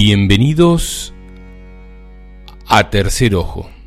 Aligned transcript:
Bienvenidos 0.00 1.12
a 2.66 2.88
Tercer 2.88 3.34
Ojo. 3.34 3.77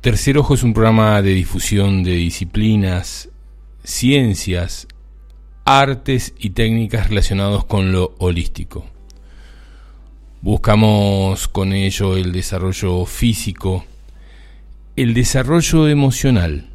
Tercer 0.00 0.38
Ojo 0.38 0.54
es 0.54 0.62
un 0.62 0.72
programa 0.72 1.20
de 1.20 1.34
difusión 1.34 2.02
de 2.02 2.12
disciplinas, 2.12 3.28
ciencias, 3.84 4.88
artes 5.66 6.32
y 6.38 6.50
técnicas 6.50 7.10
relacionados 7.10 7.66
con 7.66 7.92
lo 7.92 8.14
holístico. 8.16 8.86
Buscamos 10.40 11.48
con 11.48 11.74
ello 11.74 12.16
el 12.16 12.32
desarrollo 12.32 13.04
físico, 13.04 13.84
el 14.96 15.12
desarrollo 15.12 15.86
emocional, 15.86 16.70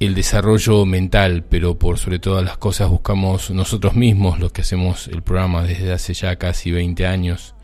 el 0.00 0.16
desarrollo 0.16 0.84
mental, 0.86 1.44
pero 1.48 1.78
por 1.78 1.98
sobre 1.98 2.18
todas 2.18 2.44
las 2.44 2.58
cosas 2.58 2.88
buscamos 2.88 3.52
nosotros 3.52 3.94
mismos, 3.94 4.40
los 4.40 4.50
que 4.50 4.62
hacemos 4.62 5.06
el 5.06 5.22
programa 5.22 5.62
desde 5.62 5.92
hace 5.92 6.14
ya 6.14 6.34
casi 6.34 6.72
20 6.72 7.06
años. 7.06 7.54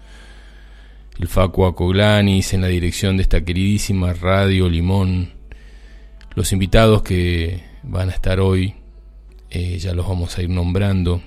El 1.19 1.29
Facu 1.29 1.65
Acoglanis 1.65 2.52
en 2.52 2.61
la 2.61 2.66
dirección 2.66 3.16
de 3.16 3.23
esta 3.23 3.43
queridísima 3.43 4.12
Radio 4.12 4.69
Limón. 4.69 5.33
Los 6.34 6.52
invitados 6.52 7.02
que 7.02 7.65
van 7.83 8.11
a 8.11 8.12
estar 8.12 8.38
hoy, 8.38 8.74
eh, 9.48 9.79
ya 9.79 9.95
los 9.95 10.07
vamos 10.07 10.37
a 10.37 10.43
ir 10.43 10.51
nombrando. 10.51 11.23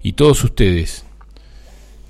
Y 0.00 0.12
todos 0.12 0.44
ustedes, 0.44 1.04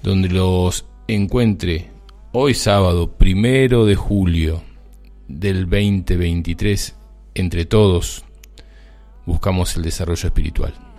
donde 0.02 0.28
los 0.28 0.84
encuentre 1.08 1.88
hoy 2.32 2.52
sábado, 2.52 3.12
primero 3.12 3.86
de 3.86 3.94
julio 3.94 4.62
del 5.26 5.62
2023, 5.70 6.94
entre 7.34 7.64
todos, 7.64 8.26
buscamos 9.24 9.74
el 9.76 9.84
desarrollo 9.84 10.26
espiritual. 10.26 10.91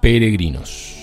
Peregrinos. 0.00 0.94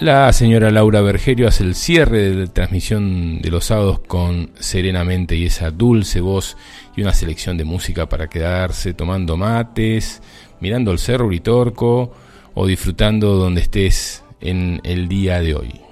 La 0.00 0.32
señora 0.32 0.70
Laura 0.70 1.02
Bergerio 1.02 1.46
hace 1.46 1.62
el 1.62 1.74
cierre 1.74 2.30
de 2.30 2.34
la 2.34 2.46
transmisión 2.46 3.42
de 3.42 3.50
los 3.50 3.66
sábados 3.66 4.00
con 4.00 4.50
Serenamente 4.58 5.36
y 5.36 5.44
esa 5.44 5.70
dulce 5.70 6.22
voz 6.22 6.56
y 6.96 7.02
una 7.02 7.12
selección 7.12 7.58
de 7.58 7.64
música 7.64 8.08
para 8.08 8.26
quedarse 8.26 8.94
tomando 8.94 9.36
mates, 9.36 10.22
mirando 10.60 10.90
el 10.90 10.98
cerro 10.98 11.26
Uritorco 11.26 12.14
o 12.54 12.66
disfrutando 12.66 13.34
donde 13.34 13.60
estés 13.60 14.24
en 14.40 14.80
el 14.84 15.06
día 15.06 15.42
de 15.42 15.54
hoy. 15.54 15.89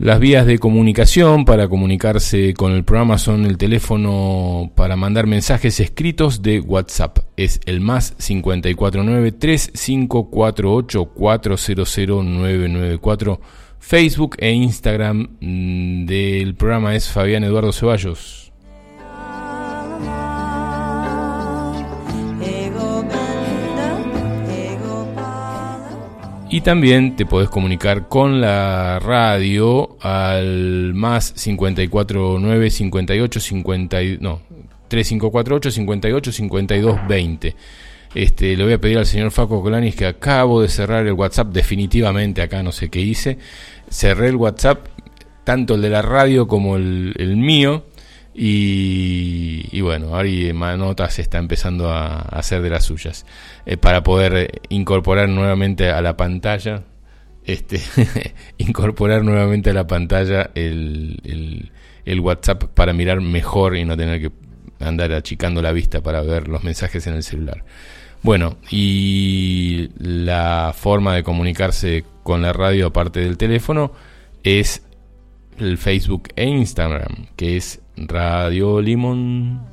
Las 0.00 0.18
vías 0.18 0.46
de 0.46 0.58
comunicación 0.58 1.44
para 1.44 1.68
comunicarse 1.68 2.54
con 2.54 2.72
el 2.72 2.84
programa 2.84 3.18
son 3.18 3.44
el 3.44 3.58
teléfono 3.58 4.72
para 4.74 4.96
mandar 4.96 5.26
mensajes 5.26 5.78
escritos 5.78 6.40
de 6.40 6.58
WhatsApp. 6.58 7.18
Es 7.36 7.60
el 7.66 7.82
más 7.82 8.12
549 8.12 9.32
3548 9.32 11.04
400994. 11.04 13.40
Facebook 13.78 14.36
e 14.38 14.52
Instagram 14.52 15.36
mm, 15.38 16.06
del 16.06 16.54
programa 16.54 16.96
es 16.96 17.10
Fabián 17.10 17.44
Eduardo 17.44 17.70
Ceballos. 17.70 18.39
Y 26.52 26.62
también 26.62 27.14
te 27.14 27.26
podés 27.26 27.48
comunicar 27.48 28.08
con 28.08 28.40
la 28.40 28.98
radio 28.98 29.96
al 30.00 30.92
más 30.94 31.30
549 31.32 32.70
58 32.70 33.40
50, 33.40 33.98
no, 34.18 34.40
3548 34.88 35.70
58 35.70 36.32
52 36.32 37.06
20. 37.06 37.56
Este, 38.16 38.56
le 38.56 38.64
voy 38.64 38.72
a 38.72 38.80
pedir 38.80 38.98
al 38.98 39.06
señor 39.06 39.30
Faco 39.30 39.62
Colanis 39.62 39.94
que 39.94 40.06
acabo 40.06 40.60
de 40.60 40.68
cerrar 40.68 41.06
el 41.06 41.12
WhatsApp 41.12 41.52
definitivamente, 41.52 42.42
acá 42.42 42.64
no 42.64 42.72
sé 42.72 42.90
qué 42.90 43.00
hice. 43.00 43.38
Cerré 43.88 44.26
el 44.26 44.34
WhatsApp, 44.34 44.88
tanto 45.44 45.76
el 45.76 45.82
de 45.82 45.90
la 45.90 46.02
radio 46.02 46.48
como 46.48 46.74
el, 46.74 47.14
el 47.16 47.36
mío, 47.36 47.84
y, 48.32 49.80
bueno, 49.80 50.16
Ari 50.16 50.52
Manotas 50.52 51.18
está 51.18 51.38
empezando 51.38 51.90
a, 51.90 52.20
hacer 52.20 52.62
de 52.62 52.70
las 52.70 52.84
suyas 52.84 53.26
eh, 53.66 53.76
para 53.76 54.02
poder 54.02 54.60
incorporar 54.68 55.28
nuevamente 55.28 55.90
a 55.90 56.00
la 56.00 56.16
pantalla, 56.16 56.84
este, 57.44 57.80
incorporar 58.58 59.24
nuevamente 59.24 59.70
a 59.70 59.74
la 59.74 59.86
pantalla 59.86 60.50
el, 60.54 61.70
el, 62.04 62.20
WhatsApp 62.20 62.64
para 62.64 62.92
mirar 62.92 63.20
mejor 63.20 63.76
y 63.76 63.84
no 63.84 63.96
tener 63.96 64.20
que 64.20 64.30
andar 64.78 65.12
achicando 65.12 65.60
la 65.60 65.72
vista 65.72 66.00
para 66.02 66.22
ver 66.22 66.48
los 66.48 66.62
mensajes 66.62 67.06
en 67.06 67.14
el 67.14 67.22
celular. 67.22 67.64
Bueno, 68.22 68.58
y 68.70 69.88
la 69.98 70.74
forma 70.76 71.14
de 71.14 71.22
comunicarse 71.22 72.04
con 72.22 72.42
la 72.42 72.52
radio 72.52 72.88
aparte 72.88 73.20
del 73.20 73.38
teléfono 73.38 73.92
es 74.44 74.82
el 75.58 75.78
Facebook 75.78 76.28
e 76.36 76.44
Instagram, 76.44 77.28
que 77.36 77.56
es 77.56 77.80
Radio 78.06 78.80
Limón. 78.80 79.70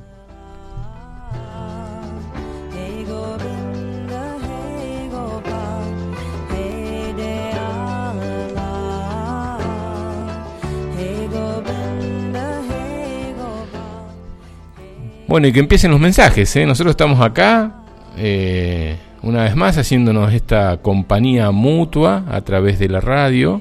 Bueno, 15.28 15.46
y 15.46 15.52
que 15.52 15.60
empiecen 15.60 15.90
los 15.90 16.00
mensajes. 16.00 16.56
¿eh? 16.56 16.64
Nosotros 16.64 16.92
estamos 16.92 17.20
acá, 17.20 17.82
eh, 18.16 18.96
una 19.22 19.42
vez 19.44 19.54
más, 19.54 19.76
haciéndonos 19.76 20.32
esta 20.32 20.78
compañía 20.78 21.50
mutua 21.50 22.24
a 22.30 22.40
través 22.40 22.78
de 22.78 22.88
la 22.88 23.00
radio. 23.00 23.60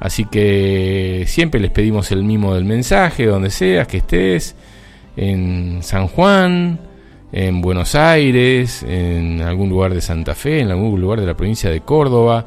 Así 0.00 0.24
que 0.24 1.24
siempre 1.26 1.60
les 1.60 1.70
pedimos 1.70 2.12
el 2.12 2.24
mimo 2.24 2.54
del 2.54 2.64
mensaje, 2.64 3.26
donde 3.26 3.50
seas 3.50 3.86
que 3.88 3.98
estés, 3.98 4.54
en 5.16 5.82
San 5.82 6.06
Juan, 6.06 6.78
en 7.32 7.60
Buenos 7.60 7.94
Aires, 7.94 8.84
en 8.84 9.42
algún 9.42 9.68
lugar 9.68 9.92
de 9.92 10.00
Santa 10.00 10.34
Fe, 10.34 10.60
en 10.60 10.70
algún 10.70 11.00
lugar 11.00 11.20
de 11.20 11.26
la 11.26 11.34
provincia 11.34 11.68
de 11.68 11.80
Córdoba, 11.80 12.46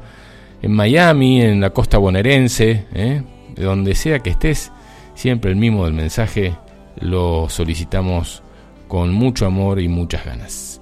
en 0.61 0.71
Miami, 0.71 1.41
en 1.41 1.59
la 1.59 1.71
costa 1.71 1.97
bonaerense, 1.97 2.85
¿eh? 2.93 3.21
de 3.55 3.63
donde 3.63 3.95
sea 3.95 4.19
que 4.19 4.29
estés, 4.29 4.71
siempre 5.13 5.51
el 5.51 5.57
mismo 5.57 5.85
del 5.85 5.93
mensaje 5.93 6.55
lo 6.99 7.49
solicitamos 7.49 8.41
con 8.87 9.13
mucho 9.13 9.45
amor 9.45 9.79
y 9.79 9.87
muchas 9.87 10.25
ganas. 10.25 10.81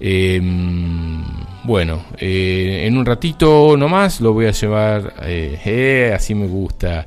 Em, 0.00 1.22
bueno, 1.64 2.04
eh, 2.18 2.84
en 2.86 2.96
un 2.96 3.04
ratito 3.04 3.76
nomás 3.76 4.20
lo 4.20 4.32
voy 4.32 4.46
a 4.46 4.52
llevar, 4.52 5.14
eh, 5.22 6.12
así 6.14 6.34
me 6.34 6.46
gusta, 6.46 7.04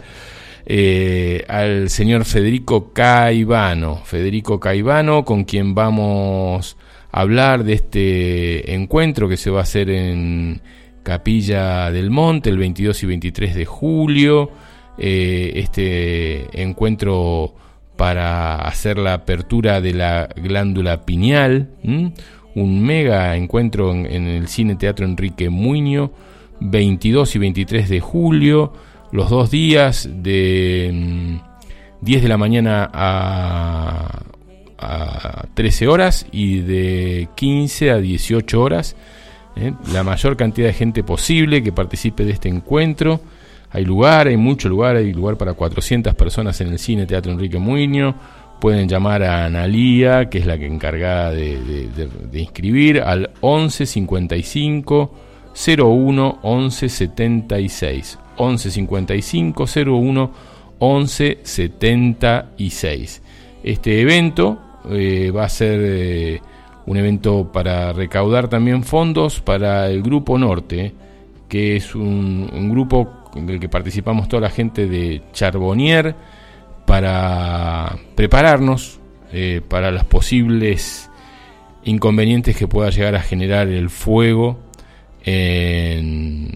al 1.48 1.90
señor 1.90 2.26
Federico 2.26 2.92
Caivano. 2.92 4.02
Federico 4.04 4.60
Caivano, 4.60 5.24
con 5.24 5.46
quien 5.46 5.74
vamos 5.74 6.76
a 7.12 7.22
hablar 7.22 7.64
de 7.64 7.74
este 7.74 8.74
encuentro 8.74 9.30
que 9.30 9.38
se 9.38 9.50
va 9.50 9.60
a 9.60 9.64
hacer 9.64 9.90
en 9.90 10.62
Capilla 11.08 11.90
del 11.90 12.12
Monte 12.12 12.50
el 12.50 12.58
22 12.58 13.04
y 13.04 13.06
23 13.06 13.56
de 13.56 13.64
julio. 13.66 14.52
Eh, 14.98 15.54
este 15.56 16.62
encuentro 16.62 17.56
para 17.96 18.58
hacer 18.58 18.98
la 18.98 19.14
apertura 19.14 19.80
de 19.80 19.94
la 19.94 20.28
glándula 20.36 21.06
pineal. 21.06 21.70
Un 22.58 22.84
mega 22.84 23.36
encuentro 23.36 23.92
en, 23.94 24.28
el 24.28 24.48
Cine 24.48 24.76
Teatro 24.76 25.06
Enrique 25.06 25.50
Muño. 25.52 26.12
22 26.60 27.36
y 27.36 27.40
23 27.40 27.88
de 27.88 28.00
julio. 28.00 28.74
Los 29.12 29.30
dos 29.30 29.52
días 29.52 30.10
de 30.12 31.40
10 32.02 32.20
mm, 32.20 32.24
de 32.24 32.28
la 32.28 32.38
mañana 32.38 32.90
a, 32.92 34.24
a 34.80 35.46
13 35.54 35.88
horas 35.88 36.26
y 36.32 36.62
de 36.62 37.30
15 37.36 37.92
a 37.92 37.98
18 37.98 38.60
horas 38.60 38.96
¿eh? 39.56 39.74
la 39.94 40.04
mayor 40.04 40.36
cantidad 40.36 40.68
de 40.68 40.74
gente 40.74 41.04
posible 41.04 41.62
que 41.62 41.72
participe 41.72 42.26
de 42.26 42.32
este 42.32 42.50
encuentro. 42.50 43.22
Hay 43.70 43.86
lugar, 43.86 44.28
hay 44.28 44.38
mucho 44.38 44.68
lugar, 44.68 44.96
hay 44.96 45.14
lugar 45.14 45.38
para 45.38 45.54
400 45.54 46.16
personas 46.16 46.60
en 46.62 46.70
el 46.70 46.80
cine 46.80 47.06
Teatro 47.06 47.32
Enrique 47.32 47.60
Muño. 47.60 48.16
Pueden 48.60 48.88
llamar 48.88 49.24
a 49.24 49.46
Analía, 49.46 50.30
que 50.30 50.40
es 50.40 50.46
la 50.46 50.58
que 50.58 50.66
encargada 50.66 51.32
de, 51.32 51.90
inscribir, 52.34 53.02
al 53.02 53.32
11 53.42 53.86
55 53.86 55.12
01 55.78 56.40
11 56.42 56.90
76. 56.90 58.20
11 58.38 58.72
55 58.72 59.66
01 59.86 60.32
11 60.80 61.40
76. 61.44 63.22
Este 63.64 64.02
evento 64.02 64.60
eh, 64.90 65.32
va 65.36 65.46
a 65.46 65.50
ser 65.50 65.80
eh, 65.84 66.42
un 66.88 66.98
evento 66.98 67.52
para 67.52 67.92
recaudar 67.94 68.48
también 68.48 68.84
fondos 68.84 69.42
para 69.42 69.90
el 69.90 70.02
Grupo 70.02 70.38
Norte, 70.38 70.94
que 71.50 71.76
es 71.76 71.94
un, 71.96 72.70
grupo 72.72 73.30
del 73.36 73.60
que 73.60 73.70
participamos 73.70 74.28
toda 74.28 74.42
la 74.42 74.50
gente 74.50 74.88
de 74.88 75.22
Charbonnier 75.34 76.16
para 76.88 77.98
prepararnos 78.16 79.02
eh, 79.34 79.62
para 79.68 79.92
los 79.92 80.06
posibles 80.06 81.10
inconvenientes 81.84 82.56
que 82.56 82.66
pueda 82.66 82.90
llegar 82.90 83.14
a 83.16 83.22
generar 83.22 83.68
el 83.68 83.90
fuego 83.90 84.58
en, 85.26 86.54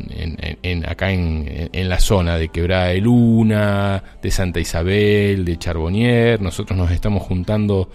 acá 0.87 1.11
en, 1.11 1.89
la 1.89 1.99
zona 1.99 2.37
de 2.37 2.47
Quebrada 2.47 2.87
de 2.87 3.01
Luna, 3.01 4.01
de 4.21 4.31
Santa 4.31 4.61
Isabel, 4.61 5.43
de 5.43 5.57
Charbonnier. 5.57 6.41
Nosotros 6.41 6.79
nos 6.79 6.91
estamos 6.91 7.23
juntando 7.23 7.89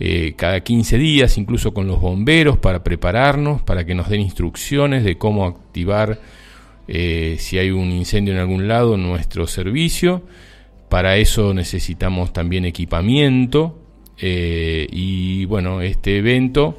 eh, 0.00 0.34
cada 0.36 0.60
15 0.60 0.98
días, 0.98 1.38
incluso 1.38 1.72
con 1.72 1.86
los 1.86 2.00
bomberos, 2.00 2.58
para 2.58 2.82
prepararnos, 2.82 3.62
para 3.62 3.84
que 3.84 3.94
nos 3.94 4.08
den 4.08 4.20
instrucciones 4.20 5.04
de 5.04 5.16
cómo 5.16 5.46
activar 5.46 6.18
eh, 6.88 7.36
si 7.38 7.58
hay 7.58 7.70
un 7.70 7.92
incendio 7.92 8.34
en 8.34 8.40
algún 8.40 8.66
lado 8.66 8.96
nuestro 8.96 9.46
servicio. 9.46 10.24
Para 10.88 11.16
eso 11.16 11.52
necesitamos 11.54 12.32
también 12.32 12.64
equipamiento 12.64 13.78
eh, 14.18 14.86
y 14.90 15.44
bueno, 15.44 15.82
este 15.82 16.18
evento 16.18 16.76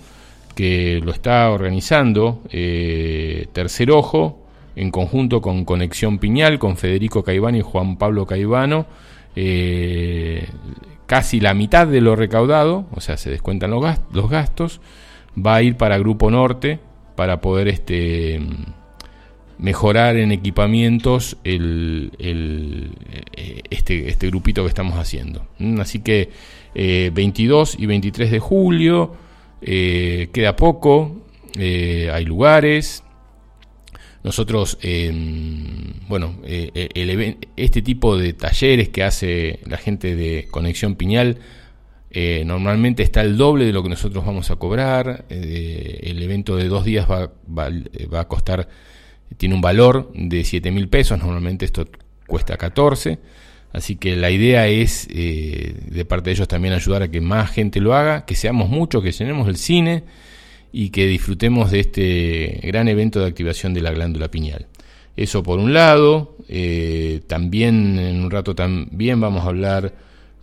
que 0.55 0.99
lo 1.03 1.11
está 1.11 1.49
organizando 1.51 2.41
Tercer 2.49 3.91
Ojo 3.91 4.45
en 4.75 4.91
conjunto 4.91 5.41
con 5.41 5.63
Conexión 5.63 6.19
Piñal, 6.19 6.59
con 6.59 6.75
Federico 6.75 7.23
Caivano 7.23 7.57
y 7.57 7.61
Juan 7.61 7.97
Pablo 7.97 8.25
Caivano, 8.25 8.87
casi 11.05 11.39
la 11.39 11.53
mitad 11.53 11.87
de 11.87 12.01
lo 12.01 12.15
recaudado, 12.17 12.87
o 12.91 12.99
sea, 12.99 13.15
se 13.15 13.29
descuentan 13.29 13.71
los 13.71 14.29
gastos, 14.29 14.81
va 15.37 15.55
a 15.55 15.61
ir 15.61 15.75
para 15.75 15.97
Grupo 15.97 16.29
Norte 16.31 16.79
para 17.15 17.41
poder 17.41 17.67
este, 17.67 18.39
mejorar 19.59 20.17
en 20.17 20.31
equipamientos 20.31 21.37
el, 21.43 22.11
este, 23.69 24.09
este 24.09 24.27
grupito 24.27 24.63
que 24.63 24.69
estamos 24.69 24.97
haciendo. 24.97 25.47
¿Mm? 25.59 25.79
Así 25.79 25.99
que 25.99 26.29
22 26.73 27.75
eh, 27.75 27.77
y 27.79 27.85
23 27.85 28.31
de 28.31 28.39
julio, 28.39 29.15
eh, 29.61 30.29
queda 30.33 30.55
poco, 30.55 31.23
eh, 31.55 32.09
hay 32.11 32.25
lugares, 32.25 33.03
nosotros, 34.23 34.77
bueno, 36.07 36.35
eh, 36.43 36.71
eh, 36.73 37.37
este 37.55 37.81
tipo 37.81 38.17
de 38.17 38.33
talleres 38.33 38.89
que 38.89 39.03
hace 39.03 39.59
la 39.65 39.77
gente 39.77 40.15
de 40.15 40.47
Conexión 40.51 40.95
Piñal, 40.95 41.37
eh, 42.11 42.43
normalmente 42.45 43.01
está 43.03 43.21
el 43.21 43.37
doble 43.37 43.65
de 43.65 43.71
lo 43.71 43.81
que 43.81 43.89
nosotros 43.89 44.25
vamos 44.25 44.51
a 44.51 44.57
cobrar. 44.57 45.25
el 45.29 46.21
evento 46.21 46.57
de 46.57 46.67
dos 46.67 46.83
días 46.83 47.09
va, 47.09 47.31
va, 47.47 48.19
a 48.19 48.27
costar, 48.27 48.67
tiene 49.37 49.55
un 49.55 49.61
valor 49.61 50.11
de 50.13 50.43
7 50.43 50.71
mil 50.71 50.87
pesos, 50.89 51.19
normalmente 51.19 51.65
esto 51.65 51.87
cuesta 52.27 52.57
14. 52.57 53.19
Así 53.71 53.97
que 53.97 54.15
la 54.15 54.31
idea 54.31 54.67
es, 54.67 55.07
de 55.07 56.05
parte 56.07 56.31
de 56.31 56.35
ellos, 56.35 56.47
también 56.47 56.73
ayudar 56.73 57.03
a 57.03 57.11
que 57.11 57.21
más 57.21 57.51
gente 57.51 57.79
lo 57.79 57.93
haga, 57.93 58.25
que 58.25 58.35
seamos 58.35 58.67
muchos, 58.69 59.03
que 59.03 59.11
llenemos 59.11 59.47
el 59.47 59.57
cine 59.57 60.03
y 60.71 60.89
que 60.89 61.05
disfrutemos 61.07 61.71
de 61.71 61.79
este 61.79 62.59
gran 62.63 62.87
evento 62.87 63.19
de 63.19 63.27
activación 63.27 63.73
de 63.73 63.81
la 63.81 63.91
glándula 63.91 64.29
pineal. 64.29 64.67
Eso 65.15 65.43
por 65.43 65.59
un 65.59 65.73
lado, 65.73 66.37
eh, 66.47 67.21
también 67.27 67.99
en 67.99 68.23
un 68.23 68.31
rato 68.31 68.55
también 68.55 69.19
vamos 69.19 69.43
a 69.43 69.49
hablar 69.49 69.93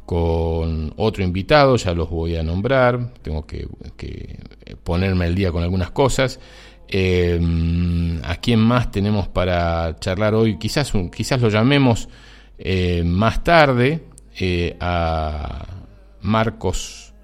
con 0.04 0.92
otro 0.96 1.24
invitado, 1.24 1.76
ya 1.76 1.94
los 1.94 2.10
voy 2.10 2.36
a 2.36 2.42
nombrar, 2.42 3.14
tengo 3.22 3.46
que, 3.46 3.66
ponerme 4.84 5.24
al 5.24 5.34
día 5.34 5.50
con 5.50 5.62
algunas 5.62 5.90
cosas. 5.90 6.38
Eh, 6.88 8.20
¿A 8.22 8.36
quién 8.36 8.60
más 8.60 8.90
tenemos 8.90 9.28
para 9.28 9.96
charlar 10.00 10.34
hoy? 10.34 10.58
Quizás, 10.58 10.92
quizás 11.14 11.40
lo 11.40 11.48
llamemos 11.48 12.08
eh, 12.58 13.02
más 13.04 13.42
tarde 13.44 14.04
a 14.80 15.66
Marcos 16.20 17.14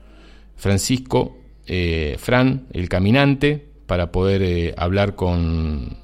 Francisco 0.57 1.37
eh, 1.66 2.16
Fran, 2.19 2.66
el 2.73 2.88
caminante, 2.88 3.69
para 3.87 4.12
poder 4.12 4.42
eh, 4.42 4.75
hablar 4.76 5.14
con, 5.14 5.97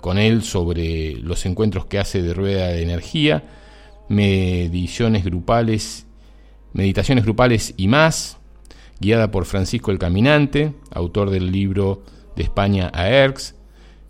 con 0.00 0.18
él 0.18 0.42
sobre 0.42 1.14
los 1.14 1.44
encuentros 1.46 1.86
que 1.86 1.98
hace 1.98 2.22
de 2.22 2.34
rueda 2.34 2.68
de 2.68 2.82
energía, 2.82 3.44
mediciones 4.08 5.24
grupales, 5.24 6.06
meditaciones 6.72 7.24
grupales 7.24 7.74
y 7.76 7.88
más, 7.88 8.38
guiada 9.00 9.30
por 9.30 9.44
Francisco 9.44 9.90
el 9.90 9.98
Caminante, 9.98 10.74
autor 10.90 11.30
del 11.30 11.50
libro 11.50 12.02
España 12.42 12.90
a 12.92 13.08
ERX, 13.08 13.54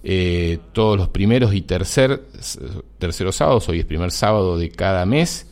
eh, 0.03 0.59
todos 0.73 0.97
los 0.97 1.09
primeros 1.09 1.55
y 1.55 1.61
tercer, 1.61 2.23
terceros 2.99 3.37
sábados, 3.37 3.69
hoy 3.69 3.81
es 3.81 3.85
primer 3.85 4.11
sábado 4.11 4.59
de 4.59 4.71
cada 4.71 5.05
mes, 5.05 5.47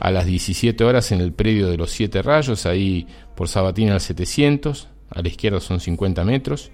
a 0.00 0.10
las 0.10 0.26
17 0.26 0.84
horas 0.84 1.10
en 1.12 1.20
el 1.20 1.32
predio 1.32 1.68
de 1.68 1.76
los 1.76 1.90
Siete 1.90 2.22
Rayos, 2.22 2.66
ahí 2.66 3.06
por 3.34 3.48
Sabatina 3.48 3.94
al 3.94 4.00
700, 4.00 4.88
a 5.10 5.22
la 5.22 5.28
izquierda 5.28 5.60
son 5.60 5.80
50 5.80 6.24
metros, 6.24 6.70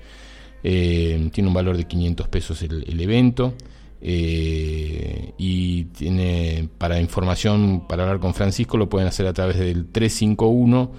eh, 0.63 1.29
tiene 1.33 1.49
un 1.49 1.55
valor 1.55 1.77
de 1.77 1.85
500 1.85 2.29
pesos 2.29 2.63
el, 2.63 3.01
evento. 3.01 3.55
Eh, 4.07 5.33
y 5.39 5.85
tiene 5.85 6.69
para 6.77 7.01
información 7.01 7.87
para 7.89 8.03
hablar 8.03 8.21
con 8.21 8.35
Francisco 8.35 8.77
lo 8.77 8.91
pueden 8.91 9.09
hacer 9.09 9.27
a 9.27 9.33
través 9.33 9.59
del 9.59 9.87
351 9.87 10.93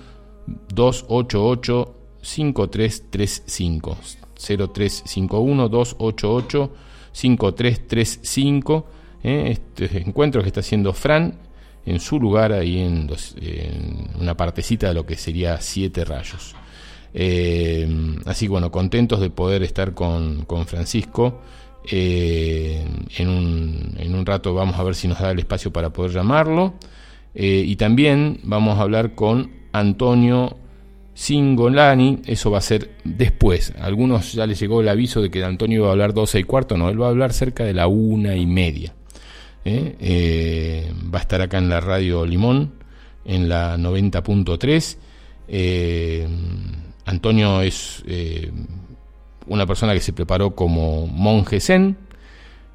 288 0.74 1.96
5335 2.24 4.25
0351 4.38 5.70
288 5.70 6.72
5335 7.12 8.86
este 9.24 10.02
encuentro 10.02 10.42
que 10.42 10.48
está 10.48 10.60
haciendo 10.60 10.94
Fran 10.94 11.36
en 11.86 12.00
su 12.00 12.20
lugar 12.20 12.52
ahí 12.52 12.80
en, 12.80 13.10
una 14.20 14.36
partecita 14.36 14.88
de 14.88 14.94
lo 14.94 15.06
que 15.06 15.16
sería 15.16 15.60
Siete 15.62 16.04
Rayos. 16.04 16.56
Eh, 17.14 17.88
así 18.26 18.46
que 18.46 18.50
bueno, 18.50 18.72
contentos 18.72 19.20
de 19.20 19.30
poder 19.30 19.64
estar 19.64 19.94
con, 19.94 20.46
Francisco. 20.66 21.42
Eh, 21.90 22.84
en, 23.18 23.30
un, 23.30 23.96
en, 23.98 24.16
un, 24.16 24.26
rato 24.26 24.56
vamos 24.56 24.78
a 24.80 24.84
ver 24.84 24.96
si 24.96 25.08
nos 25.08 25.20
da 25.20 25.32
el 25.32 25.40
espacio 25.40 25.72
para 25.72 25.92
poder 25.92 26.12
llamarlo. 26.12 26.74
Eh, 27.34 27.64
y 27.66 27.76
también 27.76 28.40
vamos 28.44 28.80
a 28.80 28.82
hablar 28.82 29.14
con 29.14 29.52
Antonio 29.72 30.58
sin 31.16 31.56
Golani, 31.56 32.20
eso 32.26 32.52
va 32.52 32.58
a 32.58 32.62
ser 32.62 32.92
después. 33.06 33.74
A 33.80 33.86
algunos 33.86 34.34
ya 34.34 34.46
les 34.46 34.60
llegó 34.60 34.82
el 34.82 34.90
aviso 34.90 35.22
de 35.22 35.32
que 35.32 35.44
Antonio 35.44 35.80
iba 35.80 35.88
a 35.88 35.92
hablar 35.92 36.14
12 36.14 36.40
y 36.40 36.44
cuarto, 36.44 36.78
no, 36.78 36.90
él 36.90 37.02
va 37.02 37.08
a 37.08 37.10
hablar 37.10 37.32
cerca 37.32 37.64
de 37.64 37.74
la 37.74 37.88
una 37.88 38.36
y 38.36 38.46
media. 38.46 38.94
¿eh? 39.64 39.96
Eh, 39.98 40.94
va 41.14 41.20
a 41.20 41.22
estar 41.22 41.42
acá 41.42 41.58
en 41.58 41.70
la 41.70 41.80
radio 41.80 42.26
Limón, 42.26 42.74
en 43.24 43.48
la 43.48 43.78
90.3. 43.78 44.98
Eh, 45.48 46.28
Antonio 47.06 47.62
es 47.62 48.04
una 49.48 49.66
persona 49.66 49.94
que 49.94 50.02
se 50.02 50.12
preparó 50.12 50.54
como 50.54 51.08
monje 51.08 51.62
zen 51.62 51.96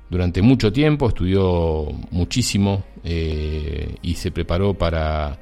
durante 0.08 0.40
mucho 0.40 0.72
tiempo, 0.72 1.08
estudió 1.08 1.88
muchísimo 2.10 2.84
y 3.04 4.14
se 4.14 4.30
preparó 4.30 4.72
para, 4.72 5.38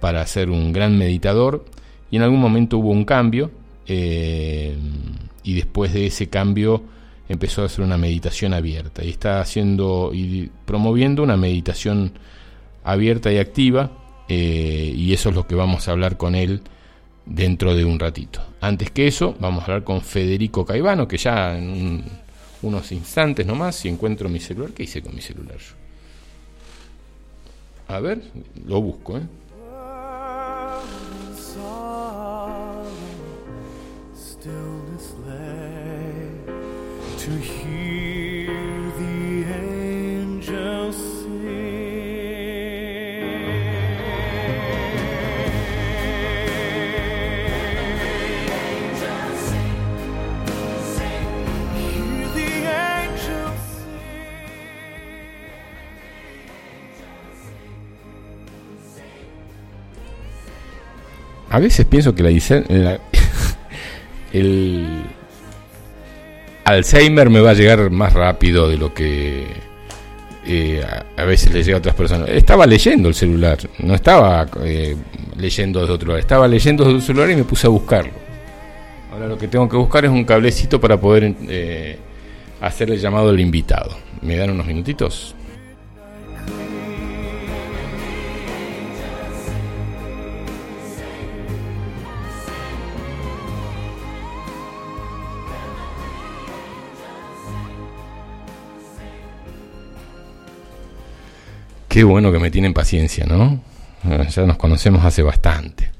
para 0.00 0.26
ser 0.26 0.48
un 0.48 0.72
gran 0.72 0.96
meditador 0.96 1.66
y 2.10 2.16
en 2.16 2.22
algún 2.22 2.40
momento 2.40 2.78
hubo 2.78 2.90
un 2.90 3.04
cambio 3.04 3.50
eh, 3.86 4.76
y 5.42 5.54
después 5.54 5.92
de 5.92 6.06
ese 6.06 6.28
cambio 6.28 6.82
empezó 7.28 7.62
a 7.62 7.66
hacer 7.66 7.84
una 7.84 7.98
meditación 7.98 8.54
abierta 8.54 9.04
y 9.04 9.10
está 9.10 9.40
haciendo 9.40 10.10
y 10.12 10.50
promoviendo 10.64 11.22
una 11.22 11.36
meditación 11.36 12.12
abierta 12.84 13.32
y 13.32 13.38
activa 13.38 13.90
eh, 14.28 14.92
y 14.94 15.12
eso 15.12 15.30
es 15.30 15.34
lo 15.34 15.46
que 15.46 15.54
vamos 15.54 15.88
a 15.88 15.92
hablar 15.92 16.16
con 16.16 16.34
él 16.34 16.62
dentro 17.26 17.74
de 17.74 17.84
un 17.84 17.98
ratito. 17.98 18.40
Antes 18.60 18.90
que 18.90 19.06
eso, 19.06 19.36
vamos 19.40 19.62
a 19.62 19.66
hablar 19.66 19.84
con 19.84 20.00
Federico 20.00 20.64
Caivano, 20.64 21.08
que 21.08 21.16
ya 21.16 21.56
en 21.56 22.04
unos 22.62 22.92
instantes 22.92 23.46
nomás, 23.46 23.76
si 23.76 23.88
encuentro 23.88 24.28
mi 24.28 24.40
celular, 24.40 24.72
¿qué 24.72 24.84
hice 24.84 25.02
con 25.02 25.14
mi 25.14 25.20
celular? 25.20 25.58
A 27.88 28.00
ver, 28.00 28.22
lo 28.66 28.80
busco, 28.80 29.18
¿eh? 29.18 29.22
A 61.54 61.60
veces 61.60 61.86
pienso 61.86 62.16
que 62.16 62.24
la, 62.24 62.30
la 62.68 62.98
el 64.32 65.04
Alzheimer 66.64 67.28
me 67.30 67.40
va 67.40 67.50
a 67.50 67.54
llegar 67.54 67.90
más 67.90 68.12
rápido 68.12 68.68
de 68.68 68.78
lo 68.78 68.94
que 68.94 69.46
eh, 70.46 70.84
a, 71.16 71.24
veces 71.24 71.52
le 71.52 71.62
llega 71.62 71.76
a 71.76 71.78
otras 71.78 71.94
personas. 71.94 72.28
Estaba 72.30 72.66
leyendo 72.66 73.08
el 73.08 73.14
celular, 73.14 73.58
no 73.78 73.94
estaba 73.94 74.46
eh, 74.62 74.96
leyendo 75.36 75.80
desde 75.80 75.92
otro 75.92 76.06
lugar, 76.06 76.20
estaba 76.20 76.48
leyendo 76.48 76.84
desde 76.84 76.96
otro 76.96 77.06
celular 77.06 77.30
y 77.30 77.36
me 77.36 77.44
puse 77.44 77.66
a 77.66 77.70
buscarlo. 77.70 78.12
Ahora 79.12 79.28
lo 79.28 79.38
que 79.38 79.46
tengo 79.48 79.68
que 79.68 79.76
buscar 79.76 80.04
es 80.04 80.10
un 80.10 80.24
cablecito 80.24 80.80
para 80.80 80.98
poder 80.98 81.34
eh, 81.48 81.98
hacer 82.60 82.90
el 82.90 82.98
llamado 82.98 83.28
al 83.28 83.40
invitado. 83.40 83.96
¿Me 84.22 84.36
dan 84.36 84.50
unos 84.50 84.66
minutitos? 84.66 85.34
Qué 101.94 102.02
bueno 102.02 102.32
que 102.32 102.40
me 102.40 102.50
tienen 102.50 102.74
paciencia, 102.74 103.24
¿no? 103.24 103.60
Ah, 104.02 104.24
ya 104.24 104.42
nos 104.42 104.56
conocemos 104.56 105.04
hace 105.04 105.22
bastante. 105.22 105.92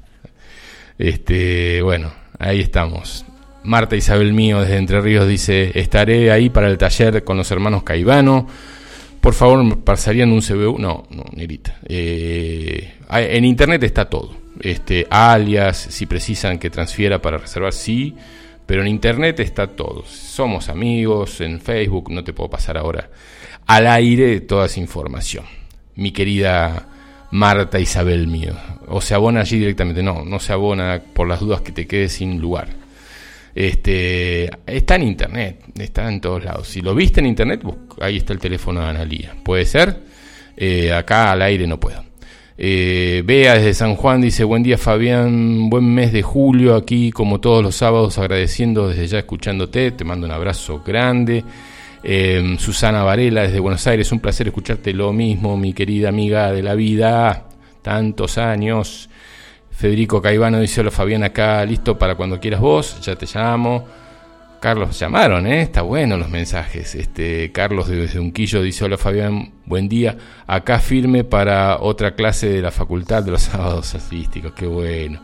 Este, 0.97 1.81
bueno, 1.81 2.11
ahí 2.37 2.59
estamos. 2.59 3.23
Marta 3.63 3.95
Isabel 3.95 4.33
Mío 4.33 4.59
desde 4.59 4.75
Entre 4.75 4.99
Ríos 4.99 5.25
dice, 5.25 5.71
estaré 5.79 6.33
ahí 6.33 6.49
para 6.49 6.67
el 6.67 6.77
taller 6.77 7.23
con 7.23 7.37
los 7.37 7.49
hermanos 7.49 7.83
Caivano. 7.83 8.45
Por 9.21 9.33
favor, 9.33 9.63
¿me 9.63 9.77
pasarían 9.77 10.33
un 10.33 10.41
CBU? 10.41 10.79
No, 10.79 11.05
no, 11.11 11.23
Nerita. 11.31 11.77
Eh, 11.85 12.95
en 13.09 13.45
internet 13.45 13.81
está 13.83 14.09
todo. 14.09 14.35
Este, 14.59 15.07
alias, 15.09 15.77
si 15.77 16.07
precisan 16.07 16.59
que 16.59 16.69
transfiera 16.69 17.21
para 17.21 17.37
reservar, 17.37 17.71
sí. 17.71 18.13
Pero 18.65 18.81
en 18.81 18.89
internet 18.89 19.39
está 19.39 19.67
todo. 19.67 20.03
Somos 20.05 20.67
amigos, 20.67 21.39
en 21.39 21.61
Facebook, 21.61 22.11
no 22.11 22.21
te 22.21 22.33
puedo 22.33 22.49
pasar 22.49 22.77
ahora 22.77 23.09
al 23.65 23.87
aire 23.87 24.41
toda 24.41 24.65
esa 24.65 24.81
información 24.81 25.45
mi 25.95 26.11
querida 26.11 26.87
Marta 27.31 27.79
Isabel 27.79 28.27
mío. 28.27 28.53
O 28.87 29.01
se 29.01 29.13
abona 29.13 29.41
allí 29.41 29.59
directamente. 29.59 30.03
No, 30.03 30.23
no 30.23 30.39
se 30.39 30.53
abona 30.53 31.01
por 31.13 31.27
las 31.27 31.39
dudas 31.39 31.61
que 31.61 31.71
te 31.71 31.87
quedes 31.87 32.13
sin 32.13 32.39
lugar. 32.39 32.67
Este, 33.53 34.49
está 34.65 34.95
en 34.95 35.03
internet, 35.03 35.61
está 35.79 36.09
en 36.11 36.19
todos 36.19 36.43
lados. 36.43 36.67
Si 36.67 36.81
lo 36.81 36.93
viste 36.93 37.21
en 37.21 37.27
internet, 37.27 37.61
ahí 38.01 38.17
está 38.17 38.33
el 38.33 38.39
teléfono 38.39 38.81
de 38.81 38.87
Analía. 38.87 39.33
¿Puede 39.43 39.65
ser? 39.65 39.97
Eh, 40.57 40.91
acá 40.91 41.31
al 41.31 41.41
aire 41.41 41.65
no 41.65 41.79
puedo. 41.79 42.03
Eh, 42.57 43.23
desde 43.25 43.73
San 43.73 43.95
Juan 43.95 44.21
dice, 44.21 44.43
buen 44.45 44.63
día 44.63 44.77
Fabián, 44.77 45.69
buen 45.69 45.93
mes 45.93 46.13
de 46.13 46.21
julio 46.21 46.75
aquí 46.75 47.11
como 47.11 47.41
todos 47.41 47.61
los 47.61 47.75
sábados 47.75 48.17
agradeciendo 48.17 48.87
desde 48.87 49.07
ya 49.07 49.19
escuchándote, 49.19 49.91
te 49.91 50.03
mando 50.05 50.25
un 50.25 50.31
abrazo 50.31 50.81
grande. 50.85 51.43
Em, 52.07 52.59
Susana 52.59 53.03
Varela 53.03 53.41
desde 53.41 53.59
Buenos 53.59 53.87
Aires, 53.87 54.11
un 54.11 54.19
placer 54.19 54.45
escucharte 54.47 54.93
lo 54.93 55.11
mismo, 55.11 55.57
mi 55.57 55.73
querida 55.73 56.09
amiga 56.09 56.51
de 56.51 56.61
la 56.61 56.75
vida, 56.75 57.47
tantos 57.81 58.37
años. 58.37 59.09
Federico 59.71 60.21
Caivano 60.21 60.59
dice, 60.59 60.81
hola 60.81 60.91
Fabián 60.91 61.23
acá, 61.23 61.65
listo 61.65 61.97
para 61.97 62.13
cuando 62.13 62.39
quieras 62.39 62.61
vos, 62.61 63.01
ya 63.01 63.15
te 63.15 63.25
llamo. 63.25 63.87
Carlos 64.59 64.99
llamaron, 64.99 65.47
¿eh? 65.47 65.63
está 65.63 65.81
bueno 65.81 66.15
los 66.15 66.29
mensajes. 66.29 66.93
Este 66.93 67.51
Carlos 67.51 67.87
desde 67.87 68.19
Unquillo 68.19 68.61
dice, 68.61 68.85
hola 68.85 68.99
Fabián, 68.99 69.53
buen 69.65 69.89
día. 69.89 70.15
Acá 70.45 70.77
firme 70.77 71.23
para 71.23 71.79
otra 71.79 72.13
clase 72.13 72.47
de 72.47 72.61
la 72.61 72.69
facultad 72.69 73.23
de 73.23 73.31
los 73.31 73.41
sábados 73.41 73.95
artísticos, 73.95 74.53
qué 74.53 74.67
bueno. 74.67 75.21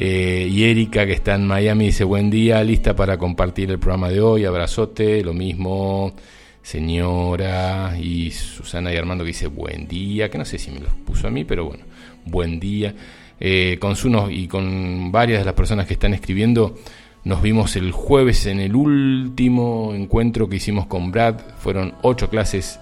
Eh, 0.00 0.46
y 0.48 0.62
Erika, 0.62 1.04
que 1.06 1.12
está 1.12 1.34
en 1.34 1.44
Miami, 1.44 1.86
dice 1.86 2.04
buen 2.04 2.30
día, 2.30 2.62
lista 2.62 2.94
para 2.94 3.18
compartir 3.18 3.68
el 3.72 3.80
programa 3.80 4.10
de 4.10 4.20
hoy, 4.20 4.44
abrazote, 4.44 5.24
lo 5.24 5.34
mismo, 5.34 6.14
señora, 6.62 7.98
y 8.00 8.30
Susana 8.30 8.94
y 8.94 8.96
Armando 8.96 9.24
que 9.24 9.28
dice 9.28 9.48
buen 9.48 9.88
día, 9.88 10.30
que 10.30 10.38
no 10.38 10.44
sé 10.44 10.56
si 10.56 10.70
me 10.70 10.78
lo 10.78 10.88
puso 11.04 11.26
a 11.26 11.30
mí, 11.32 11.44
pero 11.44 11.64
bueno, 11.64 11.82
buen 12.26 12.60
día. 12.60 12.94
Eh, 13.40 13.76
con 13.80 13.96
Suno 13.96 14.30
y 14.30 14.46
con 14.46 15.10
varias 15.10 15.40
de 15.40 15.44
las 15.44 15.54
personas 15.54 15.88
que 15.88 15.94
están 15.94 16.14
escribiendo, 16.14 16.78
nos 17.24 17.42
vimos 17.42 17.74
el 17.74 17.90
jueves 17.90 18.46
en 18.46 18.60
el 18.60 18.76
último 18.76 19.94
encuentro 19.96 20.48
que 20.48 20.56
hicimos 20.56 20.86
con 20.86 21.10
Brad, 21.10 21.40
fueron 21.58 21.94
ocho 22.02 22.30
clases, 22.30 22.78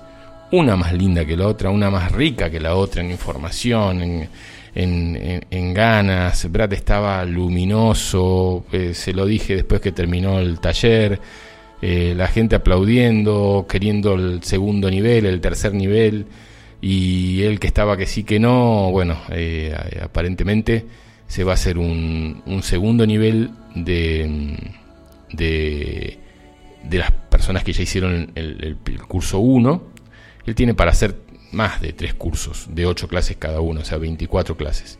una 0.52 0.76
más 0.76 0.92
linda 0.92 1.24
que 1.24 1.34
la 1.34 1.48
otra, 1.48 1.70
una 1.70 1.88
más 1.88 2.12
rica 2.12 2.50
que 2.50 2.60
la 2.60 2.74
otra 2.74 3.02
en 3.02 3.10
información, 3.10 4.02
en 4.02 4.28
en, 4.76 5.74
ganas, 5.74 6.50
Brad 6.50 6.72
estaba 6.72 7.24
luminoso, 7.24 8.66
eh, 8.72 8.92
se 8.94 9.12
lo 9.12 9.24
dije 9.24 9.56
después 9.56 9.80
que 9.80 9.92
terminó 9.92 10.38
el 10.38 10.60
taller, 10.60 11.20
eh, 11.80 12.14
la 12.16 12.28
gente 12.28 12.56
aplaudiendo, 12.56 13.66
queriendo 13.68 14.14
el 14.14 14.42
segundo 14.42 14.90
nivel, 14.90 15.26
el 15.26 15.40
tercer 15.40 15.72
nivel, 15.74 16.26
y 16.80 17.42
él 17.42 17.58
que 17.58 17.66
estaba 17.66 17.96
que 17.96 18.06
sí 18.06 18.24
que 18.24 18.38
no, 18.38 18.90
bueno, 18.90 19.16
eh, 19.30 19.74
aparentemente 20.02 20.84
se 21.26 21.42
va 21.42 21.52
a 21.52 21.54
hacer 21.54 21.78
un, 21.78 22.42
segundo 22.62 23.06
nivel 23.06 23.50
de, 23.74 24.56
de, 25.32 26.18
las 26.98 27.10
personas 27.10 27.64
que 27.64 27.72
ya 27.72 27.82
hicieron 27.82 28.30
el, 28.34 28.78
el 28.86 28.98
curso 29.08 29.38
1. 29.38 29.96
Él 30.46 30.54
tiene 30.54 30.74
para 30.74 30.92
hacer 30.92 31.25
más 31.56 31.80
de 31.80 31.92
tres 31.92 32.14
cursos, 32.14 32.68
de 32.70 32.86
ocho 32.86 33.08
clases 33.08 33.36
cada 33.38 33.60
uno, 33.60 33.80
o 33.80 33.84
sea, 33.84 33.98
24 33.98 34.56
clases. 34.56 34.98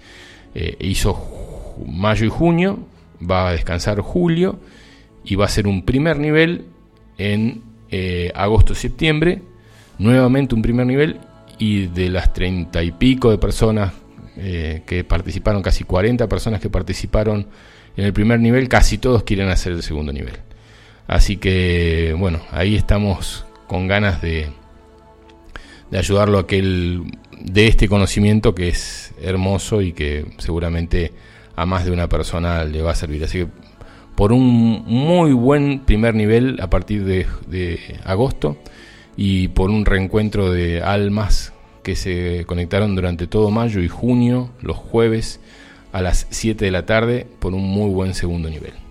Eh, 0.55 0.77
hizo 0.81 1.77
mayo 1.87 2.25
y 2.25 2.31
junio, 2.31 2.79
va 3.19 3.49
a 3.49 3.53
descansar 3.53 4.01
julio 4.01 4.59
y 5.23 5.35
va 5.37 5.45
a 5.45 5.49
ser 5.49 5.67
un 5.67 5.85
primer 5.85 6.19
nivel 6.19 6.65
en 7.19 7.63
eh, 7.91 8.33
agosto-septiembre, 8.35 9.43
nuevamente 9.99 10.55
un 10.55 10.63
primer 10.63 10.87
nivel 10.87 11.21
y 11.59 11.87
de 11.87 12.09
las 12.09 12.33
treinta 12.33 12.83
y 12.83 12.91
pico 12.91 13.31
de 13.31 13.39
personas 13.39 13.93
eh, 14.37 14.83
que 14.87 15.05
participaron, 15.05 15.63
casi 15.63 15.85
40 15.85 16.27
personas 16.27 16.61
que 16.61 16.71
participaron 16.71 17.47
en 17.97 18.05
el 18.05 18.13
primer 18.15 18.41
nivel, 18.41 18.69
casi 18.69 18.99
todos 18.99 19.23
quieren 19.25 19.49
hacer 19.49 19.73
el 19.73 19.83
segundo 19.83 20.13
nivel. 20.13 20.37
Así 21.07 21.37
que 21.37 22.15
bueno, 22.19 22.41
ahí 22.51 22.77
estamos 22.77 23.45
con 23.67 23.89
ganas 23.89 24.23
de, 24.23 24.49
de 25.91 25.99
ayudarlo 25.99 26.39
a 26.39 26.47
que 26.47 26.59
él 26.59 27.05
este 27.55 27.89
conocimiento 27.89 28.55
que 28.55 28.69
es 28.69 29.15
hermoso 29.21 29.83
y 29.83 29.93
que 29.93 30.27
seguramente 30.39 31.13
a 31.55 31.67
más 31.67 31.85
de 31.85 31.91
una 31.91 32.09
persona 32.09 32.65
le 32.65 32.83
va 32.83 32.93
a 32.93 32.95
servir. 32.95 33.25
Así 33.25 33.39
que 33.39 33.49
por 34.15 34.33
un 34.33 34.85
muy 34.87 35.33
buen 35.33 35.81
primer 35.81 36.15
nivel 36.15 36.59
a 36.61 36.71
partir 36.71 37.05
de, 37.05 37.27
de 37.47 37.79
agosto 38.05 38.57
y 39.17 39.49
por 39.49 39.71
un 39.71 39.85
reencuentro 39.85 40.51
de 40.51 40.83
almas 40.83 41.53
que 41.83 41.97
se 41.97 42.45
conectaron 42.47 42.97
durante 42.97 43.27
todo 43.27 43.51
mayo 43.51 43.81
y 43.81 43.89
junio, 43.89 44.51
los 44.61 44.77
jueves 44.77 45.41
a 45.93 46.03
las 46.03 46.27
7 46.31 46.65
de 46.65 46.71
la 46.71 46.85
tarde, 46.85 47.27
por 47.39 47.55
un 47.55 47.63
muy 47.63 47.91
buen 47.91 48.15
segundo 48.15 48.51
nivel. 48.51 48.86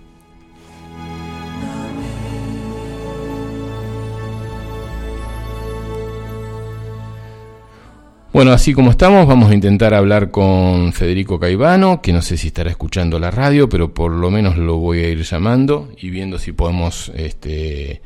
Bueno, 8.35 8.51
así 8.51 8.73
como 8.73 8.91
estamos, 8.91 9.25
vamos 9.27 9.49
a 9.49 9.53
intentar 9.53 9.93
hablar 9.93 10.29
con 10.29 10.91
Federico 10.91 11.39
Caivano, 11.39 12.01
que 12.01 12.11
no 12.11 12.21
sé 12.21 12.35
si 12.35 12.47
estará 12.47 12.69
escuchando 12.69 13.17
la 13.17 13.31
radio, 13.31 13.69
pero 13.69 13.93
por 13.93 14.11
lo 14.11 14.29
menos 14.29 14.57
lo 14.57 14.75
voy 14.75 14.99
a 14.99 15.07
ir 15.07 15.21
llamando 15.21 15.89
y 15.97 16.09
viendo 16.09 16.37
si 16.37 16.51
podemos 16.51 17.13
este, 17.15 18.01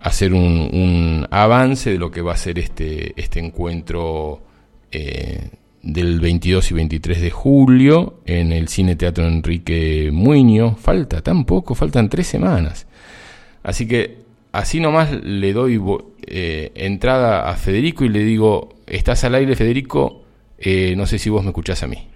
hacer 0.00 0.34
un, 0.34 1.28
avance 1.30 1.90
de 1.90 1.98
lo 1.98 2.10
que 2.10 2.22
va 2.22 2.32
a 2.32 2.36
ser 2.36 2.58
este, 2.58 3.12
este 3.14 3.38
encuentro 3.38 4.42
eh, 4.90 5.48
del 5.80 6.18
22 6.18 6.72
y 6.72 6.74
23 6.74 7.20
de 7.20 7.30
julio 7.30 8.18
en 8.26 8.50
el 8.50 8.66
Cine 8.66 8.96
Teatro 8.96 9.28
Enrique 9.28 10.10
Muño. 10.12 10.74
Falta 10.74 11.20
tan 11.20 11.44
poco, 11.44 11.76
faltan 11.76 12.08
tres 12.08 12.26
semanas. 12.26 12.88
Así 13.62 13.86
que 13.86 14.27
así 14.52 14.80
nomás 14.80 15.10
le 15.12 15.52
doy 15.52 15.80
eh, 16.26 16.72
entrada 16.74 17.48
a 17.48 17.56
Federico 17.56 18.04
y 18.04 18.08
le 18.08 18.20
digo, 18.20 18.74
estás 18.86 19.24
al 19.24 19.34
aire 19.34 19.56
Federico, 19.56 20.22
eh, 20.58 20.94
no 20.96 21.06
sé 21.06 21.18
si 21.18 21.30
vos 21.30 21.42
me 21.42 21.50
escuchás 21.50 21.82
a 21.82 21.86
mí. 21.86 22.08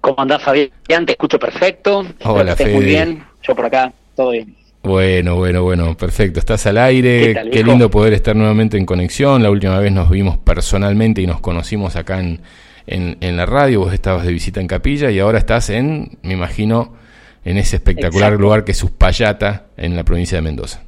¿Cómo 0.00 0.20
andás 0.20 0.42
Fabián? 0.42 1.04
Te 1.04 1.12
escucho 1.12 1.38
perfecto. 1.38 2.06
Hola, 2.24 2.54
Fede. 2.54 2.74
muy 2.74 2.84
bien. 2.84 3.24
Yo 3.42 3.56
por 3.56 3.66
acá, 3.66 3.92
todo 4.14 4.30
bien. 4.30 4.54
Bueno, 4.84 5.34
bueno, 5.34 5.64
bueno, 5.64 5.96
perfecto. 5.96 6.38
Estás 6.38 6.64
al 6.66 6.78
aire. 6.78 7.34
Qué, 7.50 7.64
lindo 7.64 7.90
poder 7.90 8.12
estar 8.12 8.36
nuevamente 8.36 8.78
en 8.78 8.86
conexión. 8.86 9.42
La 9.42 9.50
última 9.50 9.80
vez 9.80 9.90
nos 9.90 10.08
vimos 10.08 10.38
personalmente 10.38 11.22
y 11.22 11.26
nos 11.26 11.40
conocimos 11.40 11.96
acá 11.96 12.20
en, 12.20 12.40
en, 12.86 13.16
en 13.20 13.36
la 13.36 13.46
radio. 13.46 13.80
Vos 13.80 13.92
estabas 13.92 14.24
de 14.24 14.32
visita 14.32 14.60
en 14.60 14.68
Capilla 14.68 15.10
y 15.10 15.18
ahora 15.18 15.38
estás 15.38 15.70
en, 15.70 16.18
me 16.22 16.34
imagino, 16.34 16.94
en 17.46 17.58
ese 17.58 17.76
espectacular 17.76 18.32
lugar 18.32 18.64
que 18.64 18.72
es 18.72 18.82
Uspallata, 18.82 19.66
en 19.76 19.94
la 19.94 20.02
provincia 20.04 20.36
de 20.36 20.42
Mendoza. 20.42 20.82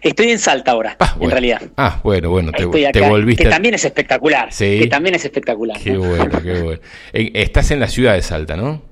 Estoy 0.00 0.30
en 0.30 0.38
Salta 0.38 0.70
ahora, 0.70 0.96
ah, 1.00 1.16
en 1.20 1.30
realidad. 1.30 1.62
Ah, 1.76 2.00
bueno, 2.04 2.30
bueno, 2.30 2.52
te, 2.52 2.64
volviste. 2.64 3.42
Que 3.42 3.50
también 3.50 3.74
es 3.74 3.84
espectacular. 3.84 4.52
Sí. 4.52 4.78
Que 4.80 4.86
también 4.86 5.16
es 5.16 5.24
espectacular. 5.24 5.80
Qué 5.80 5.96
bueno, 5.96 6.42
qué 6.42 6.62
bueno. 6.62 6.80
Estás 7.12 7.72
en 7.72 7.80
la 7.80 7.88
ciudad 7.88 8.14
de 8.14 8.22
Salta, 8.22 8.56
¿no? 8.56 8.82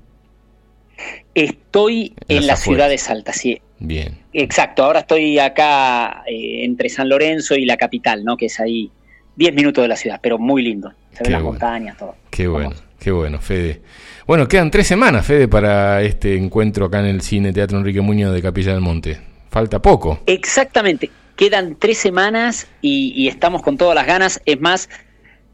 Estoy 1.33 2.13
en, 2.27 2.45
la 2.45 2.57
ciudad 2.57 2.89
de 2.89 2.97
Salta, 2.97 3.31
sí. 3.31 3.61
Bien. 3.79 4.19
Exacto, 4.33 4.83
ahora 4.83 4.99
estoy 4.99 5.39
acá 5.39 6.23
eh, 6.27 6.65
entre 6.65 6.89
San 6.89 7.07
Lorenzo 7.07 7.55
y 7.55 7.63
la 7.63 7.77
capital, 7.77 8.25
¿no? 8.25 8.35
Que 8.35 8.47
es 8.47 8.59
ahí 8.59 8.91
10 9.37 9.53
minutos 9.53 9.83
de 9.83 9.87
la 9.87 9.95
ciudad, 9.95 10.19
pero 10.21 10.37
muy 10.37 10.61
lindo. 10.61 10.93
Se 11.13 11.23
ven 11.23 11.31
las 11.31 11.43
montañas, 11.43 11.97
todo. 11.97 12.15
Qué 12.29 12.47
bueno, 12.47 12.73
qué 12.99 13.11
bueno, 13.11 13.39
Fede. 13.39 13.81
Bueno, 14.27 14.47
quedan 14.47 14.69
tres 14.69 14.85
semanas, 14.87 15.25
Fede, 15.25 15.47
para 15.47 16.03
este 16.03 16.35
encuentro 16.37 16.85
acá 16.85 16.99
en 16.99 17.07
el 17.07 17.21
Cine 17.21 17.53
Teatro 17.53 17.79
Enrique 17.79 18.01
Muñoz 18.01 18.33
de 18.33 18.41
Capilla 18.41 18.71
del 18.71 18.81
Monte. 18.81 19.19
Falta 19.49 19.81
poco. 19.81 20.19
Exactamente, 20.27 21.09
quedan 21.35 21.75
tres 21.79 21.97
semanas 21.97 22.67
y, 22.81 23.27
estamos 23.27 23.63
con 23.63 23.77
todas 23.77 23.95
las 23.95 24.05
ganas. 24.05 24.39
Es 24.45 24.61
más, 24.61 24.89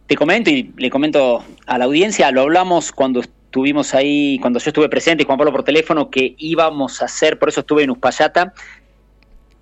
te 0.06 0.16
comento 0.16 0.50
y 0.50 0.74
le 0.78 0.90
comento 0.90 1.44
a 1.66 1.78
la 1.78 1.86
audiencia, 1.86 2.30
lo 2.32 2.42
hablamos 2.42 2.92
cuando 2.92 3.22
estuvimos 3.22 3.96
ahí, 3.96 4.38
cuando 4.42 4.60
yo 4.60 4.70
estuve 4.70 4.90
presente, 4.90 5.24
Juan 5.24 5.38
Pablo 5.38 5.54
por 5.54 5.64
teléfono, 5.64 6.10
que 6.10 6.36
íbamos 6.38 7.02
a 7.02 7.06
hacer, 7.06 7.40
por 7.40 7.48
eso 7.48 7.62
estuve 7.62 7.84
en 7.84 7.92
Uspallata, 7.92 8.54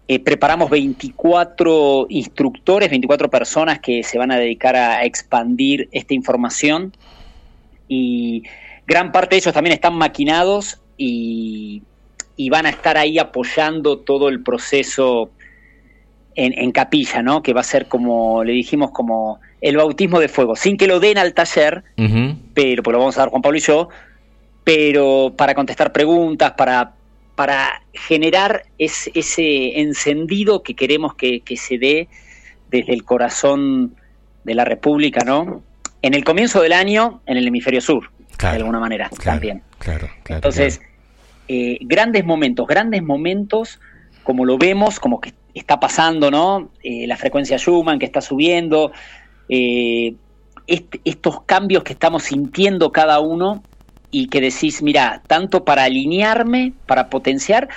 eh, 0.08 0.20
preparamos 0.20 0.72
24 0.72 2.08
instructores, 2.10 2.90
24 2.90 3.30
personas 3.30 3.80
que 3.80 4.02
se 4.02 4.18
van 4.18 4.32
a 4.32 4.38
dedicar 4.38 4.76
a 4.76 5.06
expandir 5.06 5.90
esta 5.92 6.16
información 6.16 6.92
y 7.88 8.44
gran 8.88 9.12
parte 9.12 9.36
de 9.36 9.40
ellos 9.40 9.54
también 9.54 9.74
están 9.74 9.96
maquinados 9.96 10.80
y, 10.98 11.82
van 12.50 12.66
a 12.66 12.70
estar 12.70 12.98
ahí 12.98 13.18
apoyando 13.18 14.00
todo 14.00 14.30
el 14.30 14.44
proceso 14.44 15.32
en, 16.36 16.72
capilla, 16.72 17.22
¿no? 17.22 17.42
Que 17.42 17.54
va 17.54 17.62
a 17.62 17.64
ser 17.64 17.88
como, 17.88 18.44
le 18.44 18.54
dijimos, 18.54 18.92
como 18.92 19.40
el 19.62 19.78
bautismo 19.78 20.20
de 20.20 20.28
fuego, 20.28 20.56
sin 20.56 20.78
que 20.78 20.88
lo 20.88 21.00
den 21.00 21.18
al 21.18 21.34
taller, 21.34 21.84
pero, 22.54 22.84
pues 22.84 22.94
lo 22.94 23.00
vamos 23.00 23.18
a 23.18 23.22
dar 23.22 23.30
Juan 23.30 23.42
Pablo 23.42 23.58
y 23.58 23.62
yo, 23.62 23.90
pero 24.64 25.34
para 25.38 25.56
contestar 25.56 25.94
preguntas, 25.94 26.54
para, 26.58 26.94
para 27.36 27.82
generar 27.94 28.64
ese 28.78 29.80
encendido 29.80 30.62
que 30.62 30.76
queremos 30.76 31.16
que, 31.16 31.40
que 31.40 31.56
se 31.56 31.78
dé 31.78 32.10
desde 32.70 32.94
el 32.94 33.06
corazón 33.06 33.96
de 34.44 34.56
la 34.56 34.66
República, 34.66 35.24
¿no? 35.26 35.64
En 36.02 36.14
el 36.14 36.26
comienzo 36.26 36.62
del 36.62 36.74
año, 36.74 37.22
en 37.26 37.38
el 37.38 37.48
hemisferio 37.48 37.82
sur 37.82 38.10
de 38.40 38.48
alguna 38.48 38.80
manera 38.80 39.10
también. 39.24 39.62
Claro, 39.80 40.10
Entonces, 40.28 40.82
eh, 41.48 41.78
grandes 41.82 42.26
momentos, 42.26 42.68
grandes 42.68 43.04
momentos, 43.04 43.80
como 44.24 44.46
lo 44.46 44.58
vemos, 44.58 45.00
como 45.00 45.22
que 45.22 45.34
está 45.54 45.80
pasando, 45.80 46.32
¿no? 46.32 46.72
Eh, 46.84 47.08
la 47.08 47.18
frecuencia 47.18 47.58
Schumann 47.58 48.00
que 48.00 48.06
está 48.06 48.22
subiendo, 48.22 48.92
eh, 49.50 50.16
estos 50.68 51.42
cambios 51.44 51.84
que 51.84 51.94
estamos 51.94 52.24
sintiendo 52.24 52.92
cada 52.92 53.20
uno 53.20 53.64
y 54.10 54.28
que 54.28 54.42
decís, 54.42 54.82
mira, 54.82 55.22
tanto 55.28 55.64
para 55.64 55.84
alinearme, 55.84 56.74
para 56.88 57.10
potenciar, 57.10 57.70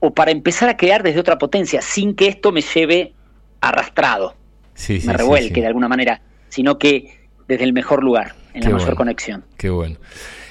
o 0.00 0.12
para 0.12 0.30
empezar 0.30 0.68
a 0.68 0.76
crear 0.76 1.02
desde 1.02 1.20
otra 1.20 1.38
potencia, 1.38 1.82
sin 1.82 2.14
que 2.14 2.28
esto 2.28 2.52
me 2.52 2.62
lleve 2.62 3.12
arrastrado, 3.60 4.34
me 4.88 5.12
revuelque 5.12 5.60
de 5.60 5.66
alguna 5.66 5.88
manera, 5.88 6.20
sino 6.48 6.78
que 6.78 7.28
desde 7.48 7.64
el 7.64 7.72
mejor 7.72 8.02
lugar 8.02 8.34
en 8.54 8.64
la 8.64 8.70
mayor 8.70 8.94
conexión. 8.94 9.44
Qué 9.56 9.68
bueno. 9.68 9.96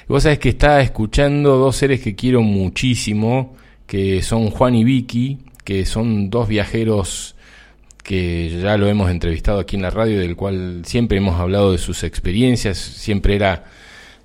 Vos 0.06 0.22
sabés 0.22 0.38
que 0.38 0.50
está 0.50 0.80
escuchando 0.82 1.56
dos 1.56 1.76
seres 1.76 2.00
que 2.00 2.14
quiero 2.14 2.42
muchísimo, 2.42 3.56
que 3.86 4.22
son 4.22 4.50
Juan 4.50 4.74
y 4.74 4.84
Vicky, 4.84 5.38
que 5.64 5.86
son 5.86 6.28
dos 6.28 6.46
viajeros 6.46 7.34
que 8.02 8.60
ya 8.62 8.76
lo 8.76 8.86
hemos 8.86 9.10
entrevistado 9.10 9.58
aquí 9.58 9.76
en 9.76 9.82
la 9.82 9.90
radio, 9.90 10.18
del 10.18 10.36
cual 10.36 10.82
siempre 10.84 11.16
hemos 11.16 11.40
hablado 11.40 11.72
de 11.72 11.78
sus 11.78 12.04
experiencias, 12.04 12.76
siempre 12.76 13.34
era 13.34 13.64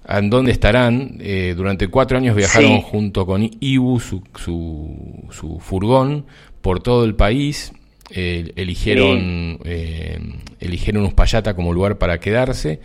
en 0.08 0.30
dónde 0.30 0.52
estarán. 0.52 1.18
Eh, 1.22 1.54
durante 1.56 1.88
cuatro 1.88 2.18
años 2.18 2.36
viajaron 2.36 2.82
junto 2.82 3.26
con 3.26 3.50
Ibu, 3.60 4.02
su, 4.02 4.22
su, 4.36 5.60
furgón, 5.62 6.26
por 6.62 6.84
todo 6.84 7.06
el 7.06 7.16
país. 7.16 7.72
Eh, 8.12 8.52
eligieron, 8.58 9.60
eh, 9.64 10.20
eligieron 10.60 11.06
Uspallata 11.06 11.56
como 11.56 11.72
lugar 11.72 12.00
para 12.00 12.20
quedarse 12.20 12.82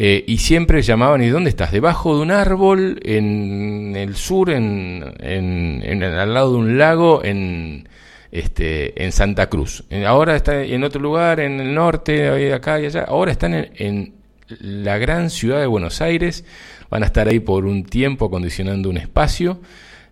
eh, 0.00 0.22
y 0.28 0.38
siempre 0.38 0.80
llamaban, 0.80 1.24
¿y 1.24 1.28
dónde 1.28 1.50
estás? 1.50 1.72
Debajo 1.72 2.14
de 2.14 2.22
un 2.22 2.30
árbol, 2.30 3.00
en 3.02 3.96
el 3.96 4.14
sur, 4.14 4.48
en, 4.48 5.02
en, 5.18 6.02
al 6.04 6.34
lado 6.34 6.52
de 6.52 6.58
un 6.58 6.78
lago, 6.78 7.24
en, 7.24 7.88
este, 8.30 9.02
en 9.04 9.10
Santa 9.10 9.48
Cruz. 9.48 9.82
Eh, 9.90 10.06
ahora 10.06 10.36
está 10.36 10.62
en 10.62 10.84
otro 10.84 11.00
lugar, 11.00 11.40
en 11.40 11.58
el 11.58 11.74
norte, 11.74 12.52
acá 12.52 12.80
y 12.80 12.86
allá. 12.86 13.06
Ahora 13.08 13.32
están 13.32 13.54
en, 13.54 14.14
la 14.60 14.98
gran 14.98 15.30
ciudad 15.30 15.58
de 15.58 15.66
Buenos 15.66 16.00
Aires. 16.00 16.44
Van 16.88 17.02
a 17.02 17.06
estar 17.06 17.26
ahí 17.26 17.40
por 17.40 17.66
un 17.66 17.82
tiempo 17.82 18.26
acondicionando 18.26 18.90
un 18.90 18.98
espacio. 18.98 19.60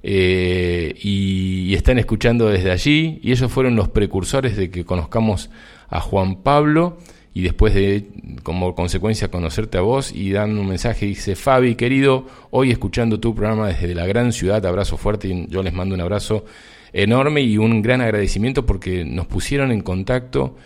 Eh, 0.02 0.96
y, 1.00 1.72
están 1.76 2.00
escuchando 2.00 2.48
desde 2.48 2.72
allí. 2.72 3.20
Y 3.22 3.30
ellos 3.30 3.52
fueron 3.52 3.76
los 3.76 3.88
precursores 3.90 4.56
de 4.56 4.68
que 4.68 4.84
conozcamos 4.84 5.48
a 5.88 6.00
Juan 6.00 6.42
Pablo 6.42 6.98
y 7.36 7.42
después 7.42 7.74
de, 7.74 8.06
como 8.42 8.74
consecuencia, 8.74 9.28
conocerte 9.28 9.76
a 9.76 9.82
vos 9.82 10.10
y 10.10 10.30
dando 10.30 10.62
un 10.62 10.68
mensaje, 10.68 11.04
dice, 11.04 11.36
Fabi, 11.36 11.74
querido, 11.74 12.24
hoy 12.50 12.70
escuchando 12.70 13.20
tu 13.20 13.34
programa 13.34 13.68
desde 13.68 13.94
la 13.94 14.06
gran 14.06 14.32
ciudad, 14.32 14.64
abrazo 14.64 14.96
fuerte, 14.96 15.28
y 15.28 15.46
yo 15.48 15.62
les 15.62 15.74
mando 15.74 15.94
un 15.94 16.00
abrazo 16.00 16.46
enorme 16.94 17.42
y 17.42 17.58
un 17.58 17.82
gran 17.82 18.00
agradecimiento 18.00 18.64
porque 18.64 19.04
nos 19.04 19.26
pusieron 19.26 19.70
en 19.70 19.82
contacto. 19.82 20.56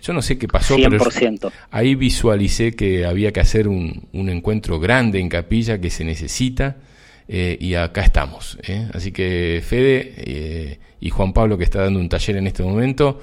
Yo 0.00 0.12
no 0.12 0.22
sé 0.22 0.38
qué 0.38 0.46
pasó, 0.46 0.76
pero 0.76 1.02
ahí 1.72 1.96
visualicé 1.96 2.70
que 2.70 3.04
había 3.04 3.32
que 3.32 3.40
hacer 3.40 3.66
un, 3.66 4.06
encuentro 4.12 4.78
grande 4.78 5.18
en 5.18 5.28
capilla 5.28 5.80
que 5.80 5.90
se 5.90 6.04
necesita 6.04 6.76
eh, 7.26 7.58
y 7.60 7.74
acá 7.74 8.02
estamos. 8.02 8.58
¿eh? 8.62 8.88
Así 8.94 9.10
que 9.10 9.60
Fede 9.66 10.14
eh, 10.18 10.78
y 11.00 11.10
Juan 11.10 11.32
Pablo 11.32 11.58
que 11.58 11.64
está 11.64 11.82
dando 11.82 11.98
un 11.98 12.08
taller 12.08 12.36
en 12.36 12.46
este 12.46 12.62
momento, 12.62 13.20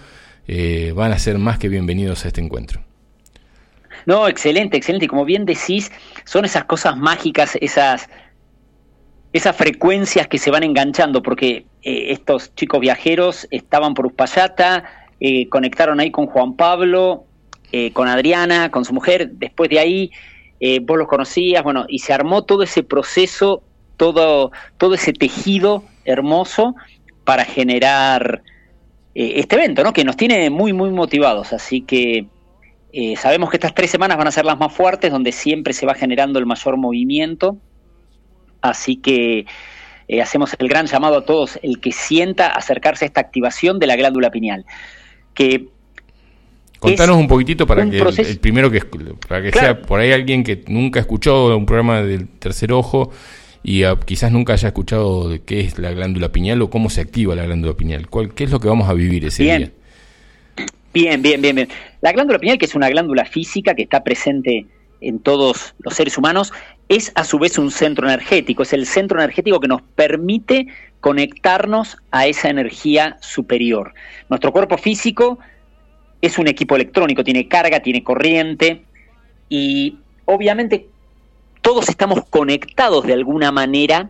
eh, 0.48 0.94
van 0.96 1.12
a 1.12 1.20
ser 1.20 1.38
más 1.38 1.60
que 1.60 1.70
bienvenidos 1.70 2.24
a 2.24 2.30
este 2.30 2.42
encuentro. 2.42 2.82
No, 4.06 4.28
excelente, 4.28 4.78
excelente. 4.78 5.06
Y 5.06 5.08
como 5.10 5.26
bien 5.26 5.46
decís, 5.46 5.92
son 6.24 6.46
esas 6.46 6.64
cosas 6.64 6.96
mágicas, 6.96 7.58
esas, 7.60 8.10
esas 9.34 9.56
frecuencias 9.56 10.28
que 10.28 10.38
se 10.38 10.50
van 10.50 10.64
enganchando, 10.64 11.22
porque 11.22 11.66
eh, 11.84 12.12
estos 12.12 12.56
chicos 12.56 12.80
viajeros 12.80 13.48
estaban 13.52 13.94
por 13.94 14.06
Uspallata, 14.06 14.86
eh, 15.20 15.50
conectaron 15.50 16.00
ahí 16.00 16.12
con 16.12 16.28
Juan 16.28 16.56
Pablo, 16.56 17.26
con 17.92 18.08
Adriana, 18.08 18.72
con 18.72 18.86
su 18.86 18.94
mujer, 18.94 19.32
después 19.34 19.70
de 19.70 19.78
ahí 19.78 20.12
vos 20.84 20.98
los 20.98 21.10
conocías, 21.10 21.62
bueno, 21.64 21.86
y 21.90 22.00
se 22.00 22.14
armó 22.14 22.46
todo 22.46 22.64
ese 22.64 22.82
proceso, 22.82 23.62
todo, 23.98 24.54
todo 24.78 24.94
ese 24.94 25.12
tejido 25.12 25.84
hermoso 26.06 26.76
para 27.26 27.44
generar 27.44 28.42
eh, 29.20 29.40
este 29.40 29.56
evento, 29.56 29.84
¿no? 29.84 29.94
Que 29.94 30.04
nos 30.04 30.16
tiene 30.16 30.52
muy, 30.52 30.74
muy 30.74 30.92
motivados. 30.92 31.52
Así 31.52 31.82
que 31.82 32.28
eh, 32.94 33.16
sabemos 33.16 33.50
que 33.50 33.58
estas 33.58 33.74
tres 33.74 33.90
semanas 33.90 34.16
van 34.16 34.28
a 34.28 34.32
ser 34.32 34.46
las 34.46 34.60
más 34.60 34.72
fuertes, 34.72 35.12
donde 35.12 35.32
siempre 35.32 35.74
se 35.74 35.88
va 35.88 35.96
generando 35.96 36.38
el 36.38 36.46
mayor 36.46 36.78
movimiento. 36.78 37.58
Así 38.62 38.98
que 38.98 39.48
hacemos 40.22 40.56
el 40.60 40.68
gran 40.68 40.86
llamado 40.86 41.18
a 41.18 41.26
todos, 41.26 41.58
el 41.64 41.82
que 41.82 41.92
sienta 41.92 42.48
acercarse 42.50 43.06
a 43.06 43.08
esta 43.08 43.22
activación 43.22 43.80
de 43.80 43.88
la 43.88 43.96
glándula 43.96 44.30
pineal. 44.30 44.66
Que 45.34 45.68
Contanos 46.80 47.18
un 47.18 47.28
poquitito 47.28 47.66
para 47.66 47.90
que 47.90 47.98
el, 47.98 48.40
primero 48.40 48.70
que 48.70 48.82
para 49.28 49.42
que 49.42 49.52
sea 49.52 49.82
por 49.82 50.00
ahí 50.00 50.12
alguien 50.12 50.44
que 50.44 50.64
nunca 50.68 51.00
escuchó 51.00 51.58
un 51.58 51.66
programa 51.66 52.04
del 52.04 52.28
tercer 52.28 52.72
ojo 52.72 53.12
y 53.70 53.84
quizás 54.06 54.32
nunca 54.32 54.54
haya 54.54 54.70
escuchado 54.70 55.28
de 55.28 55.42
qué 55.42 55.60
es 55.60 55.78
la 55.78 55.92
glándula 55.92 56.32
pineal 56.32 56.62
o 56.62 56.70
cómo 56.70 56.90
se 56.90 57.02
activa 57.02 57.36
la 57.36 57.44
glándula 57.44 57.74
pineal. 57.74 58.08
¿Cuál, 58.08 58.34
¿Qué 58.34 58.46
es 58.46 58.50
lo 58.50 58.62
que 58.62 58.70
vamos 58.70 58.88
a 58.88 58.94
vivir 58.94 59.26
ese 59.26 59.44
día? 59.44 59.72
Bien, 60.94 61.22
bien, 61.22 61.42
bien, 61.42 61.54
bien. 61.54 61.68
La 62.00 62.14
glándula 62.14 62.40
pineal, 62.40 62.58
que 62.58 62.64
es 62.64 62.76
una 62.76 62.88
glándula 62.90 63.26
física 63.26 63.76
que 63.76 63.82
está 63.82 64.06
presente 64.06 64.68
en 65.02 65.20
todos 65.20 65.76
los 65.80 65.94
seres 65.94 66.18
humanos, 66.18 66.54
es 66.88 67.12
a 67.16 67.26
su 67.26 67.40
vez 67.40 67.58
un 67.58 67.70
centro 67.70 68.08
energético, 68.08 68.64
es 68.64 68.72
el 68.72 68.86
centro 68.86 69.20
energético 69.20 69.60
que 69.60 69.68
nos 69.68 69.82
permite 69.82 70.68
conectarnos 71.02 71.98
a 72.12 72.26
esa 72.26 72.48
energía 72.48 73.18
superior. 73.20 73.94
Nuestro 74.30 74.54
cuerpo 74.54 74.78
físico 74.78 75.40
es 76.22 76.38
un 76.38 76.48
equipo 76.48 76.78
electrónico, 76.78 77.22
tiene 77.22 77.50
carga, 77.50 77.82
tiene 77.82 78.02
corriente 78.02 78.84
y 79.50 79.98
obviamente 80.24 80.88
todos 81.62 81.90
estamos 81.90 82.24
conectados 82.30 83.06
de 83.06 83.14
alguna 83.14 83.52
manera 83.52 84.10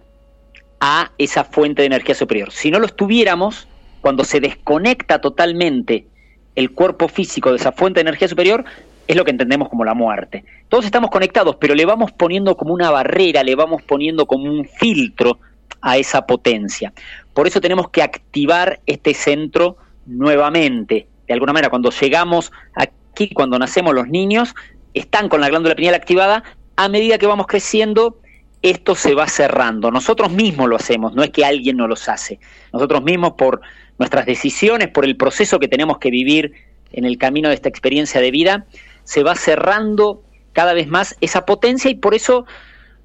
a 0.79 1.11
esa 1.17 1.43
fuente 1.43 1.81
de 1.81 1.87
energía 1.87 2.15
superior. 2.15 2.51
Si 2.51 2.71
no 2.71 2.79
lo 2.79 2.85
estuviéramos, 2.85 3.67
cuando 4.01 4.23
se 4.23 4.39
desconecta 4.39 5.19
totalmente 5.19 6.07
el 6.55 6.71
cuerpo 6.71 7.07
físico 7.07 7.51
de 7.51 7.57
esa 7.57 7.71
fuente 7.71 7.99
de 7.99 8.01
energía 8.09 8.27
superior, 8.27 8.65
es 9.07 9.15
lo 9.15 9.23
que 9.23 9.31
entendemos 9.31 9.69
como 9.69 9.85
la 9.85 9.93
muerte. 9.93 10.43
Todos 10.69 10.85
estamos 10.85 11.09
conectados, 11.09 11.55
pero 11.55 11.75
le 11.75 11.85
vamos 11.85 12.11
poniendo 12.11 12.57
como 12.57 12.73
una 12.73 12.91
barrera, 12.91 13.43
le 13.43 13.55
vamos 13.55 13.81
poniendo 13.83 14.25
como 14.25 14.45
un 14.45 14.65
filtro 14.65 15.39
a 15.81 15.97
esa 15.97 16.25
potencia. 16.25 16.93
Por 17.33 17.47
eso 17.47 17.61
tenemos 17.61 17.89
que 17.89 18.01
activar 18.01 18.81
este 18.85 19.13
centro 19.13 19.77
nuevamente, 20.05 21.07
de 21.27 21.33
alguna 21.33 21.53
manera, 21.53 21.69
cuando 21.69 21.91
llegamos 21.91 22.51
aquí, 22.73 23.29
cuando 23.33 23.57
nacemos 23.59 23.93
los 23.93 24.07
niños, 24.07 24.55
están 24.93 25.29
con 25.29 25.41
la 25.41 25.49
glándula 25.49 25.75
pineal 25.75 25.95
activada, 25.95 26.43
a 26.77 26.89
medida 26.89 27.17
que 27.17 27.27
vamos 27.27 27.47
creciendo, 27.47 28.19
esto 28.61 28.95
se 28.95 29.13
va 29.13 29.27
cerrando. 29.27 29.91
Nosotros 29.91 30.31
mismos 30.31 30.69
lo 30.69 30.75
hacemos, 30.75 31.13
no 31.13 31.23
es 31.23 31.31
que 31.31 31.43
alguien 31.43 31.77
nos 31.77 31.89
los 31.89 32.07
hace. 32.07 32.39
Nosotros 32.71 33.03
mismos 33.03 33.33
por 33.33 33.61
nuestras 33.97 34.25
decisiones, 34.25 34.87
por 34.89 35.03
el 35.03 35.17
proceso 35.17 35.59
que 35.59 35.67
tenemos 35.67 35.97
que 35.97 36.11
vivir 36.11 36.53
en 36.91 37.05
el 37.05 37.17
camino 37.17 37.49
de 37.49 37.55
esta 37.55 37.67
experiencia 37.67 38.21
de 38.21 38.31
vida, 38.31 38.65
se 39.03 39.23
va 39.23 39.35
cerrando 39.35 40.23
cada 40.53 40.73
vez 40.73 40.87
más 40.87 41.15
esa 41.19 41.45
potencia 41.45 41.89
y 41.91 41.95
por 41.95 42.13
eso 42.13 42.45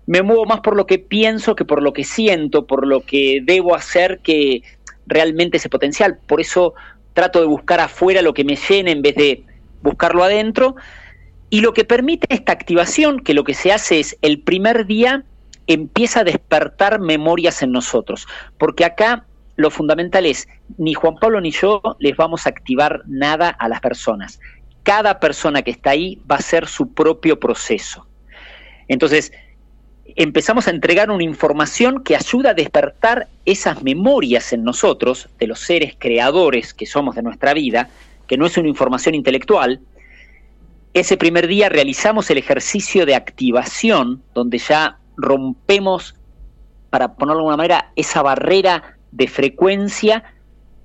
me 0.07 0.23
muevo 0.23 0.45
más 0.47 0.61
por 0.61 0.77
lo 0.77 0.87
que 0.87 0.99
pienso 0.99 1.55
que 1.55 1.65
por 1.65 1.83
lo 1.83 1.93
que 1.93 2.05
siento, 2.05 2.67
por 2.67 2.87
lo 2.87 3.01
que 3.01 3.41
debo 3.43 3.75
hacer 3.75 4.21
que 4.23 4.63
realmente 5.07 5.57
ese 5.57 5.69
potencial. 5.69 6.19
Por 6.27 6.41
eso 6.41 6.75
trato 7.15 7.41
de 7.41 7.47
buscar 7.47 7.81
afuera 7.81 8.23
lo 8.23 8.35
que 8.35 8.45
me 8.45 8.57
llene 8.57 8.91
en 8.91 9.03
vez 9.03 9.15
de 9.15 9.45
buscarlo 9.83 10.25
adentro. 10.25 10.77
Y 11.53 11.61
lo 11.61 11.75
que 11.75 11.85
permite 11.85 12.27
esta 12.31 12.53
activación, 12.53 13.21
que 13.21 13.35
lo 13.35 13.45
que 13.45 13.53
se 13.53 13.73
hace 13.73 14.01
es 14.01 14.17
el 14.23 14.41
primer 14.41 14.87
día 14.87 15.23
empieza 15.67 16.21
a 16.21 16.25
despertar 16.25 16.99
memorias 16.99 17.63
en 17.63 17.73
nosotros, 17.73 18.27
porque 18.57 18.87
acá 18.87 19.27
lo 19.57 19.71
fundamental 19.71 20.25
es, 20.25 20.49
ni 20.79 20.95
Juan 20.95 21.17
Pablo 21.17 21.43
ni 21.43 21.51
yo 21.51 21.83
les 21.99 22.17
vamos 22.17 22.47
a 22.47 22.49
activar 22.49 23.03
nada 23.07 23.51
a 23.51 23.69
las 23.69 23.83
personas. 23.83 24.41
Cada 24.83 25.21
persona 25.21 25.61
que 25.61 25.73
está 25.73 25.91
ahí 25.91 26.23
va 26.29 26.37
a 26.37 26.39
hacer 26.39 26.67
su 26.67 26.95
propio 26.95 27.39
proceso. 27.39 28.07
Entonces, 28.89 29.31
empezamos 30.17 30.69
a 30.69 30.71
entregar 30.71 31.11
una 31.11 31.23
información 31.23 32.03
que 32.03 32.17
ayuda 32.17 32.53
a 32.53 32.55
despertar 32.55 33.29
esas 33.45 33.83
memorias 33.83 34.55
en 34.55 34.65
nosotros, 34.65 35.29
de 35.39 35.49
los 35.49 35.61
seres 35.61 35.97
creadores 35.99 36.73
que 36.73 36.87
somos 36.87 37.15
de 37.15 37.23
nuestra 37.23 37.53
vida, 37.53 37.91
que 38.27 38.39
no 38.39 38.47
es 38.47 38.57
una 38.57 38.69
información 38.69 39.15
intelectual. 39.15 39.83
Ese 40.95 41.17
primer 41.17 41.47
día 41.47 41.71
realizamos 41.71 42.31
el 42.31 42.39
ejercicio 42.39 43.07
de 43.07 43.15
activación, 43.15 44.23
donde 44.35 44.59
ya 44.59 44.99
rompemos, 45.17 46.15
para 46.91 47.15
ponerlo 47.15 47.39
de 47.39 47.41
alguna 47.41 47.57
manera, 47.57 47.93
esa 47.97 48.21
barrera 48.21 48.99
de 49.11 49.27
frecuencia 49.27 50.25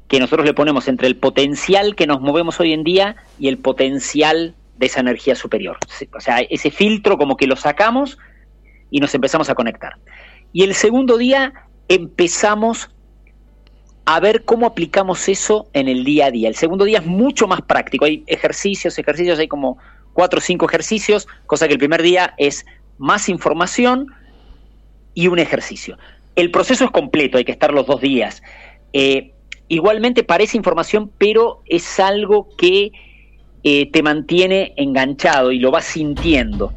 que 0.08 0.20
nosotros 0.22 0.46
le 0.46 0.54
ponemos 0.54 0.88
entre 0.88 1.08
el 1.08 1.18
potencial 1.18 1.96
que 1.96 2.08
nos 2.08 2.22
movemos 2.22 2.60
hoy 2.62 2.72
en 2.72 2.86
día 2.86 3.18
y 3.38 3.50
el 3.50 3.58
potencial 3.58 4.56
de 4.78 4.86
esa 4.86 5.02
energía 5.02 5.36
superior. 5.36 5.78
O 6.16 6.22
sea, 6.22 6.40
ese 6.40 6.72
filtro 6.72 7.18
como 7.18 7.36
que 7.36 7.48
lo 7.48 7.58
sacamos 7.58 8.18
y 8.90 9.02
nos 9.02 9.14
empezamos 9.14 9.50
a 9.50 9.56
conectar. 9.56 9.98
Y 10.54 10.64
el 10.64 10.74
segundo 10.74 11.18
día 11.18 11.54
empezamos 11.90 12.90
a 14.06 14.22
ver 14.22 14.46
cómo 14.46 14.66
aplicamos 14.66 15.28
eso 15.28 15.68
en 15.74 15.90
el 15.90 16.06
día 16.06 16.28
a 16.28 16.32
día. 16.32 16.48
El 16.48 16.56
segundo 16.56 16.86
día 16.86 17.00
es 17.00 17.06
mucho 17.06 17.46
más 17.46 17.62
práctico. 17.62 18.06
Hay 18.06 18.24
ejercicios, 18.28 18.98
ejercicios, 18.98 19.38
hay 19.40 19.50
como 19.50 19.78
cuatro 20.18 20.40
o 20.40 20.42
cinco 20.42 20.66
ejercicios, 20.66 21.28
cosa 21.46 21.68
que 21.68 21.74
el 21.74 21.78
primer 21.78 22.02
día 22.02 22.34
es 22.38 22.66
más 22.98 23.30
información 23.30 24.08
y 25.14 25.28
un 25.28 25.38
ejercicio. 25.38 25.96
El 26.36 26.50
proceso 26.50 26.86
es 26.86 26.90
completo, 26.90 27.38
hay 27.38 27.46
que 27.46 27.52
estar 27.52 27.72
los 27.72 27.86
dos 27.86 28.02
días. 28.02 28.42
Eh, 28.94 29.34
igualmente 29.68 30.24
parece 30.24 30.58
información, 30.58 31.12
pero 31.20 31.62
es 31.68 32.00
algo 32.00 32.50
que 32.58 32.92
eh, 33.64 33.92
te 33.92 34.02
mantiene 34.02 34.74
enganchado 34.76 35.52
y 35.52 35.60
lo 35.60 35.70
vas 35.70 35.86
sintiendo. 35.86 36.74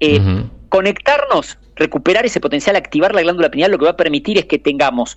Eh, 0.00 0.20
conectarnos, 0.68 1.56
recuperar 1.74 2.26
ese 2.26 2.38
potencial, 2.38 2.76
activar 2.76 3.14
la 3.14 3.22
glándula 3.22 3.50
pineal, 3.50 3.70
lo 3.70 3.78
que 3.78 3.86
va 3.86 3.92
a 3.92 3.96
permitir 3.96 4.36
es 4.36 4.44
que 4.44 4.58
tengamos 4.58 5.16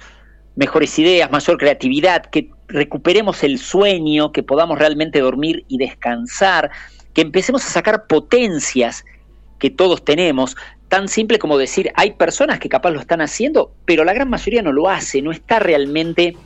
mejores 0.56 0.98
ideas, 0.98 1.30
mayor 1.30 1.58
creatividad, 1.58 2.28
que 2.28 2.50
recuperemos 2.70 3.44
el 3.44 3.60
sueño, 3.60 4.32
que 4.32 4.42
podamos 4.42 4.80
realmente 4.80 5.20
dormir 5.20 5.66
y 5.68 5.78
descansar, 5.78 6.72
que 7.20 7.24
empecemos 7.24 7.66
a 7.66 7.70
sacar 7.70 8.08
potencias 8.08 9.04
que 9.60 9.70
todos 9.70 10.06
tenemos, 10.06 10.56
tan 10.88 11.10
simple 11.10 11.38
como 11.38 11.58
decir, 11.58 11.92
hay 11.96 12.12
personas 12.12 12.60
que 12.60 12.70
capaz 12.70 12.92
lo 12.92 13.02
están 13.02 13.20
haciendo, 13.20 13.74
pero 13.84 14.06
la 14.06 14.14
gran 14.14 14.30
mayoría 14.30 14.62
no 14.62 14.72
lo 14.72 14.88
hace, 14.88 15.22
no 15.22 15.34
está 15.34 15.60
realmente 15.60 16.38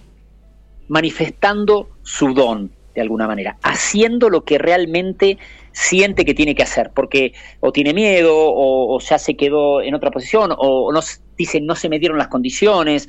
manifestando 0.88 1.89
su 2.01 2.33
don 2.33 2.71
de 2.95 3.01
alguna 3.01 3.27
manera, 3.27 3.57
haciendo 3.62 4.31
lo 4.31 4.45
que 4.45 4.57
realmente 4.57 5.38
siente 5.73 6.25
que 6.25 6.33
tiene 6.33 6.55
que 6.55 6.63
hacer, 6.63 6.89
porque 6.95 7.33
o 7.59 7.71
tiene 7.71 7.93
miedo, 7.93 8.33
o, 8.36 8.99
ya 8.99 9.19
se 9.19 9.36
quedó 9.36 9.79
en 9.79 9.93
otra 9.93 10.09
posición, 10.09 10.55
o, 10.57 10.91
no, 10.91 11.01
dice 11.38 11.62
no 11.62 11.75
se 11.75 11.88
me 11.88 11.99
dieron 11.99 12.17
las 12.17 12.29
condiciones, 12.29 13.07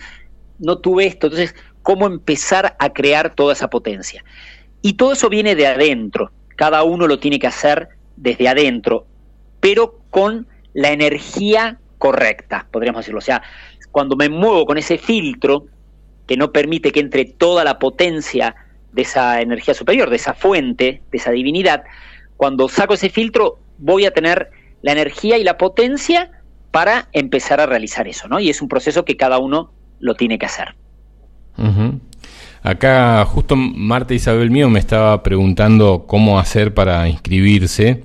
no 0.59 0.81
tuve 0.81 1.07
esto. 1.07 1.29
Entonces, 1.29 1.55
¿cómo 1.83 2.07
empezar 2.07 2.77
a 2.79 2.93
crear 2.93 3.35
toda 3.35 3.55
esa 3.55 3.71
potencia? 3.71 4.23
Y 4.83 4.99
todo 4.99 5.15
eso 5.15 5.31
viene 5.31 5.55
de 5.55 5.67
adentro, 5.67 6.31
cada 6.57 6.83
uno 6.83 7.07
lo 7.07 7.19
tiene 7.19 7.39
que 7.39 7.47
hacer 7.47 7.89
desde 8.17 8.49
adentro, 8.49 9.07
pero 9.61 9.99
con 10.11 10.47
la 10.73 10.91
energía 10.91 11.79
correcta, 11.99 12.67
podríamos 12.71 13.01
decirlo. 13.01 13.19
O 13.19 13.23
sea, 13.23 13.43
cuando 13.91 14.17
me 14.17 14.29
muevo 14.29 14.67
con 14.67 14.79
ese 14.79 14.99
filtro 14.99 15.67
que 16.27 16.37
no 16.37 16.53
permite 16.53 16.93
que 16.93 17.01
entre 17.01 17.25
toda 17.25 17.65
la 17.65 17.79
potencia 17.79 18.55
de 18.93 19.03
esa 19.03 19.41
energía 19.41 19.75
superior, 19.75 20.11
de 20.11 20.17
esa 20.17 20.35
fuente, 20.35 21.03
de 21.11 21.19
esa 21.19 21.31
divinidad, 21.31 21.85
cuando 22.37 22.69
saco 22.69 22.95
ese 22.95 23.11
filtro 23.11 23.59
voy 23.79 24.07
a 24.07 24.13
tener 24.13 24.51
la 24.83 24.93
energía 24.93 25.39
y 25.39 25.45
la 25.45 25.59
potencia 25.59 26.31
para 26.71 27.09
empezar 27.13 27.61
a 27.61 27.67
realizar 27.67 28.09
eso, 28.09 28.29
¿no? 28.29 28.41
Y 28.41 28.51
es 28.51 28.61
un 28.61 28.69
proceso 28.69 29.05
que 29.05 29.17
cada 29.17 29.39
uno 29.39 29.73
lo 30.01 30.15
tiene 30.15 30.39
que 30.39 30.47
hacer. 30.47 30.75
Acá 32.65 33.23
justo 33.27 33.57
Marta 33.57 34.15
Isabel 34.15 34.51
mío 34.51 34.71
me 34.71 34.79
estaba 34.79 35.23
preguntando 35.23 36.07
cómo 36.07 36.39
hacer 36.39 36.73
para 36.73 37.07
inscribirse 37.11 38.05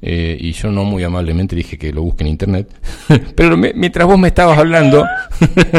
eh, 0.00 0.38
y 0.40 0.52
yo 0.52 0.70
no 0.70 0.84
muy 0.84 1.04
amablemente 1.04 1.54
dije 1.54 1.76
que 1.76 1.92
lo 1.92 2.00
busque 2.00 2.24
en 2.24 2.30
internet, 2.30 2.68
pero 3.36 3.58
mientras 3.58 4.06
vos 4.06 4.18
me 4.18 4.28
estabas 4.28 4.58
hablando, 4.58 5.06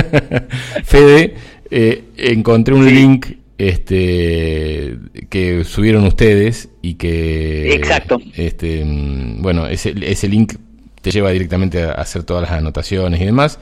Fede, 0.84 1.34
eh, 1.72 2.04
encontré 2.18 2.76
un 2.76 2.86
link 2.86 3.26
este 3.58 4.98
que 5.30 5.64
subieron 5.64 6.06
ustedes 6.06 6.70
y 6.84 6.96
que 6.96 7.74
exacto. 7.74 8.20
este 8.36 8.84
bueno 8.86 9.66
ese, 9.66 9.96
ese 10.02 10.28
link 10.28 10.54
te 11.02 11.10
lleva 11.10 11.32
directamente 11.32 11.82
a 11.82 11.94
hacer 11.94 12.24
todas 12.24 12.44
las 12.44 12.52
anotaciones 12.52 13.20
y 13.20 13.26
demás 13.26 13.60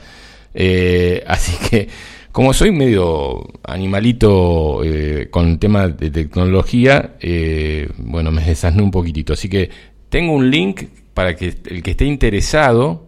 eh, 0.54 1.22
así 1.28 1.56
que 1.68 1.88
como 2.34 2.52
soy 2.52 2.72
medio 2.72 3.46
animalito 3.62 4.82
eh, 4.82 5.28
con 5.30 5.50
el 5.50 5.58
tema 5.60 5.86
de 5.86 6.10
tecnología 6.10 7.14
eh, 7.20 7.88
bueno 7.96 8.32
me 8.32 8.42
desasné 8.42 8.82
un 8.82 8.90
poquitito 8.90 9.34
así 9.34 9.48
que 9.48 9.70
tengo 10.08 10.32
un 10.32 10.50
link 10.50 10.82
para 11.14 11.36
que 11.36 11.54
el 11.66 11.80
que 11.80 11.92
esté 11.92 12.06
interesado 12.06 13.06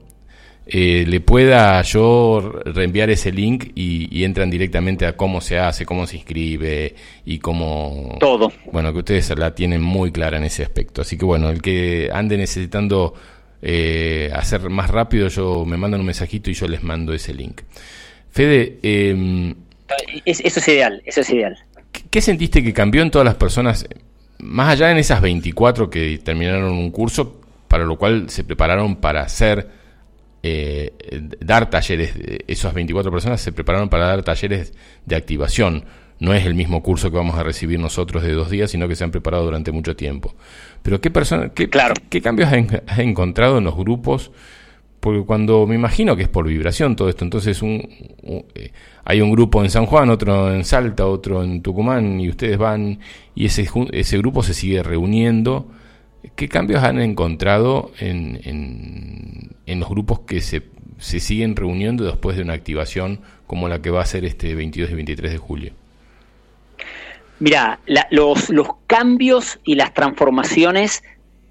eh, 0.65 1.05
le 1.09 1.21
pueda 1.21 1.83
yo 1.83 2.53
reenviar 2.67 3.11
ese 3.11 3.33
link 3.33 3.73
y, 3.75 4.23
entran 4.23 4.49
directamente 4.49 5.07
a 5.07 5.17
cómo 5.17 5.41
se 5.41 5.59
hace, 5.59 5.85
cómo 5.85 6.09
se 6.09 6.17
inscribe 6.17 6.95
y 7.25 7.39
cómo... 7.39 8.17
Todo. 8.19 8.53
Bueno, 8.73 8.93
que 8.93 8.99
ustedes 8.99 9.37
la 9.39 9.55
tienen 9.55 9.81
muy 9.81 10.11
clara 10.11 10.39
en 10.39 10.45
ese 10.45 10.65
aspecto. 10.65 11.03
Así 11.03 11.17
que 11.17 11.25
bueno, 11.25 11.51
el 11.51 11.62
que 11.62 12.11
ande 12.12 12.37
necesitando 12.37 13.15
eh, 13.62 14.31
hacer 14.35 14.69
más 14.69 14.91
rápido, 14.91 15.29
yo 15.29 15.65
me 15.65 15.77
mandan 15.77 16.01
un 16.01 16.07
mensajito 16.07 16.51
y 16.51 16.55
yo 16.55 16.67
les 16.67 16.83
mando 16.83 17.12
ese 17.12 17.33
link. 17.33 17.61
Fede... 18.37 18.79
Eh, 18.83 19.55
eso 20.27 20.61
es 20.61 20.68
ideal, 20.68 21.03
eso 21.07 21.22
es 21.22 21.31
ideal. 21.31 21.57
¿Qué 22.11 22.20
sentiste 22.20 22.62
que 22.62 22.75
cambió 22.75 23.01
en 23.01 23.11
todas 23.11 23.25
las 23.25 23.37
personas, 23.37 23.88
más 24.40 24.68
allá 24.68 24.90
en 24.90 24.99
esas 24.99 25.22
24 25.22 25.88
que 25.88 26.18
terminaron 26.18 26.72
un 26.72 26.90
curso, 26.90 27.40
para 27.66 27.85
lo 27.85 27.96
cual 27.96 28.29
se 28.29 28.44
prepararon 28.44 28.96
para 28.96 29.22
hacer, 29.22 29.70
eh, 30.42 30.92
dar 31.40 31.70
talleres, 31.70 32.12
esas 32.46 32.75
24 32.75 33.11
personas 33.11 33.40
se 33.40 33.53
prepararon 33.53 33.88
para 33.88 34.09
dar 34.09 34.22
talleres 34.22 34.75
de 35.07 35.16
activación. 35.16 35.87
No 36.18 36.35
es 36.35 36.44
el 36.44 36.55
mismo 36.55 36.83
curso 36.83 37.11
que 37.11 37.16
vamos 37.16 37.38
a 37.38 37.42
recibir 37.42 37.81
nosotros 37.81 38.22
de 38.22 38.33
dos 38.33 38.51
días, 38.51 38.70
sino 38.70 38.87
que 38.87 38.96
se 38.96 39.05
han 39.05 39.12
preparado 39.12 39.44
durante 39.44 39.72
mucho 39.72 39.96
tiempo. 39.96 40.35
Pero 40.83 41.01
¿qué, 41.01 41.11
persona, 41.11 41.55
qué, 41.55 41.70
qué 42.11 42.20
cambios 42.20 42.51
has 42.87 42.99
encontrado 42.99 43.57
en 43.57 43.64
los 43.64 43.77
grupos? 43.77 44.31
Porque 45.07 45.23
cuando 45.23 45.69
me 45.69 45.77
imagino 45.77 46.16
que 46.16 46.25
es 46.25 46.29
por 46.29 46.49
vibración 46.49 46.97
todo 46.97 47.09
esto, 47.09 47.23
entonces 47.23 47.62
eh, 47.62 48.73
hay 49.05 49.21
un 49.21 49.31
grupo 49.31 49.62
en 49.62 49.71
San 49.71 49.87
Juan, 49.87 50.11
otro 50.11 50.53
en 50.53 50.64
Salta, 50.64 51.07
otro 51.07 51.45
en 51.45 51.62
Tucumán, 51.62 52.19
y 52.19 52.29
ustedes 52.29 52.59
van 52.59 52.99
y 53.37 53.47
ese, 53.47 54.19
grupo 54.19 54.42
se 54.42 54.53
sigue 54.53 54.83
reuniendo. 54.83 55.71
¿Qué 56.35 56.49
cambios 56.49 56.83
han 56.83 57.01
encontrado 57.01 57.92
en, 58.01 59.55
los 59.64 59.88
grupos 59.88 60.23
que 60.27 60.40
se, 60.40 60.62
siguen 60.99 61.55
reuniendo 61.55 62.03
después 62.03 62.37
de 62.37 62.42
una 62.42 62.55
activación 62.55 63.21
como 63.47 63.69
la 63.69 63.81
que 63.81 63.90
va 63.90 64.03
a 64.03 64.07
ser 64.07 64.25
este 64.25 64.57
22 64.57 64.90
y 64.90 64.95
23 64.97 65.31
de 65.31 65.38
julio? 65.38 65.73
Mira, 67.38 67.79
los, 68.11 68.51
los 68.51 68.71
cambios 68.88 69.61
y 69.62 69.77
las 69.77 69.95
transformaciones 69.95 71.05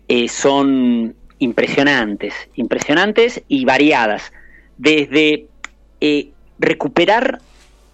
eh, 0.09 0.27
son 0.27 1.15
impresionantes, 1.45 2.33
impresionantes 2.55 3.41
y 3.47 3.63
variadas. 3.65 4.33
Desde 4.77 5.47
eh, 6.01 6.31
recuperar 6.59 7.39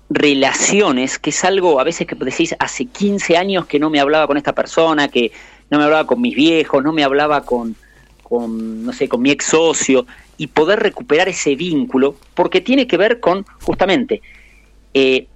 relaciones, 0.09 1.19
que 1.19 1.29
es 1.29 1.43
algo 1.45 1.79
a 1.79 1.83
veces 1.83 2.07
que 2.07 2.15
decís, 2.15 2.55
hace 2.59 2.85
15 2.85 3.37
años 3.37 3.65
que 3.65 3.79
no 3.79 3.89
me 3.89 3.99
hablaba 3.99 4.27
con 4.27 4.37
esta 4.37 4.53
persona, 4.53 5.07
que 5.07 5.31
no 5.69 5.77
me 5.77 5.85
hablaba 5.85 6.05
con 6.05 6.19
mis 6.19 6.35
viejos, 6.35 6.83
no 6.83 6.91
me 6.91 7.03
hablaba 7.03 7.43
con, 7.43 7.75
con 8.23 8.83
no 8.83 8.91
sé, 8.91 9.07
con 9.07 9.21
mi 9.21 9.31
ex 9.31 9.45
socio, 9.45 10.05
y 10.37 10.47
poder 10.47 10.79
recuperar 10.79 11.29
ese 11.29 11.55
vínculo, 11.55 12.15
porque 12.33 12.59
tiene 12.59 12.87
que 12.87 12.97
ver 12.97 13.19
con, 13.19 13.45
justamente, 13.61 14.21
eh, 14.93 15.27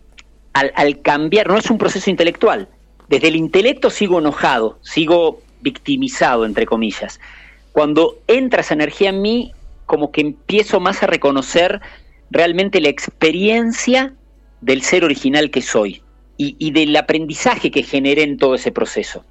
al, 0.53 0.73
al 0.75 1.01
cambiar, 1.01 1.47
no 1.47 1.57
es 1.57 1.69
un 1.69 1.77
proceso 1.77 2.09
intelectual, 2.09 2.67
desde 3.07 3.27
el 3.29 3.35
intelecto 3.35 3.89
sigo 3.89 4.19
enojado, 4.19 4.79
sigo 4.81 5.41
victimizado, 5.61 6.45
entre 6.45 6.65
comillas 6.65 7.19
cuando 7.75 8.21
entra 8.27 8.61
esa 8.61 8.73
energía 8.73 9.09
en 9.09 9.21
mí, 9.21 9.51
como 9.85 10.09
que 10.13 10.21
empiezo 10.21 10.79
más 10.79 11.03
a 11.03 11.07
reconocer 11.07 11.81
realmente 12.31 12.79
la 12.79 12.87
experiencia 12.87 14.13
del 14.61 14.81
ser 14.81 15.03
original 15.03 15.51
que 15.51 15.61
soy 15.61 16.01
y, 16.37 16.71
del 16.71 16.95
aprendizaje 16.95 17.71
que 17.71 17.83
generé 17.83 18.23
en 18.23 18.37
todo 18.37 18.55
ese 18.55 18.71
proceso. 18.71 19.25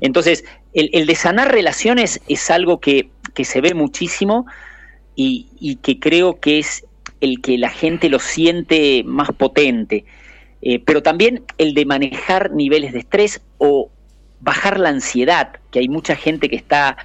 Entonces, 0.00 0.44
el, 0.72 1.06
de 1.06 1.14
sanar 1.16 1.50
relaciones 1.50 2.20
es 2.28 2.52
algo 2.52 2.78
que, 2.78 3.10
se 3.42 3.60
ve 3.60 3.74
muchísimo 3.74 4.46
y, 5.16 5.76
que 5.82 5.98
creo 5.98 6.38
que 6.38 6.60
es 6.60 6.86
el 7.20 7.40
que 7.40 7.58
la 7.58 7.70
gente 7.70 8.08
lo 8.08 8.20
siente 8.20 9.02
más 9.04 9.32
potente. 9.32 10.04
Eh, 10.60 10.78
pero 10.78 11.02
también 11.02 11.42
el 11.58 11.74
de 11.74 11.84
manejar 11.84 12.52
niveles 12.52 12.92
de 12.92 13.00
estrés 13.00 13.40
o 13.58 13.90
bajar 14.38 14.78
la 14.78 14.90
ansiedad, 14.90 15.56
que 15.72 15.80
hay 15.80 15.88
mucha 15.88 16.14
gente 16.14 16.48
que 16.48 16.54
está 16.54 16.96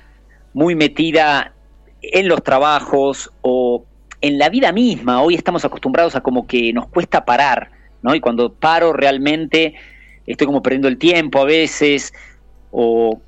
muy 0.54 0.76
metida 0.76 1.54
en 2.02 2.28
los 2.28 2.44
trabajos 2.44 3.32
o 3.42 3.86
en 4.22 4.38
la 4.38 4.50
vida 4.50 4.72
misma. 4.72 5.22
Hoy 5.22 5.36
estamos 5.36 5.66
acostumbrados 5.66 6.16
a 6.16 6.22
como 6.22 6.48
que 6.48 6.74
nos 6.74 6.88
cuesta 6.88 7.26
parar, 7.26 7.72
¿no? 8.02 8.16
Y 8.16 8.20
cuando 8.20 8.54
paro 8.54 8.94
realmente 8.94 9.76
estoy 10.26 10.48
como 10.48 10.62
perdiendo 10.62 10.88
el 10.88 10.98
tiempo 10.98 11.40
a 11.40 11.46
veces 11.46 12.14
o 12.72 13.20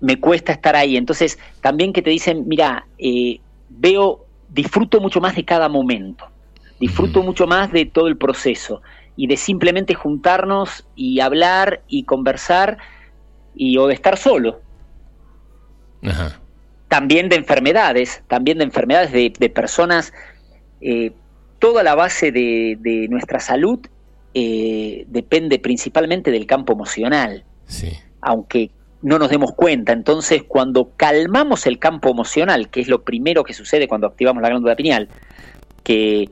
me 0.00 0.18
cuesta 0.18 0.52
estar 0.52 0.76
ahí. 0.76 0.96
Entonces, 0.96 1.38
también 1.60 1.92
que 1.92 2.02
te 2.02 2.10
dicen, 2.10 2.44
mira, 2.46 2.86
eh, 2.98 3.40
veo, 3.68 4.26
disfruto 4.48 5.00
mucho 5.00 5.20
más 5.20 5.36
de 5.36 5.44
cada 5.44 5.68
momento, 5.68 6.26
disfruto 6.78 7.22
mucho 7.22 7.46
más 7.46 7.70
de 7.72 7.86
todo 7.86 8.08
el 8.08 8.16
proceso 8.16 8.82
y 9.16 9.26
de 9.26 9.36
simplemente 9.36 9.94
juntarnos 9.94 10.86
y 10.96 11.20
hablar 11.20 11.82
y 11.88 12.04
conversar 12.04 12.78
y 13.54 13.76
o 13.76 13.86
de 13.86 13.94
estar 13.94 14.16
solo. 14.16 14.60
También 16.88 17.28
de 17.28 17.36
enfermedades, 17.36 18.22
también 18.26 18.58
de 18.58 18.64
enfermedades 18.64 19.12
de, 19.12 19.50
personas. 19.50 20.12
Eh, 20.80 21.12
toda 21.58 21.82
la 21.82 21.94
base 21.94 22.32
de, 22.32 23.06
nuestra 23.10 23.40
salud 23.40 23.80
eh, 24.34 25.04
depende 25.08 25.58
principalmente 25.58 26.30
del 26.30 26.46
campo 26.46 26.72
emocional. 26.72 27.44
Aunque 28.20 28.70
no 29.02 29.18
nos 29.18 29.30
demos 29.30 29.52
cuenta. 29.52 29.92
Entonces, 29.92 30.42
cuando 30.42 30.92
calmamos 30.96 31.66
el 31.66 31.78
campo 31.78 32.10
emocional, 32.10 32.68
que 32.68 32.80
es 32.80 32.88
lo 32.88 33.02
primero 33.02 33.44
que 33.44 33.54
sucede 33.54 33.88
cuando 33.88 34.06
activamos 34.06 34.42
la 34.42 34.48
glándula 34.48 34.76
pineal, 34.76 35.08
que 35.84 36.28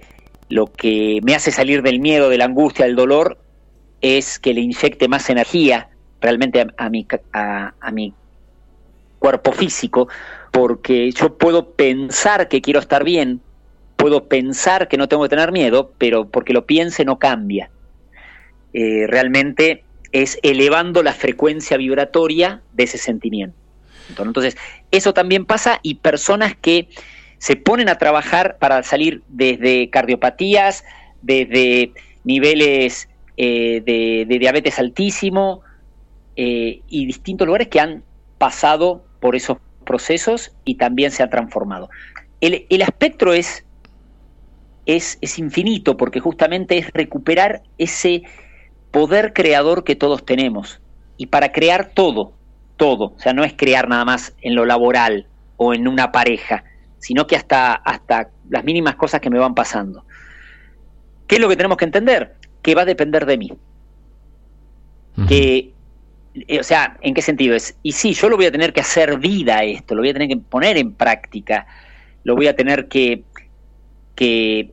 lo 0.48 0.66
que 0.66 1.20
me 1.22 1.34
hace 1.34 1.50
salir 1.50 1.82
del 1.82 2.00
miedo, 2.00 2.28
de 2.28 2.38
la 2.38 2.44
angustia, 2.46 2.86
del 2.86 2.96
dolor, 2.96 3.38
es 4.00 4.38
que 4.38 4.54
le 4.54 4.60
inyecte 4.60 5.08
más 5.08 5.28
energía 5.30 5.88
realmente 6.20 6.66
a, 6.76 6.88
mi, 6.88 7.06
a, 7.32 7.74
a 7.80 7.90
mi 7.90 8.14
cuerpo 9.18 9.52
físico, 9.52 10.08
porque 10.52 11.10
yo 11.12 11.36
puedo 11.36 11.70
pensar 11.72 12.48
que 12.48 12.60
quiero 12.60 12.80
estar 12.80 13.04
bien, 13.04 13.40
puedo 13.96 14.24
pensar 14.24 14.88
que 14.88 14.96
no 14.96 15.08
tengo 15.08 15.24
que 15.24 15.28
tener 15.30 15.52
miedo, 15.52 15.92
pero 15.98 16.28
porque 16.28 16.52
lo 16.52 16.66
piense 16.66 17.04
no 17.04 17.18
cambia. 17.18 17.70
Eh, 18.72 19.06
realmente 19.08 19.84
es 20.12 20.38
elevando 20.42 21.02
la 21.02 21.12
frecuencia 21.12 21.76
vibratoria 21.76 22.62
de 22.72 22.84
ese 22.84 22.98
sentimiento. 22.98 23.56
Entonces, 24.16 24.56
eso 24.90 25.12
también 25.12 25.44
pasa 25.44 25.80
y 25.82 25.96
personas 25.96 26.56
que 26.56 26.88
se 27.38 27.56
ponen 27.56 27.88
a 27.88 27.98
trabajar 27.98 28.56
para 28.58 28.82
salir 28.82 29.22
desde 29.28 29.90
cardiopatías, 29.90 30.84
desde 31.22 31.92
niveles 32.24 33.08
eh, 33.36 33.82
de, 33.84 34.38
diabetes 34.38 34.78
altísimo 34.78 35.62
eh, 36.36 36.80
y 36.88 37.06
distintos 37.06 37.46
lugares 37.46 37.68
que 37.68 37.80
han 37.80 38.02
pasado 38.38 39.04
por 39.20 39.36
esos 39.36 39.58
procesos 39.84 40.52
y 40.64 40.76
también 40.76 41.10
se 41.10 41.22
ha 41.22 41.30
transformado. 41.30 41.88
El, 42.40 42.66
el 42.68 42.82
espectro 42.82 43.32
es, 43.32 43.64
es, 44.86 45.18
es 45.20 45.38
infinito 45.38 45.96
porque 45.96 46.20
justamente 46.20 46.78
es 46.78 46.90
recuperar 46.92 47.62
ese 47.78 48.22
poder 48.90 49.32
creador 49.32 49.84
que 49.84 49.96
todos 49.96 50.24
tenemos. 50.24 50.80
Y 51.16 51.26
para 51.26 51.52
crear 51.52 51.90
todo, 51.94 52.32
todo, 52.76 53.12
o 53.16 53.18
sea, 53.18 53.32
no 53.32 53.44
es 53.44 53.54
crear 53.54 53.88
nada 53.88 54.04
más 54.04 54.34
en 54.40 54.54
lo 54.54 54.64
laboral 54.64 55.26
o 55.56 55.74
en 55.74 55.88
una 55.88 56.12
pareja, 56.12 56.64
sino 56.98 57.26
que 57.26 57.36
hasta, 57.36 57.74
hasta 57.74 58.30
las 58.48 58.64
mínimas 58.64 58.94
cosas 58.96 59.20
que 59.20 59.30
me 59.30 59.38
van 59.38 59.54
pasando. 59.54 60.04
¿Qué 61.26 61.36
es 61.36 61.40
lo 61.40 61.48
que 61.48 61.56
tenemos 61.56 61.76
que 61.76 61.84
entender? 61.84 62.36
Que 62.62 62.74
va 62.74 62.82
a 62.82 62.86
depender 62.86 63.26
de 63.26 63.38
mí. 63.38 63.52
Que 65.26 65.72
o 66.58 66.62
sea, 66.62 66.96
¿en 67.00 67.14
qué 67.14 67.22
sentido 67.22 67.54
es? 67.54 67.76
Y 67.82 67.92
sí, 67.92 68.12
yo 68.12 68.28
lo 68.28 68.36
voy 68.36 68.46
a 68.46 68.52
tener 68.52 68.72
que 68.72 68.80
hacer 68.80 69.18
vida 69.18 69.62
esto, 69.64 69.94
lo 69.94 70.02
voy 70.02 70.10
a 70.10 70.12
tener 70.12 70.28
que 70.28 70.36
poner 70.36 70.76
en 70.76 70.92
práctica, 70.92 71.66
lo 72.24 72.34
voy 72.34 72.48
a 72.48 72.56
tener 72.56 72.88
que, 72.88 73.24
que, 74.14 74.72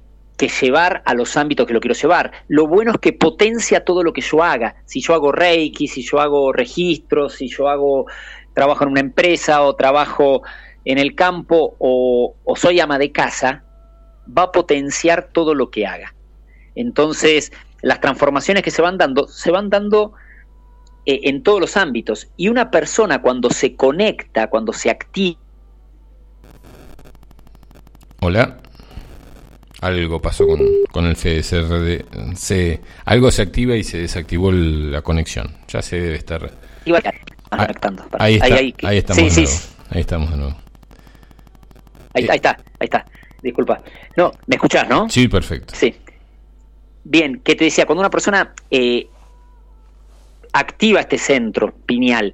llevar 0.62 1.02
a 1.06 1.14
los 1.14 1.38
ámbitos 1.38 1.66
que 1.66 1.74
lo 1.74 1.80
quiero 1.80 1.96
llevar. 1.96 2.32
Lo 2.48 2.68
bueno 2.68 2.92
es 2.92 2.98
que 3.00 3.14
potencia 3.14 3.84
todo 3.84 4.04
lo 4.04 4.14
que 4.14 4.22
yo 4.22 4.44
haga. 4.44 4.76
Si 4.86 5.02
yo 5.02 5.14
hago 5.14 5.32
Reiki, 5.32 5.88
si 5.88 6.04
yo 6.04 6.20
hago 6.20 6.52
registros, 6.52 7.36
si 7.36 7.48
yo 7.48 7.68
hago 7.70 8.06
trabajo 8.54 8.84
en 8.84 8.92
una 8.92 9.00
empresa 9.00 9.64
o 9.64 9.76
trabajo 9.76 10.44
en 10.84 10.98
el 10.98 11.16
campo 11.16 11.76
o 11.80 12.36
soy 12.56 12.80
ama 12.80 13.00
de 13.00 13.12
casa, 13.12 13.64
va 14.26 14.44
a 14.44 14.52
potenciar 14.52 15.30
todo 15.32 15.54
lo 15.56 15.70
que 15.70 15.86
haga. 15.86 16.14
Entonces, 16.76 17.52
las 17.82 18.02
transformaciones 18.02 18.64
que 18.64 18.72
se 18.72 18.82
van 18.82 18.98
dando, 18.98 19.28
se 19.28 19.52
van 19.52 19.70
dando 19.70 20.14
eh, 21.06 21.22
en 21.24 21.44
todos 21.44 21.60
los 21.60 21.78
ámbitos. 21.78 22.28
Y 22.38 22.48
una 22.48 22.72
persona 22.72 23.22
cuando 23.22 23.50
se 23.50 23.76
conecta, 23.76 24.48
cuando 24.48 24.74
se 24.74 24.90
activa... 24.90 25.40
Hola. 28.22 28.58
Algo 29.82 30.22
pasó 30.22 30.48
con, 30.48 30.60
con 30.92 31.06
el 31.06 31.16
FSRD. 31.16 32.36
Se, 32.36 32.82
algo 33.06 33.30
se 33.30 33.42
activa 33.42 33.76
y 33.76 33.84
se 33.84 34.00
desactivó 34.00 34.52
la 34.52 35.02
conexión. 35.02 35.56
Ya 35.68 35.82
se 35.82 36.00
debe 36.00 36.16
estar... 36.16 36.52
Ah, 37.52 37.68
ahí, 38.20 38.36
está, 38.36 38.56
ahí, 38.88 38.98
estamos 38.98 39.36
de 39.36 39.42
nuevo. 39.42 39.58
Ahí 39.90 40.02
estamos 40.02 40.32
de 40.32 40.38
nuevo. 40.38 40.58
Ahí, 42.14 42.24
está, 42.24 42.34
ahí 42.34 42.38
está, 42.38 42.50
ahí 42.80 42.86
está. 42.86 43.06
Disculpa. 43.42 43.82
No, 44.18 44.32
¿me 44.48 44.56
escuchás, 44.56 44.90
no? 44.90 45.10
Sí, 45.10 45.28
perfecto. 45.28 45.74
Sí. 45.76 45.96
Bien, 47.04 47.40
que 47.44 47.56
te 47.56 47.66
decía, 47.66 47.86
cuando 47.86 48.02
una 48.02 48.10
persona 48.10 48.54
eh, 48.72 49.08
activa 50.56 51.02
este 51.02 51.18
centro 51.18 51.76
pineal 51.86 52.34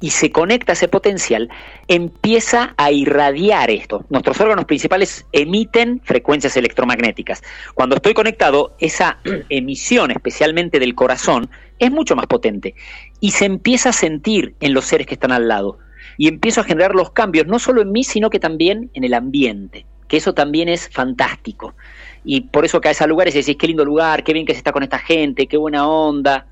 y 0.00 0.10
se 0.10 0.30
conecta 0.30 0.72
a 0.72 0.74
ese 0.74 0.88
potencial, 0.88 1.48
empieza 1.88 2.74
a 2.76 2.90
irradiar 2.92 3.70
esto. 3.70 4.04
Nuestros 4.10 4.40
órganos 4.40 4.64
principales 4.64 5.26
emiten 5.32 6.00
frecuencias 6.04 6.56
electromagnéticas. 6.56 7.42
Cuando 7.74 7.96
estoy 7.96 8.14
conectado, 8.14 8.76
esa 8.78 9.18
emisión, 9.48 10.10
especialmente 10.10 10.78
del 10.78 10.94
corazón, 10.94 11.50
es 11.78 11.90
mucho 11.90 12.16
más 12.16 12.26
potente 12.26 12.74
y 13.20 13.32
se 13.32 13.44
empieza 13.44 13.90
a 13.90 13.92
sentir 13.92 14.54
en 14.60 14.74
los 14.74 14.84
seres 14.84 15.06
que 15.06 15.14
están 15.14 15.32
al 15.32 15.48
lado. 15.48 15.78
Y 16.16 16.26
empiezo 16.26 16.60
a 16.60 16.64
generar 16.64 16.94
los 16.94 17.12
cambios, 17.12 17.46
no 17.46 17.58
solo 17.58 17.82
en 17.82 17.92
mí, 17.92 18.02
sino 18.02 18.30
que 18.30 18.40
también 18.40 18.90
en 18.94 19.04
el 19.04 19.14
ambiente, 19.14 19.86
que 20.08 20.16
eso 20.16 20.34
también 20.34 20.68
es 20.68 20.88
fantástico. 20.88 21.74
Y 22.24 22.42
por 22.42 22.64
eso 22.64 22.80
caes 22.80 23.00
a 23.00 23.06
lugares 23.06 23.34
y 23.34 23.38
decís, 23.38 23.56
qué 23.56 23.66
lindo 23.66 23.84
lugar, 23.84 24.24
qué 24.24 24.32
bien 24.32 24.46
que 24.46 24.52
se 24.52 24.58
está 24.58 24.72
con 24.72 24.82
esta 24.82 24.98
gente, 24.98 25.46
qué 25.46 25.56
buena 25.56 25.88
onda. 25.88 26.46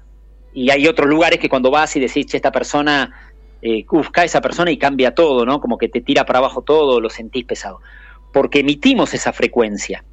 Y 0.54 0.70
hay 0.70 0.86
otros 0.86 1.08
lugares 1.08 1.38
que 1.38 1.48
cuando 1.48 1.70
vas 1.70 1.94
y 1.96 2.00
decís, 2.00 2.26
che, 2.26 2.36
esta 2.36 2.52
persona 2.52 3.26
eh, 3.62 3.84
uf, 3.90 4.10
esa 4.22 4.40
persona 4.40 4.70
y 4.70 4.78
cambia 4.78 5.14
todo, 5.14 5.44
¿no? 5.44 5.60
Como 5.60 5.78
que 5.78 5.88
te 5.88 6.00
tira 6.00 6.24
para 6.24 6.40
abajo 6.40 6.62
todo, 6.62 7.00
lo 7.00 7.10
sentís 7.10 7.44
pesado. 7.44 7.80
Porque 8.32 8.60
emitimos 8.60 9.14
esa 9.14 9.32
frecuencia. 9.32 10.04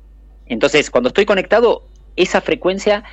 Entonces, 0.45 0.89
cuando 0.89 1.09
estoy 1.09 1.25
conectado, 1.25 1.83
esa 2.15 2.41
frecuencia 2.41 3.03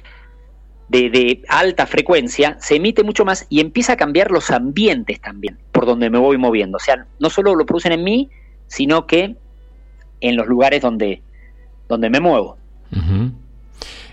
de, 0.88 1.42
alta 1.48 1.87
frecuencia 1.87 2.57
se 2.61 2.76
emite 2.76 3.05
mucho 3.05 3.24
más 3.24 3.46
y 3.48 3.61
empieza 3.61 3.92
a 3.92 3.96
cambiar 3.96 4.31
los 4.31 4.50
ambientes 4.50 5.20
también, 5.20 5.59
por 5.72 5.87
donde 5.87 6.11
me 6.11 6.18
voy 6.18 6.38
moviendo. 6.38 6.76
O 6.76 6.81
sea, 6.81 7.07
no 7.18 7.31
solo 7.31 7.55
lo 7.55 7.66
producen 7.66 7.92
en 7.92 8.05
mí, 8.05 8.31
sino 8.66 9.07
que 9.07 9.37
en 10.20 10.37
los 10.37 10.46
lugares 10.46 10.81
donde, 10.83 11.22
donde 11.90 12.09
me 12.09 12.20
muevo. 12.20 12.57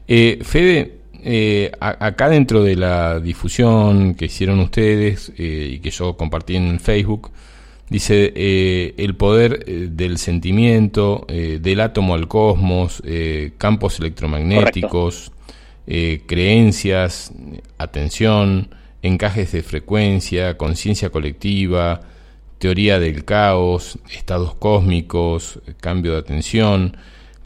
eh, 0.08 0.40
Fede, 0.42 0.98
eh, 1.24 1.72
acá 1.80 2.30
dentro 2.30 2.64
de 2.64 2.76
la 2.76 3.20
difusión 3.20 4.16
que 4.16 4.26
hicieron 4.26 4.60
ustedes 4.60 5.32
eh, 5.38 5.72
y 5.74 5.80
que 5.80 5.92
yo 5.92 6.18
compartí 6.18 6.56
en 6.56 6.80
Facebook, 6.80 7.32
dice 7.90 8.34
eh, 8.36 8.96
el 8.98 9.16
poder 9.16 9.66
del 9.66 10.18
sentimiento, 10.18 11.26
del 11.28 11.82
átomo 11.82 12.16
al 12.16 12.28
cosmos, 12.28 13.04
campos 13.58 14.00
electromagnéticos, 14.00 15.32
creencias, 15.86 17.32
atención, 17.78 18.70
encajes 19.02 19.52
de 19.52 19.64
frecuencia, 19.64 20.58
conciencia 20.58 21.10
colectiva, 21.10 22.02
teoría 22.58 23.00
del 23.00 23.24
caos, 23.24 24.00
estados 24.12 24.56
cósmicos, 24.56 25.60
cambio 25.80 26.14
de 26.14 26.20
atención, 26.20 26.98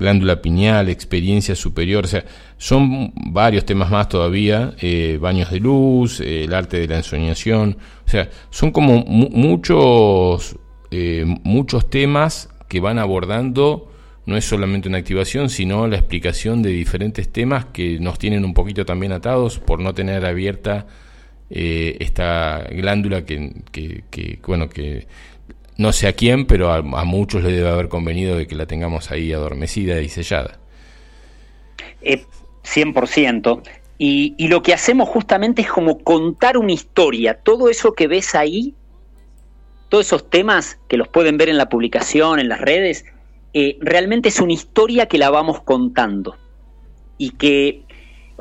glándula 0.02 0.42
pineal, 0.42 0.90
experiencia 0.90 1.56
superior, 1.56 2.04
o 2.04 2.08
sea, 2.08 2.26
son 2.58 3.14
varios 3.16 3.66
temas 3.66 3.90
más 3.90 4.10
todavía, 4.10 4.74
eh, 4.82 5.18
baños 5.22 5.52
de 5.52 5.60
luz, 5.60 6.20
eh, 6.20 6.44
el 6.44 6.54
arte 6.54 6.80
de 6.80 6.88
la 6.88 6.98
ensoñación, 6.98 7.78
o 8.06 8.10
sea, 8.10 8.30
son 8.50 8.72
como 8.72 9.06
muchos, 9.06 10.58
eh, 10.92 11.24
muchos 11.44 11.90
temas 11.90 12.50
que 12.68 12.82
van 12.82 13.00
abordando, 13.00 13.90
no 14.26 14.36
es 14.36 14.46
solamente 14.46 14.90
una 14.90 14.98
activación, 14.98 15.50
sino 15.50 15.88
la 15.88 15.98
explicación 15.98 16.62
de 16.62 16.72
diferentes 16.72 17.32
temas 17.32 17.66
que 17.66 18.00
nos 18.00 18.20
tienen 18.20 18.44
un 18.44 18.54
poquito 18.54 18.86
también 18.86 19.14
atados 19.14 19.60
por 19.60 19.80
no 19.80 19.94
tener 19.94 20.26
abierta 20.26 20.88
esta 21.54 22.66
glándula 22.72 23.26
que, 23.26 23.64
que, 23.74 24.40
bueno, 24.48 24.70
que 24.70 25.06
no 25.78 25.94
sé 25.94 26.08
a 26.08 26.14
quién, 26.14 26.46
pero 26.46 26.72
a, 26.72 26.82
muchos 27.04 27.44
le 27.44 27.52
debe 27.52 27.70
haber 27.70 27.90
convenido 27.90 28.38
de 28.38 28.48
que 28.48 28.56
la 28.56 28.66
tengamos 28.66 29.12
ahí 29.12 29.34
adormecida 29.34 30.02
y 30.02 30.10
sellada. 30.10 30.60
100%. 32.02 33.62
Eh, 33.62 33.72
y, 33.98 34.36
y, 34.38 34.48
lo 34.48 34.64
que 34.64 34.74
hacemos 34.74 35.08
justamente 35.10 35.62
es 35.62 35.70
como 35.70 36.00
contar 36.00 36.58
una 36.58 36.72
historia. 36.72 37.36
Todo 37.36 37.70
eso 37.70 37.94
que 37.94 38.08
ves 38.08 38.34
ahí, 38.36 38.74
todos 39.90 40.08
esos 40.08 40.30
temas 40.30 40.80
que 40.88 40.98
los 40.98 41.08
pueden 41.08 41.38
ver 41.38 41.50
en 41.50 41.58
la 41.58 41.70
publicación, 41.70 42.40
en 42.40 42.50
las 42.50 42.62
redes, 42.62 43.06
eh, 43.54 43.78
realmente 43.82 44.30
es 44.30 44.40
una 44.40 44.54
historia 44.54 45.08
que 45.08 45.18
la 45.18 45.30
vamos 45.30 45.62
contando. 45.62 46.38
Y 47.18 47.32
que 47.32 47.84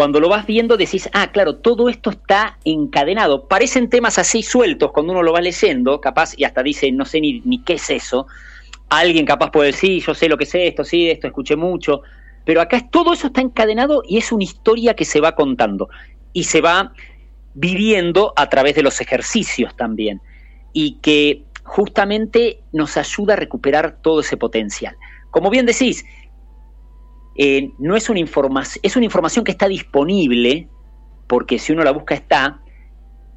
cuando 0.01 0.19
lo 0.19 0.31
vas 0.31 0.47
viendo 0.47 0.79
decís, 0.79 1.11
ah, 1.13 1.31
claro, 1.31 1.57
todo 1.57 1.91
esto 1.91 2.09
está 2.09 2.57
encadenado. 2.65 3.47
Parecen 3.49 3.91
temas 3.91 4.19
así 4.19 4.43
sueltos 4.43 4.93
cuando 4.93 5.13
uno 5.13 5.23
lo 5.23 5.35
va 5.35 5.43
leyendo, 5.43 6.01
capaz, 6.01 6.33
y 6.39 6.45
hasta 6.45 6.63
dice, 6.63 6.91
no 6.91 7.05
sé 7.05 7.21
ni, 7.21 7.63
qué 7.67 7.75
es 7.75 7.91
eso. 7.91 8.27
Alguien 8.89 9.27
capaz 9.27 9.51
puede 9.51 9.73
decir, 9.73 10.03
yo 10.03 10.15
sé 10.15 10.31
lo 10.31 10.39
que 10.39 10.45
es 10.45 10.55
esto, 10.55 10.85
sí, 10.85 11.11
esto 11.11 11.27
escuché 11.27 11.55
mucho. 11.55 12.01
Pero 12.47 12.63
acá 12.63 12.89
todo 12.91 13.13
eso 13.13 13.27
está 13.27 13.43
encadenado 13.43 14.03
y 14.09 14.17
es 14.17 14.33
una 14.33 14.43
historia 14.43 14.95
que 14.95 15.05
se 15.05 15.21
va 15.21 15.35
contando 15.35 15.91
y 16.33 16.45
se 16.45 16.63
va 16.63 16.95
viviendo 17.53 18.33
a 18.37 18.49
través 18.49 18.77
de 18.77 18.83
los 18.83 19.03
ejercicios 19.03 19.77
también. 19.77 20.23
Y 20.73 20.93
que 21.03 21.43
justamente 21.63 22.61
nos 22.73 22.97
ayuda 22.97 23.35
a 23.35 23.37
recuperar 23.37 23.99
todo 24.01 24.21
ese 24.21 24.39
potencial. 24.39 24.97
Como 25.31 25.51
bien 25.51 25.67
decís, 25.67 26.07
eh, 27.43 27.73
no 27.79 27.97
es 27.97 28.11
una 28.11 28.19
información, 28.19 28.83
es 28.83 28.97
una 28.97 29.07
información 29.07 29.47
que 29.47 29.51
está 29.51 29.67
disponible, 29.67 30.69
porque 31.27 31.59
si 31.59 31.73
uno 31.73 31.83
la 31.83 31.91
busca 31.91 32.15
está, 32.15 32.61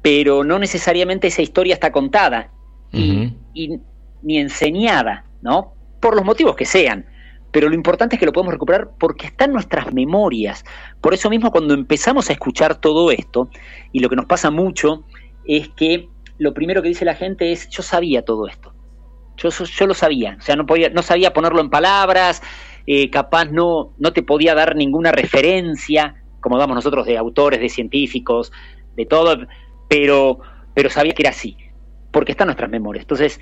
pero 0.02 0.44
no 0.44 0.58
necesariamente 0.58 1.28
esa 1.28 1.40
historia 1.40 1.72
está 1.72 1.90
contada 1.90 2.52
y, 2.92 3.80
ni 4.22 4.38
enseñada, 4.38 5.24
¿no? 5.40 5.72
Por 6.02 6.16
los 6.16 6.22
motivos 6.22 6.54
que 6.54 6.66
sean. 6.66 7.06
Pero 7.50 7.70
lo 7.70 7.74
importante 7.74 8.16
es 8.16 8.20
que 8.20 8.26
lo 8.26 8.34
podemos 8.34 8.52
recuperar 8.52 8.90
porque 8.98 9.28
está 9.28 9.46
en 9.46 9.52
nuestras 9.52 9.90
memorias. 9.94 10.66
Por 11.00 11.14
eso 11.14 11.30
mismo 11.30 11.50
cuando 11.50 11.72
empezamos 11.72 12.28
a 12.28 12.34
escuchar 12.34 12.74
todo 12.74 13.10
esto, 13.10 13.48
y 13.90 14.00
lo 14.00 14.10
que 14.10 14.16
nos 14.16 14.26
pasa 14.26 14.50
mucho 14.50 15.04
es 15.46 15.70
que 15.70 16.10
lo 16.36 16.52
primero 16.52 16.82
que 16.82 16.88
dice 16.88 17.06
la 17.06 17.14
gente 17.14 17.52
es, 17.52 17.70
yo 17.70 17.82
sabía 17.82 18.22
todo 18.22 18.48
esto. 18.48 18.74
Yo, 19.38 19.48
yo 19.48 19.86
lo 19.86 19.94
sabía, 19.94 20.36
o 20.38 20.42
sea, 20.42 20.56
no, 20.56 20.66
podía, 20.66 20.90
no 20.90 21.02
sabía 21.02 21.32
ponerlo 21.32 21.62
en 21.62 21.70
palabras, 21.70 22.42
eh, 22.86 23.10
capaz 23.10 23.46
no, 23.46 23.94
no 23.98 24.12
te 24.12 24.22
podía 24.22 24.54
dar 24.54 24.76
ninguna 24.76 25.12
referencia, 25.12 26.22
como 26.40 26.58
damos 26.58 26.74
nosotros 26.74 27.06
de 27.06 27.16
autores, 27.16 27.60
de 27.60 27.68
científicos, 27.68 28.52
de 28.96 29.06
todo, 29.06 29.46
pero, 29.88 30.40
pero 30.74 30.90
sabía 30.90 31.14
que 31.14 31.22
era 31.22 31.30
así, 31.30 31.56
porque 32.10 32.32
está 32.32 32.44
en 32.44 32.48
nuestras 32.48 32.70
memorias. 32.70 33.04
Entonces, 33.04 33.40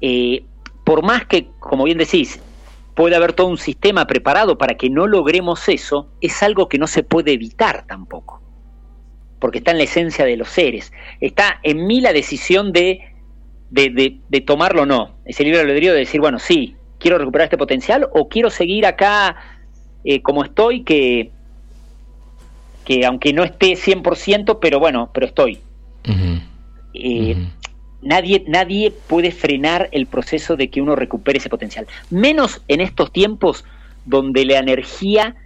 eh, 0.00 0.44
por 0.84 1.02
más 1.02 1.26
que, 1.26 1.48
como 1.58 1.84
bien 1.84 1.98
decís, 1.98 2.40
puede 2.94 3.16
haber 3.16 3.32
todo 3.32 3.48
un 3.48 3.58
sistema 3.58 4.06
preparado 4.06 4.56
para 4.56 4.76
que 4.76 4.88
no 4.88 5.06
logremos 5.06 5.68
eso, 5.68 6.08
es 6.20 6.42
algo 6.42 6.68
que 6.68 6.78
no 6.78 6.86
se 6.86 7.02
puede 7.02 7.32
evitar 7.32 7.86
tampoco, 7.86 8.40
porque 9.40 9.58
está 9.58 9.72
en 9.72 9.78
la 9.78 9.84
esencia 9.84 10.24
de 10.24 10.36
los 10.36 10.48
seres. 10.48 10.92
Está 11.20 11.58
en 11.62 11.86
mí 11.86 12.00
la 12.00 12.12
decisión 12.12 12.72
de, 12.72 13.00
de, 13.70 14.20
de, 14.28 14.40
tomarlo 14.40 14.82
o 14.82 14.86
no. 14.86 15.18
Ese 15.24 15.44
libre 15.44 15.60
albedrío 15.60 15.92
de 15.92 15.98
decir, 15.98 16.20
bueno, 16.20 16.38
sí, 16.38 16.76
quiero 17.06 17.18
recuperar 17.18 17.44
este 17.44 17.56
potencial 17.56 18.08
o 18.14 18.28
quiero 18.28 18.50
seguir 18.50 18.84
acá 18.84 19.36
eh, 20.04 20.22
como 20.22 20.42
estoy, 20.42 20.82
que, 20.82 21.30
que 22.84 23.06
aunque 23.06 23.32
no 23.32 23.44
esté 23.44 23.74
100%, 23.74 24.58
pero 24.60 24.80
bueno, 24.80 25.10
pero 25.14 25.26
estoy. 25.26 25.60
Eh, 26.94 27.46
nadie, 28.02 28.44
nadie 28.48 28.90
puede 28.90 29.30
frenar 29.30 29.88
el 29.92 30.06
proceso 30.06 30.56
de 30.56 30.68
que 30.68 30.82
uno 30.82 30.96
recupere 30.96 31.38
ese 31.38 31.48
potencial. 31.48 31.86
Menos 32.10 32.60
en 32.66 32.80
estos 32.80 33.12
tiempos 33.12 33.64
donde 34.04 34.44
la 34.44 34.58
energía 34.58 35.36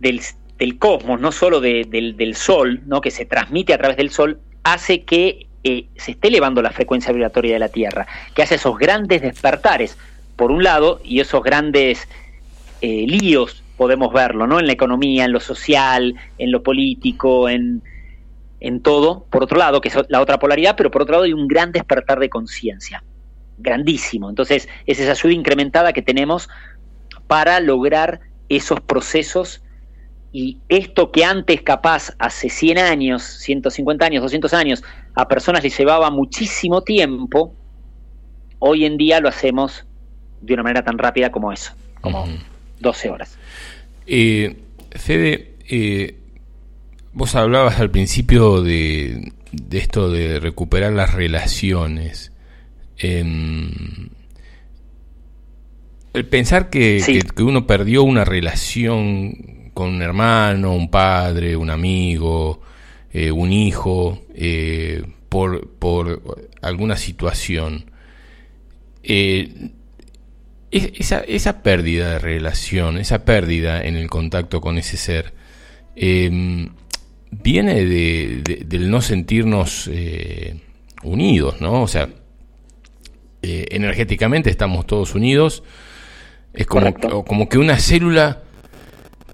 del, 0.00 0.20
del 0.58 0.76
cosmos, 0.76 1.20
no 1.20 1.30
solo 1.30 1.60
del, 1.60 2.16
del, 2.16 2.34
sol, 2.34 2.80
¿no? 2.86 3.00
que 3.00 3.12
se 3.12 3.26
transmite 3.26 3.74
a 3.74 3.78
través 3.78 3.96
del 3.96 4.10
sol, 4.10 4.40
hace 4.64 5.04
que 5.04 5.46
eh, 5.62 5.86
se 5.94 6.12
esté 6.12 6.26
elevando 6.26 6.62
la 6.62 6.72
frecuencia 6.72 7.12
vibratoria 7.12 7.52
de 7.52 7.60
la 7.60 7.68
Tierra, 7.68 8.08
que 8.34 8.42
hace 8.42 8.56
esos 8.56 8.76
grandes 8.76 9.22
despertares 9.22 9.96
por 10.38 10.52
un 10.52 10.62
lado, 10.62 11.00
y 11.04 11.18
esos 11.18 11.42
grandes 11.42 12.08
eh, 12.80 13.04
líos 13.08 13.64
podemos 13.76 14.12
verlo, 14.12 14.46
¿no? 14.46 14.60
En 14.60 14.66
la 14.66 14.72
economía, 14.72 15.24
en 15.24 15.32
lo 15.32 15.40
social, 15.40 16.14
en 16.38 16.52
lo 16.52 16.62
político, 16.62 17.48
en, 17.48 17.82
en 18.60 18.80
todo, 18.80 19.26
por 19.30 19.42
otro 19.42 19.58
lado, 19.58 19.80
que 19.80 19.88
es 19.88 19.96
la 20.08 20.20
otra 20.20 20.38
polaridad, 20.38 20.76
pero 20.76 20.92
por 20.92 21.02
otro 21.02 21.14
lado 21.14 21.24
hay 21.24 21.32
un 21.32 21.48
gran 21.48 21.72
despertar 21.72 22.20
de 22.20 22.30
conciencia, 22.30 23.02
grandísimo. 23.58 24.30
Entonces, 24.30 24.68
es 24.86 25.00
esa 25.00 25.10
ayuda 25.10 25.32
incrementada 25.32 25.92
que 25.92 26.02
tenemos 26.02 26.48
para 27.26 27.58
lograr 27.58 28.20
esos 28.48 28.80
procesos 28.80 29.62
y 30.30 30.60
esto 30.68 31.10
que 31.10 31.24
antes 31.24 31.62
capaz 31.62 32.14
hace 32.20 32.48
100 32.48 32.78
años, 32.78 33.24
150 33.24 34.06
años, 34.06 34.22
200 34.22 34.54
años, 34.54 34.84
a 35.16 35.26
personas 35.26 35.64
les 35.64 35.76
llevaba 35.76 36.10
muchísimo 36.10 36.82
tiempo, 36.82 37.56
hoy 38.60 38.84
en 38.84 38.96
día 38.96 39.18
lo 39.18 39.28
hacemos 39.28 39.87
de 40.40 40.54
una 40.54 40.62
manera 40.62 40.84
tan 40.84 40.98
rápida 40.98 41.30
como 41.30 41.52
eso, 41.52 41.72
como 42.00 42.26
12 42.80 43.10
horas. 43.10 43.38
Eh, 44.06 44.56
Fede, 44.90 45.54
eh, 45.68 46.16
vos 47.12 47.34
hablabas 47.34 47.80
al 47.80 47.90
principio 47.90 48.62
de, 48.62 49.32
esto 49.70 50.10
de 50.10 50.40
recuperar 50.40 50.92
las 50.92 51.14
relaciones. 51.14 52.32
Em, 52.96 54.08
el 56.14 56.26
pensar 56.26 56.70
que, 56.70 57.22
que, 57.34 57.42
uno 57.42 57.66
perdió 57.66 58.02
una 58.02 58.24
relación 58.24 59.70
con 59.74 59.94
un 59.94 60.02
hermano, 60.02 60.72
un 60.72 60.90
padre, 60.90 61.56
un 61.56 61.70
amigo, 61.70 62.60
eh, 63.12 63.30
un 63.30 63.52
hijo, 63.52 64.22
eh, 64.34 65.02
por, 65.28 65.68
por 65.70 66.48
alguna 66.62 66.96
situación, 66.96 67.90
eh, 69.02 69.70
esa, 70.70 71.20
esa 71.20 71.62
pérdida 71.62 72.12
de 72.12 72.18
relación, 72.18 72.98
esa 72.98 73.24
pérdida 73.24 73.82
en 73.82 73.96
el 73.96 74.08
contacto 74.08 74.60
con 74.60 74.78
ese 74.78 74.96
ser, 74.96 75.34
em, 75.96 76.70
viene 77.30 77.84
de, 77.84 78.64
del 78.66 78.90
no 78.90 79.00
sentirnos 79.00 79.90
unidos, 81.02 81.60
¿no? 81.60 81.82
O 81.82 81.88
sea, 81.88 82.08
energéticamente 83.42 84.50
estamos 84.50 84.86
todos 84.86 85.14
unidos, 85.14 85.62
es 86.52 86.66
como, 86.66 86.94
como 86.94 87.48
que 87.48 87.58
una 87.58 87.78
célula 87.78 88.42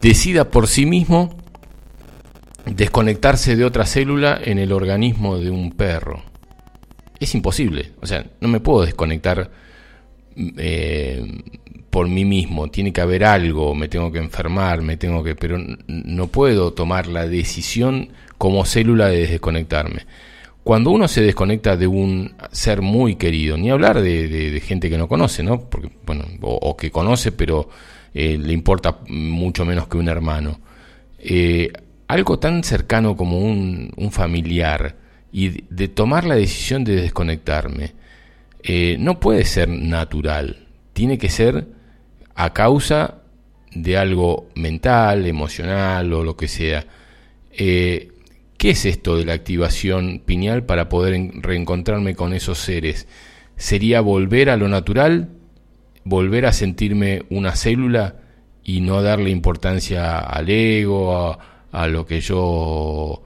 decida 0.01 0.51
por 0.51 0.68
sí 0.68 0.85
mismo 0.85 1.35
desconectarse 2.66 3.57
de 3.57 3.64
otra 3.64 3.87
célula 3.87 4.39
en 4.43 4.59
el 4.59 4.72
organismo 4.72 5.39
de 5.39 5.51
un 5.51 5.72
perro. 5.72 6.22
Es 7.20 7.35
imposible. 7.35 7.93
O 8.01 8.07
sea, 8.07 8.26
no 8.41 8.49
me 8.49 8.61
puedo 8.61 8.85
desconectar 8.85 9.51
eh, 10.37 11.43
por 11.91 12.09
mí 12.09 12.24
mismo. 12.24 12.68
Tiene 12.68 12.93
que 12.93 13.01
haber 13.01 13.24
algo, 13.24 13.74
me 13.74 13.89
tengo 13.89 14.11
que 14.11 14.18
enfermar, 14.18 14.82
me 14.82 14.97
tengo 14.97 15.22
que... 15.22 15.35
Pero 15.35 15.59
no 15.87 16.26
puedo 16.28 16.72
tomar 16.72 17.07
la 17.07 17.26
decisión 17.26 18.11
como 18.39 18.64
célula 18.64 19.09
de 19.09 19.26
desconectarme. 19.26 20.07
Cuando 20.64 20.91
uno 20.91 21.09
se 21.09 21.20
desconecta 21.20 21.76
de 21.76 21.87
un 21.87 22.35
ser 22.51 22.80
muy 22.80 23.16
querido, 23.16 23.59
ni 23.59 23.70
hablar 23.70 24.01
de, 24.01 24.62
gente 24.64 24.89
que 24.89 24.97
no 24.97 25.09
conoce, 25.09 25.43
¿no? 25.43 25.61
Porque, 25.61 25.91
bueno, 26.07 26.24
o, 26.41 26.74
que 26.74 26.91
conoce, 26.91 27.32
pero 27.32 27.68
eh, 28.14 28.39
le 28.39 28.55
importa 28.55 28.99
mucho 29.09 29.66
menos 29.66 29.89
que 29.89 29.99
un 29.99 30.09
hermano. 30.09 30.59
Eh, 31.18 31.70
algo 32.09 32.39
tan 32.39 32.64
cercano 32.64 33.16
como 33.16 33.39
un, 33.39 33.93
familiar 34.11 34.97
y 35.32 35.64
de 35.68 35.89
tomar 35.89 36.24
la 36.24 36.37
decisión 36.37 36.82
de 36.85 36.97
desconectarme, 36.97 37.93
eh, 38.65 38.97
no 38.99 39.21
puede 39.21 39.45
ser 39.45 39.69
natural, 39.69 40.67
tiene 40.93 41.19
que 41.19 41.29
ser 41.29 41.69
a 42.35 42.53
causa 42.53 43.21
de 43.73 43.97
algo 43.97 44.49
mental, 44.57 45.27
emocional 45.27 46.12
o 46.12 46.25
lo 46.25 46.37
que 46.37 46.49
sea. 46.49 46.87
¿Qué 48.65 48.71
es 48.71 48.87
esto 48.87 49.19
de 49.19 49.27
la 49.27 49.35
activación 49.35 50.23
pineal 50.25 50.65
para 50.65 50.89
poder 50.89 51.33
reencontrarme 51.43 52.15
con 52.15 52.33
esos 52.33 52.59
seres? 52.59 53.07
¿Sería 53.57 54.01
volver 54.01 54.49
a 54.49 54.57
lo 54.57 54.69
natural? 54.69 55.29
¿Volver 56.05 56.47
a 56.47 56.53
sentirme 56.53 57.25
una 57.31 57.57
célula 57.57 58.17
y 58.62 58.81
no 58.81 59.03
darle 59.03 59.31
importancia 59.31 60.19
al 60.19 60.49
ego, 60.49 61.39
a, 61.71 61.89
lo 61.89 62.07
que 62.07 62.21
yo 62.21 63.23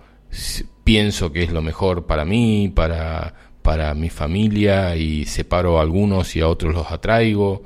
pienso 0.82 1.30
que 1.30 1.44
es 1.44 1.52
lo 1.52 1.62
mejor 1.62 2.06
para 2.06 2.24
mí, 2.24 2.72
para, 2.74 3.34
para 3.68 3.92
mi 3.92 4.08
familia 4.08 4.96
y 4.96 5.26
separo 5.26 5.78
a 5.78 5.82
algunos 5.82 6.34
y 6.36 6.40
a 6.40 6.48
otros 6.48 6.72
los 6.72 6.90
atraigo? 6.90 7.64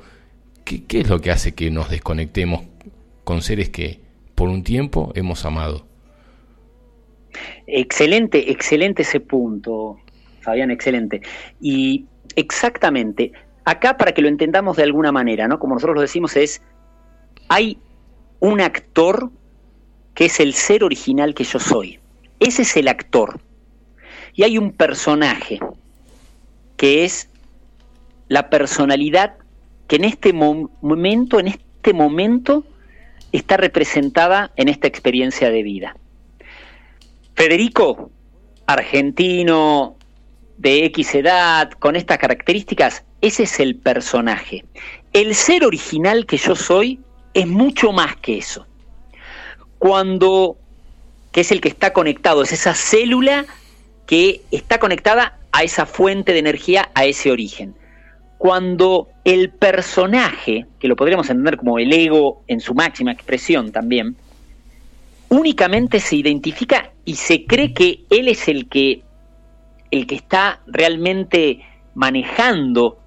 ¿Qué, 0.65 0.83
¿Qué 0.83 0.99
es 0.99 1.09
lo 1.09 1.21
que 1.21 1.31
hace 1.31 1.55
que 1.55 1.71
nos 1.71 1.89
desconectemos 1.89 2.63
con 3.23 3.41
seres 3.41 3.69
que 3.69 4.01
por 4.35 4.49
un 4.49 4.65
tiempo 4.65 5.13
hemos 5.15 5.45
amado? 5.45 5.85
Excelente, 7.67 8.51
excelente 8.51 9.03
ese 9.03 9.21
punto, 9.21 9.97
Fabián, 10.41 10.71
excelente. 10.71 11.21
Y 11.61 12.03
exactamente, 12.35 13.31
acá 13.63 13.95
para 13.95 14.11
que 14.11 14.21
lo 14.21 14.27
entendamos 14.27 14.75
de 14.75 14.83
alguna 14.83 15.13
manera, 15.13 15.47
¿no? 15.47 15.57
Como 15.57 15.75
nosotros 15.75 15.95
lo 15.95 16.01
decimos, 16.01 16.35
es, 16.35 16.61
hay 17.47 17.77
un 18.41 18.59
actor 18.59 19.31
que 20.15 20.25
es 20.25 20.41
el 20.41 20.53
ser 20.53 20.83
original 20.83 21.33
que 21.33 21.45
yo 21.45 21.59
soy. 21.59 22.01
Ese 22.41 22.63
es 22.63 22.75
el 22.75 22.89
actor. 22.89 23.39
Y 24.33 24.43
hay 24.43 24.57
un 24.57 24.73
personaje 24.73 25.61
que 26.77 27.03
es 27.03 27.29
la 28.27 28.49
personalidad 28.49 29.35
que 29.87 29.97
en 29.97 30.05
este 30.05 30.33
momento, 30.33 31.39
en 31.39 31.47
este 31.47 31.93
momento, 31.93 32.63
está 33.31 33.57
representada 33.57 34.51
en 34.55 34.69
esta 34.69 34.87
experiencia 34.87 35.49
de 35.49 35.63
vida. 35.63 35.95
Federico, 37.35 38.11
argentino 38.65 39.97
de 40.57 40.85
X 40.85 41.15
edad, 41.15 41.71
con 41.71 41.95
estas 41.95 42.19
características, 42.19 43.03
ese 43.21 43.43
es 43.43 43.59
el 43.59 43.75
personaje. 43.75 44.65
El 45.11 45.35
ser 45.35 45.65
original 45.65 46.25
que 46.25 46.37
yo 46.37 46.55
soy 46.55 46.99
es 47.33 47.47
mucho 47.47 47.91
más 47.91 48.15
que 48.17 48.37
eso. 48.37 48.65
Cuando, 49.79 50.57
que 51.31 51.41
es 51.41 51.51
el 51.51 51.59
que 51.59 51.69
está 51.69 51.91
conectado, 51.91 52.43
es 52.43 52.53
esa 52.53 52.73
célula 52.73 53.45
que 54.05 54.41
está 54.51 54.79
conectada 54.79 55.39
a 55.51 55.63
esa 55.63 55.85
fuente 55.85 56.33
de 56.33 56.39
energía, 56.39 56.89
a 56.93 57.05
ese 57.05 57.31
origen. 57.31 57.75
Cuando 58.37 59.07
el 59.23 59.51
personaje, 59.51 60.65
que 60.79 60.87
lo 60.87 60.95
podríamos 60.95 61.29
entender 61.29 61.57
como 61.57 61.79
el 61.79 61.93
ego 61.93 62.43
en 62.47 62.59
su 62.59 62.73
máxima 62.73 63.11
expresión 63.11 63.71
también, 63.71 64.17
únicamente 65.29 65.99
se 65.99 66.17
identifica 66.17 66.91
y 67.05 67.15
se 67.15 67.45
cree 67.45 67.73
que 67.73 68.01
él 68.09 68.27
es 68.27 68.47
el 68.47 68.67
que, 68.67 69.03
el 69.91 70.05
que 70.07 70.15
está 70.15 70.59
realmente 70.67 71.61
manejando 71.95 72.99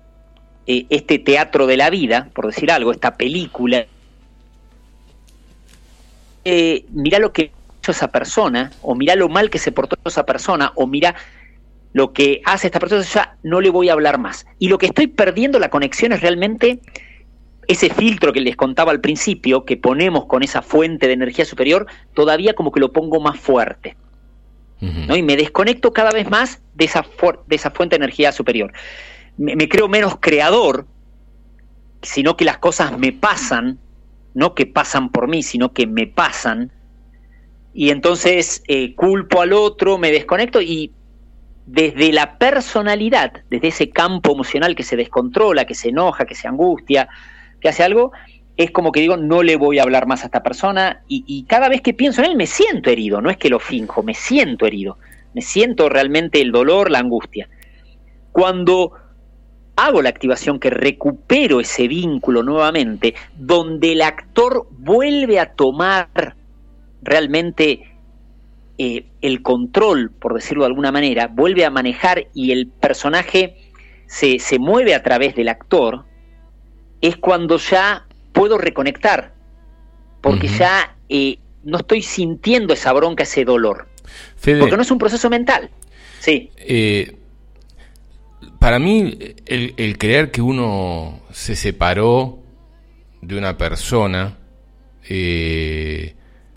eh, 0.67 0.87
este 0.89 1.19
teatro 1.19 1.67
de 1.67 1.77
la 1.77 1.91
vida, 1.91 2.29
por 2.35 2.47
decir 2.47 2.71
algo, 2.71 2.91
esta 2.91 3.17
película. 3.17 3.87
Eh, 6.45 6.87
mira 6.91 7.19
lo 7.19 7.33
que 7.33 7.51
hecho 7.87 7.93
esa 7.93 8.09
persona, 8.09 8.73
o 8.83 8.95
mira 8.95 9.15
lo 9.15 9.29
mal 9.29 9.49
que 9.49 9.59
se 9.59 9.73
portó 9.73 9.97
esa 10.05 10.27
persona, 10.27 10.73
o 10.75 10.87
mira 10.87 11.15
lo 11.93 12.13
que 12.13 12.43
hace 12.45 12.67
esta 12.67 12.81
persona, 12.81 13.03
ya 13.03 13.37
no 13.43 13.61
le 13.61 13.71
voy 13.71 13.89
a 13.89 13.93
hablar 13.93 14.19
más. 14.19 14.47
Y 14.59 14.69
lo 14.69 14.79
que 14.79 14.87
estoy 14.87 15.07
perdiendo 15.07 15.59
la 15.59 15.71
conexión 15.71 16.13
es 16.13 16.21
realmente 16.21 16.81
ese 17.69 17.91
filtro 17.91 18.33
que 18.33 18.41
les 18.41 18.57
contaba 18.57 18.93
al 18.93 19.01
principio, 19.01 19.65
que 19.65 19.77
ponemos 19.77 20.27
con 20.27 20.43
esa 20.43 20.63
fuente 20.63 21.07
de 21.07 21.15
energía 21.15 21.45
superior, 21.45 21.87
todavía 22.15 22.55
como 22.55 22.73
que 22.73 22.81
lo 22.81 22.93
pongo 22.93 23.21
más 23.21 23.39
fuerte. 23.39 23.97
¿no? 24.81 25.17
Y 25.17 25.23
me 25.23 25.37
desconecto 25.37 25.93
cada 25.93 26.11
vez 26.11 26.29
más 26.29 26.61
de 26.75 26.85
esa, 26.85 27.05
de 27.47 27.57
esa 27.57 27.71
fuente 27.71 27.95
de 27.95 28.05
energía 28.05 28.31
superior. 28.31 28.73
Me, 29.39 29.69
creo 29.69 29.89
menos 29.89 30.17
creador, 30.21 30.87
sino 32.03 32.37
que 32.37 32.45
las 32.45 32.59
cosas 32.59 32.99
me 32.99 33.13
pasan, 33.13 33.79
no 34.35 34.55
que 34.55 34.67
pasan 34.67 35.11
por 35.11 35.29
mí, 35.29 35.43
sino 35.43 35.73
que 35.73 35.87
me 35.87 36.07
pasan. 36.07 36.73
Y 37.79 37.91
entonces 37.91 38.63
eh, 38.69 38.95
culpo 38.95 39.43
al 39.43 39.53
otro, 39.53 39.99
me 39.99 40.11
desconecto 40.11 40.63
y 40.63 40.93
desde 41.67 42.11
la 42.11 42.39
personalidad, 42.39 43.43
desde 43.51 43.69
ese 43.69 43.91
campo 43.91 44.33
emocional 44.33 44.75
que 44.75 44.83
se 44.83 44.97
descontrola, 44.97 45.67
que 45.67 45.75
se 45.75 45.91
enoja, 45.91 46.25
que 46.25 46.35
se 46.35 46.49
angustia, 46.49 47.07
que 47.61 47.69
hace 47.69 47.83
algo, 47.83 48.13
es 48.57 48.71
como 48.71 48.93
que 48.93 49.01
digo, 49.01 49.19
no 49.19 49.43
le 49.43 49.57
voy 49.57 49.79
a 49.79 49.83
hablar 49.83 50.07
más 50.07 50.23
a 50.23 50.27
esta 50.29 50.43
persona 50.43 51.03
y, 51.07 51.45
cada 51.45 51.69
vez 51.69 51.83
que 51.83 51.93
pienso 51.93 52.23
en 52.23 52.31
él 52.31 52.37
me 52.39 52.47
siento 52.47 52.89
herido, 52.89 53.21
no 53.21 53.29
es 53.29 53.37
que 53.37 53.51
lo 53.51 53.61
finjo, 53.61 54.03
me 54.03 54.15
siento 54.15 54.65
herido, 54.65 54.97
me 55.35 55.43
siento 55.43 55.91
realmente 55.91 56.41
el 56.41 56.53
dolor, 56.53 56.91
la 56.91 57.01
angustia. 57.01 57.47
Cuando 58.33 58.93
hago 59.77 60.01
la 60.01 60.09
activación 60.09 60.59
que 60.59 60.71
recupero 60.71 61.61
ese 61.61 61.89
vínculo 61.89 62.43
nuevamente, 62.43 63.15
donde 63.37 63.93
el 63.93 64.01
actor 64.01 64.67
vuelve 64.71 65.39
a 65.39 65.53
tomar 65.53 66.36
realmente 67.07 67.97
eh, 68.79 69.07
el 69.23 69.43
control, 69.43 70.11
por 70.11 70.35
decirlo 70.35 70.65
de 70.65 70.69
alguna 70.69 70.93
manera, 70.93 71.29
vuelve 71.29 71.65
a 71.65 71.71
manejar 71.71 72.27
y 72.35 72.53
el 72.53 72.69
personaje 72.69 73.57
se, 74.07 74.39
se 74.39 74.59
mueve 74.59 74.95
a 74.95 75.03
través 75.03 75.35
del 75.35 75.49
actor, 75.49 76.05
es 77.01 77.17
cuando 77.17 77.59
ya 77.59 78.07
puedo 78.33 78.59
reconectar, 78.59 79.33
porque 80.21 80.49
ya 80.49 80.97
eh, 81.09 81.39
no 81.65 81.79
estoy 81.79 82.03
sintiendo 82.03 82.75
esa 82.75 82.93
bronca, 82.93 83.23
ese 83.23 83.45
dolor. 83.45 83.89
porque 84.43 84.77
no 84.77 84.83
es 84.83 84.91
un 84.91 84.99
proceso 84.99 85.31
mental. 85.31 85.71
Sí. 86.21 86.51
Eh, 86.59 87.17
para 88.59 88.79
mí, 88.79 89.19
el, 89.47 89.99
creer 89.99 90.31
que 90.31 90.43
uno 90.43 91.21
se 91.31 91.57
separó 91.57 92.41
de 93.23 93.39
una 93.39 93.57
persona, 93.57 94.39
eh, 95.09 96.16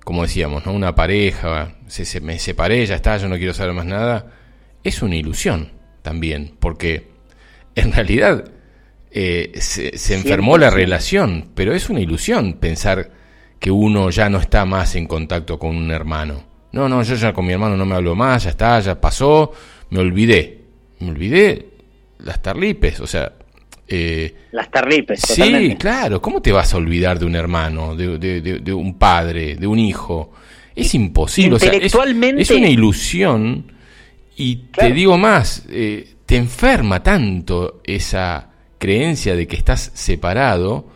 como 0.10 0.24
decíamos, 0.24 0.66
¿no? 0.66 0.74
una 0.74 0.96
pareja, 0.96 1.76
se, 1.86 2.20
me 2.20 2.40
separé, 2.40 2.84
ya 2.84 2.96
está, 2.96 3.18
yo 3.18 3.30
no 3.30 3.38
quiero 3.38 3.54
saber 3.54 3.76
más 3.76 3.86
nada, 3.86 4.26
es 4.84 5.04
una 5.04 5.16
ilusión 5.16 5.72
también, 6.02 6.56
porque 6.60 7.10
en 7.76 7.92
realidad 7.94 8.44
eh, 9.12 9.52
se, 9.60 10.16
enfermó 10.16 10.58
la 10.58 10.72
relación, 10.72 11.52
pero 11.54 11.76
es 11.76 11.92
una 11.92 12.00
ilusión 12.00 12.54
pensar 12.54 13.12
que 13.60 13.70
uno 13.70 14.10
ya 14.10 14.30
no 14.30 14.40
está 14.40 14.66
más 14.66 14.96
en 14.96 15.06
contacto 15.06 15.60
con 15.60 15.76
un 15.78 15.92
hermano. 15.92 16.44
No, 16.72 16.90
no, 16.90 17.04
yo 17.04 17.14
ya 17.14 17.32
con 17.32 17.46
mi 17.46 17.54
hermano 17.54 17.78
no 17.78 17.86
me 17.86 17.94
hablo 17.94 18.16
más, 18.16 18.46
ya 18.46 18.50
está, 18.50 18.80
ya 18.80 19.00
pasó, 19.00 19.52
me 19.92 20.00
olvidé. 20.00 20.64
Me 21.02 21.12
olvidé 21.12 21.70
las 22.18 22.42
tarlipes, 22.42 23.00
o 23.00 23.06
sea, 23.06 23.34
Eh, 23.92 24.36
Las 24.52 24.70
tarripes. 24.70 25.22
Sí, 25.22 25.76
claro. 25.80 26.22
¿Cómo 26.22 26.42
te 26.42 26.52
vas 26.52 26.74
a 26.74 26.78
olvidar 26.78 27.18
de 27.18 27.26
un 27.26 27.36
hermano, 27.36 27.96
de, 27.96 28.74
un 28.74 28.98
padre, 29.00 29.56
de 29.56 29.66
un 29.66 29.80
hijo? 29.80 30.32
Es 30.76 30.94
imposible. 30.94 31.56
Intelectualmente... 31.56 32.44
es, 32.44 32.52
una 32.52 32.70
ilusión. 32.70 33.72
Y 34.38 34.56
te 34.72 34.94
digo 34.94 35.18
más, 35.18 35.66
eh, 35.70 36.08
te 36.26 36.38
enferma 36.38 37.02
tanto 37.02 37.82
esa 37.84 38.50
creencia 38.78 39.36
de 39.36 39.48
que 39.48 39.58
estás 39.58 39.92
separado 39.96 40.88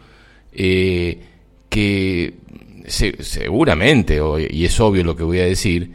eh, 0.53 1.19
que 1.67 2.35
seguramente, 2.85 4.19
y 4.49 4.65
es 4.65 4.79
obvio 4.79 5.03
lo 5.03 5.15
que 5.15 5.23
voy 5.23 5.39
a 5.39 5.45
decir, 5.45 5.91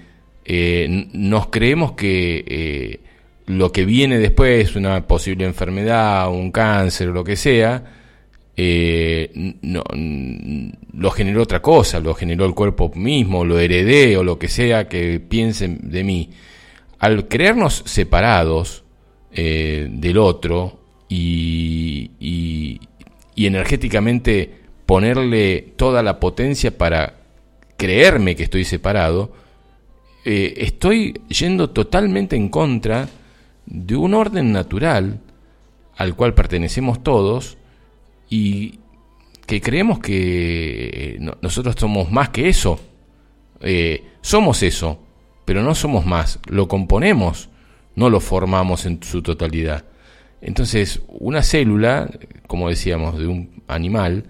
nos 1.12 1.46
creemos 1.48 1.92
que 1.92 3.00
lo 3.48 3.72
que 3.72 3.84
viene 3.84 4.18
después, 4.18 4.76
una 4.76 5.06
posible 5.06 5.44
enfermedad, 5.44 6.30
un 6.30 6.50
cáncer 6.50 7.08
lo 7.08 7.24
que 7.24 7.36
sea, 7.36 7.82
eh, 8.56 9.30
no, 9.62 9.84
lo 10.92 11.10
generó 11.10 11.42
otra 11.42 11.62
cosa, 11.62 12.00
lo 12.00 12.14
generó 12.14 12.44
el 12.44 12.54
cuerpo 12.54 12.90
mismo, 12.94 13.44
lo 13.44 13.58
heredé 13.58 14.16
o 14.16 14.24
lo 14.24 14.38
que 14.38 14.48
sea 14.48 14.86
que 14.88 15.20
piensen 15.20 15.90
de 15.90 16.04
mí. 16.04 16.30
Al 16.98 17.28
creernos 17.28 17.82
separados 17.86 18.84
eh, 19.32 19.88
del 19.90 20.18
otro 20.18 20.80
y, 21.08 22.10
y, 22.20 22.80
energéticamente 23.36 24.50
ponerle 24.84 25.72
toda 25.76 26.02
la 26.02 26.20
potencia 26.20 26.76
para 26.76 27.14
creerme 27.76 28.36
que 28.36 28.42
estoy 28.42 28.64
separado, 28.64 29.32
eh, 30.24 30.54
estoy 30.58 31.20
yendo 31.28 31.70
totalmente 31.70 32.36
en 32.36 32.48
contra 32.48 33.08
de 33.70 33.96
un 33.96 34.14
orden 34.14 34.52
natural 34.52 35.20
al 35.96 36.14
cual 36.14 36.34
pertenecemos 36.34 37.02
todos 37.02 37.58
y 38.30 38.78
que 39.46 39.60
creemos 39.60 39.98
que 39.98 41.16
eh, 41.16 41.32
nosotros 41.40 41.74
somos 41.78 42.10
más 42.10 42.30
que 42.30 42.48
eso. 42.48 42.80
Eh, 43.60 44.04
somos 44.20 44.62
eso, 44.62 45.00
pero 45.44 45.62
no 45.62 45.74
somos 45.74 46.06
más. 46.06 46.38
Lo 46.46 46.68
componemos, 46.68 47.48
no 47.94 48.10
lo 48.10 48.20
formamos 48.20 48.86
en 48.86 49.02
su 49.02 49.22
totalidad. 49.22 49.84
Entonces, 50.40 51.02
una 51.08 51.42
célula, 51.42 52.10
como 52.46 52.68
decíamos, 52.68 53.18
de 53.18 53.26
un 53.26 53.62
animal, 53.66 54.24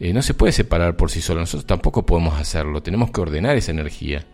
eh, 0.00 0.12
no 0.12 0.22
se 0.22 0.34
puede 0.34 0.52
separar 0.52 0.96
por 0.96 1.10
sí 1.10 1.20
sola. 1.20 1.40
Nosotros 1.40 1.66
tampoco 1.66 2.06
podemos 2.06 2.40
hacerlo. 2.40 2.82
Tenemos 2.82 3.10
que 3.10 3.20
ordenar 3.20 3.56
esa 3.56 3.70
energía. 3.70 4.24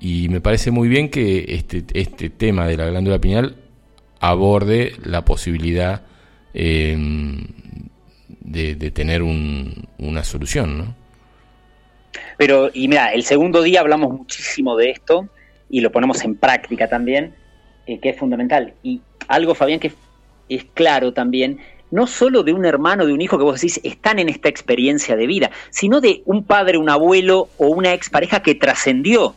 Y 0.00 0.28
me 0.28 0.40
parece 0.40 0.70
muy 0.70 0.88
bien 0.88 1.08
que 1.08 1.44
este, 1.48 1.84
este 1.92 2.30
tema 2.30 2.66
de 2.66 2.76
la 2.76 2.86
glándula 2.86 3.20
pineal 3.20 3.56
aborde 4.20 4.94
la 5.04 5.24
posibilidad 5.24 6.02
em, 6.54 7.46
de, 8.40 8.90
tener 8.90 9.22
una 9.22 10.24
solución, 10.24 10.78
¿no? 10.78 10.94
Pero, 12.38 12.70
y 12.72 12.88
mira, 12.88 13.12
el 13.12 13.22
segundo 13.22 13.62
día 13.62 13.80
hablamos 13.80 14.12
muchísimo 14.12 14.76
de 14.76 14.90
esto 14.90 15.28
y 15.70 15.80
lo 15.80 15.90
ponemos 15.90 16.22
en 16.24 16.36
práctica 16.36 16.88
también, 16.88 17.34
eh, 17.86 17.98
que 17.98 18.10
es 18.10 18.18
fundamental. 18.18 18.74
Y 18.82 19.00
algo, 19.28 19.54
Fabián, 19.54 19.80
que 19.80 19.92
es 20.48 20.64
claro 20.74 21.12
también, 21.12 21.58
no 21.90 22.06
solo 22.06 22.42
de 22.42 22.52
un 22.52 22.64
hermano, 22.64 23.06
de 23.06 23.12
un 23.12 23.20
hijo 23.20 23.38
que 23.38 23.44
vos 23.44 23.60
decís 23.60 23.80
están 23.84 24.18
en 24.18 24.28
esta 24.28 24.48
experiencia 24.48 25.16
de 25.16 25.26
vida, 25.26 25.50
sino 25.70 26.00
de 26.00 26.22
un 26.26 26.44
padre, 26.44 26.78
un 26.78 26.90
abuelo 26.90 27.48
o 27.58 27.68
una 27.68 27.92
expareja 27.92 28.42
que 28.42 28.54
trascendió. 28.54 29.34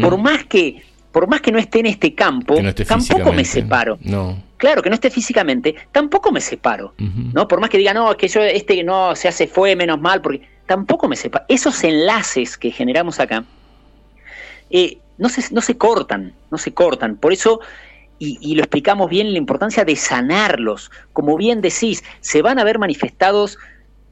Por 0.00 0.16
más 0.16 0.46
que 0.46 0.82
por 1.16 1.28
más 1.28 1.40
que 1.40 1.50
no 1.50 1.58
esté 1.58 1.78
en 1.78 1.86
este 1.86 2.14
campo, 2.14 2.56
tampoco 2.86 3.32
me 3.32 3.42
separo. 3.42 3.98
No. 4.02 4.36
Claro, 4.58 4.82
que 4.82 4.90
no 4.90 4.94
esté 4.96 5.08
físicamente, 5.08 5.74
tampoco 5.90 6.30
me 6.30 6.42
separo. 6.42 6.92
¿no? 6.98 7.48
Por 7.48 7.58
más 7.58 7.70
que 7.70 7.78
diga, 7.78 7.94
no, 7.94 8.14
que 8.18 8.28
yo 8.28 8.42
este 8.42 8.84
no 8.84 9.16
se 9.16 9.26
hace 9.26 9.46
fue 9.46 9.74
menos 9.76 9.98
mal, 9.98 10.20
porque 10.20 10.42
tampoco 10.66 11.08
me 11.08 11.16
separo. 11.16 11.46
Esos 11.48 11.82
enlaces 11.84 12.58
que 12.58 12.70
generamos 12.70 13.18
acá 13.18 13.44
eh, 14.68 14.98
no, 15.16 15.30
se, 15.30 15.54
no 15.54 15.62
se 15.62 15.78
cortan, 15.78 16.34
no 16.50 16.58
se 16.58 16.74
cortan. 16.74 17.16
Por 17.16 17.32
eso, 17.32 17.60
y, 18.18 18.54
lo 18.54 18.60
explicamos 18.60 19.08
bien, 19.08 19.32
la 19.32 19.38
importancia 19.38 19.86
de 19.86 19.96
sanarlos. 19.96 20.90
Como 21.14 21.38
bien 21.38 21.62
decís, 21.62 22.04
se 22.20 22.42
van 22.42 22.58
a 22.58 22.64
ver 22.64 22.78
manifestados 22.78 23.56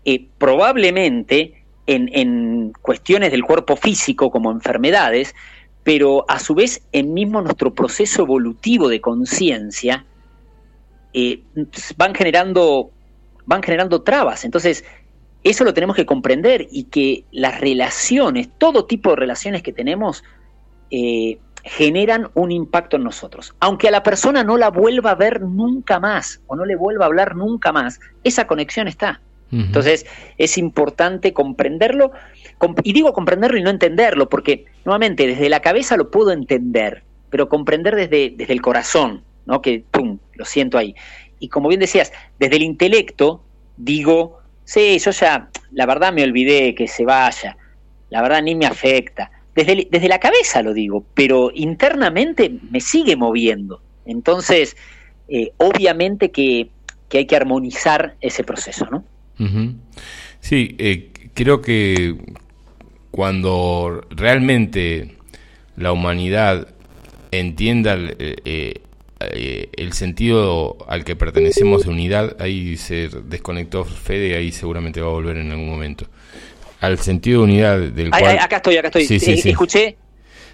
eh, 0.07 0.27
probablemente 0.39 1.65
en, 1.87 2.09
en 2.15 2.73
cuestiones 2.81 3.31
del 3.31 3.45
cuerpo 3.45 3.77
físico 3.77 4.31
como 4.31 4.51
enfermedades, 4.51 5.35
pero 5.85 6.25
a 6.29 6.39
su 6.39 6.55
vez 6.55 6.83
en 6.93 7.15
mismo 7.15 7.41
nuestro 7.43 7.75
proceso 7.75 8.23
evolutivo 8.23 8.89
de 8.89 9.01
conciencia 9.01 10.05
eh, 11.13 11.43
van 11.97 12.15
generando 12.15 12.91
van 13.47 13.63
generando 13.63 14.03
trabas. 14.03 14.45
Entonces, 14.45 14.85
eso 15.43 15.65
lo 15.65 15.75
tenemos 15.75 15.97
que 15.97 16.07
comprender 16.07 16.67
y 16.71 16.85
que 16.85 17.25
las 17.31 17.61
relaciones, 17.61 18.49
todo 18.59 18.87
tipo 18.87 19.11
de 19.11 19.17
relaciones 19.17 19.63
que 19.63 19.73
tenemos, 19.73 20.25
eh, 20.91 21.39
generan 21.63 22.31
un 22.35 22.51
impacto 22.51 22.97
en 22.97 23.05
nosotros. 23.05 23.55
Aunque 23.61 23.89
a 23.89 23.91
la 23.91 24.03
persona 24.03 24.43
no 24.45 24.57
la 24.57 24.71
vuelva 24.71 25.11
a 25.11 25.15
ver 25.15 25.43
nunca 25.43 26.01
más 26.01 26.41
o 26.47 26.57
no 26.57 26.65
le 26.65 26.77
vuelva 26.77 27.05
a 27.05 27.09
hablar 27.09 27.37
nunca 27.37 27.73
más, 27.73 28.01
esa 28.23 28.47
conexión 28.47 28.89
está. 28.89 29.21
Entonces 29.61 30.07
es 30.37 30.59
importante 30.59 31.33
comprenderlo, 31.33 32.13
y 32.83 32.93
digo 32.93 33.13
comprenderlo 33.13 33.59
y 33.59 33.63
no 33.63 33.71
entenderlo, 33.71 34.29
porque 34.29 34.65
nuevamente 34.85 35.27
desde 35.27 35.49
la 35.49 35.61
cabeza 35.61 35.97
lo 35.97 36.11
puedo 36.11 36.33
entender, 36.33 37.05
pero 37.31 37.49
comprender 37.49 37.95
desde, 37.95 38.33
desde 38.37 38.53
el 38.53 38.63
corazón, 38.63 39.23
¿no? 39.47 39.63
que 39.63 39.85
pum, 39.91 40.19
lo 40.35 40.45
siento 40.45 40.79
ahí. 40.79 40.95
Y 41.39 41.49
como 41.49 41.69
bien 41.69 41.81
decías, 41.81 42.13
desde 42.39 42.57
el 42.57 42.63
intelecto 42.63 43.45
digo, 43.77 44.41
sí, 44.65 44.99
yo 44.99 45.11
ya, 45.11 45.51
la 45.73 45.87
verdad 45.87 46.13
me 46.13 46.25
olvidé 46.25 46.75
que 46.75 46.89
se 46.89 47.05
vaya, 47.05 47.57
la 48.11 48.23
verdad 48.23 48.43
ni 48.43 48.55
me 48.55 48.67
afecta. 48.67 49.31
Desde, 49.55 49.87
desde 49.89 50.09
la 50.09 50.19
cabeza 50.19 50.63
lo 50.63 50.73
digo, 50.73 51.05
pero 51.15 51.51
internamente 51.55 52.51
me 52.71 52.81
sigue 52.81 53.15
moviendo. 53.15 53.81
Entonces, 54.05 54.77
eh, 55.29 55.53
obviamente 55.59 56.31
que, 56.31 56.71
que 57.09 57.19
hay 57.19 57.27
que 57.27 57.37
armonizar 57.37 58.17
ese 58.21 58.43
proceso, 58.43 58.87
¿no? 58.91 59.05
Sí, 60.41 60.75
eh, 60.79 61.11
creo 61.33 61.61
que 61.61 62.17
cuando 63.11 64.07
realmente 64.11 65.17
la 65.77 65.93
humanidad 65.93 66.69
entienda 67.31 67.97
eh, 67.99 68.75
eh, 69.21 69.69
el 69.77 69.93
sentido 69.93 70.77
al 70.89 71.05
que 71.05 71.17
pertenecemos 71.17 71.85
de 71.85 71.91
unidad, 71.91 72.37
ahí 72.41 72.77
se 72.77 73.09
desconectó 73.25 73.85
Fede, 73.85 74.37
ahí 74.37 74.53
seguramente 74.53 75.01
va 75.01 75.09
a 75.09 75.13
volver 75.13 75.39
en 75.39 75.51
algún 75.51 75.69
momento. 75.69 76.07
Al 76.81 76.99
sentido 76.99 77.41
de 77.41 77.45
unidad 77.45 77.79
del 77.79 78.11
cual... 78.11 78.39
acá 78.39 78.57
estoy, 78.57 78.77
acá 78.77 78.89
estoy. 78.89 79.07
Escuché. 79.51 79.97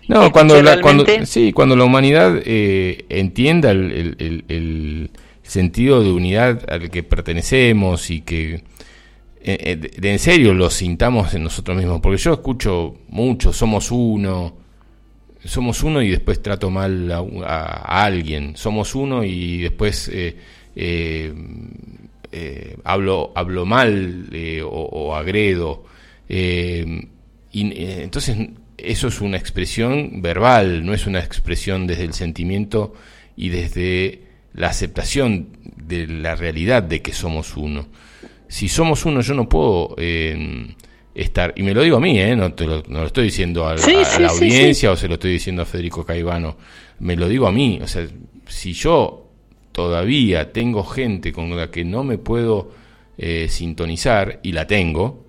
No, 0.09 0.33
cuando 0.33 0.61
la, 0.63 0.81
cuando, 0.81 1.05
sí, 1.25 1.53
cuando 1.53 1.77
la 1.77 1.85
humanidad 1.85 2.41
entienda 2.45 3.71
el, 3.71 5.11
sentido 5.51 6.03
de 6.03 6.13
unidad 6.13 6.65
al 6.71 6.91
que 6.91 7.03
pertenecemos 7.03 8.09
y 8.11 8.21
que 8.21 8.55
eh, 8.55 8.63
eh, 9.43 9.91
en 10.01 10.19
serio 10.21 10.55
lo 10.55 10.71
sintamos 10.71 11.35
en 11.35 11.43
nosotros 11.43 11.77
mismos, 11.77 12.01
porque 12.01 12.19
yo 12.19 12.35
escucho 12.35 12.99
mucho, 13.09 13.53
somos 13.53 13.91
uno, 13.91 14.55
somos 15.45 15.83
uno 15.83 16.03
y 16.03 16.11
después 16.11 16.41
trato 16.41 16.71
mal 16.71 17.11
a, 17.11 18.05
alguien, 18.05 18.57
somos 18.57 18.95
uno 18.95 19.25
y 19.25 19.63
después 19.63 20.09
eh, 20.15 21.35
hablo, 22.85 23.33
hablo 23.35 23.67
mal 23.67 24.31
o, 24.71 25.17
agredo. 25.17 25.85
y 26.29 26.63
entonces 27.53 28.37
eso 28.79 29.09
es 29.09 29.21
una 29.21 29.37
expresión 29.37 30.23
verbal, 30.23 30.87
no 30.87 30.95
es 30.95 31.09
una 31.09 31.19
expresión 31.19 31.89
desde 31.89 32.05
el 32.05 32.13
sentimiento 32.13 32.95
y 33.37 33.49
desde 33.49 34.30
la 34.55 34.69
aceptación 34.69 35.49
de 35.77 36.07
la 36.07 36.35
realidad 36.35 36.83
de 36.83 37.03
que 37.03 37.13
somos 37.13 37.57
uno. 37.57 37.87
Si 38.49 38.69
somos 38.69 39.05
uno, 39.05 39.21
yo 39.21 39.35
no 39.35 39.49
puedo 39.49 39.95
eh, 39.99 40.75
estar, 41.15 41.53
y 41.57 41.63
me 41.63 41.75
lo 41.75 41.83
digo 41.83 41.99
a 41.99 42.01
mí, 42.01 42.19
eh, 42.19 42.35
no, 42.35 42.53
te 42.53 42.67
lo, 42.67 42.83
no 42.89 43.01
lo 43.01 43.07
estoy 43.07 43.25
diciendo 43.25 43.67
a, 43.67 43.77
la 43.77 44.29
audiencia 44.29 44.91
o 44.91 44.97
se 44.97 45.09
lo 45.09 45.15
estoy 45.15 45.33
diciendo 45.33 45.63
a 45.63 45.65
Federico 45.67 46.05
Caivano, 46.05 46.57
me 46.99 47.17
lo 47.17 47.29
digo 47.29 47.47
a 47.47 47.53
mí, 47.53 47.79
o 47.83 47.87
sea, 47.87 48.07
si 48.47 48.73
yo 48.73 49.29
todavía 49.73 50.53
tengo 50.53 50.85
gente 50.85 51.33
con 51.33 51.57
la 51.57 51.71
que 51.71 51.85
no 51.85 52.03
me 52.03 52.19
puedo 52.19 52.73
eh, 53.19 53.47
sintonizar, 53.49 54.41
y 54.43 54.53
la 54.53 54.67
tengo, 54.67 55.25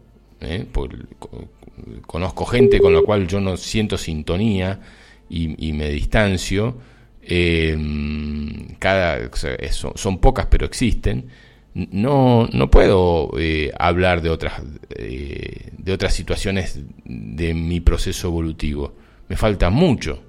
conozco 2.08 2.46
gente 2.46 2.80
con 2.80 2.94
la 2.94 3.02
cual 3.02 3.28
yo 3.28 3.40
no 3.40 3.58
siento 3.58 3.98
sintonía 3.98 4.80
y, 5.30 5.74
me 5.74 5.90
distancio, 5.90 6.76
cada, 8.80 9.30
son 9.96 10.20
pocas 10.20 10.48
pero 10.48 10.66
existen, 10.66 11.30
no, 11.74 12.48
no 12.52 12.70
puedo 12.70 13.32
eh, 13.38 13.72
hablar 13.80 14.22
de 14.22 14.30
otras, 14.30 14.62
eh, 14.90 15.70
de 15.78 15.94
otras 15.94 16.14
situaciones 16.14 16.82
de 17.06 17.54
mi 17.54 17.80
proceso 17.80 18.28
evolutivo. 18.28 18.96
Me 19.30 19.38
falta 19.38 19.70
mucho 19.70 20.22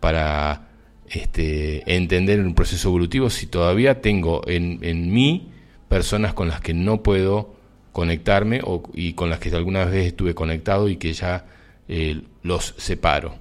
para 0.00 0.68
este, 1.10 1.82
entender 1.94 2.40
un 2.40 2.54
proceso 2.54 2.88
evolutivo 2.88 3.28
si 3.28 3.46
todavía 3.46 4.00
tengo 4.00 4.42
en, 4.46 4.78
en 4.82 5.12
mí 5.12 5.50
personas 5.88 6.32
con 6.34 6.48
las 6.48 6.60
que 6.60 6.72
no 6.72 7.02
puedo 7.02 7.56
conectarme 7.92 8.60
o, 8.62 8.82
y 8.94 9.14
con 9.14 9.28
las 9.28 9.40
que 9.40 9.54
alguna 9.54 9.84
vez 9.84 10.06
estuve 10.06 10.34
conectado 10.34 10.88
y 10.88 10.96
que 10.96 11.12
ya 11.12 11.46
eh, 11.88 12.22
los 12.42 12.74
separo. 12.78 13.34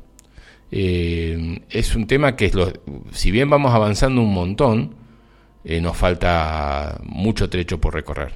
Eh, 0.72 1.62
es 1.70 1.96
un 1.96 2.08
tema 2.08 2.36
que, 2.36 2.52
si 3.12 3.32
bien 3.32 3.50
vamos 3.50 3.74
avanzando 3.74 4.22
un 4.22 4.34
montón, 4.34 4.96
eh, 5.64 5.82
nos 5.82 5.98
falta 5.98 7.00
mucho 7.04 7.50
trecho 7.50 7.80
por 7.80 7.94
recorrer. 7.94 8.34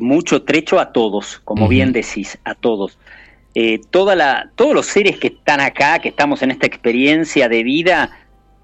mucho 0.00 0.42
trecho 0.42 0.80
a 0.80 0.92
todos, 0.92 1.40
como 1.44 1.68
bien 1.68 1.92
decís, 1.92 2.38
a 2.44 2.54
todos. 2.54 2.98
toda 3.90 4.14
la, 4.14 4.50
todos 4.54 4.74
los 4.74 4.86
seres 4.86 5.18
que 5.18 5.28
están 5.28 5.60
acá, 5.60 5.98
que 6.00 6.08
estamos 6.08 6.42
en 6.42 6.50
esta 6.50 6.66
experiencia 6.66 7.48
de 7.48 7.62
vida, 7.62 8.10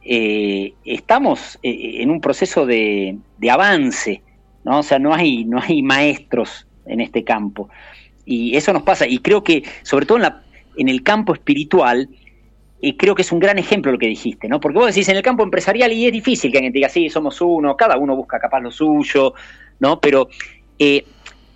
estamos 0.02 1.58
en 1.62 2.10
un 2.10 2.20
proceso 2.20 2.66
de, 2.66 3.18
de 3.38 3.50
avance 3.50 4.22
¿no? 4.64 4.78
O 4.78 4.82
sea, 4.82 4.98
no 4.98 5.14
hay, 5.14 5.44
no 5.44 5.60
hay 5.60 5.82
maestros 5.82 6.66
en 6.86 7.00
este 7.00 7.24
campo. 7.24 7.68
Y 8.24 8.56
eso 8.56 8.72
nos 8.72 8.82
pasa. 8.82 9.06
Y 9.06 9.18
creo 9.18 9.42
que, 9.42 9.64
sobre 9.82 10.06
todo 10.06 10.18
en, 10.18 10.22
la, 10.22 10.42
en 10.76 10.88
el 10.88 11.02
campo 11.02 11.34
espiritual, 11.34 12.08
y 12.84 12.96
creo 12.96 13.14
que 13.14 13.22
es 13.22 13.30
un 13.30 13.38
gran 13.38 13.58
ejemplo 13.60 13.92
lo 13.92 13.98
que 13.98 14.08
dijiste, 14.08 14.48
¿no? 14.48 14.58
Porque 14.58 14.78
vos 14.78 14.88
decís 14.88 15.08
en 15.08 15.16
el 15.16 15.22
campo 15.22 15.44
empresarial 15.44 15.92
y 15.92 16.06
es 16.06 16.12
difícil 16.12 16.50
que 16.50 16.58
alguien 16.58 16.72
diga, 16.72 16.88
sí, 16.88 17.08
somos 17.08 17.40
uno, 17.40 17.76
cada 17.76 17.96
uno 17.96 18.16
busca 18.16 18.40
capaz 18.40 18.60
lo 18.60 18.72
suyo, 18.72 19.34
¿no? 19.78 20.00
Pero 20.00 20.28
eh, 20.80 21.04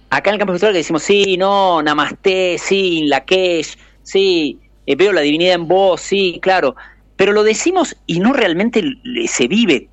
acá 0.09 0.31
en 0.31 0.35
el 0.35 0.39
campo 0.39 0.53
espiritual 0.53 0.73
que 0.73 0.79
decimos, 0.79 1.03
sí, 1.03 1.37
no, 1.37 1.83
namaste, 1.83 2.59
sí, 2.59 3.07
Lakesh, 3.09 3.77
sí, 4.05 4.61
eh, 4.87 4.95
veo 4.95 5.12
la 5.12 5.23
divinidad 5.23 5.55
en 5.55 5.67
vos, 5.67 6.01
sí, 6.01 6.39
claro. 6.41 6.77
Pero 7.17 7.33
lo 7.33 7.43
decimos 7.43 7.97
y 8.07 8.21
no 8.21 8.33
realmente 8.33 8.85
se 9.27 9.49
vive, 9.49 9.89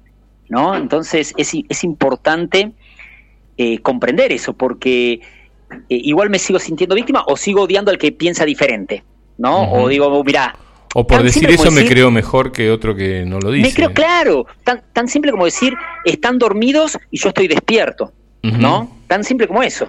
¿no? 0.50 0.76
Entonces 0.76 1.34
es, 1.38 1.52
es 1.68 1.84
importante 1.84 2.74
eh, 3.58 3.80
comprender 3.80 4.32
eso, 4.32 4.54
porque 4.54 5.20
igual 5.88 6.30
me 6.30 6.38
sigo 6.38 6.60
sintiendo 6.60 6.94
víctima 6.94 7.24
o 7.26 7.38
sigo 7.38 7.64
odiando 7.64 7.90
al 7.90 7.98
que 7.98 8.12
piensa 8.12 8.46
diferente, 8.46 9.04
¿no? 9.38 9.72
O 9.72 9.88
digo, 9.88 10.24
mira. 10.24 10.56
O 10.96 11.08
por 11.08 11.24
decir 11.24 11.50
eso 11.50 11.72
me 11.72 11.86
creo 11.86 12.12
mejor 12.12 12.52
que 12.52 12.70
otro 12.70 12.96
que 12.96 13.26
no 13.26 13.40
lo 13.40 13.52
dice. 13.52 13.68
Me 13.68 13.74
creo, 13.74 13.94
claro, 13.94 14.46
tan, 14.64 14.84
tan 14.94 15.08
simple 15.08 15.32
como 15.32 15.46
decir, 15.46 15.74
están 16.06 16.38
dormidos 16.38 16.98
y 17.10 17.18
yo 17.18 17.30
estoy 17.30 17.48
despierto, 17.48 18.14
¿no? 18.44 18.98
Tan 19.08 19.24
simple 19.24 19.48
como 19.48 19.64
eso. 19.64 19.88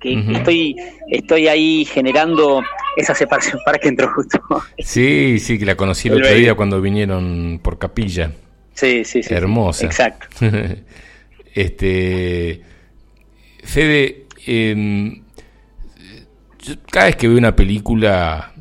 Que 0.00 0.18
estoy, 0.34 0.74
estoy 1.10 1.46
ahí 1.46 1.84
generando 1.84 2.62
esa 2.96 3.14
separación 3.14 3.60
para 3.64 3.78
que 3.78 3.88
entró 3.88 4.12
justo. 4.12 4.40
Sí, 4.78 5.38
sí, 5.38 5.58
que 5.58 5.64
la 5.64 5.76
conocí 5.76 6.08
el, 6.08 6.14
otro 6.14 6.34
día 6.34 6.54
cuando 6.54 6.80
vinieron 6.80 7.60
por 7.62 7.78
capilla. 7.78 8.32
Sí, 8.74 9.04
sí, 9.04 9.22
sí. 9.22 9.32
Hermosa. 9.32 9.86
exacto. 9.86 10.26
este 11.54 12.62
Fede, 13.62 14.26
em, 14.46 15.22
cada 16.90 17.06
vez 17.06 17.16
que 17.16 17.28
veo 17.28 17.38
una 17.38 17.54
película, 17.54 18.51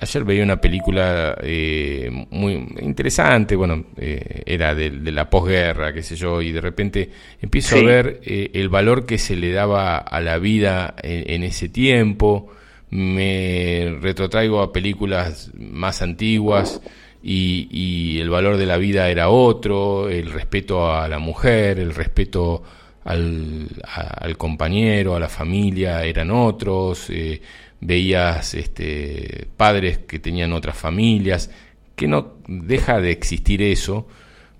ayer 0.00 0.24
veía 0.24 0.42
una 0.42 0.60
película 0.60 1.36
eh, 1.42 2.10
muy 2.30 2.54
interesante, 2.80 3.54
bueno, 3.54 3.84
eh, 3.96 4.42
era 4.46 4.74
de, 4.74 4.90
la 5.12 5.28
posguerra, 5.28 5.92
qué 5.92 6.02
sé 6.02 6.16
yo, 6.16 6.40
y 6.40 6.52
de 6.52 6.60
repente 6.60 7.10
empiezo 7.40 7.76
a 7.76 7.82
ver 7.82 8.20
eh, 8.24 8.50
el 8.54 8.68
valor 8.68 9.06
que 9.06 9.18
se 9.18 9.36
le 9.36 9.52
daba 9.52 9.98
a 9.98 10.20
la 10.20 10.38
vida 10.38 10.94
en, 11.02 11.42
ese 11.42 11.68
tiempo, 11.68 12.48
me 12.90 13.96
retrotraigo 14.00 14.62
a 14.62 14.72
películas 14.72 15.50
más 15.54 16.02
antiguas. 16.02 16.80
Y, 17.22 17.68
y, 17.70 18.18
el 18.18 18.30
valor 18.30 18.56
de 18.56 18.64
la 18.64 18.78
vida 18.78 19.10
era 19.10 19.28
otro, 19.28 20.08
el 20.08 20.32
respeto 20.32 20.90
a 20.90 21.06
la 21.06 21.18
mujer, 21.18 21.78
el 21.78 21.94
respeto 21.94 22.62
al, 23.04 23.68
al 23.84 24.36
compañero, 24.36 25.16
a 25.16 25.20
la 25.20 25.28
familia, 25.28 26.04
eran 26.04 26.30
otros, 26.30 27.10
eh, 27.10 27.40
veías 27.80 28.54
este, 28.54 29.48
padres 29.56 29.98
que 29.98 30.18
tenían 30.18 30.52
otras 30.52 30.76
familias, 30.76 31.50
que 31.96 32.06
no 32.06 32.34
deja 32.46 33.00
de 33.00 33.10
existir 33.10 33.62
eso, 33.62 34.06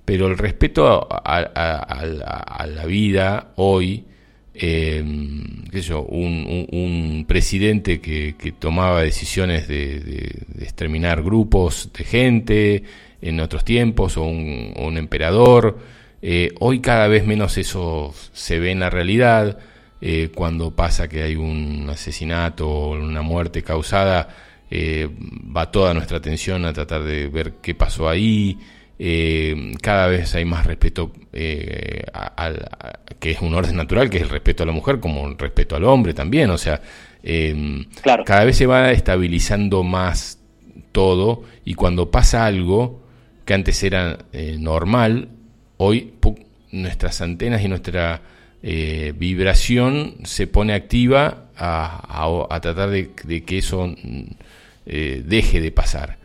pero 0.04 0.26
el 0.26 0.38
respeto 0.38 1.08
a, 1.10 2.66
la 2.66 2.86
vida 2.86 3.52
hoy, 3.56 4.04
eh, 4.54 5.02
un, 5.02 6.66
un, 6.70 7.24
presidente 7.26 8.00
que, 8.00 8.34
tomaba 8.58 9.02
decisiones 9.02 9.68
de, 9.68 10.00
de, 10.00 10.64
exterminar 10.64 11.22
grupos 11.22 11.90
de 11.96 12.04
gente 12.04 12.82
en 13.22 13.40
otros 13.40 13.64
tiempos, 13.64 14.16
o 14.16 14.24
un, 14.24 14.74
un 14.76 14.98
emperador, 14.98 15.78
eh, 16.22 16.52
hoy 16.58 16.80
cada 16.80 17.08
vez 17.08 17.26
menos 17.26 17.56
eso 17.56 18.14
se 18.32 18.58
ve 18.58 18.72
en 18.72 18.80
la 18.80 18.90
realidad. 18.90 19.58
Eh, 20.02 20.30
cuando 20.34 20.70
pasa 20.70 21.08
que 21.08 21.22
hay 21.22 21.36
un 21.36 21.86
asesinato 21.90 22.68
o 22.68 22.90
una 22.92 23.22
muerte 23.22 23.62
causada, 23.62 24.28
eh, 24.70 25.08
va 25.54 25.70
toda 25.70 25.92
nuestra 25.92 26.18
atención 26.18 26.64
a 26.64 26.72
tratar 26.72 27.04
de 27.04 27.28
ver 27.28 27.54
qué 27.62 27.74
pasó 27.74 28.08
ahí. 28.08 28.58
cada 29.80 30.08
vez 30.08 30.34
hay 30.34 30.44
más 30.44 30.66
respeto, 30.66 31.12
que 31.32 32.04
es 33.30 33.40
un 33.40 33.54
orden 33.54 33.76
natural, 33.76 34.10
que 34.10 34.18
es 34.18 34.22
el 34.24 34.28
respeto 34.28 34.62
a 34.62 34.66
la 34.66 34.72
mujer, 34.72 35.00
como 35.00 35.26
el 35.28 35.38
respeto 35.38 35.76
al 35.76 35.84
hombre 35.84 36.12
también. 36.14 36.50
O 36.50 36.58
sea, 36.58 36.80
cada 38.24 38.44
vez 38.44 38.56
se 38.56 38.66
va 38.66 38.92
estabilizando 38.92 39.82
más 39.82 40.38
todo 40.92 41.44
y 41.64 41.74
cuando 41.74 42.10
pasa 42.10 42.44
algo 42.44 43.02
que 43.46 43.54
antes 43.54 43.82
era 43.82 44.18
normal, 44.58 45.28
hoy 45.78 46.12
nuestras 46.72 47.20
antenas 47.22 47.62
y 47.62 47.68
nuestra 47.68 48.20
eh, 48.62 49.14
vibración 49.16 50.16
se 50.24 50.46
pone 50.46 50.74
activa 50.74 51.46
a, 51.56 52.58
tratar 52.62 52.90
de, 52.90 53.12
que 53.12 53.58
eso 53.58 53.94
eh, 54.86 55.22
deje 55.24 55.60
de 55.60 55.72
pasar. 55.72 56.18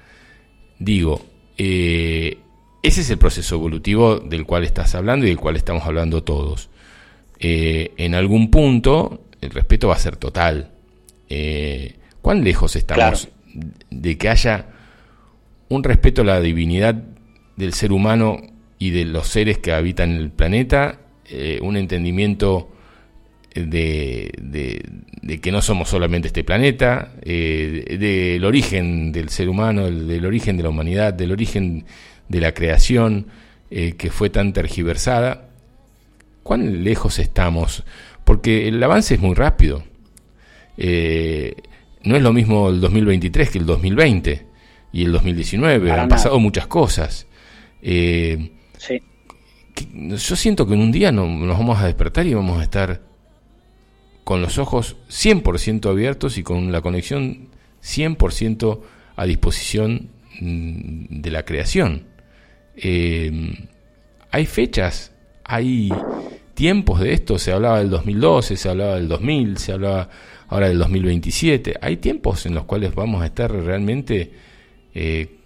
Digo, 0.80 1.26
eh, 1.58 2.38
ese 2.84 3.02
es 3.02 3.10
el 3.10 3.18
proceso 3.18 3.56
evolutivo 3.56 4.20
del 4.20 4.46
cual 4.46 4.64
estás 4.64 4.96
hablando 4.96 5.26
y 5.26 5.30
del 5.30 5.40
cual 5.40 5.56
estamos 5.56 5.84
hablando 5.86 6.24
todos. 6.24 6.70
en 7.40 8.16
algún 8.16 8.50
punto 8.50 9.26
el 9.42 9.50
respeto 9.50 9.88
va 9.90 9.96
a 9.96 10.00
ser 10.00 10.18
total. 10.18 10.72
¿Cuán 12.22 12.44
lejos 12.44 12.76
estamos 12.76 13.30
de 13.90 14.18
que 14.18 14.30
haya 14.30 14.68
un 15.70 15.84
respeto 15.84 16.22
a 16.22 16.26
la 16.26 16.42
divinidad 16.42 16.96
del 17.56 17.74
ser 17.74 17.92
humano 17.92 18.42
y 18.78 18.92
de 18.92 19.06
los 19.06 19.28
seres 19.28 19.58
que 19.58 19.72
habitan 19.74 20.12
el 20.12 20.32
planeta, 20.32 21.00
eh, 21.30 21.60
un 21.62 21.78
entendimiento 21.78 22.70
de, 23.54 24.32
de, 24.42 25.40
que 25.40 25.52
no 25.52 25.62
somos 25.62 25.90
solamente 25.90 26.28
este 26.28 26.44
planeta, 26.44 27.14
eh, 27.22 27.98
del 28.00 28.44
origen 28.44 29.12
del 29.12 29.30
ser 29.30 29.50
humano, 29.50 29.90
del 29.90 30.26
origen 30.26 30.58
de 30.58 30.64
la 30.64 30.70
humanidad, 30.70 31.14
del 31.14 31.32
origen 31.32 31.86
de 32.28 32.42
la 32.42 32.54
creación 32.54 33.28
eh, 33.72 33.94
que 33.94 34.10
fue 34.10 34.30
tan 34.30 34.54
tergiversada. 34.54 35.50
¿Cuán 36.44 36.84
lejos 36.84 37.18
estamos? 37.20 37.84
Porque 38.24 38.68
el 38.68 38.84
avance 38.84 39.16
es 39.16 39.22
muy 39.22 39.36
rápido. 39.36 39.84
no 40.78 42.16
es 42.16 42.22
lo 42.22 42.34
mismo 42.34 42.70
el 42.70 42.82
2023 42.82 43.50
que 43.50 43.58
el 43.58 43.66
2020 43.66 44.46
y 44.96 45.04
el 45.04 45.12
2019. 45.12 45.92
Han 45.92 46.08
pasado 46.08 46.40
muchas 46.40 46.68
cosas. 46.68 47.28
Eh, 47.82 48.52
yo 49.76 50.36
siento 50.36 50.68
que 50.68 50.74
en 50.74 50.82
un 50.82 50.92
día 50.92 51.12
nos 51.12 51.58
vamos 51.58 51.80
a 51.80 51.86
despertar 51.86 52.26
y 52.26 52.34
vamos 52.34 52.60
a 52.60 52.64
estar 52.64 53.02
con 54.24 54.42
los 54.42 54.58
ojos 54.58 54.98
100% 55.10 55.90
abiertos 55.90 56.38
y 56.38 56.44
con 56.44 56.72
la 56.72 56.82
conexión 56.82 57.50
100% 57.84 58.82
a 59.16 59.26
disposición 59.26 60.10
mm, 60.40 61.22
de 61.22 61.32
la 61.32 61.46
creación. 61.46 62.04
Em, 62.76 63.56
hay 64.32 64.46
fechas, 64.46 65.14
hay 65.44 65.94
tiempos 66.56 67.00
de 67.00 67.14
esto, 67.14 67.38
se 67.38 67.52
hablaba 67.52 67.80
del 67.80 67.90
2012, 67.90 68.58
se 68.58 68.70
hablaba 68.70 68.96
del 68.96 69.08
2000, 69.08 69.58
se 69.58 69.72
hablaba 69.74 70.10
ahora 70.48 70.68
del 70.70 70.80
2027, 70.80 71.76
hay 71.82 71.98
tiempos 71.98 72.46
en 72.46 72.56
los 72.56 72.66
cuales 72.66 72.96
vamos 72.96 73.22
a 73.22 73.28
estar 73.28 73.52
realmente 73.52 74.32
eh, 74.94 75.38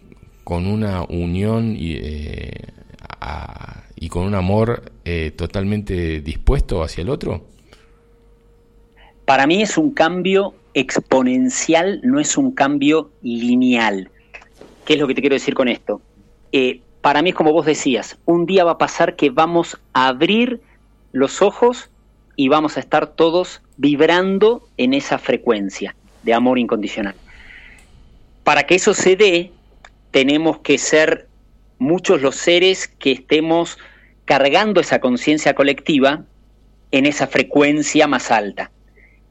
con 0.43 0.67
una 0.67 1.03
unión 1.03 1.75
eh, 1.77 2.51
y 4.02 4.08
con 4.08 4.26
un 4.26 4.34
amor 4.34 4.93
eh, 5.04 5.32
totalmente 5.36 6.22
dispuesto 6.22 6.82
hacia 6.82 7.02
el 7.02 7.10
otro? 7.10 7.43
Para 9.26 9.45
mí 9.45 9.62
es 9.62 9.78
un 9.78 9.91
cambio 9.91 10.56
exponencial, 10.74 12.00
no 12.04 12.20
es 12.20 12.38
un 12.38 12.52
cambio 12.52 13.12
lineal. 13.22 14.10
¿Qué 14.86 14.93
es 14.93 15.00
lo 15.00 15.08
que 15.08 15.16
te 15.16 15.22
quiero 15.22 15.36
decir 15.36 15.54
con 15.54 15.68
esto? 15.68 16.02
Eh, 16.52 16.82
para 17.02 17.22
mí 17.22 17.30
es 17.30 17.36
como 17.36 17.52
vos 17.52 17.66
decías, 17.66 18.18
un 18.26 18.45
día 18.45 18.64
va 18.64 18.72
a 18.72 18.78
pasar 18.78 19.16
que 19.18 19.30
vamos 19.30 19.78
a 19.93 20.08
abrir 20.08 20.62
los 21.12 21.41
ojos 21.41 21.89
y 22.38 22.47
vamos 22.47 22.78
a 22.78 22.80
estar 22.80 23.08
todos 23.08 23.62
vibrando 23.76 24.68
en 24.78 24.93
esa 24.93 25.18
frecuencia 25.18 25.95
de 26.24 26.34
amor 26.34 26.58
incondicional. 26.58 27.16
Para 28.45 28.64
que 28.64 28.76
eso 28.76 28.93
se 28.93 29.18
dé, 29.18 29.52
tenemos 30.12 30.60
que 30.60 30.78
ser 30.78 31.28
muchos 31.80 32.22
los 32.22 32.36
seres 32.36 32.88
que 32.88 33.12
estemos 33.12 33.78
cargando 34.30 34.80
esa 34.80 34.99
conciencia 34.99 35.55
colectiva 35.55 36.25
en 36.91 37.07
esa 37.07 37.25
frecuencia 37.25 38.05
más 38.05 38.30
alta. 38.30 38.69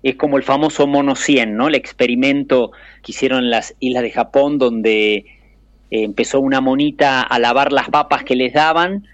Es 0.03 0.17
como 0.17 0.39
el 0.39 0.43
famoso 0.43 0.89
mono 0.89 1.15
100, 1.15 1.57
¿no? 1.57 1.69
El 1.69 1.77
experimento 1.77 2.73
que 3.05 3.13
hicieron 3.13 3.45
en 3.45 3.51
las 3.51 3.77
islas 3.79 4.03
de 4.03 4.11
Japón 4.11 4.59
donde 4.59 5.15
eh, 5.15 5.25
empezó 5.91 6.41
una 6.41 6.61
monita 6.61 7.23
a 7.23 7.39
lavar 7.39 7.73
las 7.73 7.89
papas 7.91 8.25
que 8.25 8.35
les 8.35 8.55
daban 8.55 9.07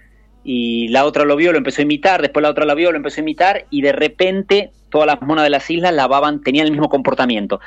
y 0.43 0.87
la 0.87 1.05
otra 1.05 1.23
lo 1.23 1.35
vio, 1.35 1.51
lo 1.51 1.59
empezó 1.59 1.81
a 1.81 1.83
imitar, 1.83 2.23
después 2.23 2.41
la 2.41 2.49
otra 2.49 2.65
lo 2.65 2.73
vio, 2.73 2.91
lo 2.91 2.97
empezó 2.97 3.21
a 3.21 3.21
imitar 3.21 3.67
y 3.69 3.83
de 3.83 3.91
repente 3.91 4.71
todas 4.89 5.05
las 5.05 5.21
monas 5.21 5.43
de 5.43 5.51
las 5.51 5.69
islas 5.69 5.93
lavaban, 5.93 6.41
tenían 6.41 6.65
el 6.65 6.71
mismo 6.71 6.89
comportamiento. 6.89 7.59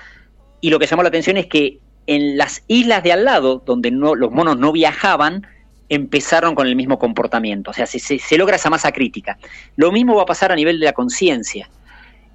Y 0.60 0.70
lo 0.70 0.80
que 0.80 0.86
llamó 0.86 1.04
la 1.04 1.10
atención 1.10 1.36
es 1.36 1.46
que 1.46 1.78
en 2.08 2.36
las 2.36 2.64
islas 2.66 3.04
de 3.04 3.12
al 3.12 3.24
lado, 3.24 3.62
donde 3.64 3.92
no, 3.92 4.16
los 4.16 4.32
monos 4.32 4.58
no 4.58 4.72
viajaban, 4.72 5.46
empezaron 5.88 6.54
con 6.54 6.66
el 6.66 6.76
mismo 6.76 6.98
comportamiento. 6.98 7.70
O 7.70 7.74
sea, 7.74 7.86
se, 7.86 7.98
se, 7.98 8.38
logra 8.38 8.56
esa 8.56 8.70
masa 8.70 8.92
crítica. 8.92 9.38
Lo 9.76 9.90
mismo 9.92 10.14
va 10.16 10.22
a 10.22 10.26
pasar 10.26 10.52
a 10.52 10.56
nivel 10.56 10.78
de 10.78 10.86
la 10.86 10.92
conciencia. 10.92 11.68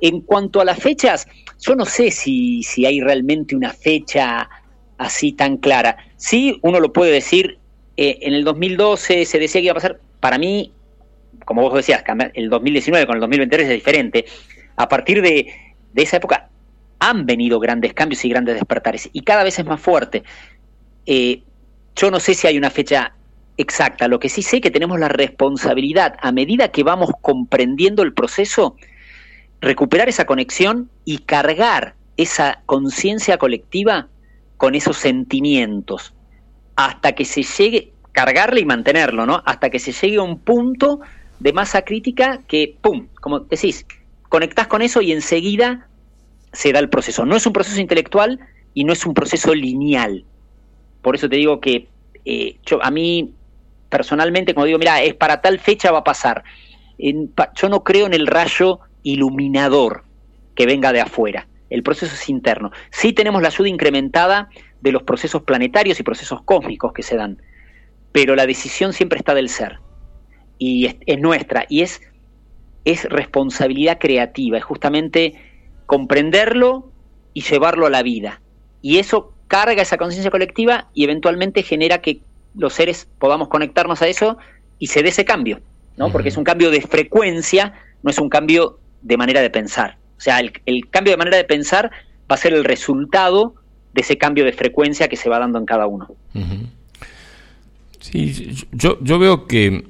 En 0.02 0.22
cuanto 0.22 0.60
a 0.60 0.66
las 0.66 0.80
fechas, 0.80 1.28
yo 1.60 1.76
no 1.76 1.86
sé 1.86 2.12
si, 2.12 2.64
si 2.64 2.86
hay 2.86 3.00
realmente 3.00 3.56
una 3.56 3.72
fecha 3.72 4.50
así 4.98 5.32
tan 5.32 5.58
clara. 5.58 5.98
Sí, 6.18 6.60
uno 6.62 6.80
lo 6.80 6.92
puede 6.92 7.12
decir, 7.12 7.58
eh, 7.98 8.20
en 8.22 8.34
el 8.34 8.44
2012 8.44 9.26
se 9.26 9.40
decía 9.40 9.62
que 9.62 9.66
iba 9.66 9.72
a 9.74 9.76
pasar, 9.76 10.00
para 10.20 10.38
mí, 10.38 10.72
como 11.46 11.62
vos 11.62 11.74
decías, 11.74 12.04
el 12.34 12.50
2019 12.50 13.06
con 13.06 13.16
el 13.16 13.22
2023 13.22 13.68
es 13.68 13.74
diferente. 13.76 14.26
A 14.76 14.90
partir 14.90 15.22
de, 15.22 15.48
de 15.94 16.02
esa 16.02 16.18
época 16.18 16.50
han 17.00 17.26
venido 17.26 17.60
grandes 17.60 17.94
cambios 17.94 18.24
y 18.26 18.30
grandes 18.30 18.56
despertares, 18.56 19.10
y 19.12 19.22
cada 19.22 19.44
vez 19.44 19.60
es 19.60 19.66
más 19.66 19.80
fuerte. 19.80 20.24
Eh, 21.06 21.44
yo 21.96 22.10
no 22.10 22.20
sé 22.20 22.34
si 22.34 22.48
hay 22.48 22.58
una 22.58 22.70
fecha 22.70 23.14
exacta. 23.58 24.08
Lo 24.08 24.20
que 24.20 24.30
sí 24.30 24.42
sé 24.42 24.62
que 24.62 24.72
tenemos 24.72 25.00
la 25.00 25.10
responsabilidad, 25.10 26.16
a 26.22 26.32
medida 26.32 26.70
que 26.70 26.84
vamos 26.84 27.12
comprendiendo 27.22 28.04
el 28.04 28.14
proceso, 28.14 28.76
recuperar 29.62 30.10
esa 30.10 30.26
conexión 30.26 30.90
y 31.06 31.20
cargar 31.20 31.96
esa 32.18 32.62
conciencia 32.66 33.38
colectiva 33.38 34.08
con 34.58 34.76
esos 34.76 34.98
sentimientos, 34.98 36.14
hasta 36.76 37.14
que 37.14 37.26
se 37.26 37.44
llegue, 37.44 37.92
cargarle 38.12 38.62
y 38.62 38.66
mantenerlo, 38.66 39.26
¿no? 39.26 39.42
Hasta 39.46 39.70
que 39.70 39.80
se 39.80 39.92
llegue 39.92 40.18
a 40.18 40.24
un 40.24 40.40
punto 40.40 41.00
de 41.40 41.54
masa 41.54 41.82
crítica 41.84 42.40
que, 42.48 42.76
¡pum!, 42.82 43.08
como 43.20 43.40
decís, 43.42 43.86
conectás 44.30 44.68
con 44.68 44.82
eso 44.82 45.02
y 45.02 45.12
enseguida 45.12 45.88
se 46.54 46.72
da 46.72 46.80
el 46.80 46.90
proceso. 46.90 47.26
No 47.26 47.36
es 47.36 47.46
un 47.46 47.54
proceso 47.54 47.82
intelectual 47.82 48.40
y 48.74 48.84
no 48.84 48.94
es 48.94 49.06
un 49.06 49.14
proceso 49.14 49.54
lineal. 49.54 50.26
Por 51.02 51.16
eso 51.16 51.28
te 51.28 51.36
digo 51.36 51.60
que 51.60 51.88
eh, 52.26 52.58
yo, 52.66 52.84
a 52.84 52.92
mí 52.92 53.34
personalmente, 53.94 54.56
como 54.56 54.66
digo, 54.66 54.80
mira, 54.80 55.04
es 55.04 55.14
para 55.14 55.40
tal 55.40 55.60
fecha 55.60 55.92
va 55.92 56.00
a 56.00 56.04
pasar. 56.04 56.44
yo 56.98 57.70
no 57.70 57.84
creo 57.84 58.08
en 58.08 58.16
el 58.16 58.26
rayo 58.26 58.80
iluminador 59.04 60.04
que 60.56 60.66
venga 60.66 60.92
de 60.92 61.02
afuera. 61.02 61.48
El 61.70 61.84
proceso 61.84 62.16
es 62.16 62.28
interno. 62.28 62.72
Sí 62.90 63.14
tenemos 63.14 63.44
la 63.44 63.50
ayuda 63.50 63.70
incrementada 63.70 64.50
de 64.82 64.92
los 64.92 65.04
procesos 65.04 65.44
planetarios 65.44 66.00
y 66.00 66.04
procesos 66.04 66.42
cósmicos 66.42 66.92
que 66.92 67.04
se 67.04 67.16
dan, 67.16 67.40
pero 68.12 68.36
la 68.36 68.48
decisión 68.48 68.94
siempre 68.94 69.20
está 69.20 69.36
del 69.36 69.48
ser 69.48 69.78
y 70.58 70.88
es, 70.88 71.20
nuestra 71.20 71.68
y 71.70 71.82
es, 71.82 72.02
es 72.86 73.06
responsabilidad 73.06 74.00
creativa, 74.00 74.58
es 74.58 74.64
justamente 74.64 75.36
comprenderlo 75.86 76.92
y 77.36 77.42
llevarlo 77.42 77.86
a 77.86 77.92
la 77.92 78.02
vida. 78.02 78.42
Y 78.82 78.98
eso 78.98 79.34
carga 79.48 79.84
esa 79.84 79.98
conciencia 79.98 80.32
colectiva 80.32 80.90
y 80.96 81.04
eventualmente 81.04 81.62
genera 81.62 82.02
que 82.02 82.22
los 82.56 82.74
seres 82.74 83.08
podamos 83.20 83.48
conectarnos 83.48 84.02
a 84.02 84.08
eso 84.08 84.38
y 84.80 84.88
se 84.88 85.04
dé 85.04 85.10
ese 85.10 85.26
cambio, 85.26 85.62
¿no? 85.98 86.12
Porque 86.12 86.30
es 86.30 86.38
un 86.38 86.44
cambio 86.44 86.72
de 86.72 86.82
frecuencia, 86.82 87.74
no 88.02 88.10
es 88.10 88.20
un 88.20 88.30
cambio 88.30 88.80
de 89.02 89.18
manera 89.18 89.42
de 89.42 89.50
pensar. 89.50 89.98
O 90.18 90.22
sea, 90.22 90.40
el, 90.40 90.90
cambio 90.90 91.12
de 91.12 91.18
manera 91.18 91.38
de 91.38 91.44
pensar 91.44 91.92
va 92.32 92.36
a 92.36 92.38
ser 92.38 92.54
el 92.54 92.64
resultado 92.64 93.56
de 93.94 94.02
ese 94.02 94.18
cambio 94.18 94.46
de 94.46 94.54
frecuencia 94.54 95.08
que 95.08 95.18
se 95.18 95.30
va 95.30 95.40
dando 95.40 95.60
en 95.60 95.66
cada 95.66 95.88
uno. 95.88 96.08
Sí, 98.00 98.66
yo, 98.72 98.98
yo 99.02 99.20
veo 99.20 99.48
que 99.48 99.86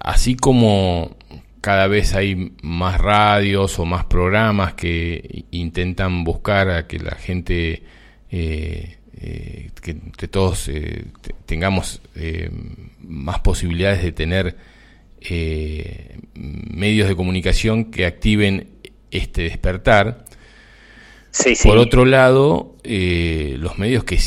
así 0.00 0.36
como 0.36 1.16
cada 1.60 1.88
vez 1.88 2.14
hay 2.14 2.52
más 2.62 3.00
radios 3.00 3.78
o 3.78 3.84
más 3.84 4.04
programas 4.04 4.74
que 4.74 5.44
intentan 5.50 6.22
buscar 6.24 6.70
a 6.70 6.86
que 6.86 6.98
la 6.98 7.16
gente 7.16 7.82
eh, 8.30 8.98
eh, 9.18 9.70
que 9.80 9.92
entre 9.92 10.28
todos 10.28 10.68
eh, 10.68 11.06
tengamos 11.46 12.02
eh, 12.16 12.50
más 13.00 13.40
posibilidades 13.40 14.02
de 14.02 14.12
tener 14.12 14.56
medios 16.34 17.08
de 17.08 17.16
comunicación 17.16 17.86
que 17.86 18.06
activen 18.06 18.68
este 19.10 19.42
despertar. 19.42 20.24
Por 21.64 21.78
otro 21.78 22.04
lado, 22.04 22.76
los 22.84 23.78
medios 23.78 24.04
que, 24.04 24.20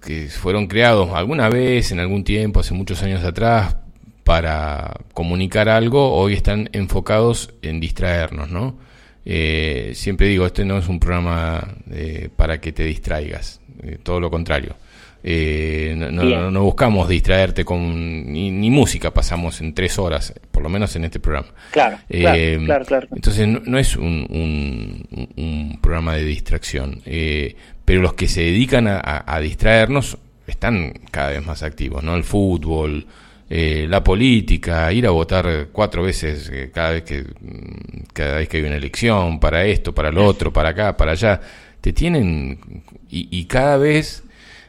que 0.00 0.28
fueron 0.28 0.68
creados 0.68 1.10
alguna 1.12 1.50
vez, 1.50 1.92
en 1.92 2.00
algún 2.00 2.24
tiempo, 2.24 2.60
hace 2.60 2.72
muchos 2.72 3.02
años 3.02 3.24
atrás, 3.24 3.76
para 4.24 4.94
comunicar 5.12 5.68
algo, 5.68 6.12
hoy 6.12 6.32
están 6.32 6.70
enfocados 6.72 7.52
en 7.60 7.80
distraernos, 7.80 8.48
¿no? 8.48 8.78
siempre 9.24 10.28
digo, 10.28 10.46
este 10.46 10.64
no 10.64 10.78
es 10.78 10.88
un 10.88 10.98
programa 10.98 11.76
para 12.36 12.58
que 12.58 12.72
te 12.72 12.84
distraigas. 12.84 13.60
Eh, 13.82 13.98
todo 14.02 14.20
lo 14.20 14.30
contrario. 14.30 14.74
Eh, 15.22 15.94
no, 15.96 16.62
buscamos 16.62 17.08
distraerte 17.08 17.64
con 17.64 18.32
ni, 18.32 18.70
música, 18.70 19.12
pasamos 19.12 19.60
en 19.60 19.74
tres 19.74 19.98
horas, 19.98 20.32
por 20.50 20.62
lo 20.62 20.68
menos 20.68 20.94
en 20.96 21.04
este 21.04 21.18
programa. 21.18 21.48
Claro, 21.72 21.98
eh, 22.08 22.60
claro, 22.64 22.84
claro, 22.84 23.08
Entonces 23.14 23.48
no, 23.48 23.78
es 23.78 23.96
un, 23.96 25.04
un, 25.36 25.78
programa 25.80 26.14
de 26.14 26.24
distracción, 26.24 27.02
pero 27.84 28.00
los 28.00 28.14
que 28.14 28.28
se 28.28 28.42
dedican 28.42 28.86
a, 28.86 29.40
distraernos 29.40 30.18
están 30.46 30.92
cada 31.10 31.30
vez 31.30 31.44
más 31.44 31.64
activos, 31.64 32.02
¿no? 32.04 32.14
El 32.14 32.24
fútbol, 32.24 33.04
la 33.50 34.04
política, 34.04 34.92
ir 34.92 35.04
a 35.04 35.10
votar 35.10 35.68
cuatro 35.72 36.04
veces 36.04 36.50
cada 36.72 36.92
vez 36.92 37.02
que 37.02 37.24
cada 38.12 38.36
vez 38.36 38.48
que 38.48 38.58
hay 38.58 38.62
una 38.62 38.76
elección, 38.76 39.40
para 39.40 39.64
esto, 39.64 39.92
para 39.92 40.12
lo 40.12 40.24
otro, 40.24 40.52
para 40.52 40.68
acá, 40.68 40.96
para 40.96 41.12
allá 41.12 41.40
te 41.80 41.92
tienen 41.92 42.82
y, 43.10 43.44
cada 43.46 43.76
vez 43.76 44.24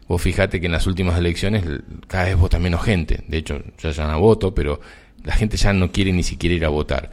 vos 0.07 0.21
fíjate 0.21 0.59
que 0.59 0.67
en 0.67 0.71
las 0.71 0.87
últimas 0.87 1.17
elecciones 1.17 1.63
cada 2.07 2.25
vez 2.25 2.37
vota 2.37 2.59
menos 2.59 2.83
gente. 2.83 3.23
De 3.27 3.37
hecho 3.37 3.61
ya 3.81 3.91
ya 3.91 4.07
no 4.07 4.19
voto 4.19 4.53
pero 4.53 4.79
la 5.23 5.33
gente 5.33 5.57
ya 5.57 5.73
no 5.73 5.91
quiere 5.91 6.13
ni 6.13 6.23
siquiera 6.23 6.55
ir 6.55 6.65
a 6.65 6.69
votar. 6.69 7.11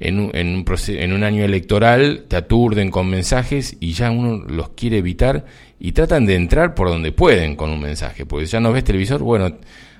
En 0.00 0.20
un, 0.20 0.30
en 0.32 0.54
un, 0.54 0.64
en 0.88 1.12
un 1.12 1.24
año 1.24 1.44
electoral 1.44 2.26
te 2.28 2.36
aturden 2.36 2.90
con 2.90 3.10
mensajes 3.10 3.76
y 3.80 3.94
ya 3.94 4.12
uno 4.12 4.44
los 4.46 4.68
quiere 4.70 4.98
evitar 4.98 5.44
y 5.80 5.92
tratan 5.92 6.24
de 6.24 6.36
entrar 6.36 6.74
por 6.74 6.88
donde 6.88 7.10
pueden 7.10 7.56
con 7.56 7.70
un 7.70 7.80
mensaje, 7.80 8.24
porque 8.24 8.46
ya 8.46 8.60
no 8.60 8.72
ves 8.72 8.84
televisor, 8.84 9.22
bueno, 9.22 9.56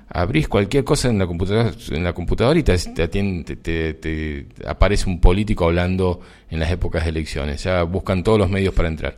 abrís 0.09 0.47
cualquier 0.47 0.83
cosa 0.83 1.09
en 1.09 1.19
la 1.19 1.27
computadora, 1.27 1.71
en 1.91 2.03
la 2.03 2.13
computadora 2.13 2.59
y 2.59 2.63
te, 2.63 2.77
te, 2.77 3.93
te, 3.93 4.45
aparece 4.65 5.07
un 5.07 5.21
político 5.21 5.65
hablando 5.65 6.19
en 6.49 6.59
las 6.59 6.71
épocas 6.71 7.03
de 7.03 7.11
elecciones. 7.11 7.63
Ya 7.63 7.83
buscan 7.83 8.23
todos 8.23 8.39
los 8.39 8.49
medios 8.49 8.73
para 8.73 8.87
entrar. 8.87 9.17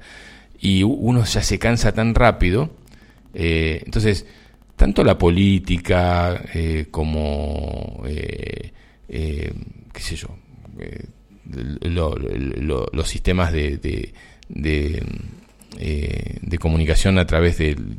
Y 0.59 0.83
uno 0.83 1.23
ya 1.23 1.41
se 1.41 1.57
cansa 1.57 1.93
tan 1.93 2.13
rápido. 2.13 2.69
Eh, 3.33 3.81
entonces, 3.85 4.25
tanto 4.75 5.03
la 5.03 5.17
política 5.17 6.41
eh, 6.53 6.87
como, 6.91 8.03
eh, 8.05 8.71
qué 9.07 10.01
sé 10.01 10.15
yo, 10.15 10.29
los 11.93 13.07
sistemas 13.07 13.53
de, 13.53 13.77
de, 14.49 15.03
de 16.41 16.57
comunicación 16.57 17.17
a 17.17 17.25
través 17.25 17.57
del 17.57 17.97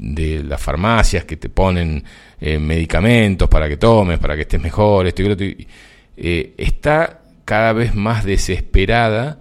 de 0.00 0.42
las 0.44 0.60
farmacias 0.60 1.24
que 1.24 1.36
te 1.36 1.48
ponen 1.48 2.04
eh, 2.40 2.58
medicamentos 2.58 3.48
para 3.48 3.68
que 3.68 3.76
tomes, 3.76 4.18
para 4.18 4.34
que 4.34 4.42
estés 4.42 4.60
mejor, 4.60 5.06
esto 5.06 5.22
y 5.22 5.26
otro, 5.26 5.46
eh, 6.16 6.54
está 6.58 7.22
cada 7.44 7.72
vez 7.72 7.94
más 7.94 8.24
desesperada 8.24 9.40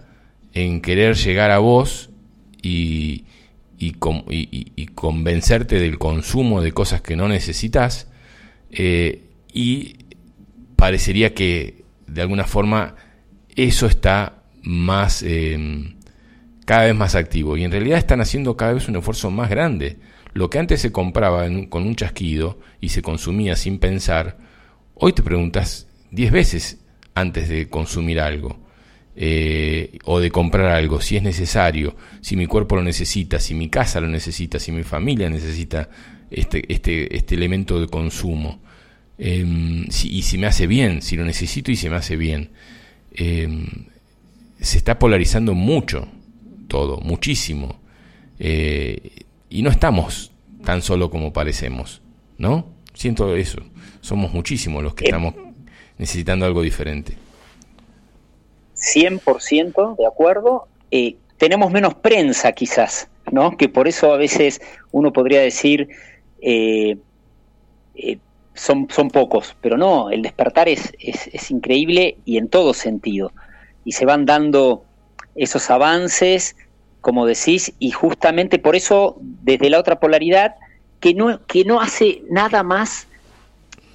en 0.53 0.81
querer 0.81 1.15
llegar 1.15 1.51
a 1.51 1.59
vos 1.59 2.09
y, 2.61 3.25
y, 3.77 3.91
convencerte 4.95 5.79
del 5.79 5.97
consumo 5.97 6.61
de 6.61 6.71
cosas 6.71 7.01
que 7.01 7.15
no 7.15 7.27
necesitas 7.27 8.07
eh, 8.71 9.23
y 9.53 9.97
parecería 10.75 11.33
que 11.33 11.83
de 12.07 12.21
alguna 12.21 12.45
forma 12.45 12.95
eso 13.55 13.87
está 13.87 14.43
más 14.63 15.23
cada 16.65 16.85
vez 16.85 16.95
más 16.95 17.15
activo. 17.15 17.57
Y 17.57 17.63
en 17.63 17.71
realidad 17.71 17.99
están 17.99 18.21
haciendo 18.21 18.57
cada 18.57 18.73
vez 18.73 18.87
un 18.87 18.95
esfuerzo 18.95 19.29
más 19.29 19.49
grande 19.49 19.97
lo 20.35 20.49
que 20.49 20.59
antes 20.59 20.81
se 20.81 20.91
compraba 20.91 21.47
con 21.69 21.83
un 21.83 21.95
chasquido 21.95 22.59
y 22.81 22.89
se 22.89 23.01
consumía 23.01 23.55
sin 23.55 23.79
pensar, 23.79 24.37
hoy 24.93 25.13
te 25.13 25.23
preguntas 25.23 25.87
diez 26.11 26.29
veces 26.29 26.79
antes 27.13 27.47
de 27.47 27.69
consumir 27.69 28.19
algo. 28.19 28.59
Eh, 29.17 29.97
o 30.03 30.19
de 30.19 30.29
comprar 30.29 30.65
algo, 30.65 30.99
si 30.99 31.15
es 31.15 31.23
necesario, 31.23 31.95
si 32.19 32.35
mi 32.35 32.47
cuerpo 32.47 32.75
lo 32.75 32.83
necesita, 32.83 33.39
si 33.39 33.53
mi 33.53 33.69
casa 33.69 34.01
lo 34.01 34.09
necesita, 34.09 34.59
si 34.59 34.73
mi 34.73 34.83
familia 34.83 35.29
necesita 35.29 35.89
este, 36.29 36.65
este, 36.67 37.15
este 37.15 37.35
elemento 37.35 37.79
de 37.79 37.87
consumo. 37.87 38.59
Em, 39.17 39.85
y 39.87 40.21
si 40.21 40.37
me 40.37 40.47
hace 40.47 40.67
bien, 40.67 41.01
si 41.01 41.15
lo 41.15 41.23
necesito 41.23 41.71
y 41.71 41.77
se 41.77 41.89
me 41.89 41.95
hace 41.95 42.17
bien. 42.17 42.49
Em, 43.13 43.67
se 44.59 44.77
está 44.77 44.99
polarizando 44.99 45.53
mucho 45.53 46.09
todo, 46.67 46.99
muchísimo. 46.99 47.79
Eh, 48.37 49.23
y 49.49 49.61
no 49.61 49.69
estamos 49.69 50.31
tan 50.63 50.81
solo 50.81 51.09
como 51.09 51.33
parecemos, 51.33 52.01
¿no? 52.37 52.67
Siento 52.93 53.35
eso. 53.35 53.59
Somos 54.01 54.33
muchísimos 54.33 54.83
los 54.83 54.95
que 54.95 55.05
eh. 55.05 55.07
estamos 55.07 55.35
necesitando 55.97 56.45
algo 56.45 56.61
diferente. 56.61 57.17
100% 58.75 59.97
de 59.97 60.07
acuerdo. 60.07 60.67
Eh, 60.91 61.15
tenemos 61.37 61.71
menos 61.71 61.95
prensa 61.95 62.51
quizás, 62.51 63.09
¿no? 63.31 63.57
Que 63.57 63.69
por 63.69 63.87
eso 63.87 64.13
a 64.13 64.17
veces 64.17 64.61
uno 64.91 65.11
podría 65.11 65.41
decir 65.41 65.89
son, 68.55 68.87
son 68.89 69.09
pocos, 69.09 69.55
pero 69.61 69.77
no, 69.77 70.09
el 70.09 70.21
despertar 70.21 70.67
es, 70.69 70.93
es, 70.99 71.51
increíble 71.51 72.17
y 72.25 72.37
en 72.37 72.47
todo 72.47 72.73
sentido. 72.73 73.31
Y 73.83 73.91
se 73.91 74.05
van 74.05 74.25
dando 74.25 74.83
esos 75.35 75.69
avances, 75.69 76.55
como 77.05 77.27
decís, 77.27 77.71
y 77.77 77.91
justamente 77.91 78.57
por 78.57 78.75
eso, 78.75 79.17
desde 79.21 79.69
la 79.69 79.79
otra 79.79 79.99
polaridad, 79.99 80.55
que 80.99 81.13
no, 81.13 81.45
que 81.45 81.63
no 81.63 81.79
hace 81.79 82.23
nada 82.31 82.63
más 82.63 83.05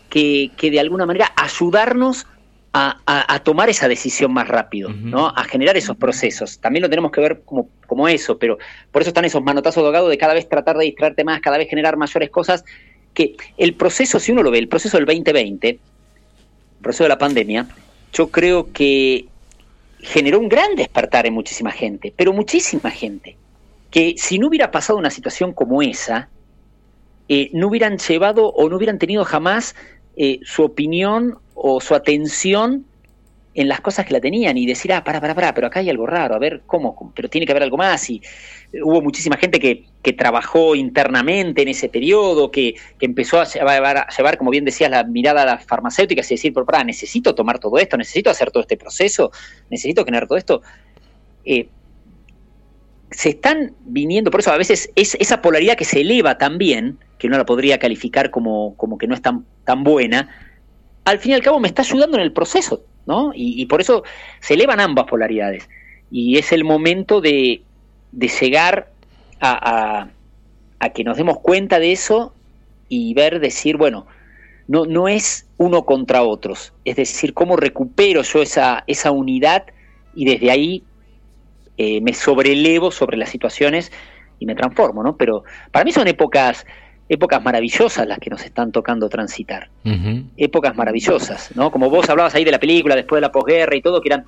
que, 0.08 0.52
que 0.56 0.70
de 0.70 0.78
alguna 0.78 1.06
manera 1.06 1.32
ayudarnos 1.34 2.28
a, 2.72 3.00
a, 3.04 3.38
tomar 3.40 3.68
esa 3.68 3.88
decisión 3.88 4.32
más 4.32 4.46
rápido, 4.46 4.90
¿no? 4.90 5.26
A 5.26 5.42
generar 5.42 5.76
esos 5.76 5.96
procesos. 5.96 6.60
También 6.60 6.84
lo 6.84 6.88
tenemos 6.88 7.10
que 7.10 7.20
ver 7.20 7.42
como, 7.44 7.68
como 7.88 8.06
eso, 8.06 8.38
pero 8.38 8.58
por 8.92 9.02
eso 9.02 9.08
están 9.08 9.24
esos 9.24 9.42
manotazos 9.42 9.92
de 9.92 10.08
de 10.08 10.16
cada 10.16 10.34
vez 10.34 10.48
tratar 10.48 10.78
de 10.78 10.84
distraerte 10.84 11.24
más, 11.24 11.40
cada 11.40 11.58
vez 11.58 11.68
generar 11.68 11.96
mayores 11.96 12.30
cosas 12.30 12.64
que 13.12 13.34
el 13.58 13.74
proceso, 13.74 14.20
si 14.20 14.30
uno 14.30 14.44
lo 14.44 14.52
ve, 14.52 14.58
el 14.58 14.68
proceso 14.68 14.98
del 14.98 15.06
2020, 15.06 15.68
el 15.68 15.80
proceso 16.80 17.02
de 17.02 17.08
la 17.08 17.18
pandemia, 17.18 17.66
yo 18.12 18.28
creo 18.28 18.72
que 18.72 19.26
generó 20.02 20.38
un 20.38 20.48
gran 20.48 20.74
despertar 20.76 21.26
en 21.26 21.34
muchísima 21.34 21.70
gente, 21.70 22.12
pero 22.16 22.32
muchísima 22.32 22.90
gente, 22.90 23.36
que 23.90 24.14
si 24.16 24.38
no 24.38 24.48
hubiera 24.48 24.70
pasado 24.70 24.98
una 24.98 25.10
situación 25.10 25.52
como 25.52 25.82
esa, 25.82 26.28
eh, 27.28 27.50
no 27.52 27.68
hubieran 27.68 27.98
llevado 27.98 28.48
o 28.48 28.68
no 28.68 28.76
hubieran 28.76 28.98
tenido 28.98 29.24
jamás 29.24 29.74
eh, 30.16 30.40
su 30.42 30.64
opinión 30.64 31.38
o 31.54 31.80
su 31.80 31.94
atención 31.94 32.86
en 33.52 33.68
las 33.68 33.80
cosas 33.80 34.06
que 34.06 34.12
la 34.12 34.20
tenían 34.20 34.56
y 34.56 34.66
decir, 34.66 34.92
ah, 34.92 35.02
para, 35.02 35.20
para, 35.20 35.34
para, 35.34 35.52
pero 35.54 35.66
acá 35.66 35.80
hay 35.80 35.90
algo 35.90 36.06
raro, 36.06 36.34
a 36.34 36.38
ver 36.38 36.62
cómo, 36.66 37.12
pero 37.14 37.28
tiene 37.28 37.46
que 37.46 37.52
haber 37.52 37.64
algo 37.64 37.76
más. 37.76 38.08
Y 38.08 38.22
hubo 38.82 39.02
muchísima 39.02 39.36
gente 39.36 39.58
que, 39.58 39.86
que 40.02 40.12
trabajó 40.12 40.76
internamente 40.76 41.62
en 41.62 41.68
ese 41.68 41.88
periodo, 41.88 42.50
que, 42.50 42.76
que 42.98 43.06
empezó 43.06 43.40
a 43.40 43.44
llevar, 43.44 44.06
llevar, 44.16 44.38
como 44.38 44.50
bien 44.50 44.64
decías, 44.64 44.90
la 44.90 45.02
mirada 45.02 45.42
a 45.42 45.46
las 45.46 45.64
farmacéuticas 45.64 46.30
y 46.30 46.34
decir, 46.34 46.54
pero 46.54 46.64
para, 46.64 46.84
necesito 46.84 47.34
tomar 47.34 47.58
todo 47.58 47.78
esto, 47.78 47.96
necesito 47.96 48.30
hacer 48.30 48.52
todo 48.52 48.60
este 48.60 48.76
proceso, 48.76 49.32
necesito 49.68 50.04
generar 50.04 50.28
todo 50.28 50.38
esto. 50.38 50.62
Eh, 51.44 51.68
se 53.10 53.30
están 53.30 53.74
viniendo, 53.80 54.30
por 54.30 54.38
eso 54.38 54.52
a 54.52 54.56
veces 54.58 54.92
es 54.94 55.16
esa 55.18 55.42
polaridad 55.42 55.76
que 55.76 55.84
se 55.84 56.02
eleva 56.02 56.38
también, 56.38 56.98
que 57.18 57.28
no 57.28 57.36
la 57.36 57.44
podría 57.44 57.80
calificar 57.80 58.30
como, 58.30 58.76
como 58.76 58.96
que 58.96 59.08
no 59.08 59.16
es 59.16 59.22
tan, 59.22 59.44
tan 59.64 59.82
buena, 59.82 60.28
al 61.04 61.18
fin 61.18 61.32
y 61.32 61.34
al 61.34 61.42
cabo 61.42 61.58
me 61.58 61.66
está 61.66 61.82
ayudando 61.82 62.16
en 62.16 62.22
el 62.22 62.32
proceso 62.32 62.84
¿no? 63.06 63.32
Y, 63.34 63.64
por 63.66 63.80
eso 63.80 64.02
se 64.40 64.54
elevan 64.54 64.80
ambas 64.80 65.06
polaridades. 65.06 65.68
Y 66.10 66.38
es 66.38 66.52
el 66.52 66.64
momento 66.64 67.20
de, 67.20 67.62
de 68.12 68.28
llegar 68.28 68.90
a, 69.40 70.08
a, 70.78 70.88
que 70.90 71.04
nos 71.04 71.16
demos 71.16 71.38
cuenta 71.38 71.78
de 71.78 71.92
eso 71.92 72.34
y 72.88 73.14
ver, 73.14 73.40
decir, 73.40 73.76
bueno, 73.76 74.06
no, 74.66 74.86
no 74.86 75.08
es 75.08 75.46
uno 75.56 75.84
contra 75.84 76.22
otros. 76.22 76.72
Es 76.84 76.96
decir, 76.96 77.34
cómo 77.34 77.56
recupero 77.56 78.22
yo 78.22 78.42
esa, 78.42 78.84
esa 78.86 79.10
unidad 79.10 79.64
y 80.14 80.24
desde 80.24 80.50
ahí 80.50 80.84
eh, 81.76 82.00
me 82.00 82.12
sobrelevo 82.12 82.90
sobre 82.90 83.16
las 83.16 83.30
situaciones 83.30 83.92
y 84.38 84.46
me 84.46 84.54
transformo, 84.54 85.02
¿no? 85.02 85.16
Pero 85.16 85.44
para 85.70 85.84
mí 85.84 85.92
son 85.92 86.08
épocas 86.08 86.66
épocas 87.10 87.42
maravillosas 87.42 88.06
las 88.06 88.20
que 88.20 88.30
nos 88.30 88.44
están 88.44 88.70
tocando 88.70 89.08
transitar. 89.08 89.68
Épocas 90.36 90.76
maravillosas, 90.76 91.50
¿no? 91.56 91.72
Como 91.72 91.90
vos 91.90 92.08
hablabas 92.08 92.36
ahí 92.36 92.44
de 92.44 92.52
la 92.52 92.60
película, 92.60 92.94
después 92.94 93.16
de 93.16 93.22
la 93.22 93.32
posguerra 93.32 93.74
y 93.74 93.82
todo, 93.82 94.00
que 94.00 94.10
eran, 94.10 94.24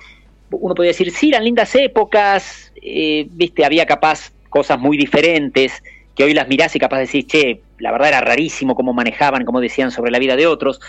uno 0.51 0.75
podía 0.75 0.89
decir, 0.89 1.09
sí, 1.11 1.29
eran 1.29 1.45
lindas 1.45 1.73
épocas, 1.75 2.73
eh, 2.81 3.25
viste, 3.31 3.63
había 3.63 3.85
capaz 3.85 4.33
cosas 4.49 4.77
muy 4.77 4.97
diferentes, 4.97 5.81
que 6.13 6.25
hoy 6.25 6.33
las 6.33 6.49
mirás 6.49 6.75
y 6.75 6.79
capaz 6.79 6.99
decís, 6.99 7.25
che, 7.25 7.61
la 7.79 7.93
verdad 7.93 8.09
era 8.09 8.19
rarísimo 8.19 8.75
cómo 8.75 8.91
manejaban, 8.91 9.45
cómo 9.45 9.61
decían 9.61 9.89
sobre 9.89 10.11
la 10.11 10.19
vida 10.19 10.35
de 10.35 10.45
otros, 10.45 10.81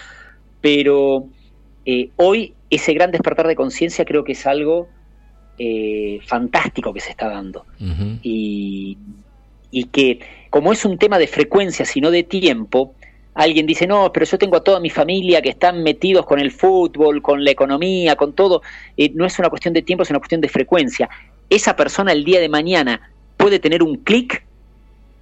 pero 0.61 1.27
eh, 1.87 2.11
hoy 2.17 2.55
ese 2.71 2.93
gran 2.93 3.13
despertar 3.13 3.47
de 3.47 3.55
conciencia 3.55 4.05
creo 4.05 4.25
que 4.25 4.33
es 4.33 4.45
algo 4.49 4.89
eh, 5.59 6.19
fantástico 6.27 6.93
que 6.93 6.99
se 6.99 7.11
está 7.11 7.29
dando. 7.29 7.65
y, 8.21 8.99
y 9.71 9.85
que 9.85 10.19
como 10.55 10.73
es 10.73 10.85
un 10.85 10.99
tema 10.99 11.19
de 11.19 11.27
frecuencia, 11.27 11.85
sino 11.85 12.13
de 12.13 12.23
tiempo, 12.23 12.95
alguien 13.35 13.67
dice, 13.67 13.89
no, 13.89 14.13
pero 14.13 14.25
yo 14.25 14.39
tengo 14.39 14.57
a 14.57 14.63
toda 14.63 14.79
mi 14.79 14.89
familia 14.89 15.43
que 15.43 15.49
están 15.49 15.83
metidos 15.83 16.25
con 16.27 16.39
el 16.39 16.53
fútbol, 16.53 17.23
con 17.23 17.43
la 17.43 17.51
economía, 17.51 18.15
con 18.15 18.35
todo, 18.35 18.63
eh, 18.97 19.11
no 19.17 19.27
es 19.27 19.37
una 19.41 19.51
cuestión 19.51 19.75
de 19.75 19.83
tiempo, 19.83 20.05
es 20.05 20.11
una 20.11 20.21
cuestión 20.21 20.41
de 20.41 20.49
frecuencia. 20.49 21.11
Esa 21.51 21.75
persona 21.75 22.13
el 22.13 22.23
día 22.23 22.39
de 22.39 22.49
mañana 22.49 23.11
puede 23.37 23.59
tener 23.59 23.83
un 23.83 23.97
clic 23.97 24.47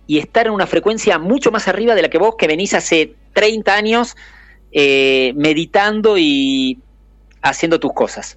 y 0.06 0.18
estar 0.18 0.48
en 0.48 0.52
una 0.52 0.66
frecuencia 0.66 1.18
mucho 1.18 1.50
más 1.50 1.66
arriba 1.66 1.94
de 1.94 2.02
la 2.02 2.10
que 2.10 2.18
vos 2.18 2.34
que 2.36 2.46
venís 2.46 2.74
hace 2.74 3.14
30 3.32 3.74
años 3.74 4.16
eh, 4.70 5.32
meditando 5.34 6.18
y 6.18 6.78
haciendo 7.40 7.80
tus 7.80 7.94
cosas. 7.94 8.36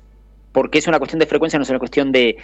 Porque 0.54 0.78
es 0.78 0.88
una 0.88 1.00
cuestión 1.00 1.20
de 1.20 1.26
frecuencia, 1.26 1.60
no 1.60 1.64
es 1.64 1.70
una 1.70 1.80
cuestión 1.80 2.14
de, 2.14 2.38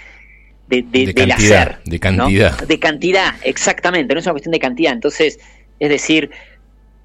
de, 0.71 0.83
de, 0.83 1.13
del 1.13 1.31
hacer. 1.31 1.79
De 1.85 1.99
cantidad. 1.99 2.57
De 2.65 2.79
cantidad, 2.79 3.35
exactamente, 3.43 4.13
no 4.13 4.19
es 4.19 4.25
una 4.25 4.33
cuestión 4.33 4.53
de 4.53 4.59
cantidad. 4.59 4.93
Entonces, 4.93 5.39
es 5.79 5.89
decir, 5.89 6.31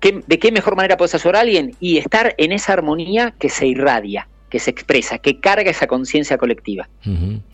¿de 0.01 0.39
qué 0.39 0.53
mejor 0.53 0.77
manera 0.77 0.97
puedes 0.97 1.15
ayudar 1.15 1.37
a 1.37 1.41
alguien? 1.41 1.75
Y 1.81 1.99
estar 1.99 2.35
en 2.39 2.53
esa 2.53 2.73
armonía 2.75 3.35
que 3.39 3.49
se 3.49 3.67
irradia, 3.67 4.29
que 4.49 4.61
se 4.61 4.71
expresa, 4.71 5.19
que 5.19 5.41
carga 5.41 5.71
esa 5.71 5.87
conciencia 5.87 6.39
colectiva. 6.39 6.89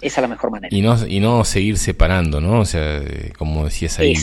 Esa 0.03 0.21
es 0.21 0.23
la 0.23 0.29
mejor 0.29 0.51
manera. 0.51 0.77
Y 0.77 0.83
no, 0.83 1.07
y 1.07 1.19
no 1.21 1.45
seguir 1.45 1.79
separando, 1.79 2.41
¿no? 2.41 2.61
O 2.61 2.65
sea, 2.67 2.99
eh, 2.99 3.33
como 3.39 3.65
decías 3.65 3.99
ahí, 3.99 4.15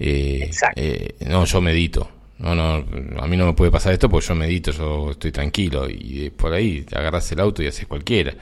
eh, 0.00 0.50
eh, 0.76 1.14
no, 1.28 1.44
yo 1.44 1.60
medito. 1.60 2.08
No, 2.38 2.54
no, 2.54 2.84
a 3.20 3.26
mí 3.28 3.36
no 3.36 3.46
me 3.46 3.52
puede 3.52 3.70
pasar 3.70 3.92
esto 3.92 4.08
porque 4.08 4.26
yo 4.26 4.34
medito, 4.34 4.72
yo 4.72 5.10
estoy 5.12 5.30
tranquilo. 5.30 5.88
Y 5.88 6.30
por 6.30 6.52
ahí 6.52 6.84
agarras 6.92 7.30
el 7.32 7.40
auto 7.40 7.62
y 7.62 7.66
haces 7.66 7.86
cualquiera. 7.86 8.34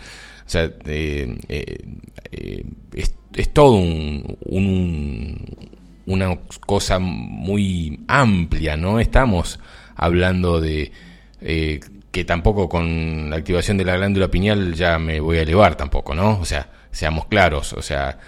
O 0.47 0.49
sea, 0.49 0.71
eh, 0.87 1.37
eh, 1.49 2.65
es, 2.95 3.15
todo 3.53 3.81
una 6.07 6.39
cosa 6.67 6.99
muy 6.99 8.01
amplia, 8.09 8.77
no 8.77 9.01
estamos 9.01 9.59
hablando 9.95 10.61
de 10.61 10.93
eh, 11.41 11.81
que 12.11 12.25
tampoco 12.25 12.69
con 12.69 13.31
la 13.31 13.37
activación 13.37 13.79
de 13.79 13.85
la 13.85 13.97
glándula 13.97 14.31
pineal 14.31 14.75
ya 14.75 14.99
me 14.99 15.21
voy 15.21 15.39
a 15.39 15.43
elevar 15.43 15.77
tampoco, 15.77 16.15
¿no? 16.15 16.39
O 16.41 16.45
sea, 16.45 16.71
seamos 16.91 17.27
claros, 17.27 17.73
o 17.73 17.83
sea, 17.83 18.19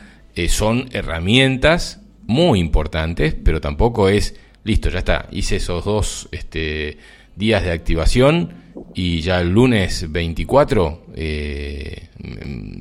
son 0.49 0.89
herramientas 0.93 2.01
muy 2.27 2.61
importantes, 2.61 3.35
pero 3.35 3.61
tampoco 3.61 4.09
es, 4.09 4.35
listo, 4.65 4.89
ya 4.89 5.01
está, 5.01 5.29
hice 5.31 5.57
esos 5.57 5.85
dos 5.85 6.29
este, 6.33 6.97
días 7.37 7.63
de 7.63 7.73
activación 7.73 8.64
y 8.95 9.21
ya 9.21 9.41
el 9.41 9.51
lunes 9.51 10.11
24 10.11 11.07
eh, 11.15 12.09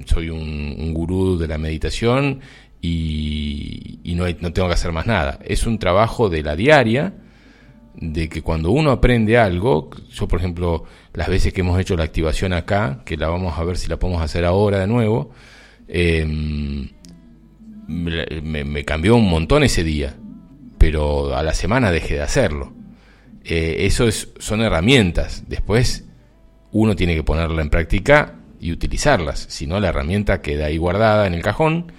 soy 0.05 0.29
un, 0.29 0.93
gurú 0.93 1.37
de 1.37 1.47
la 1.47 1.57
meditación 1.57 2.39
y, 2.81 3.99
no, 4.15 4.25
no, 4.39 4.53
tengo 4.53 4.67
que 4.67 4.73
hacer 4.73 4.91
más 4.91 5.05
nada. 5.05 5.39
Es 5.43 5.65
un 5.65 5.79
trabajo 5.79 6.29
de 6.29 6.43
la 6.43 6.55
diaria, 6.55 7.13
de 7.95 8.27
que 8.27 8.41
cuando 8.41 8.71
uno 8.71 8.91
aprende 8.91 9.37
algo, 9.37 9.89
yo 10.11 10.27
por 10.27 10.39
ejemplo, 10.39 10.83
las 11.13 11.29
veces 11.29 11.53
que 11.53 11.61
hemos 11.61 11.79
hecho 11.79 11.95
la 11.95 12.03
activación 12.03 12.53
acá, 12.53 13.01
que 13.05 13.17
la 13.17 13.29
vamos 13.29 13.57
a 13.57 13.63
ver 13.63 13.77
si 13.77 13.87
la 13.87 13.97
podemos 13.97 14.21
hacer 14.21 14.45
ahora 14.45 14.79
de 14.79 14.87
nuevo, 14.87 15.31
em, 15.87 16.89
me, 17.87 18.83
cambió 18.85 19.15
un 19.15 19.29
montón 19.29 19.63
ese 19.63 19.83
día, 19.83 20.15
pero 20.77 21.35
a 21.35 21.43
la 21.43 21.53
semana 21.53 21.91
dejé 21.91 22.15
de 22.15 22.21
hacerlo. 22.21 22.73
Eh, 23.43 23.85
eso 23.85 24.07
es, 24.07 24.29
son 24.39 24.61
herramientas. 24.61 25.43
Después 25.47 26.05
uno 26.71 26.95
tiene 26.95 27.15
que 27.15 27.23
ponerla 27.23 27.61
en 27.61 27.69
práctica 27.69 28.35
y 28.59 28.71
utilizarlas. 28.71 29.39
Si 29.49 29.67
no, 29.67 29.79
la 29.79 29.89
herramienta 29.89 30.41
queda 30.41 30.65
ahí 30.65 30.77
guardada 30.77 31.27
en 31.27 31.33
el 31.33 31.41
cajón 31.41 31.91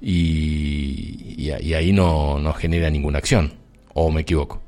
y, 0.00 1.50
ahí 1.52 1.92
no, 1.92 2.38
no, 2.38 2.52
genera 2.52 2.90
ninguna 2.90 3.18
acción. 3.18 3.52
¿O 3.94 4.10
me 4.10 4.22
equivoco? 4.22 4.60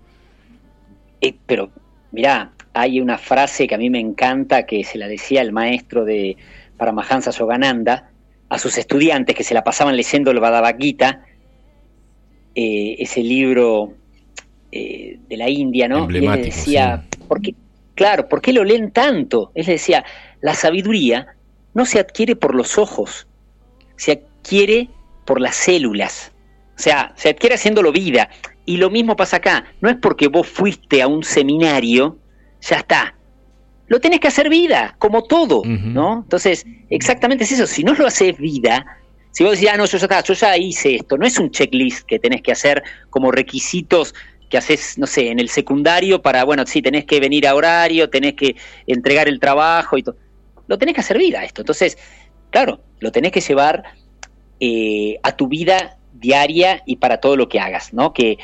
Eh, 1.20 1.34
pero, 1.46 1.70
mirá, 2.12 2.52
hay 2.72 3.00
una 3.00 3.18
frase 3.18 3.66
que 3.66 3.74
a 3.74 3.78
mí 3.78 3.90
me 3.90 4.00
encanta 4.00 4.64
que 4.64 4.84
se 4.84 4.98
la 4.98 5.08
decía 5.08 5.42
el 5.42 5.52
maestro 5.52 6.04
de 6.04 6.36
Paramahansa 6.76 7.32
Sogananda 7.32 8.10
a 8.48 8.58
sus 8.58 8.78
estudiantes 8.78 9.34
que 9.34 9.44
se 9.44 9.54
la 9.54 9.64
pasaban 9.64 9.96
leyendo 9.96 10.30
el 10.30 10.40
Bhagavad 10.40 10.76
Gita, 10.78 11.24
eh, 12.54 12.96
ese 12.98 13.22
libro 13.22 13.94
eh, 14.72 15.18
de 15.28 15.36
la 15.36 15.48
India, 15.48 15.88
¿no? 15.88 16.10
Y 16.10 16.26
él 16.26 16.42
decía, 16.42 17.04
¿por 17.26 17.40
qué, 17.40 17.54
Claro, 17.98 18.28
¿por 18.28 18.40
qué 18.40 18.52
lo 18.52 18.62
leen 18.62 18.92
tanto? 18.92 19.50
Él 19.56 19.66
decía, 19.66 20.04
la 20.40 20.54
sabiduría 20.54 21.34
no 21.74 21.84
se 21.84 21.98
adquiere 21.98 22.36
por 22.36 22.54
los 22.54 22.78
ojos, 22.78 23.26
se 23.96 24.12
adquiere 24.12 24.88
por 25.24 25.40
las 25.40 25.56
células. 25.56 26.30
O 26.76 26.80
sea, 26.80 27.12
se 27.16 27.30
adquiere 27.30 27.56
haciéndolo 27.56 27.90
vida. 27.90 28.30
Y 28.66 28.76
lo 28.76 28.88
mismo 28.88 29.16
pasa 29.16 29.38
acá. 29.38 29.64
No 29.80 29.90
es 29.90 29.96
porque 29.96 30.28
vos 30.28 30.46
fuiste 30.46 31.02
a 31.02 31.08
un 31.08 31.24
seminario, 31.24 32.18
ya 32.60 32.76
está. 32.76 33.16
Lo 33.88 33.98
tenés 33.98 34.20
que 34.20 34.28
hacer 34.28 34.48
vida, 34.48 34.94
como 35.00 35.24
todo, 35.24 35.62
¿no? 35.64 36.20
Entonces, 36.22 36.66
exactamente 36.90 37.42
es 37.42 37.50
eso. 37.50 37.66
Si 37.66 37.82
no 37.82 37.94
lo 37.94 38.06
haces 38.06 38.38
vida, 38.38 38.86
si 39.32 39.42
vos 39.42 39.54
decís, 39.54 39.70
ah, 39.72 39.76
no, 39.76 39.86
yo 39.86 39.98
ya, 39.98 40.22
yo 40.22 40.34
ya 40.34 40.56
hice 40.56 40.94
esto, 40.94 41.16
no 41.18 41.26
es 41.26 41.36
un 41.40 41.50
checklist 41.50 42.06
que 42.06 42.20
tenés 42.20 42.42
que 42.42 42.52
hacer 42.52 42.80
como 43.10 43.32
requisitos 43.32 44.14
que 44.48 44.58
haces, 44.58 44.98
no 44.98 45.06
sé, 45.06 45.30
en 45.30 45.38
el 45.38 45.48
secundario 45.48 46.22
para, 46.22 46.44
bueno, 46.44 46.64
sí, 46.66 46.82
tenés 46.82 47.04
que 47.04 47.20
venir 47.20 47.46
a 47.46 47.54
horario, 47.54 48.10
tenés 48.10 48.34
que 48.34 48.56
entregar 48.86 49.28
el 49.28 49.40
trabajo 49.40 49.98
y 49.98 50.02
todo. 50.02 50.16
Lo 50.66 50.78
tenés 50.78 50.94
que 50.94 51.00
hacer 51.00 51.18
vida 51.18 51.44
esto. 51.44 51.62
Entonces, 51.62 51.98
claro, 52.50 52.80
lo 53.00 53.12
tenés 53.12 53.32
que 53.32 53.40
llevar 53.40 53.84
eh, 54.60 55.18
a 55.22 55.36
tu 55.36 55.48
vida 55.48 55.98
diaria 56.12 56.82
y 56.86 56.96
para 56.96 57.18
todo 57.18 57.36
lo 57.36 57.48
que 57.48 57.60
hagas, 57.60 57.92
¿no? 57.92 58.12
Que, 58.12 58.38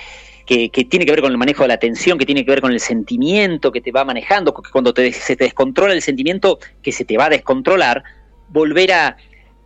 que, 0.47 0.69
tiene 0.69 1.07
que 1.07 1.11
ver 1.11 1.23
con 1.23 1.33
el 1.33 1.39
manejo 1.39 1.63
de 1.63 1.69
la 1.69 1.75
atención, 1.75 2.19
que 2.19 2.27
tiene 2.27 2.45
que 2.45 2.51
ver 2.51 2.61
con 2.61 2.73
el 2.73 2.81
sentimiento 2.81 3.73
que 3.73 3.81
te 3.81 3.91
va 3.91 4.05
manejando, 4.05 4.53
porque 4.53 4.71
cuando 4.71 4.93
te, 4.93 5.11
se 5.13 5.37
te 5.37 5.45
descontrola 5.45 5.95
el 5.95 6.03
sentimiento 6.03 6.59
que 6.83 6.93
se 6.93 7.05
te 7.05 7.17
va 7.17 7.27
a 7.27 7.31
descontrolar, 7.31 8.05
volver 8.49 8.93
a, 8.93 9.17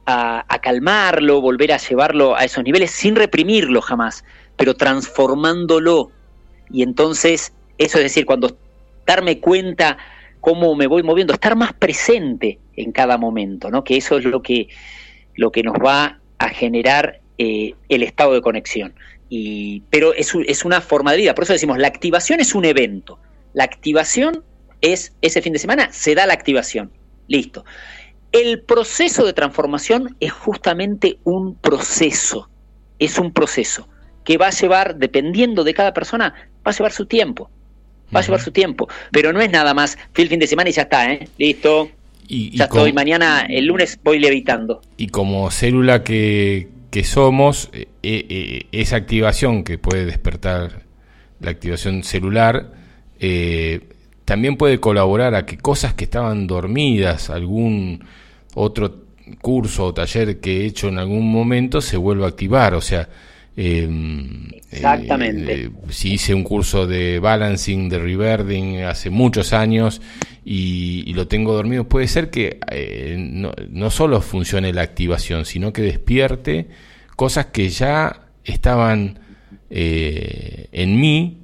a, 0.06 0.58
calmarlo, 0.60 1.40
volver 1.40 1.72
a 1.72 1.76
llevarlo 1.76 2.34
a 2.34 2.44
esos 2.44 2.64
niveles 2.64 2.90
sin 2.90 3.14
reprimirlo 3.14 3.82
jamás, 3.82 4.24
pero 4.56 4.74
transformándolo. 4.74 6.10
Y 6.70 6.82
entonces, 6.82 7.52
eso 7.78 7.98
es 7.98 8.04
decir, 8.04 8.26
cuando 8.26 8.56
darme 9.06 9.40
cuenta 9.40 9.98
cómo 10.40 10.74
me 10.74 10.86
voy 10.86 11.02
moviendo, 11.02 11.32
estar 11.32 11.56
más 11.56 11.72
presente 11.72 12.58
en 12.76 12.92
cada 12.92 13.18
momento, 13.18 13.70
¿no? 13.70 13.84
Que 13.84 13.96
eso 13.96 14.18
es 14.18 14.24
lo 14.24 14.42
que, 14.42 14.68
lo 15.34 15.50
que 15.50 15.62
nos 15.62 15.74
va 15.74 16.20
a 16.38 16.48
generar 16.50 17.20
eh, 17.38 17.74
el 17.88 18.02
estado 18.02 18.34
de 18.34 18.40
conexión. 18.40 18.94
Y, 19.28 19.82
pero 19.90 20.14
es, 20.14 20.32
es 20.46 20.64
una 20.64 20.80
forma 20.80 21.12
de 21.12 21.18
vida, 21.18 21.34
por 21.34 21.44
eso 21.44 21.52
decimos, 21.52 21.78
la 21.78 21.88
activación 21.88 22.40
es 22.40 22.54
un 22.54 22.64
evento. 22.64 23.18
La 23.52 23.64
activación 23.64 24.44
es 24.80 25.14
ese 25.22 25.42
fin 25.42 25.52
de 25.52 25.58
semana, 25.58 25.92
se 25.92 26.14
da 26.14 26.26
la 26.26 26.34
activación. 26.34 26.92
Listo. 27.26 27.64
El 28.32 28.60
proceso 28.62 29.24
de 29.24 29.32
transformación 29.32 30.16
es 30.20 30.32
justamente 30.32 31.18
un 31.24 31.56
proceso, 31.56 32.50
es 32.98 33.18
un 33.18 33.32
proceso 33.32 33.88
que 34.24 34.36
va 34.36 34.48
a 34.48 34.50
llevar, 34.50 34.96
dependiendo 34.96 35.64
de 35.64 35.72
cada 35.72 35.94
persona, 35.94 36.34
va 36.68 36.72
a 36.72 36.76
llevar 36.76 36.92
su 36.92 37.06
tiempo, 37.06 37.50
va 38.14 38.20
a 38.20 38.22
llevar 38.22 38.40
su 38.40 38.52
tiempo, 38.52 38.88
pero 39.10 39.32
no 39.32 39.40
es 39.40 39.50
nada 39.50 39.74
más, 39.74 39.98
fui 40.12 40.24
el 40.24 40.30
fin 40.30 40.38
de 40.38 40.46
semana 40.46 40.70
y 40.70 40.72
ya 40.72 40.82
está, 40.82 41.10
¿eh? 41.12 41.28
listo, 41.38 41.90
y, 42.28 42.56
ya 42.56 42.64
estoy, 42.64 42.92
mañana, 42.92 43.46
el 43.48 43.66
lunes 43.66 43.98
voy 44.04 44.18
levitando. 44.18 44.82
Y 44.98 45.08
como 45.08 45.50
célula 45.50 46.04
que, 46.04 46.68
que 46.90 47.02
somos, 47.02 47.70
eh, 47.72 47.86
eh, 48.02 48.66
esa 48.70 48.96
activación 48.96 49.64
que 49.64 49.78
puede 49.78 50.04
despertar 50.04 50.82
la 51.40 51.50
activación 51.50 52.04
celular, 52.04 52.72
eh, 53.18 53.80
también 54.26 54.56
puede 54.56 54.78
colaborar 54.78 55.34
a 55.34 55.46
que 55.46 55.56
cosas 55.56 55.94
que 55.94 56.04
estaban 56.04 56.46
dormidas, 56.46 57.30
algún 57.30 58.04
otro 58.54 59.08
curso 59.40 59.86
o 59.86 59.94
taller 59.94 60.38
que 60.40 60.60
he 60.60 60.66
hecho 60.66 60.88
en 60.88 60.98
algún 60.98 61.30
momento 61.30 61.80
se 61.80 61.96
vuelva 61.96 62.26
a 62.26 62.28
activar. 62.28 62.74
O 62.74 62.82
sea, 62.82 63.08
em, 63.58 64.48
Exactamente. 64.70 65.52
Eh, 65.52 65.70
si 65.88 66.14
hice 66.14 66.34
un 66.34 66.44
curso 66.44 66.86
de 66.86 67.18
balancing, 67.18 67.88
de 67.88 67.98
reverding 67.98 68.82
hace 68.82 69.10
muchos 69.10 69.52
años 69.52 70.02
y, 70.44 71.12
lo 71.14 71.26
tengo 71.26 71.54
dormido, 71.54 71.88
puede 71.88 72.06
ser 72.06 72.30
que 72.30 72.60
eh, 72.70 73.16
no, 73.18 73.52
no, 73.70 73.90
solo 73.90 74.20
funcione 74.20 74.72
la 74.72 74.82
activación, 74.82 75.44
sino 75.44 75.72
que 75.72 75.82
despierte 75.82 76.68
cosas 77.16 77.46
que 77.46 77.68
ya 77.68 78.28
estaban 78.44 79.18
eh, 79.70 80.68
en 80.72 81.00
mí 81.00 81.38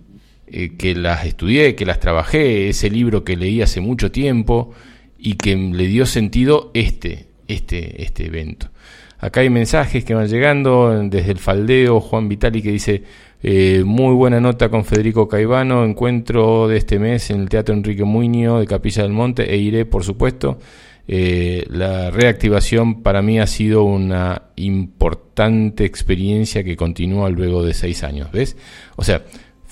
eh, 0.47 0.77
que 0.79 0.95
las 0.95 1.27
estudié, 1.27 1.75
que 1.75 1.85
las 1.85 2.01
trabajé, 2.01 2.69
ese 2.69 2.91
libro 2.91 3.25
que 3.25 3.37
leí 3.37 3.61
hace 3.61 3.81
mucho 3.81 4.13
tiempo 4.13 4.73
y 5.19 5.35
que 5.35 5.57
le 5.57 5.87
dio 5.87 6.07
sentido 6.07 6.71
este, 6.75 7.27
este, 7.49 8.03
este 8.03 8.27
evento. 8.27 8.71
Acá 9.19 9.41
hay 9.41 9.51
mensajes 9.51 10.05
que 10.05 10.15
van 10.15 10.29
llegando 10.29 10.91
desde 11.09 11.33
el 11.33 11.39
faldeo, 11.39 12.01
Juan 12.01 12.29
Vitali 12.29 12.63
que 12.63 12.73
dice, 12.73 13.03
eh, 13.43 13.83
muy 13.85 14.15
buena 14.15 14.41
nota 14.41 14.69
con 14.69 14.85
Federico 14.85 15.29
Caivano, 15.29 15.85
encuentro 15.85 16.69
de 16.69 16.77
este 16.77 16.99
mes 16.99 17.31
en 17.31 17.41
el 17.41 17.49
Teatro 17.49 17.75
Enrique 17.75 18.05
Muñoz 18.05 18.61
de 18.61 18.67
Capilla 18.67 19.03
del 19.03 19.13
Monte 19.13 19.53
e 19.53 19.57
iré, 19.57 19.85
por 19.85 20.05
supuesto. 20.05 20.59
la 21.07 22.11
reactivación 22.11 23.03
para 23.03 23.21
mí 23.21 23.39
ha 23.39 23.47
sido 23.47 23.85
una 23.85 24.43
importante 24.57 25.85
experiencia 25.85 26.65
que 26.65 26.77
continúa 26.77 27.29
luego 27.29 27.63
de 27.63 27.75
seis 27.75 28.03
años, 28.03 28.33
¿ves? 28.33 28.57
O 28.97 29.05
sea, 29.05 29.23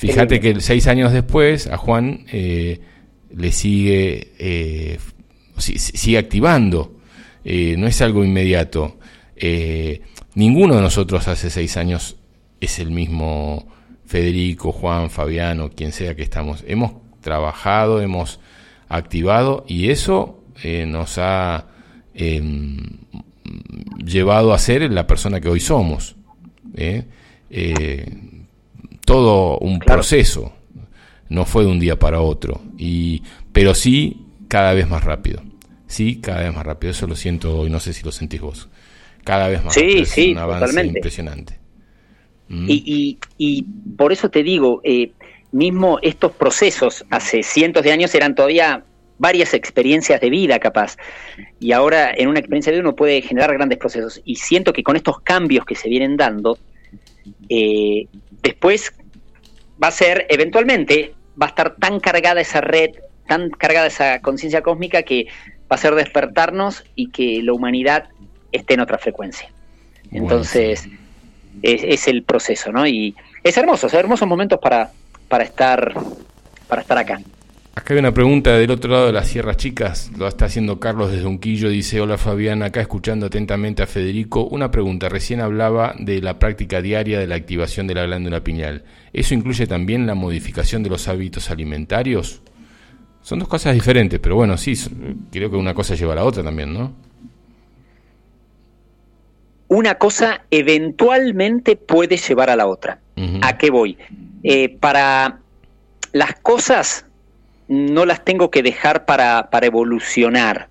Fíjate 0.02 0.40
que 0.40 0.60
seis 0.60 0.88
años 0.88 1.12
después 1.12 1.68
a 1.68 1.76
Juan 1.76 2.24
eh, 2.32 2.80
le 3.36 3.52
sigue, 3.52 4.32
eh, 4.36 4.98
sigue 5.56 6.18
activando, 6.18 6.98
eh, 7.44 7.76
no 7.78 7.86
es 7.86 8.02
algo 8.02 8.24
inmediato. 8.24 8.98
Ninguno 10.34 10.76
de 10.76 10.82
nosotros 10.82 11.28
hace 11.28 11.50
seis 11.50 11.76
años 11.76 12.16
es 12.60 12.78
el 12.78 12.90
mismo 12.90 13.66
Federico, 14.06 14.72
Juan, 14.72 15.10
Fabiano, 15.10 15.70
quien 15.70 15.92
sea 15.92 16.14
que 16.14 16.22
estamos. 16.22 16.64
Hemos 16.66 16.92
trabajado, 17.20 18.00
hemos 18.00 18.40
activado 18.88 19.64
y 19.66 19.90
eso 19.90 20.38
nos 20.86 21.18
ha 21.18 21.66
em, 22.14 22.78
llevado 24.04 24.52
a 24.52 24.58
ser 24.58 24.90
la 24.92 25.06
persona 25.06 25.40
que 25.40 25.48
hoy 25.48 25.60
somos 25.60 26.14
todo 29.04 29.58
un 29.58 29.78
proceso, 29.78 30.52
no 31.28 31.44
fue 31.44 31.64
de 31.64 31.70
un 31.70 31.80
día 31.80 31.98
para 31.98 32.20
otro, 32.20 32.62
y, 32.78 33.22
pero 33.52 33.74
sí 33.74 34.26
cada 34.48 34.72
vez 34.72 34.88
más 34.88 35.04
rápido, 35.04 35.42
sí, 35.86 36.16
cada 36.20 36.42
vez 36.42 36.54
más 36.54 36.64
rápido, 36.64 36.92
eso 36.92 37.06
lo 37.06 37.16
siento 37.16 37.66
y 37.66 37.70
no 37.70 37.80
sé 37.80 37.92
si 37.92 38.02
lo 38.04 38.12
sentís 38.12 38.40
vos, 38.40 38.68
cada 39.24 39.48
vez 39.48 39.64
más 39.64 39.74
sí, 39.74 40.04
Sí, 40.04 40.32
un 40.32 40.38
avance 40.38 40.84
impresionante. 40.84 41.58
¿Mm? 42.48 42.66
Y, 42.68 43.18
y, 43.38 43.62
por 43.96 44.12
eso 44.12 44.30
te 44.30 44.42
digo, 44.42 44.80
eh, 44.84 45.12
mismo 45.52 45.98
estos 46.02 46.32
procesos 46.32 47.04
hace 47.10 47.42
cientos 47.42 47.82
de 47.82 47.92
años 47.92 48.14
eran 48.14 48.34
todavía 48.34 48.84
varias 49.18 49.54
experiencias 49.54 50.20
de 50.20 50.30
vida 50.30 50.58
capaz. 50.58 50.96
Y 51.60 51.72
ahora 51.72 52.12
en 52.14 52.28
una 52.28 52.40
experiencia 52.40 52.72
de 52.72 52.78
vida 52.78 52.88
uno 52.88 52.96
puede 52.96 53.22
generar 53.22 53.52
grandes 53.54 53.78
procesos. 53.78 54.20
Y 54.24 54.36
siento 54.36 54.72
que 54.72 54.82
con 54.82 54.96
estos 54.96 55.20
cambios 55.20 55.64
que 55.64 55.76
se 55.76 55.88
vienen 55.88 56.16
dando, 56.16 56.58
eh, 57.48 58.06
después 58.42 58.92
va 59.82 59.88
a 59.88 59.92
ser, 59.92 60.26
eventualmente, 60.28 61.14
va 61.40 61.46
a 61.46 61.48
estar 61.50 61.76
tan 61.76 62.00
cargada 62.00 62.40
esa 62.40 62.60
red, 62.60 62.90
tan 63.28 63.50
cargada 63.50 63.86
esa 63.86 64.20
conciencia 64.20 64.62
cósmica 64.62 65.02
que 65.02 65.26
va 65.70 65.76
a 65.76 65.78
ser 65.78 65.94
despertarnos 65.94 66.84
y 66.94 67.10
que 67.10 67.42
la 67.42 67.52
humanidad 67.52 68.08
esté 68.52 68.74
en 68.74 68.80
otra 68.80 68.98
frecuencia. 68.98 69.48
Entonces, 70.10 70.88
es, 71.62 72.08
el 72.08 72.22
proceso, 72.22 72.72
¿no? 72.72 72.86
Y 72.86 73.14
es 73.42 73.56
hermoso, 73.56 73.88
son 73.88 74.00
hermosos 74.00 74.28
momentos 74.28 74.58
para, 74.60 74.90
para, 75.28 75.44
estar, 75.44 75.94
para 76.68 76.82
estar 76.82 76.98
acá. 76.98 77.20
Acá 77.74 77.94
hay 77.94 78.00
una 78.00 78.12
pregunta 78.12 78.54
del 78.58 78.70
otro 78.70 78.90
lado 78.90 79.06
de 79.06 79.12
las 79.12 79.28
Sierras 79.28 79.56
Chicas, 79.56 80.10
lo 80.18 80.28
está 80.28 80.44
haciendo 80.44 80.78
Carlos 80.78 81.10
desde 81.10 81.24
Unquillo, 81.24 81.70
dice, 81.70 82.02
hola 82.02 82.18
Fabián, 82.18 82.62
acá 82.62 82.82
escuchando 82.82 83.26
atentamente 83.26 83.82
a 83.82 83.86
Federico, 83.86 84.44
una 84.44 84.70
pregunta, 84.70 85.08
recién 85.08 85.40
hablaba 85.40 85.94
de 85.98 86.20
la 86.20 86.38
práctica 86.38 86.82
diaria 86.82 87.18
de 87.18 87.26
la 87.26 87.34
activación 87.34 87.86
de 87.86 87.94
la 87.94 88.04
glándula 88.04 88.44
pineal, 88.44 88.84
¿eso 89.14 89.32
incluye 89.32 89.66
también 89.66 90.06
la 90.06 90.14
modificación 90.14 90.82
de 90.82 90.90
los 90.90 91.08
hábitos 91.08 91.50
alimentarios? 91.50 92.42
Son 93.22 93.38
dos 93.38 93.48
cosas 93.48 93.72
diferentes, 93.72 94.20
pero 94.20 94.36
bueno, 94.36 94.58
sí, 94.58 94.74
creo 95.30 95.50
que 95.50 95.56
una 95.56 95.72
cosa 95.72 95.94
lleva 95.94 96.12
a 96.12 96.16
la 96.16 96.24
otra 96.24 96.42
también, 96.42 96.74
¿no? 96.74 96.92
Una 99.72 99.94
cosa 99.94 100.42
eventualmente 100.50 101.76
puede 101.76 102.18
llevar 102.18 102.50
a 102.50 102.56
la 102.56 102.66
otra. 102.66 102.98
¿A 103.40 103.56
qué 103.56 103.70
voy? 103.70 103.96
Eh, 104.42 104.68
para 104.68 105.38
las 106.12 106.34
cosas 106.40 107.06
no 107.68 108.04
las 108.04 108.22
tengo 108.22 108.50
que 108.50 108.62
dejar 108.62 109.06
para, 109.06 109.48
para 109.48 109.64
evolucionar, 109.64 110.68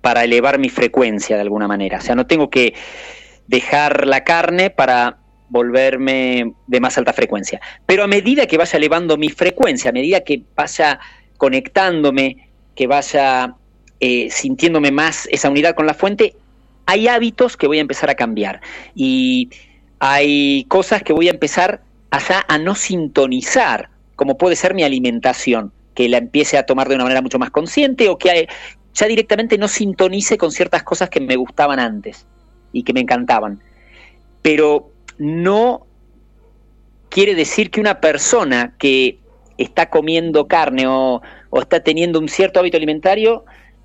para 0.00 0.24
elevar 0.24 0.58
mi 0.58 0.70
frecuencia 0.70 1.36
de 1.36 1.42
alguna 1.42 1.68
manera. 1.68 1.98
O 1.98 2.00
sea, 2.00 2.14
no 2.14 2.26
tengo 2.26 2.48
que 2.48 2.72
dejar 3.48 4.06
la 4.06 4.24
carne 4.24 4.70
para 4.70 5.18
volverme 5.50 6.54
de 6.66 6.80
más 6.80 6.96
alta 6.96 7.12
frecuencia. 7.12 7.60
Pero 7.84 8.02
a 8.02 8.06
medida 8.06 8.46
que 8.46 8.56
vaya 8.56 8.78
elevando 8.78 9.18
mi 9.18 9.28
frecuencia, 9.28 9.90
a 9.90 9.92
medida 9.92 10.20
que 10.20 10.42
vaya 10.56 11.00
conectándome, 11.36 12.48
que 12.74 12.86
vaya 12.86 13.56
eh, 14.00 14.30
sintiéndome 14.30 14.90
más 14.90 15.28
esa 15.30 15.50
unidad 15.50 15.74
con 15.74 15.86
la 15.86 15.92
fuente, 15.92 16.34
hay 16.86 17.08
hábitos 17.08 17.56
que 17.56 17.66
voy 17.66 17.78
a 17.78 17.82
empezar 17.82 18.10
a 18.10 18.14
cambiar. 18.14 18.60
Y 18.94 19.50
hay 19.98 20.64
cosas 20.64 21.02
que 21.02 21.12
voy 21.12 21.28
a 21.28 21.32
empezar 21.32 21.82
a 22.10 22.58
no 22.58 22.74
sintonizar, 22.74 23.88
como 24.16 24.36
puede 24.36 24.56
ser 24.56 24.74
mi 24.74 24.82
alimentación 24.82 25.72
que 25.94 26.08
la 26.08 26.18
empiece 26.18 26.58
a 26.58 26.66
tomar 26.66 26.88
de 26.88 26.94
una 26.94 27.04
manera 27.04 27.22
mucho 27.22 27.38
más 27.38 27.50
consciente 27.50 28.08
o 28.08 28.18
que 28.18 28.48
ya 28.94 29.06
directamente 29.06 29.58
no 29.58 29.68
sintonice 29.68 30.36
con 30.36 30.50
ciertas 30.50 30.82
cosas 30.82 31.10
que 31.10 31.20
me 31.20 31.36
gustaban 31.36 31.78
antes 31.78 32.26
y 32.72 32.82
que 32.82 32.92
me 32.92 33.00
encantaban. 33.00 33.60
Pero 34.42 34.90
no 35.18 35.86
quiere 37.08 37.34
decir 37.34 37.70
que 37.70 37.80
una 37.80 38.00
persona 38.00 38.74
que 38.78 39.18
está 39.58 39.90
comiendo 39.90 40.46
carne 40.48 40.86
o, 40.86 41.22
está 41.60 41.80
teniendo 41.80 42.18
un 42.18 42.28
cierto 42.28 42.60
hábito 42.60 42.76
alimentario 42.76 43.44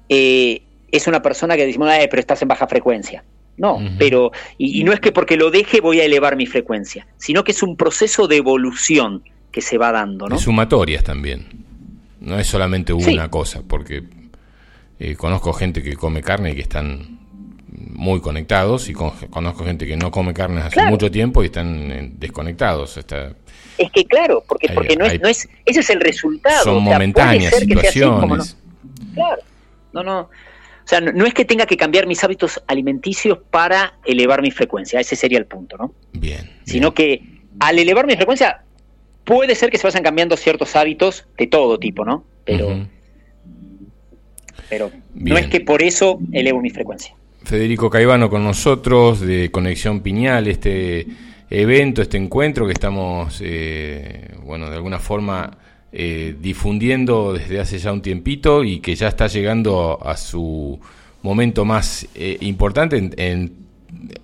eh, 0.10 0.64
es 0.92 1.08
una 1.08 1.22
persona 1.22 1.56
que 1.56 1.66
decimos, 1.66 1.90
eh, 1.92 2.08
pero 2.10 2.20
estás 2.20 2.42
en 2.42 2.48
baja 2.48 2.68
frecuencia. 2.68 3.24
No, 3.58 3.80
pero, 3.98 4.32
y, 4.60 4.84
no 4.84 4.94
es 4.94 5.00
que 5.00 5.12
porque 5.12 5.36
lo 5.36 5.50
deje 5.50 5.82
voy 5.82 6.00
a 6.00 6.06
elevar 6.06 6.36
mi 6.36 6.46
frecuencia, 6.46 7.08
sino 7.18 7.44
que 7.44 7.54
es 7.54 7.64
un 7.64 7.76
proceso 7.76 8.28
de 8.28 8.38
evolución 8.38 9.24
que 9.52 9.62
se 9.62 9.80
va 9.80 9.92
dando, 9.92 10.28
¿no? 10.28 10.38
sumatorias 10.38 11.04
también. 11.04 11.48
No 12.20 12.38
es 12.38 12.46
solamente 12.46 12.94
una 12.94 13.32
cosa, 13.32 13.64
porque 13.68 14.04
eh, 15.00 15.16
conozco 15.16 15.54
gente 15.54 15.82
que 15.82 15.96
come 15.96 16.22
carne 16.22 16.52
y 16.52 16.56
que 16.56 16.62
están 16.62 17.18
muy 17.68 18.22
conectados 18.22 18.90
y 18.90 18.94
conozco 18.94 19.66
gente 19.66 19.88
que 19.88 19.98
no 19.98 20.12
come 20.12 20.36
carne 20.36 20.62
hace 20.62 20.84
mucho 20.86 21.10
tiempo 21.10 21.42
y 21.42 21.48
están 21.48 21.92
eh, 21.92 22.12
desconectados. 22.14 22.98
Está, 22.98 23.34
es 23.78 23.92
que 23.92 24.06
claro, 24.06 24.44
porque, 24.48 24.70
porque 24.70 24.96
no, 24.96 25.06
es, 25.06 25.22
no 25.22 25.28
es, 25.28 25.48
ese 25.66 25.80
es 25.82 25.90
el 25.90 26.00
resultado. 26.00 26.64
Son 26.64 26.84
momentáneas 26.84 27.56
situaciones. 27.56 28.58
Claro, 29.14 29.42
no, 29.94 30.04
no. 30.04 30.30
O 30.88 30.90
sea, 30.90 31.02
no, 31.02 31.26
es 31.26 31.34
que 31.34 31.44
tenga 31.44 31.66
que 31.66 31.76
cambiar 31.76 32.08
mis 32.08 32.24
hábitos 32.24 32.64
alimenticios 32.66 33.40
para 33.52 34.00
elevar 34.06 34.42
mi 34.42 34.52
frecuencia, 34.52 35.02
ese 35.02 35.18
sería 35.18 35.38
el 35.38 35.46
punto, 35.46 35.76
¿no? 35.76 35.94
Bien. 36.14 36.50
Sino 36.64 36.94
que 36.94 37.42
al 37.60 37.78
elevar 37.78 38.08
mi 38.08 38.16
frecuencia, 38.16 38.62
puede 39.26 39.54
ser 39.56 39.70
que 39.70 39.78
se 39.78 39.86
vayan 39.86 40.02
cambiando 40.02 40.38
ciertos 40.38 40.78
hábitos 40.78 41.26
de 41.38 41.48
todo 41.48 41.78
tipo, 41.78 42.06
¿no? 42.06 42.24
Pero, 42.46 42.88
pero 44.70 44.90
no 45.14 45.38
es 45.38 45.48
que 45.48 45.60
por 45.60 45.84
eso 45.84 46.22
elevo 46.32 46.62
mi 46.62 46.70
frecuencia. 46.70 47.14
Federico 47.44 47.90
Caivano 47.90 48.30
con 48.30 48.46
nosotros 48.46 49.20
de 49.20 49.52
Conexión 49.52 50.00
Piñal, 50.00 50.48
este 50.48 51.06
evento, 51.50 52.02
este 52.02 52.16
encuentro 52.16 52.66
que 52.66 52.72
estamos, 52.72 53.42
eh, 53.44 54.30
bueno, 54.42 54.70
de 54.70 54.78
alguna 54.78 55.00
forma 55.00 55.58
eh, 56.00 56.36
difundiendo 56.40 57.34
desde 57.34 57.60
hace 57.60 57.80
ya 57.80 57.92
un 57.92 58.04
tiempito 58.04 58.64
y 58.64 58.82
que 58.82 58.94
ya 58.94 59.08
está 59.08 59.26
llegando 59.26 59.98
a, 60.06 60.16
su 60.16 60.80
momento 61.24 61.66
más 61.66 62.08
eh, 62.14 62.38
importante 62.42 63.10
en, 63.18 63.52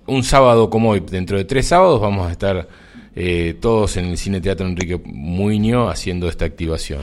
un 0.06 0.22
sábado 0.22 0.70
como 0.70 0.90
hoy. 0.90 1.00
Dentro 1.00 1.36
de 1.36 1.44
tres 1.44 1.66
sábados 1.66 2.00
vamos 2.00 2.28
a 2.28 2.30
estar 2.30 2.68
eh, 3.16 3.56
todos 3.60 3.96
en 3.96 4.04
el 4.04 4.18
Cine 4.18 4.40
Teatro 4.40 4.68
Enrique 4.68 5.00
Muño 5.04 5.88
haciendo 5.88 6.28
esta 6.28 6.44
activación. 6.44 7.00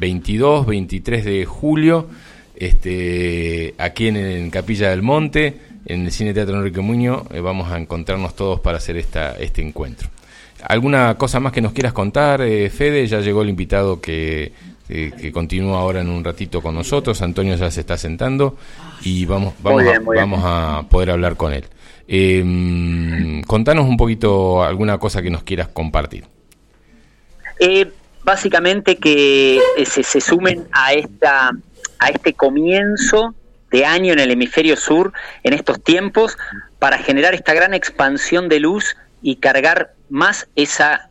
22, 0.00 0.66
23 0.66 1.24
de 1.24 1.44
julio, 1.44 2.08
este, 2.56 3.76
aquí 3.78 4.08
en, 4.08 4.50
Capilla 4.50 4.90
del 4.90 5.02
Monte, 5.02 5.60
en 5.86 6.06
el 6.06 6.10
Cine 6.10 6.34
Teatro 6.34 6.56
Enrique 6.56 6.80
Muño, 6.80 7.22
vamos 7.40 7.70
a 7.70 7.78
encontrarnos 7.78 8.34
todos 8.34 8.58
para 8.58 8.78
hacer 8.78 8.96
esta, 8.96 9.36
este 9.36 9.62
encuentro. 9.62 10.08
¿Alguna 10.62 11.16
cosa 11.16 11.40
más 11.40 11.52
que 11.52 11.60
nos 11.60 11.72
quieras 11.72 11.92
contar, 11.92 12.40
eh, 12.42 12.70
Fede? 12.70 13.06
Ya 13.06 13.20
llegó 13.20 13.42
el 13.42 13.48
invitado 13.48 14.00
que, 14.00 14.52
eh, 14.88 15.12
que 15.20 15.32
continúa 15.32 15.80
ahora 15.80 16.00
en 16.00 16.08
un 16.08 16.24
ratito 16.24 16.60
con 16.62 16.74
nosotros. 16.74 17.20
Antonio 17.22 17.54
ya 17.56 17.70
se 17.70 17.80
está 17.80 17.96
sentando 17.96 18.56
y 19.02 19.24
vamos, 19.26 19.54
vamos, 19.60 19.82
a, 19.84 20.00
vamos 20.00 20.40
a 20.44 20.82
poder 20.88 21.10
hablar 21.10 21.36
con 21.36 21.52
él. 21.52 21.64
Eh, 22.08 23.42
contanos 23.46 23.86
un 23.86 23.96
poquito 23.96 24.62
alguna 24.64 24.98
cosa 24.98 25.20
que 25.20 25.30
nos 25.30 25.42
quieras 25.42 25.68
compartir. 25.68 26.24
Eh, 27.60 27.90
básicamente 28.24 28.96
que 28.96 29.60
se, 29.84 30.02
se 30.02 30.20
sumen 30.20 30.66
a 30.72 30.94
esta 30.94 31.50
a 31.98 32.08
este 32.08 32.32
comienzo 32.32 33.34
de 33.70 33.84
año 33.84 34.12
en 34.12 34.20
el 34.20 34.30
hemisferio 34.30 34.76
sur 34.76 35.12
en 35.42 35.52
estos 35.52 35.82
tiempos 35.82 36.38
para 36.78 36.98
generar 36.98 37.34
esta 37.34 37.54
gran 37.54 37.74
expansión 37.74 38.48
de 38.48 38.60
luz 38.60 38.96
y 39.22 39.36
cargar 39.36 39.94
más 40.08 40.48
esa 40.54 41.10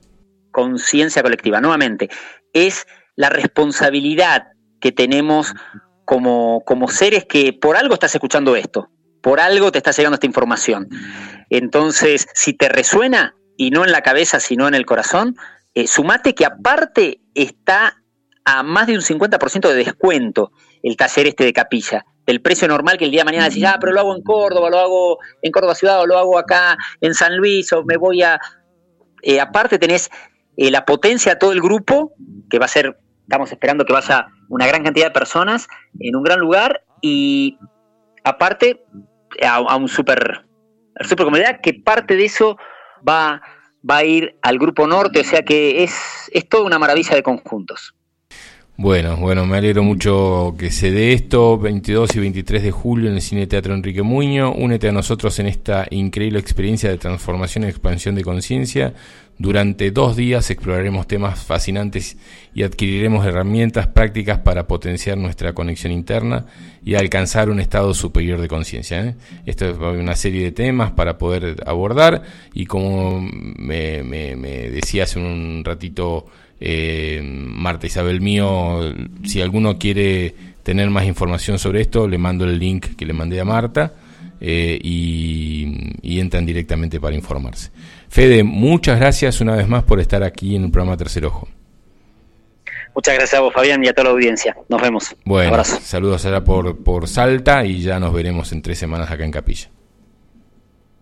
conciencia 0.51 1.21
colectiva. 1.21 1.61
Nuevamente, 1.61 2.09
es 2.53 2.87
la 3.15 3.29
responsabilidad 3.29 4.47
que 4.79 4.91
tenemos 4.91 5.53
como, 6.05 6.63
como 6.65 6.87
seres 6.87 7.25
que 7.25 7.53
por 7.53 7.77
algo 7.77 7.93
estás 7.93 8.15
escuchando 8.15 8.55
esto, 8.55 8.89
por 9.21 9.39
algo 9.39 9.71
te 9.71 9.79
está 9.79 9.91
llegando 9.91 10.15
esta 10.15 10.25
información. 10.25 10.87
Entonces, 11.49 12.27
si 12.33 12.53
te 12.53 12.69
resuena, 12.69 13.35
y 13.57 13.71
no 13.71 13.83
en 13.83 13.91
la 13.91 14.01
cabeza, 14.01 14.39
sino 14.39 14.67
en 14.67 14.75
el 14.75 14.85
corazón, 14.85 15.35
eh, 15.73 15.87
sumate 15.87 16.35
que 16.35 16.45
aparte 16.45 17.21
está 17.33 17.97
a 18.45 18.63
más 18.63 18.87
de 18.87 18.93
un 18.93 19.01
50% 19.01 19.67
de 19.67 19.75
descuento 19.75 20.51
el 20.83 20.95
taller 20.95 21.27
este 21.27 21.43
de 21.43 21.53
capilla 21.53 22.05
del 22.27 22.41
precio 22.41 22.67
normal 22.67 22.97
que 22.97 23.05
el 23.05 23.11
día 23.11 23.21
de 23.21 23.25
mañana 23.25 23.47
decís, 23.47 23.63
ah, 23.63 23.77
pero 23.79 23.93
lo 23.93 24.01
hago 24.01 24.15
en 24.15 24.21
Córdoba, 24.21 24.69
lo 24.69 24.79
hago 24.79 25.17
en 25.41 25.51
Córdoba 25.51 25.73
Ciudad, 25.73 26.01
o 26.01 26.05
lo 26.05 26.17
hago 26.17 26.37
acá 26.37 26.77
en 26.99 27.13
San 27.13 27.37
Luis, 27.37 27.71
o 27.71 27.83
me 27.85 27.95
voy 27.95 28.21
a... 28.21 28.39
Eh, 29.23 29.39
aparte 29.39 29.79
tenés 29.79 30.11
eh, 30.57 30.69
la 30.69 30.85
potencia 30.85 31.33
de 31.33 31.39
todo 31.39 31.53
el 31.53 31.61
grupo, 31.61 32.13
que 32.49 32.59
va 32.59 32.65
a 32.65 32.67
ser, 32.69 32.99
estamos 33.21 33.49
esperando 33.51 33.85
que 33.85 33.93
vaya 33.93 34.27
una 34.49 34.67
gran 34.67 34.83
cantidad 34.83 35.07
de 35.07 35.11
personas 35.11 35.67
en 35.99 36.17
un 36.17 36.23
gran 36.23 36.39
lugar, 36.39 36.83
y 37.01 37.57
aparte 38.25 38.85
a, 39.41 39.77
un 39.77 39.87
super, 39.87 40.45
super 41.01 41.25
comunidad, 41.25 41.61
que 41.61 41.75
parte 41.75 42.17
de 42.17 42.25
eso 42.25 42.57
va, 43.07 43.41
va 43.89 43.97
a 43.97 44.03
ir 44.03 44.37
al 44.41 44.59
grupo 44.59 44.85
norte, 44.85 45.21
o 45.21 45.23
sea 45.23 45.43
que 45.43 45.81
es, 45.83 46.29
es 46.33 46.49
toda 46.49 46.65
una 46.65 46.77
maravilla 46.77 47.15
de 47.15 47.23
conjuntos. 47.23 47.96
Bueno, 48.79 49.17
bueno, 49.17 49.47
me 49.47 49.57
alegro 49.57 49.81
mucho 49.81 50.53
que 50.55 50.69
se 50.69 50.91
dé 50.91 51.13
esto, 51.13 51.57
22 51.57 52.15
y 52.15 52.19
23 52.19 52.61
de 52.61 52.69
julio 52.69 53.09
en 53.09 53.15
el 53.15 53.23
Cine 53.23 53.47
Teatro 53.47 53.73
Enrique 53.73 54.03
Muño. 54.03 54.53
Únete 54.53 54.87
a 54.87 54.91
nosotros 54.91 55.39
en 55.39 55.47
esta 55.47 55.87
increíble 55.89 56.37
experiencia 56.37 56.87
de 56.87 56.99
transformación 56.99 57.63
y 57.63 57.69
expansión 57.69 58.13
de 58.13 58.23
conciencia. 58.23 58.93
Durante 59.39 59.89
dos 59.89 60.15
días 60.15 60.51
exploraremos 60.51 61.07
temas 61.07 61.43
fascinantes 61.43 62.17
y 62.53 62.61
adquiriremos 62.61 63.25
herramientas 63.25 63.87
prácticas 63.87 64.39
para 64.39 64.67
potenciar 64.67 65.17
nuestra 65.17 65.53
conexión 65.53 65.91
interna 65.91 66.45
y 66.85 66.93
alcanzar 66.93 67.49
un 67.49 67.59
estado 67.59 67.95
superior 67.95 68.39
de 68.39 68.47
conciencia. 68.47 69.03
¿eh? 69.03 69.15
Esto 69.47 69.65
es 69.71 69.77
una 69.77 70.15
serie 70.15 70.43
de 70.43 70.51
temas 70.51 70.91
para 70.91 71.17
poder 71.17 71.63
abordar 71.65 72.21
y 72.53 72.67
como 72.67 73.21
me, 73.21 74.03
me, 74.03 74.35
me 74.35 74.69
decía 74.69 75.05
hace 75.05 75.17
un 75.17 75.63
ratito 75.65 76.27
eh, 76.59 77.21
Marta 77.23 77.87
Isabel 77.87 78.21
mío, 78.21 78.93
si 79.23 79.41
alguno 79.41 79.77
quiere 79.77 80.33
tener 80.63 80.89
más 80.89 81.05
información 81.05 81.59
sobre 81.59 81.81
esto, 81.81 82.07
le 82.07 82.17
mando 82.17 82.45
el 82.45 82.59
link 82.59 82.95
que 82.95 83.05
le 83.05 83.13
mandé 83.13 83.39
a 83.39 83.45
Marta 83.45 83.93
eh, 84.41 84.79
y, 84.81 86.19
entran 86.19 86.45
directamente 86.45 86.99
para 86.99 87.15
informarse. 87.15 87.69
Fede, 88.09 88.43
muchas 88.43 88.99
gracias 88.99 89.39
una 89.39 89.55
vez 89.55 89.67
más 89.67 89.83
por 89.83 89.99
estar 89.99 90.23
aquí 90.23 90.55
en 90.55 90.65
el 90.65 90.71
programa 90.71 90.97
Tercer 90.97 91.25
Ojo. 91.25 91.47
Muchas 92.95 93.13
gracias 93.13 93.39
a 93.39 93.41
vos, 93.41 93.53
Fabián, 93.53 93.83
y 93.83 93.87
a 93.87 93.93
toda 93.93 94.05
la 94.05 94.09
audiencia. 94.11 94.57
Nos 94.67 94.81
vemos. 94.81 95.15
Bueno, 95.23 95.63
saludos 95.63 96.25
allá 96.25 96.43
por, 96.43 96.83
por 96.83 97.07
Salta 97.07 97.63
y 97.63 97.81
ya 97.81 97.99
nos 97.99 98.11
veremos 98.11 98.51
en 98.51 98.63
tres 98.63 98.79
semanas 98.79 99.11
acá 99.11 99.23
en 99.23 99.31
Capilla. 99.31 99.69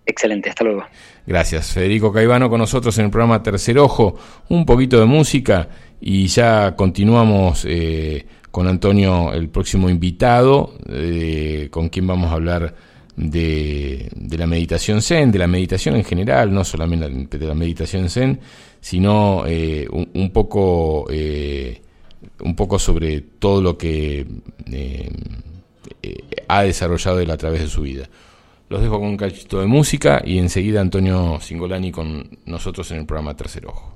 Excelente, 0.05 0.49
hasta 0.49 0.63
luego. 0.63 0.83
Gracias. 1.25 1.71
Federico 1.71 2.13
Caivano 2.13 2.49
con 2.49 2.59
nosotros 2.59 2.97
en 2.99 3.05
el 3.05 3.11
programa 3.11 3.41
Tercer 3.41 3.79
Ojo. 3.79 4.15
Un 4.49 4.65
poquito 4.65 4.99
de 4.99 5.05
música 5.05 5.67
y 5.99 6.27
ya 6.27 6.75
continuamos 6.75 7.65
eh, 7.67 8.25
con 8.51 8.67
Antonio, 8.67 9.33
el 9.33 9.49
próximo 9.49 9.89
invitado, 9.89 10.75
eh, 10.89 11.67
con 11.71 11.89
quien 11.89 12.05
vamos 12.05 12.31
a 12.31 12.35
hablar 12.35 12.75
de, 13.15 14.09
la 14.37 14.45
meditación 14.45 15.01
zen, 15.01 15.31
de 15.31 15.39
la 15.39 15.47
meditación 15.47 15.95
en 15.95 16.03
general, 16.03 16.53
no 16.53 16.63
solamente 16.63 17.39
de 17.39 17.47
la 17.47 17.55
meditación 17.55 18.09
zen, 18.09 18.39
sino 18.79 19.43
eh, 19.47 19.87
un, 19.89 20.29
poco, 20.31 21.07
un 21.07 22.55
poco 22.55 22.77
sobre 22.77 23.21
todo 23.21 23.61
lo 23.61 23.77
que 23.77 24.27
ha 26.47 26.61
desarrollado 26.61 27.19
él 27.19 27.31
a 27.31 27.37
través 27.37 27.61
de 27.61 27.67
su 27.67 27.81
vida. 27.81 28.07
Los 28.69 28.81
dejo 28.81 28.99
con 28.99 29.09
un 29.09 29.17
cachito 29.17 29.59
de 29.59 29.67
música 29.67 30.21
y 30.25 30.39
enseguida 30.39 30.81
Antonio 30.81 31.39
Singolani 31.39 31.91
con 31.91 32.39
nosotros 32.45 32.89
en 32.91 32.99
el 32.99 33.05
programa 33.05 33.35
Tercer 33.35 33.67
Ojo. 33.67 33.93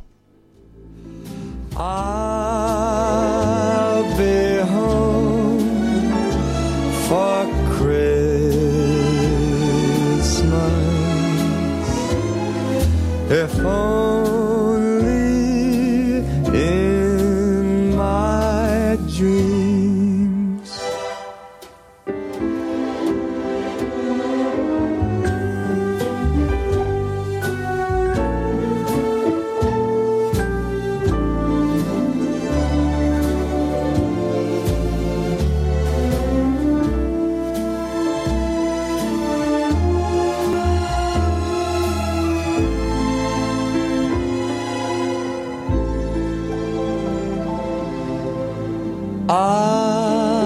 I'll 49.31 50.39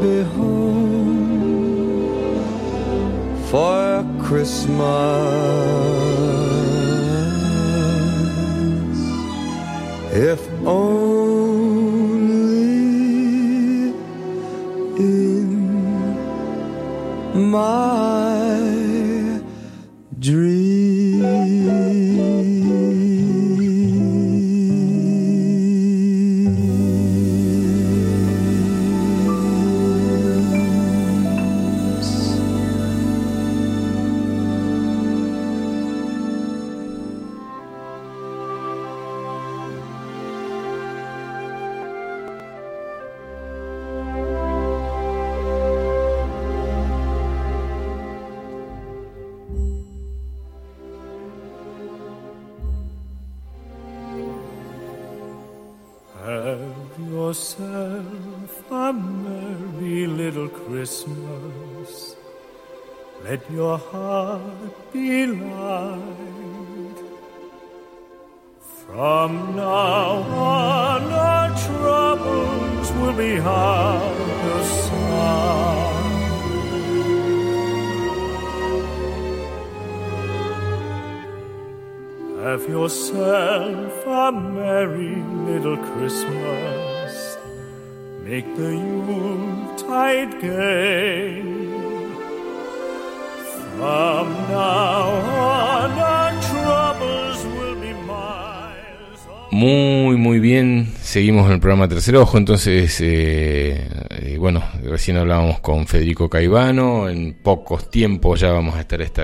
be 0.00 0.22
home 0.22 1.54
for 3.48 4.04
Christmas. 4.18 4.80
If 10.12 10.40
only 10.66 11.20
in 14.98 15.60
my 17.32 17.99
your 63.52 63.78
heart 63.78 64.92
be 64.92 65.26
light. 65.26 66.00
From 68.86 69.56
now 69.56 70.22
on, 70.22 71.02
our 71.12 71.48
troubles 71.66 72.92
will 72.92 73.12
be 73.12 73.38
out 73.38 74.46
of 74.54 74.66
sight. 74.66 75.90
Have 82.42 82.68
yourself 82.68 84.06
a 84.06 84.32
merry 84.32 85.16
little 85.50 85.76
Christmas. 85.76 87.36
Make 88.24 88.56
the 88.56 88.76
Yuletide 88.76 90.40
gay. 90.40 91.79
Muy, 99.52 100.16
muy 100.16 100.38
bien. 100.38 100.92
Seguimos 101.02 101.46
en 101.46 101.52
el 101.54 101.60
programa 101.60 101.88
Tercer 101.88 102.16
Ojo. 102.16 102.38
Entonces, 102.38 103.00
eh, 103.00 103.88
eh, 104.10 104.36
bueno, 104.38 104.62
recién 104.84 105.16
hablábamos 105.16 105.60
con 105.60 105.86
Federico 105.86 106.28
Caivano. 106.30 107.08
En 107.08 107.34
pocos 107.34 107.90
tiempos 107.90 108.40
ya 108.40 108.52
vamos 108.52 108.76
a 108.76 108.80
estar 108.80 109.00
esta 109.02 109.22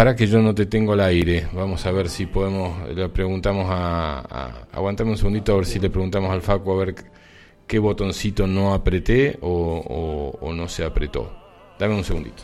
Para 0.00 0.16
que 0.16 0.26
yo 0.26 0.40
no 0.40 0.54
te 0.54 0.64
tengo 0.64 0.94
al 0.94 1.00
aire, 1.00 1.46
vamos 1.52 1.84
a 1.84 1.92
ver 1.92 2.08
si 2.08 2.24
podemos, 2.24 2.88
le 2.88 3.10
preguntamos 3.10 3.66
a, 3.68 4.20
a 4.20 4.66
aguantame 4.72 5.10
un 5.10 5.18
segundito 5.18 5.52
a 5.52 5.56
ver 5.56 5.66
si 5.66 5.78
le 5.78 5.90
preguntamos 5.90 6.30
al 6.30 6.40
Facu 6.40 6.72
a 6.72 6.76
ver 6.86 6.94
qué 7.66 7.78
botoncito 7.78 8.46
no 8.46 8.72
apreté 8.72 9.38
o, 9.42 10.52
no 10.54 10.68
se 10.68 10.86
apretó. 10.86 11.30
Dame 11.78 11.96
un 11.96 12.04
segundito. 12.04 12.42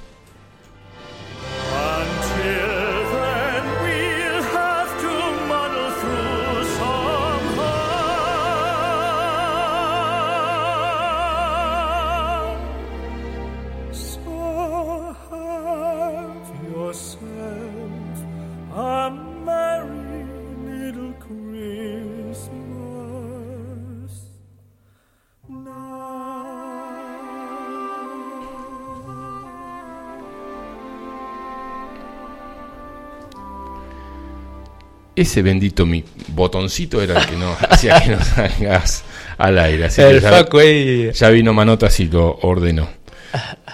Ese 35.17 35.41
bendito 35.43 35.87
mi 35.87 36.05
botoncito 36.29 37.01
era 37.03 37.19
el 37.21 37.27
que 37.27 37.37
no 37.37 37.57
hacía 37.71 38.01
que 38.01 38.11
no 38.11 38.23
salgas 38.23 39.03
al 39.39 39.59
aire. 39.59 39.87
Así 39.87 40.03
El 40.03 40.17
que 40.17 40.21
ya, 40.21 40.31
Facu 40.31 40.59
ahí. 40.59 41.11
ya 41.13 41.31
vino 41.31 41.53
Manotas 41.55 41.99
y 42.01 42.05
lo 42.09 42.39
ordenó. 42.43 42.89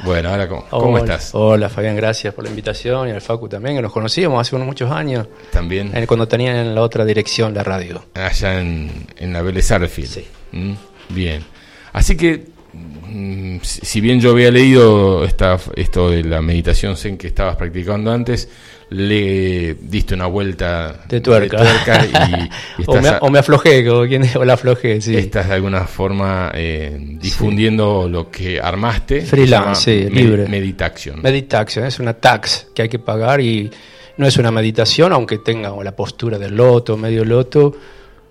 Bueno, 0.04 0.30
ahora 0.30 0.48
cómo, 0.48 0.98
estás? 0.98 1.30
Hola 1.34 1.68
Fabián, 1.68 1.94
gracias 1.94 2.34
por 2.34 2.42
la 2.42 2.50
invitación 2.50 3.08
y 3.08 3.12
al 3.12 3.20
Facu 3.20 3.48
también, 3.48 3.76
que 3.76 3.82
nos 3.82 3.92
conocíamos 3.92 4.40
hace 4.40 4.56
unos 4.56 4.66
muchos 4.66 4.90
años, 4.90 5.28
También 5.52 5.92
cuando 6.06 6.26
tenían 6.26 6.56
en 6.56 6.74
la 6.74 6.82
otra 6.82 7.04
dirección 7.04 7.54
la 7.54 7.62
radio. 7.62 8.02
allá 8.14 8.60
en, 8.60 9.06
en 9.18 9.32
la 9.32 9.42
Vélez 9.42 9.70
Arfield. 9.70 10.08
Sí. 10.10 10.26
Mm, 10.52 10.72
Bien. 11.10 11.44
Así 11.92 12.16
que, 12.16 12.46
mm, 12.72 13.58
si 13.62 13.80
si 13.86 14.00
bien 14.00 14.20
yo 14.20 14.30
había 14.30 14.50
leído 14.50 15.24
esta, 15.24 15.58
esto 15.76 16.10
de 16.10 16.24
la 16.24 16.40
meditación 16.42 16.96
zen 16.96 17.16
que 17.16 17.28
estabas 17.28 17.54
practicando 17.56 18.10
antes, 18.10 18.48
le 18.92 19.74
diste 19.80 20.14
una 20.14 20.26
vuelta 20.26 21.04
De 21.08 21.20
tuerca. 21.20 21.56
tuerca 21.58 22.04
y, 22.06 22.82
y 22.82 22.84
o, 22.86 23.00
me, 23.00 23.08
a- 23.08 23.18
o 23.20 23.30
me 23.30 23.38
aflojé, 23.38 23.86
como 23.86 24.06
quien 24.06 24.22
o 24.36 24.44
la 24.44 24.54
aflojé, 24.54 25.00
sí. 25.00 25.16
estás 25.16 25.48
de 25.48 25.54
alguna 25.54 25.86
forma 25.86 26.50
eh, 26.54 26.96
difundiendo 27.20 28.08
lo 28.08 28.30
que 28.30 28.60
armaste. 28.60 29.22
Freelance, 29.22 30.04
sí, 30.04 30.10
libre. 30.10 30.46
Meditaction. 30.48 31.22
Meditaction 31.22 31.84
es 31.86 31.98
una 31.98 32.14
tax 32.14 32.68
que 32.74 32.82
hay 32.82 32.88
que 32.88 32.98
pagar 32.98 33.40
y 33.40 33.70
no 34.18 34.26
es 34.26 34.36
una 34.36 34.50
meditación, 34.50 35.12
aunque 35.12 35.38
tenga 35.38 35.72
la 35.82 35.96
postura 35.96 36.38
del 36.38 36.54
loto, 36.56 36.96
medio 36.96 37.24
loto, 37.24 37.74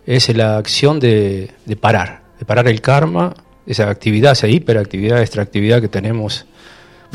es 0.05 0.29
la 0.35 0.57
acción 0.57 0.99
de, 0.99 1.49
de 1.65 1.75
parar, 1.75 2.21
de 2.39 2.45
parar 2.45 2.67
el 2.67 2.81
karma, 2.81 3.33
esa 3.65 3.89
actividad, 3.89 4.33
esa 4.33 4.47
hiperactividad, 4.47 5.21
extractividad 5.21 5.81
que 5.81 5.87
tenemos 5.87 6.45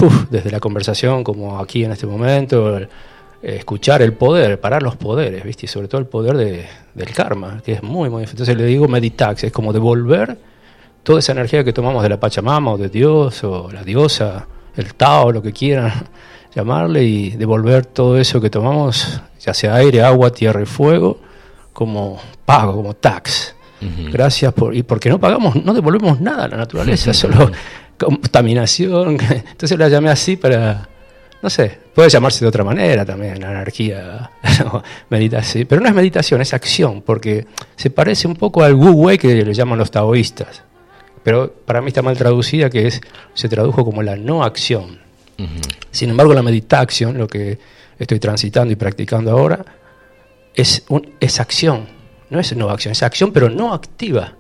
uf, 0.01 0.25
desde 0.31 0.51
la 0.51 0.61
conversación, 0.61 1.23
como 1.25 1.59
aquí 1.61 1.85
en 1.85 1.93
este 1.93 2.07
momento, 2.07 2.77
el- 2.77 2.89
escuchar 3.43 4.03
el 4.03 4.13
poder, 4.15 4.61
parar 4.61 4.83
los 4.83 4.97
poderes, 4.97 5.45
¿viste? 5.45 5.67
Y 5.67 5.69
sobre 5.69 5.89
todo 5.89 6.01
el 6.01 6.07
poder 6.07 6.37
de- 6.37 6.67
del 6.95 7.13
karma, 7.13 7.61
que 7.65 7.73
es 7.73 7.83
muy, 7.83 8.09
muy... 8.11 8.25
Entonces 8.25 8.57
le 8.57 8.65
digo 8.65 8.89
meditax, 8.89 9.45
es 9.45 9.53
como 9.53 9.73
devolver 9.73 10.37
toda 11.03 11.19
esa 11.21 11.33
energía 11.33 11.63
que 11.63 11.73
tomamos 11.73 12.03
de 12.03 12.09
la 12.09 12.19
Pachamama 12.19 12.73
o 12.73 12.79
de 12.79 12.89
Dios 12.89 13.45
o 13.45 13.71
la 13.71 13.85
diosa, 13.85 14.47
el 14.77 14.95
Tao, 14.95 15.31
lo 15.31 15.43
que 15.43 15.53
quieran 15.53 15.93
llamarle, 16.55 17.05
y 17.05 17.31
devolver 17.31 17.87
todo 17.87 18.19
eso 18.19 18.41
que 18.41 18.51
tomamos, 18.51 19.21
ya 19.41 19.53
sea 19.55 19.75
aire, 19.77 20.03
agua, 20.03 20.31
tierra 20.31 20.63
y 20.63 20.67
fuego, 20.67 21.21
como 21.73 22.19
pago, 22.45 22.75
como 22.75 22.95
tax. 22.95 23.55
Gracias 24.11 24.53
por... 24.55 24.75
Y 24.75 24.83
porque 24.83 25.11
no 25.11 25.21
pagamos, 25.21 25.55
no 25.63 25.75
devolvemos 25.75 26.19
nada 26.21 26.45
a 26.45 26.49
la 26.49 26.57
naturaleza, 26.57 27.13
solo 27.15 27.51
contaminación. 27.99 29.19
Entonces 29.21 29.79
la 29.79 29.89
llamé 29.89 30.09
así 30.11 30.37
para... 30.37 30.89
No 31.43 31.51
sé, 31.51 31.79
puede 31.95 32.09
llamarse 32.09 32.45
de 32.45 32.49
otra 32.49 32.65
manera 32.65 33.05
también, 33.05 33.41
la 33.41 33.51
anarquía, 33.51 34.31
no, 34.65 34.83
meditación, 35.11 35.67
pero 35.69 35.81
no 35.81 35.89
es 35.89 35.95
meditación, 35.95 36.41
es 36.41 36.55
acción, 36.55 37.03
porque 37.03 37.47
se 37.77 37.91
parece 37.91 38.27
un 38.27 38.35
poco 38.35 38.63
al 38.63 38.75
Wu 38.75 38.91
Wei 38.93 39.19
que 39.19 39.45
le 39.45 39.55
llaman 39.55 39.79
los 39.79 39.91
taoístas, 39.91 40.63
pero 41.23 41.53
para 41.53 41.81
mí 41.81 41.89
está 41.89 42.03
mal 42.03 42.17
traducida, 42.17 42.71
que 42.71 42.87
es 42.87 43.01
se 43.35 43.49
tradujo 43.49 43.85
como 43.85 44.03
la 44.03 44.17
no 44.17 44.45
acción. 44.45 45.05
Sin 45.91 46.09
embargo, 46.09 46.33
la 46.33 46.43
meditación, 46.43 47.19
lo 47.19 47.29
que 47.29 47.59
estoy 47.99 48.19
transitando 48.19 48.73
y 48.73 48.77
practicando 48.77 49.31
ahora, 49.31 49.65
es, 50.55 50.85
un, 50.89 51.11
es 51.21 51.39
acción, 51.41 51.87
no 52.31 52.41
es 52.41 52.57
no 52.57 52.71
acción, 52.71 52.93
es 52.93 53.03
acción 53.03 53.33
pero 53.33 53.51
no 53.51 53.75
activa 53.75 54.35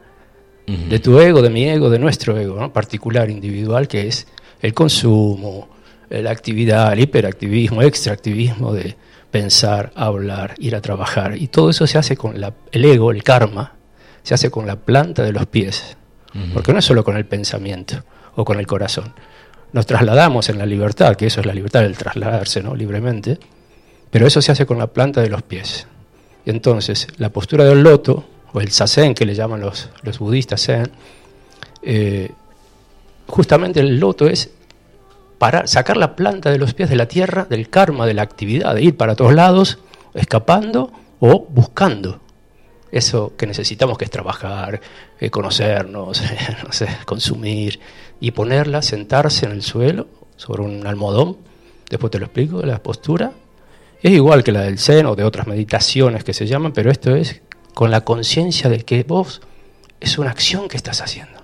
de 0.66 0.98
tu 0.98 1.20
ego, 1.20 1.42
de 1.42 1.50
mi 1.50 1.68
ego, 1.68 1.90
de 1.90 1.98
nuestro 1.98 2.36
ego, 2.36 2.58
¿no? 2.58 2.72
particular, 2.72 3.30
individual, 3.30 3.86
que 3.86 4.08
es 4.08 4.26
el 4.60 4.74
consumo, 4.74 5.68
la 6.10 6.30
actividad, 6.30 6.92
el 6.92 7.00
hiperactivismo, 7.00 7.82
extractivismo 7.82 8.72
de 8.72 8.96
pensar, 9.30 9.92
hablar, 9.94 10.54
ir 10.58 10.74
a 10.76 10.80
trabajar. 10.80 11.36
Y 11.36 11.48
todo 11.48 11.70
eso 11.70 11.86
se 11.86 11.98
hace 11.98 12.16
con 12.16 12.40
la- 12.40 12.54
el 12.72 12.84
ego, 12.84 13.10
el 13.10 13.22
karma, 13.22 13.74
se 14.22 14.34
hace 14.34 14.50
con 14.50 14.66
la 14.66 14.76
planta 14.76 15.22
de 15.22 15.32
los 15.32 15.46
pies, 15.46 15.96
porque 16.52 16.72
no 16.72 16.78
es 16.80 16.84
solo 16.84 17.02
con 17.04 17.16
el 17.16 17.24
pensamiento 17.26 18.02
o 18.34 18.44
con 18.44 18.58
el 18.58 18.66
corazón. 18.66 19.14
Nos 19.72 19.86
trasladamos 19.86 20.48
en 20.48 20.58
la 20.58 20.66
libertad, 20.66 21.16
que 21.16 21.26
eso 21.26 21.40
es 21.40 21.46
la 21.46 21.54
libertad 21.54 21.80
del 21.82 21.96
trasladarse 21.96 22.62
¿no? 22.62 22.74
libremente, 22.74 23.38
pero 24.10 24.26
eso 24.26 24.40
se 24.42 24.52
hace 24.52 24.66
con 24.66 24.78
la 24.78 24.86
planta 24.86 25.20
de 25.22 25.28
los 25.30 25.42
pies. 25.42 25.86
Y 26.44 26.50
entonces, 26.50 27.08
la 27.18 27.30
postura 27.30 27.64
del 27.64 27.82
loto, 27.82 28.24
o 28.52 28.60
el 28.60 28.70
sasen 28.70 29.14
que 29.14 29.26
le 29.26 29.34
llaman 29.34 29.60
los, 29.60 29.90
los 30.02 30.18
budistas 30.18 30.62
zen, 30.64 30.90
eh, 31.82 32.30
justamente 33.26 33.80
el 33.80 33.98
loto 33.98 34.26
es 34.28 34.50
parar, 35.38 35.68
sacar 35.68 35.96
la 35.96 36.16
planta 36.16 36.50
de 36.50 36.58
los 36.58 36.74
pies 36.74 36.90
de 36.90 36.96
la 36.96 37.06
tierra, 37.06 37.46
del 37.48 37.68
karma, 37.68 38.06
de 38.06 38.14
la 38.14 38.22
actividad, 38.22 38.74
de 38.74 38.82
ir 38.82 38.96
para 38.96 39.16
todos 39.16 39.34
lados, 39.34 39.78
escapando 40.14 40.92
o 41.20 41.46
buscando. 41.48 42.20
Eso 42.90 43.34
que 43.36 43.46
necesitamos 43.46 43.98
que 43.98 44.04
es 44.04 44.10
trabajar, 44.10 44.80
eh, 45.18 45.30
conocernos, 45.30 46.22
no 46.64 46.72
sé, 46.72 46.88
consumir, 47.04 47.80
y 48.20 48.30
ponerla, 48.30 48.82
sentarse 48.82 49.46
en 49.46 49.52
el 49.52 49.62
suelo, 49.62 50.08
sobre 50.36 50.62
un 50.62 50.86
almohadón, 50.86 51.38
después 51.88 52.10
te 52.10 52.18
lo 52.18 52.26
explico, 52.26 52.62
la 52.62 52.82
postura, 52.82 53.32
es 54.02 54.12
igual 54.12 54.44
que 54.44 54.52
la 54.52 54.62
del 54.62 54.78
Zen 54.78 55.06
o 55.06 55.16
de 55.16 55.24
otras 55.24 55.46
meditaciones 55.46 56.24
que 56.24 56.34
se 56.34 56.46
llaman, 56.46 56.72
pero 56.72 56.90
esto 56.90 57.14
es 57.16 57.42
con 57.74 57.90
la 57.90 58.02
conciencia 58.02 58.70
de 58.70 58.84
que 58.84 59.02
vos 59.02 59.40
es 60.00 60.18
una 60.18 60.30
acción 60.30 60.68
que 60.68 60.76
estás 60.76 61.00
haciendo, 61.00 61.42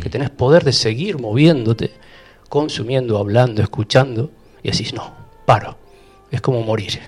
que 0.00 0.10
tenés 0.10 0.30
poder 0.30 0.64
de 0.64 0.72
seguir 0.72 1.18
moviéndote, 1.18 1.92
consumiendo, 2.48 3.18
hablando, 3.18 3.62
escuchando, 3.62 4.30
y 4.62 4.70
decís, 4.70 4.94
no, 4.94 5.14
paro, 5.44 5.76
es 6.30 6.40
como 6.40 6.62
morir, 6.62 7.00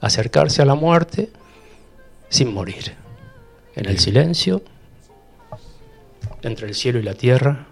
acercarse 0.00 0.62
a 0.62 0.64
la 0.64 0.74
muerte 0.74 1.30
sin 2.28 2.52
morir, 2.52 2.94
en 3.76 3.86
el 3.86 3.98
silencio, 3.98 4.62
entre 6.42 6.68
el 6.68 6.74
cielo 6.74 6.98
y 6.98 7.02
la 7.02 7.14
tierra, 7.14 7.66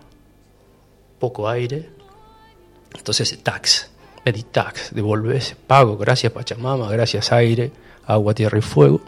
poco 1.19 1.49
aire, 1.49 1.91
entonces 2.97 3.43
tax, 3.43 3.91
meditax, 4.25 4.95
devolves, 4.95 5.57
pago, 5.67 5.97
gracias 5.97 6.33
Pachamama, 6.33 6.91
gracias 6.91 7.33
aire, 7.33 7.73
agua, 8.07 8.35
tierra 8.35 8.59
y 8.59 8.63
fuego. 8.63 9.01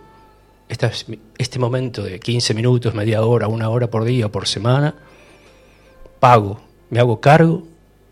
Es 0.68 1.06
este 1.38 1.58
momento 1.58 2.02
de 2.02 2.18
15 2.18 2.54
minutos, 2.54 2.94
media 2.94 3.22
hora, 3.22 3.48
una 3.48 3.68
hora 3.68 3.88
por 3.88 4.04
día, 4.04 4.28
por 4.28 4.48
semana, 4.48 4.94
pago, 6.20 6.60
me 6.90 7.00
hago 7.00 7.20
cargo 7.20 7.64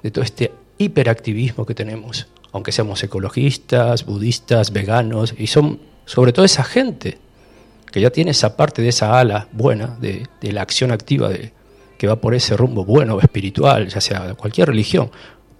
de 0.02 0.10
todo 0.10 0.24
este 0.24 0.52
hiperactivismo 0.78 1.64
que 1.66 1.74
tenemos, 1.74 2.26
aunque 2.52 2.72
seamos 2.72 3.02
ecologistas, 3.02 4.04
budistas, 4.04 4.72
veganos, 4.72 5.34
y 5.38 5.46
son 5.46 5.80
sobre 6.04 6.32
todo 6.32 6.44
esa 6.44 6.64
gente 6.64 7.18
que 7.90 8.00
ya 8.00 8.10
tiene 8.10 8.30
esa 8.32 8.56
parte 8.56 8.82
de 8.82 8.88
esa 8.88 9.18
ala 9.18 9.48
buena, 9.52 9.96
de, 10.00 10.26
de 10.40 10.52
la 10.52 10.62
acción 10.62 10.90
activa 10.92 11.28
de, 11.28 11.52
que 11.98 12.06
va 12.06 12.16
por 12.16 12.34
ese 12.34 12.56
rumbo 12.56 12.84
bueno, 12.84 13.20
espiritual, 13.20 13.88
ya 13.88 14.00
sea 14.00 14.34
cualquier 14.34 14.68
religión. 14.68 15.10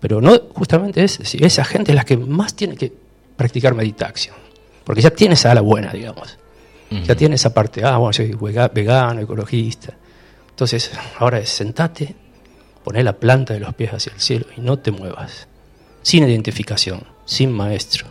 Pero 0.00 0.20
no 0.20 0.36
justamente 0.54 1.04
es, 1.04 1.20
esa 1.34 1.64
gente 1.64 1.92
es 1.92 1.96
la 1.96 2.04
que 2.04 2.16
más 2.16 2.54
tiene 2.56 2.74
que 2.74 2.92
practicar 3.36 3.74
meditación, 3.74 4.34
porque 4.82 5.00
ya 5.02 5.10
tiene 5.10 5.34
esa 5.34 5.52
ala 5.52 5.60
buena, 5.60 5.92
digamos. 5.92 6.38
Ya 7.06 7.14
tiene 7.14 7.36
esa 7.36 7.54
parte, 7.54 7.82
ah, 7.84 7.96
bueno, 7.96 8.12
soy 8.12 8.32
vega- 8.32 8.68
vegano, 8.68 9.20
ecologista. 9.22 9.94
Entonces, 10.50 10.90
ahora 11.18 11.38
es 11.38 11.48
sentate, 11.48 12.14
poné 12.84 13.02
la 13.02 13.14
planta 13.14 13.54
de 13.54 13.60
los 13.60 13.74
pies 13.74 13.92
hacia 13.92 14.12
el 14.12 14.20
cielo 14.20 14.46
y 14.56 14.60
no 14.60 14.78
te 14.78 14.90
muevas. 14.90 15.48
Sin 16.02 16.28
identificación, 16.28 17.04
sin 17.24 17.52
maestro, 17.52 18.06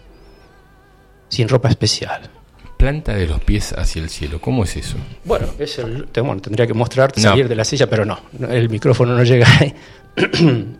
sin 1.30 1.49
ropa 1.49 1.69
especial. 1.69 2.30
Planta 2.77 3.14
de 3.14 3.27
los 3.27 3.39
pies 3.41 3.73
hacia 3.73 4.02
el 4.02 4.10
cielo. 4.10 4.41
¿Cómo 4.41 4.64
es 4.64 4.76
eso? 4.76 4.98
Bueno, 5.26 5.48
es 5.60 5.77
el, 5.77 6.07
bueno, 6.15 6.41
tendría 6.41 6.65
que 6.65 6.73
mostrarte, 6.73 7.22
No. 7.22 7.30
salir 7.30 7.48
de 7.48 7.56
la 7.56 7.64
silla, 7.65 7.88
pero 7.89 8.06
no, 8.06 8.19
el 8.49 8.69
micrófono 8.69 9.15
no 9.15 9.23
llega 9.23 9.45
ahí. 9.60 9.76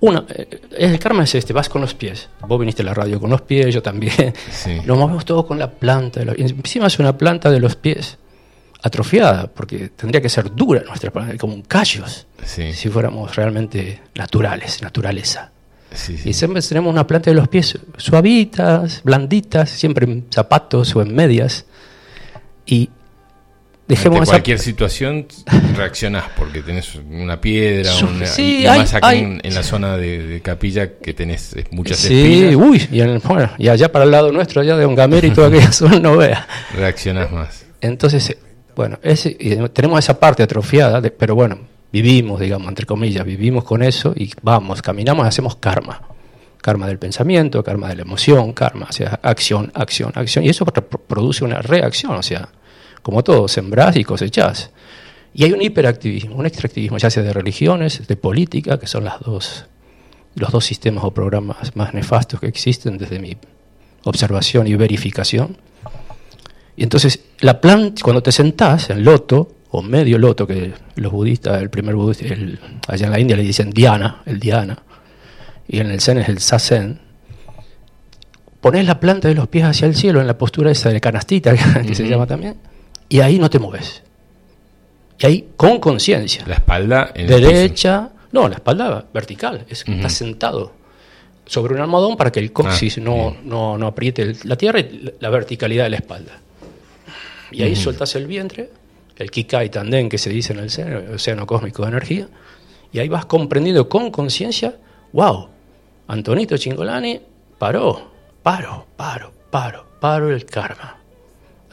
Una, 0.00 0.24
eh, 0.30 0.60
el 0.78 0.98
karma 0.98 1.22
es 1.22 1.34
este, 1.36 1.52
vas 1.52 1.68
con 1.68 1.80
los 1.80 1.94
pies. 1.94 2.28
Vos 2.40 2.58
viniste 2.58 2.82
a 2.82 2.84
la 2.84 2.92
radio 2.94 3.20
con 3.20 3.30
los 3.30 3.42
pies, 3.42 3.72
yo 3.72 3.82
también. 3.82 4.34
Sí. 4.50 4.80
Nos 4.84 4.98
movemos 4.98 5.24
todo 5.24 5.46
con 5.46 5.58
la 5.60 5.70
planta. 5.70 6.20
De 6.20 6.26
los, 6.26 6.36
encima 6.38 6.88
es 6.88 6.98
una 6.98 7.16
planta 7.16 7.50
de 7.50 7.60
los 7.60 7.76
pies 7.76 8.18
atrofiada, 8.82 9.46
porque 9.46 9.90
tendría 9.90 10.20
que 10.20 10.28
ser 10.28 10.52
dura 10.54 10.82
nuestra 10.86 11.10
planta, 11.10 11.36
como 11.38 11.54
un 11.54 11.62
callos, 11.62 12.26
Sí, 12.44 12.72
si 12.72 12.88
fuéramos 12.88 13.34
realmente 13.36 14.00
naturales, 14.14 14.82
naturaleza. 14.82 15.52
sí, 15.94 16.18
Y 16.24 16.32
siempre 16.32 16.60
tenemos 16.62 16.92
una 16.92 17.06
planta 17.06 17.30
de 17.30 17.36
los 17.36 17.46
pies 17.48 17.78
suavitas, 17.96 19.00
blanditas, 19.04 19.70
siempre 19.70 20.06
en 20.06 20.26
zapatos 20.30 20.94
o 20.96 21.02
en 21.02 21.14
medias. 21.14 21.64
Y 22.66 22.90
dejemos 23.86 24.16
Ante 24.18 24.22
esa- 24.24 24.32
cualquier 24.32 24.58
situación 24.58 25.26
reaccionás 25.76 26.24
porque 26.36 26.62
tenés 26.62 26.94
una 26.94 27.40
piedra, 27.40 27.92
una, 28.04 28.26
sí, 28.26 28.66
hay- 28.66 28.80
acá 28.80 28.98
hay- 29.08 29.18
en, 29.20 29.40
en 29.44 29.54
la 29.54 29.62
zona 29.62 29.96
de, 29.96 30.26
de 30.26 30.40
capilla 30.40 30.98
que 30.98 31.12
tenés 31.14 31.54
eh, 31.54 31.66
muchas 31.70 31.98
Sí, 31.98 32.42
espinas, 32.44 32.54
uy, 32.56 32.88
y, 32.90 33.00
en- 33.00 33.20
bueno, 33.20 33.50
y 33.58 33.68
allá 33.68 33.92
para 33.92 34.04
el 34.06 34.10
lado 34.10 34.32
nuestro, 34.32 34.60
allá 34.62 34.76
de 34.76 34.84
Ongamera 34.86 35.26
y 35.26 35.30
toda 35.30 35.48
aquella 35.54 35.70
zona, 35.72 35.98
no 36.00 36.16
vea. 36.16 36.46
reaccionás 36.74 37.30
más. 37.30 37.64
Entonces, 37.80 38.30
eh, 38.30 38.38
bueno, 38.74 38.98
ese- 39.02 39.36
y 39.38 39.56
tenemos 39.68 39.98
esa 39.98 40.18
parte 40.18 40.42
atrofiada, 40.42 41.00
pero 41.16 41.34
bueno, 41.34 41.58
vivimos, 41.92 42.40
digamos, 42.40 42.68
entre 42.68 42.86
comillas, 42.86 43.24
vivimos 43.24 43.64
con 43.64 43.82
eso 43.82 44.12
y 44.16 44.30
vamos, 44.42 44.82
caminamos, 44.82 45.26
hacemos 45.26 45.56
karma. 45.56 46.02
Karma 46.60 46.86
del 46.86 46.98
pensamiento, 46.98 47.62
karma 47.64 47.88
de 47.88 47.96
la 47.96 48.02
emoción, 48.02 48.52
karma, 48.52 48.86
o 48.88 48.92
sea, 48.92 49.18
acción, 49.22 49.72
acción, 49.74 50.12
acción. 50.14 50.44
Y 50.44 50.48
eso 50.50 50.64
pro- 50.64 50.86
produce 50.86 51.44
una 51.44 51.60
reacción, 51.60 52.12
o 52.14 52.22
sea, 52.22 52.48
como 53.02 53.24
todo, 53.24 53.48
sembrás 53.48 53.96
y 53.96 54.04
cosechás. 54.04 54.70
Y 55.34 55.44
hay 55.44 55.52
un 55.52 55.60
hiperactivismo, 55.60 56.36
un 56.36 56.46
extractivismo, 56.46 56.98
ya 56.98 57.10
sea 57.10 57.22
de 57.24 57.32
religiones, 57.32 58.06
de 58.06 58.16
política, 58.16 58.78
que 58.78 58.86
son 58.86 59.02
las 59.04 59.18
dos, 59.20 59.66
los 60.36 60.52
dos 60.52 60.64
sistemas 60.64 61.02
o 61.04 61.10
programas 61.12 61.74
más 61.74 61.94
nefastos 61.94 62.38
que 62.38 62.46
existen 62.46 62.96
desde 62.96 63.18
mi 63.18 63.36
observación 64.04 64.66
y 64.68 64.76
verificación. 64.76 65.56
Y 66.76 66.82
entonces, 66.84 67.20
la 67.40 67.60
planta, 67.60 68.02
cuando 68.02 68.22
te 68.22 68.32
sentás 68.32 68.90
en 68.90 69.04
loto, 69.04 69.56
o 69.70 69.82
medio 69.82 70.18
loto, 70.18 70.46
que 70.46 70.72
los 70.96 71.12
budistas, 71.12 71.60
el 71.62 71.70
primer 71.70 71.94
budista, 71.94 72.26
el- 72.32 72.58
allá 72.88 73.06
en 73.06 73.12
la 73.12 73.18
India 73.20 73.36
le 73.36 73.42
dicen 73.42 73.70
Dhyana, 73.70 74.22
el 74.26 74.38
Dhyana, 74.40 74.78
y 75.68 75.80
en 75.80 75.90
el 75.90 76.00
Zen 76.00 76.18
es 76.18 76.28
el 76.28 76.38
Sasen, 76.38 76.98
pones 78.60 78.86
la 78.86 79.00
planta 79.00 79.28
de 79.28 79.34
los 79.34 79.48
pies 79.48 79.64
hacia 79.64 79.86
el 79.86 79.94
cielo 79.94 80.20
en 80.20 80.26
la 80.26 80.36
postura 80.38 80.70
esa 80.70 80.90
de 80.90 81.00
canastita, 81.00 81.54
que 81.86 81.94
se 81.94 82.08
llama 82.08 82.26
también, 82.26 82.56
y 83.08 83.20
ahí 83.20 83.38
no 83.38 83.50
te 83.50 83.58
mueves. 83.58 84.02
Y 85.18 85.26
ahí, 85.26 85.48
con 85.56 85.78
conciencia, 85.78 86.44
La 86.46 86.54
espalda 86.54 87.12
en 87.14 87.26
derecha, 87.26 88.10
no, 88.32 88.48
la 88.48 88.56
espalda 88.56 89.04
vertical, 89.12 89.64
es, 89.68 89.84
estás 89.86 90.12
sentado 90.12 90.72
sobre 91.46 91.74
un 91.74 91.80
almohadón 91.80 92.16
para 92.16 92.30
que 92.32 92.40
el 92.40 92.52
coxis 92.52 92.98
Ah, 92.98 93.00
no, 93.02 93.36
no, 93.44 93.78
no 93.78 93.86
apriete 93.86 94.34
la 94.44 94.56
tierra 94.56 94.80
y 94.80 95.12
la 95.20 95.28
verticalidad 95.30 95.84
de 95.84 95.90
la 95.90 95.96
espalda. 95.96 96.32
Y 97.52 97.62
ahí 97.62 97.76
sueltas 97.76 98.14
el 98.14 98.26
vientre, 98.26 98.70
el 99.16 99.30
Kikai 99.30 99.70
Tanden 99.70 100.08
que 100.08 100.18
se 100.18 100.30
dice 100.30 100.52
en 100.52 100.60
el 100.60 100.66
océano, 100.66 100.98
el 100.98 101.14
océano 101.14 101.46
cósmico 101.46 101.82
de 101.82 101.88
energía, 101.88 102.28
y 102.92 102.98
ahí 102.98 103.08
vas 103.08 103.26
comprendiendo 103.26 103.88
con 103.88 104.10
conciencia, 104.10 104.76
wow, 105.12 105.48
Antonito 106.08 106.56
Chingolani 106.56 107.20
paró, 107.58 108.10
paro, 108.42 108.86
paro, 108.96 109.32
paro, 109.50 109.86
paro 110.00 110.30
el 110.30 110.44
karma. 110.44 110.98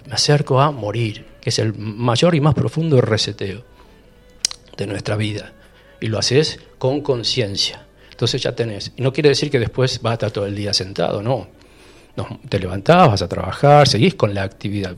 Me 0.05 0.13
acerco 0.13 0.61
a 0.61 0.71
morir, 0.71 1.25
que 1.41 1.49
es 1.49 1.59
el 1.59 1.73
mayor 1.73 2.35
y 2.35 2.41
más 2.41 2.53
profundo 2.53 3.01
reseteo 3.01 3.63
de 4.77 4.87
nuestra 4.87 5.15
vida. 5.15 5.53
Y 5.99 6.07
lo 6.07 6.17
haces 6.17 6.59
con 6.77 7.01
conciencia. 7.01 7.85
Entonces 8.11 8.41
ya 8.41 8.53
tenés. 8.53 8.91
Y 8.95 9.01
no 9.01 9.11
quiere 9.13 9.29
decir 9.29 9.51
que 9.51 9.59
después 9.59 10.01
vas 10.01 10.11
a 10.11 10.13
estar 10.13 10.31
todo 10.31 10.45
el 10.45 10.55
día 10.55 10.73
sentado, 10.73 11.21
no. 11.21 11.47
No, 12.15 12.39
te 12.49 12.59
levantás, 12.59 13.07
vas 13.07 13.21
a 13.21 13.27
trabajar, 13.27 13.87
seguís 13.87 14.15
con 14.15 14.33
la 14.33 14.43
actividad. 14.43 14.95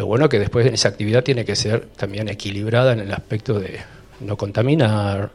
Lo 0.00 0.06
bueno 0.06 0.30
que 0.30 0.38
después 0.38 0.64
esa 0.64 0.88
actividad 0.88 1.22
tiene 1.22 1.44
que 1.44 1.54
ser 1.54 1.88
también 1.94 2.26
equilibrada 2.30 2.94
en 2.94 3.00
el 3.00 3.12
aspecto 3.12 3.60
de 3.60 3.80
no 4.20 4.34
contaminar, 4.34 5.30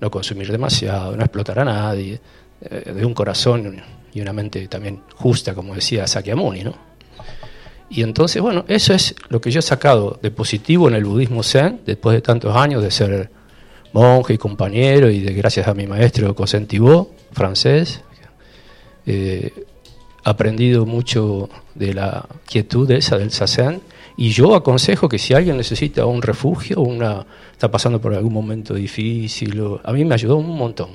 no 0.00 0.08
consumir 0.08 0.52
demasiado, 0.52 1.16
no 1.16 1.24
explotar 1.24 1.58
a 1.58 1.64
nadie, 1.64 2.20
eh, 2.60 2.92
de 2.94 3.04
un 3.04 3.12
corazón 3.12 3.82
y 4.12 4.20
una 4.20 4.32
mente 4.32 4.68
también 4.68 5.00
justa, 5.16 5.52
como 5.52 5.74
decía 5.74 6.06
Sakyamuni, 6.06 6.62
¿no? 6.62 6.76
Y 7.90 8.04
entonces, 8.04 8.40
bueno, 8.40 8.64
eso 8.68 8.94
es 8.94 9.16
lo 9.30 9.40
que 9.40 9.50
yo 9.50 9.58
he 9.58 9.62
sacado 9.62 10.16
de 10.22 10.30
positivo 10.30 10.86
en 10.86 10.94
el 10.94 11.04
budismo 11.04 11.42
zen, 11.42 11.80
después 11.84 12.14
de 12.14 12.22
tantos 12.22 12.54
años 12.54 12.84
de 12.84 12.92
ser 12.92 13.30
monje 13.92 14.34
y 14.34 14.38
compañero, 14.38 15.10
y 15.10 15.22
de 15.22 15.34
gracias 15.34 15.66
a 15.66 15.74
mi 15.74 15.88
maestro 15.88 16.36
Kosen 16.36 16.68
Thibault, 16.68 17.08
francés, 17.32 18.00
eh, 19.06 19.52
aprendido 20.22 20.86
mucho 20.86 21.50
de 21.74 21.94
la 21.94 22.28
quietud 22.46 22.88
esa 22.92 23.18
del 23.18 23.32
sazen, 23.32 23.82
y 24.16 24.30
yo 24.30 24.54
aconsejo 24.54 25.08
que 25.08 25.18
si 25.18 25.34
alguien 25.34 25.56
necesita 25.56 26.06
un 26.06 26.22
refugio, 26.22 26.80
una 26.80 27.26
está 27.52 27.70
pasando 27.70 28.00
por 28.00 28.14
algún 28.14 28.32
momento 28.32 28.74
difícil, 28.74 29.60
o- 29.60 29.80
a 29.84 29.92
mí 29.92 30.04
me 30.04 30.14
ayudó 30.14 30.36
un 30.36 30.56
montón, 30.56 30.90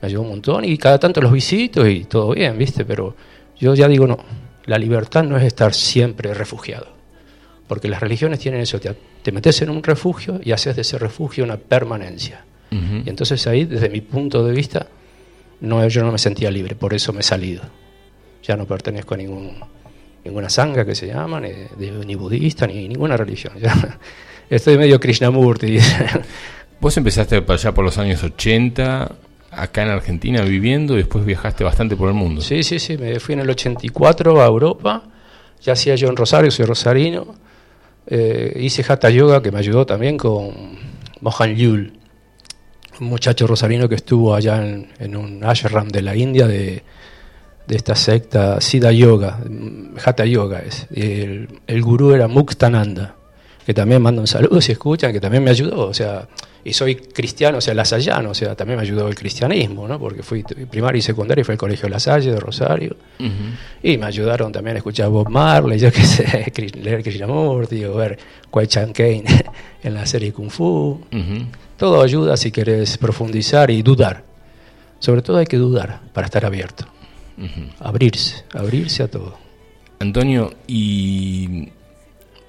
me 0.00 0.06
ayudó 0.08 0.22
un 0.22 0.28
montón, 0.28 0.64
y 0.64 0.76
cada 0.78 0.98
tanto 0.98 1.20
los 1.20 1.32
visito 1.32 1.86
y 1.88 2.04
todo 2.04 2.32
bien, 2.34 2.56
¿viste? 2.58 2.84
Pero 2.84 3.16
yo 3.58 3.74
ya 3.74 3.88
digo, 3.88 4.06
no, 4.06 4.18
la 4.66 4.78
libertad 4.78 5.24
no 5.24 5.36
es 5.36 5.44
estar 5.44 5.74
siempre 5.74 6.32
refugiado, 6.34 6.88
porque 7.66 7.88
las 7.88 8.00
religiones 8.00 8.38
tienen 8.38 8.60
eso, 8.60 8.78
te, 8.78 8.94
te 9.22 9.32
metes 9.32 9.60
en 9.62 9.70
un 9.70 9.82
refugio 9.82 10.40
y 10.44 10.52
haces 10.52 10.76
de 10.76 10.82
ese 10.82 10.98
refugio 10.98 11.42
una 11.44 11.56
permanencia. 11.56 12.44
Y 13.06 13.08
entonces 13.10 13.46
ahí, 13.46 13.64
desde 13.64 13.88
mi 13.88 14.00
punto 14.00 14.44
de 14.44 14.52
vista, 14.52 14.86
no, 15.60 15.86
yo 15.88 16.02
no 16.04 16.12
me 16.12 16.18
sentía 16.18 16.50
libre, 16.50 16.74
por 16.74 16.92
eso 16.94 17.12
me 17.12 17.20
he 17.20 17.22
salido. 17.22 17.62
Ya 18.42 18.56
no 18.56 18.66
pertenezco 18.66 19.14
a 19.14 19.16
ningún, 19.16 19.52
ninguna 20.26 20.50
sangha 20.50 20.84
que 20.84 20.94
se 20.94 21.06
llama, 21.06 21.40
ni, 21.40 22.14
budista, 22.14 22.66
ni 22.66 22.88
ninguna 22.88 23.16
religión. 23.16 23.54
Ya 24.48 24.58
estoy 24.58 24.78
medio 24.78 25.00
Krishnamurti. 25.00 25.76
Vos 26.80 26.96
empezaste 26.96 27.42
para 27.42 27.58
allá 27.58 27.74
por 27.74 27.84
los 27.84 27.98
años 27.98 28.22
80, 28.22 29.10
acá 29.50 29.82
en 29.82 29.88
Argentina 29.88 30.42
viviendo, 30.42 30.94
y 30.94 30.98
después 30.98 31.24
viajaste 31.24 31.64
bastante 31.64 31.96
por 31.96 32.08
el 32.08 32.14
mundo. 32.14 32.40
sí, 32.42 32.62
sí, 32.62 32.78
sí, 32.78 32.96
me 32.96 33.18
fui 33.18 33.32
en 33.32 33.40
el 33.40 33.50
84 33.50 34.40
a 34.40 34.46
Europa, 34.46 35.02
ya 35.60 35.72
hacía 35.72 35.96
yo 35.96 36.06
en 36.08 36.14
Rosario, 36.14 36.52
soy 36.52 36.64
rosarino. 36.64 37.34
Eh, 38.06 38.56
hice 38.60 38.84
Hatha 38.86 39.10
Yoga, 39.10 39.42
que 39.42 39.50
me 39.50 39.58
ayudó 39.58 39.84
también 39.84 40.16
con 40.16 40.78
Mohan 41.22 41.56
Yul, 41.56 41.98
un 43.00 43.06
muchacho 43.08 43.48
rosarino 43.48 43.88
que 43.88 43.96
estuvo 43.96 44.32
allá 44.32 44.64
en, 44.64 44.92
en 45.00 45.16
un 45.16 45.42
ashram 45.42 45.88
de 45.88 46.02
la 46.02 46.14
India 46.14 46.46
de, 46.46 46.84
de 47.66 47.76
esta 47.76 47.94
secta 47.94 48.60
Siddha 48.60 48.92
Yoga, 48.92 49.38
Hatha 50.04 50.24
Yoga 50.24 50.60
es. 50.60 50.86
El, 50.94 51.48
el 51.66 51.82
gurú 51.82 52.12
era 52.12 52.28
Muktananda, 52.28 53.16
que 53.64 53.74
también 53.74 54.02
manda 54.02 54.20
un 54.20 54.26
saludo 54.26 54.60
si 54.60 54.72
escuchan, 54.72 55.12
que 55.12 55.20
también 55.20 55.42
me 55.42 55.50
ayudó, 55.50 55.88
o 55.88 55.94
sea, 55.94 56.28
y 56.66 56.72
soy 56.72 56.96
cristiano, 56.96 57.58
o 57.58 57.60
sea, 57.60 57.74
lasallano, 57.74 58.30
o 58.30 58.34
sea, 58.34 58.56
también 58.56 58.76
me 58.76 58.82
ayudó 58.82 59.06
el 59.06 59.14
cristianismo, 59.14 59.86
¿no? 59.86 60.00
Porque 60.00 60.24
fui 60.24 60.42
primaria 60.42 60.98
y 60.98 61.02
secundaria 61.02 61.42
y 61.42 61.44
fue 61.44 61.54
al 61.54 61.58
colegio 61.58 61.88
La 61.88 62.00
Salle 62.00 62.32
de 62.32 62.40
Rosario. 62.40 62.96
Ujú. 63.20 63.30
Y 63.84 63.96
me 63.98 64.06
ayudaron 64.06 64.50
también 64.50 64.74
a 64.74 64.78
escuchar 64.78 65.08
Bob 65.08 65.28
Marley, 65.28 65.78
yo 65.78 65.92
qué 65.92 66.02
sé, 66.02 66.52
leer 66.82 67.04
Krishnamurti 67.04 67.84
o 67.84 67.94
ver 67.94 68.18
Kwai 68.50 68.66
Chan 68.66 68.92
Kane 68.92 69.22
en 69.84 69.94
la 69.94 70.04
serie 70.06 70.32
Kung 70.32 70.50
Fu. 70.50 71.00
Ujú. 71.12 71.46
Todo 71.76 72.02
ayuda 72.02 72.36
si 72.36 72.50
querés 72.50 72.98
profundizar 72.98 73.70
y 73.70 73.82
dudar. 73.82 74.24
Sobre 74.98 75.22
todo 75.22 75.36
hay 75.36 75.46
que 75.46 75.58
dudar 75.58 76.00
para 76.12 76.24
estar 76.24 76.44
abierto. 76.44 76.86
Abrirse, 77.80 78.44
abrirse 78.52 79.02
a 79.02 79.08
todo. 79.08 79.36
Antonio, 79.98 80.52
y 80.66 81.68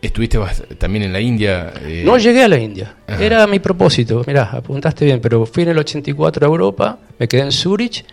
estuviste 0.01 0.39
también 0.77 1.03
en 1.05 1.13
la 1.13 1.19
India. 1.19 1.73
eh, 1.81 2.03
No 2.05 2.17
llegué 2.17 2.43
a 2.43 2.47
la 2.47 2.57
India. 2.57 2.95
Ajá. 3.07 3.23
Era 3.23 3.47
mi 3.47 3.59
propósito. 3.59 4.23
Mirá, 4.27 4.43
apuntaste 4.51 5.05
bien, 5.05 5.19
pero 5.21 5.45
fui 5.45 5.63
en 5.63 5.69
el 5.69 5.77
84 5.77 6.45
a 6.45 6.49
Europa, 6.49 6.99
me 7.19 7.27
quedé 7.27 7.41
en 7.41 7.51
Zurich 7.51 8.05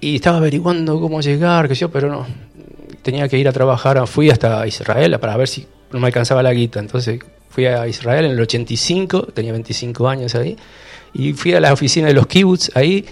y 0.00 0.16
estaba 0.16 0.36
averiguando 0.38 1.00
cómo 1.00 1.20
llegar, 1.20 1.68
qué 1.68 1.74
sé 1.74 1.82
yo, 1.82 1.90
pero 1.90 2.10
no. 2.10 2.26
Tenía 3.02 3.28
que 3.28 3.38
ir 3.38 3.48
a 3.48 3.52
trabajar, 3.52 4.04
fui 4.06 4.30
hasta 4.30 4.66
Israel 4.66 5.18
para 5.20 5.36
ver 5.36 5.48
si 5.48 5.66
no 5.92 6.00
me 6.00 6.06
alcanzaba 6.08 6.42
la 6.42 6.52
guita. 6.52 6.80
Entonces 6.80 7.20
fui 7.48 7.66
a 7.66 7.86
Israel 7.86 8.24
en 8.26 8.32
el 8.32 8.40
85, 8.40 9.28
tenía 9.32 9.52
25 9.52 10.08
años 10.08 10.34
ahí, 10.34 10.56
y 11.14 11.32
fui 11.32 11.54
a 11.54 11.60
la 11.60 11.72
oficina 11.72 12.08
de 12.08 12.14
los 12.14 12.26
kibbutz 12.26 12.70
ahí, 12.76 13.04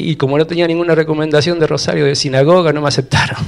y 0.00 0.16
como 0.16 0.38
no 0.38 0.46
tenía 0.46 0.66
ninguna 0.66 0.94
recomendación 0.94 1.58
de 1.58 1.66
Rosario 1.66 2.06
de 2.06 2.14
sinagoga, 2.14 2.72
no 2.72 2.80
me 2.80 2.88
aceptaron. 2.88 3.38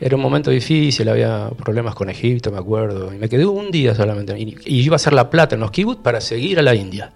Era 0.00 0.16
un 0.16 0.22
momento 0.22 0.50
difícil, 0.50 1.08
había 1.08 1.48
problemas 1.50 1.94
con 1.94 2.10
Egipto, 2.10 2.50
me 2.50 2.58
acuerdo. 2.58 3.14
Y 3.14 3.18
me 3.18 3.28
quedé 3.28 3.46
un 3.46 3.70
día 3.70 3.94
solamente. 3.94 4.36
Y, 4.38 4.56
y 4.64 4.80
iba 4.80 4.94
a 4.94 4.96
hacer 4.96 5.12
la 5.12 5.30
plata 5.30 5.54
en 5.54 5.60
los 5.60 5.70
kibbutz 5.70 6.00
para 6.02 6.20
seguir 6.20 6.58
a 6.58 6.62
la 6.62 6.74
India. 6.74 7.12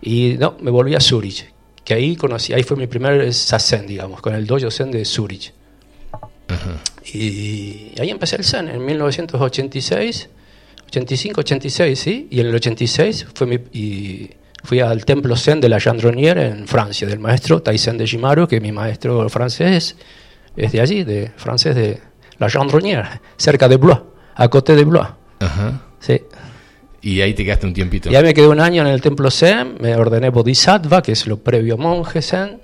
Y 0.00 0.36
no, 0.38 0.56
me 0.60 0.70
volví 0.70 0.94
a 0.94 1.00
Zurich, 1.00 1.52
que 1.84 1.94
ahí 1.94 2.16
conocí, 2.16 2.52
ahí 2.52 2.62
fue 2.62 2.76
mi 2.76 2.86
primer 2.86 3.32
sazen, 3.32 3.86
digamos, 3.86 4.20
con 4.20 4.34
el 4.34 4.46
dojo 4.46 4.70
zen 4.70 4.90
de 4.90 5.04
Zurich. 5.04 5.52
Y 7.14 7.92
ahí 7.98 8.10
empecé 8.10 8.36
el 8.36 8.44
zen 8.44 8.68
en 8.68 8.84
1986, 8.84 10.28
85, 10.88 11.40
86, 11.40 11.98
sí. 11.98 12.28
Y 12.30 12.40
en 12.40 12.46
el 12.46 12.54
86 12.54 13.26
fue 13.34 13.46
mi, 13.46 13.58
y 13.72 14.30
fui 14.62 14.80
al 14.80 15.04
templo 15.04 15.36
zen 15.36 15.60
de 15.60 15.68
la 15.68 15.78
Chandronnière 15.78 16.46
en 16.46 16.66
Francia, 16.66 17.06
del 17.06 17.18
maestro 17.18 17.62
Taisen 17.62 17.98
de 17.98 18.06
Jimaru, 18.06 18.46
que 18.46 18.60
mi 18.60 18.72
maestro 18.72 19.28
francés 19.28 19.96
es 20.56 20.72
de 20.72 20.80
allí, 20.80 21.04
de 21.04 21.30
francés 21.36 21.74
de 21.74 22.00
la 22.38 22.48
Chandronnière, 22.48 23.20
cerca 23.36 23.68
de 23.68 23.76
Blois, 23.76 24.00
a 24.34 24.48
côté 24.48 24.74
de 24.76 24.84
Blois. 24.84 25.08
Ajá. 25.40 25.82
Sí. 25.98 26.20
Y 27.02 27.20
ahí 27.20 27.34
te 27.34 27.44
quedaste 27.44 27.66
un 27.66 27.74
tiempito. 27.74 28.10
Y 28.10 28.14
ahí 28.16 28.22
me 28.22 28.32
quedé 28.32 28.46
un 28.46 28.60
año 28.60 28.82
en 28.82 28.88
el 28.88 29.00
templo 29.00 29.30
Zen, 29.30 29.76
me 29.80 29.96
ordené 29.96 30.30
Bodhisattva, 30.30 31.02
que 31.02 31.12
es 31.12 31.26
lo 31.26 31.38
previo 31.38 31.76
monje 31.76 32.22
Zen, 32.22 32.60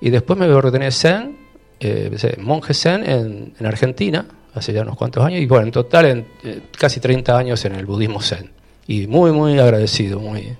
y 0.00 0.10
después 0.10 0.38
me 0.38 0.46
ordené 0.46 0.90
Zen, 0.90 1.36
eh, 1.80 2.36
monje 2.38 2.72
Zen 2.72 3.08
en, 3.08 3.54
en 3.58 3.66
Argentina, 3.66 4.24
hace 4.54 4.72
ya 4.72 4.82
unos 4.82 4.96
cuantos 4.96 5.22
años, 5.24 5.40
y 5.42 5.46
bueno, 5.46 5.66
en 5.66 5.72
total 5.72 6.06
en 6.06 6.26
eh, 6.42 6.60
casi 6.78 7.00
30 7.00 7.36
años 7.36 7.64
en 7.66 7.74
el 7.74 7.84
budismo 7.84 8.22
Zen. 8.22 8.50
Y 8.86 9.06
muy, 9.06 9.32
muy 9.32 9.58
agradecido, 9.58 10.20
muy... 10.20 10.56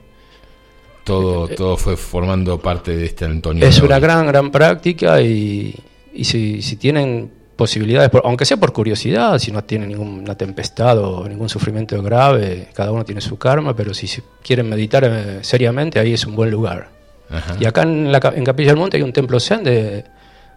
Todo, 1.06 1.46
todo 1.46 1.76
fue 1.76 1.96
formando 1.96 2.58
parte 2.60 2.96
de 2.96 3.04
este 3.06 3.24
Antonio. 3.24 3.64
Es 3.64 3.80
una 3.80 3.98
gran, 4.00 4.26
gran 4.26 4.50
práctica 4.50 5.20
y, 5.22 5.74
y 6.12 6.24
si, 6.24 6.60
si 6.62 6.74
tienen 6.76 7.30
posibilidades, 7.54 8.10
por- 8.10 8.22
aunque 8.24 8.44
sea 8.44 8.56
por 8.56 8.72
curiosidad, 8.72 9.38
si 9.38 9.52
no 9.52 9.62
tienen 9.64 9.88
ninguna 9.90 10.34
tempestad 10.36 10.98
o 10.98 11.26
ningún 11.28 11.48
sufrimiento 11.48 12.02
grave, 12.02 12.68
cada 12.74 12.90
uno 12.90 13.04
tiene 13.04 13.20
su 13.20 13.38
karma, 13.38 13.74
pero 13.76 13.94
si 13.94 14.08
quieren 14.42 14.68
meditar 14.68 15.04
eh, 15.04 15.38
seriamente, 15.42 15.98
ahí 16.00 16.12
es 16.12 16.26
un 16.26 16.34
buen 16.34 16.50
lugar. 16.50 16.88
Ajá. 17.30 17.56
Y 17.60 17.64
acá 17.64 17.82
en, 17.82 18.10
la, 18.10 18.20
en 18.34 18.44
Capilla 18.44 18.70
del 18.70 18.76
Monte 18.78 18.96
hay 18.96 19.02
un 19.04 19.12
templo 19.12 19.38
zen 19.40 19.62
de, 19.64 20.04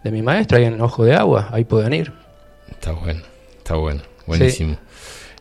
de 0.03 0.11
mi 0.11 0.21
maestra, 0.23 0.57
ahí 0.57 0.65
en 0.65 0.81
Ojo 0.81 1.05
de 1.05 1.13
Agua, 1.13 1.49
ahí 1.51 1.63
pueden 1.63 1.93
ir. 1.93 2.11
Está 2.69 2.91
bueno, 2.91 3.21
está 3.57 3.75
bueno, 3.75 4.01
buenísimo. 4.25 4.77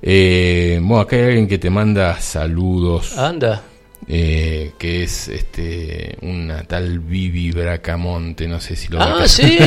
Eh, 0.00 0.78
bueno, 0.82 1.00
acá 1.00 1.16
hay 1.16 1.22
alguien 1.22 1.48
que 1.48 1.58
te 1.58 1.70
manda 1.70 2.20
saludos, 2.20 3.18
Anda, 3.18 3.62
eh, 4.10 4.72
que 4.78 5.02
es 5.02 5.28
este 5.28 6.16
una 6.22 6.62
tal 6.62 6.98
Vivi 6.98 7.52
Bracamonte, 7.52 8.48
no 8.48 8.58
sé 8.58 8.74
si 8.74 8.88
lo 8.88 9.02
ah, 9.02 9.28
sí, 9.28 9.58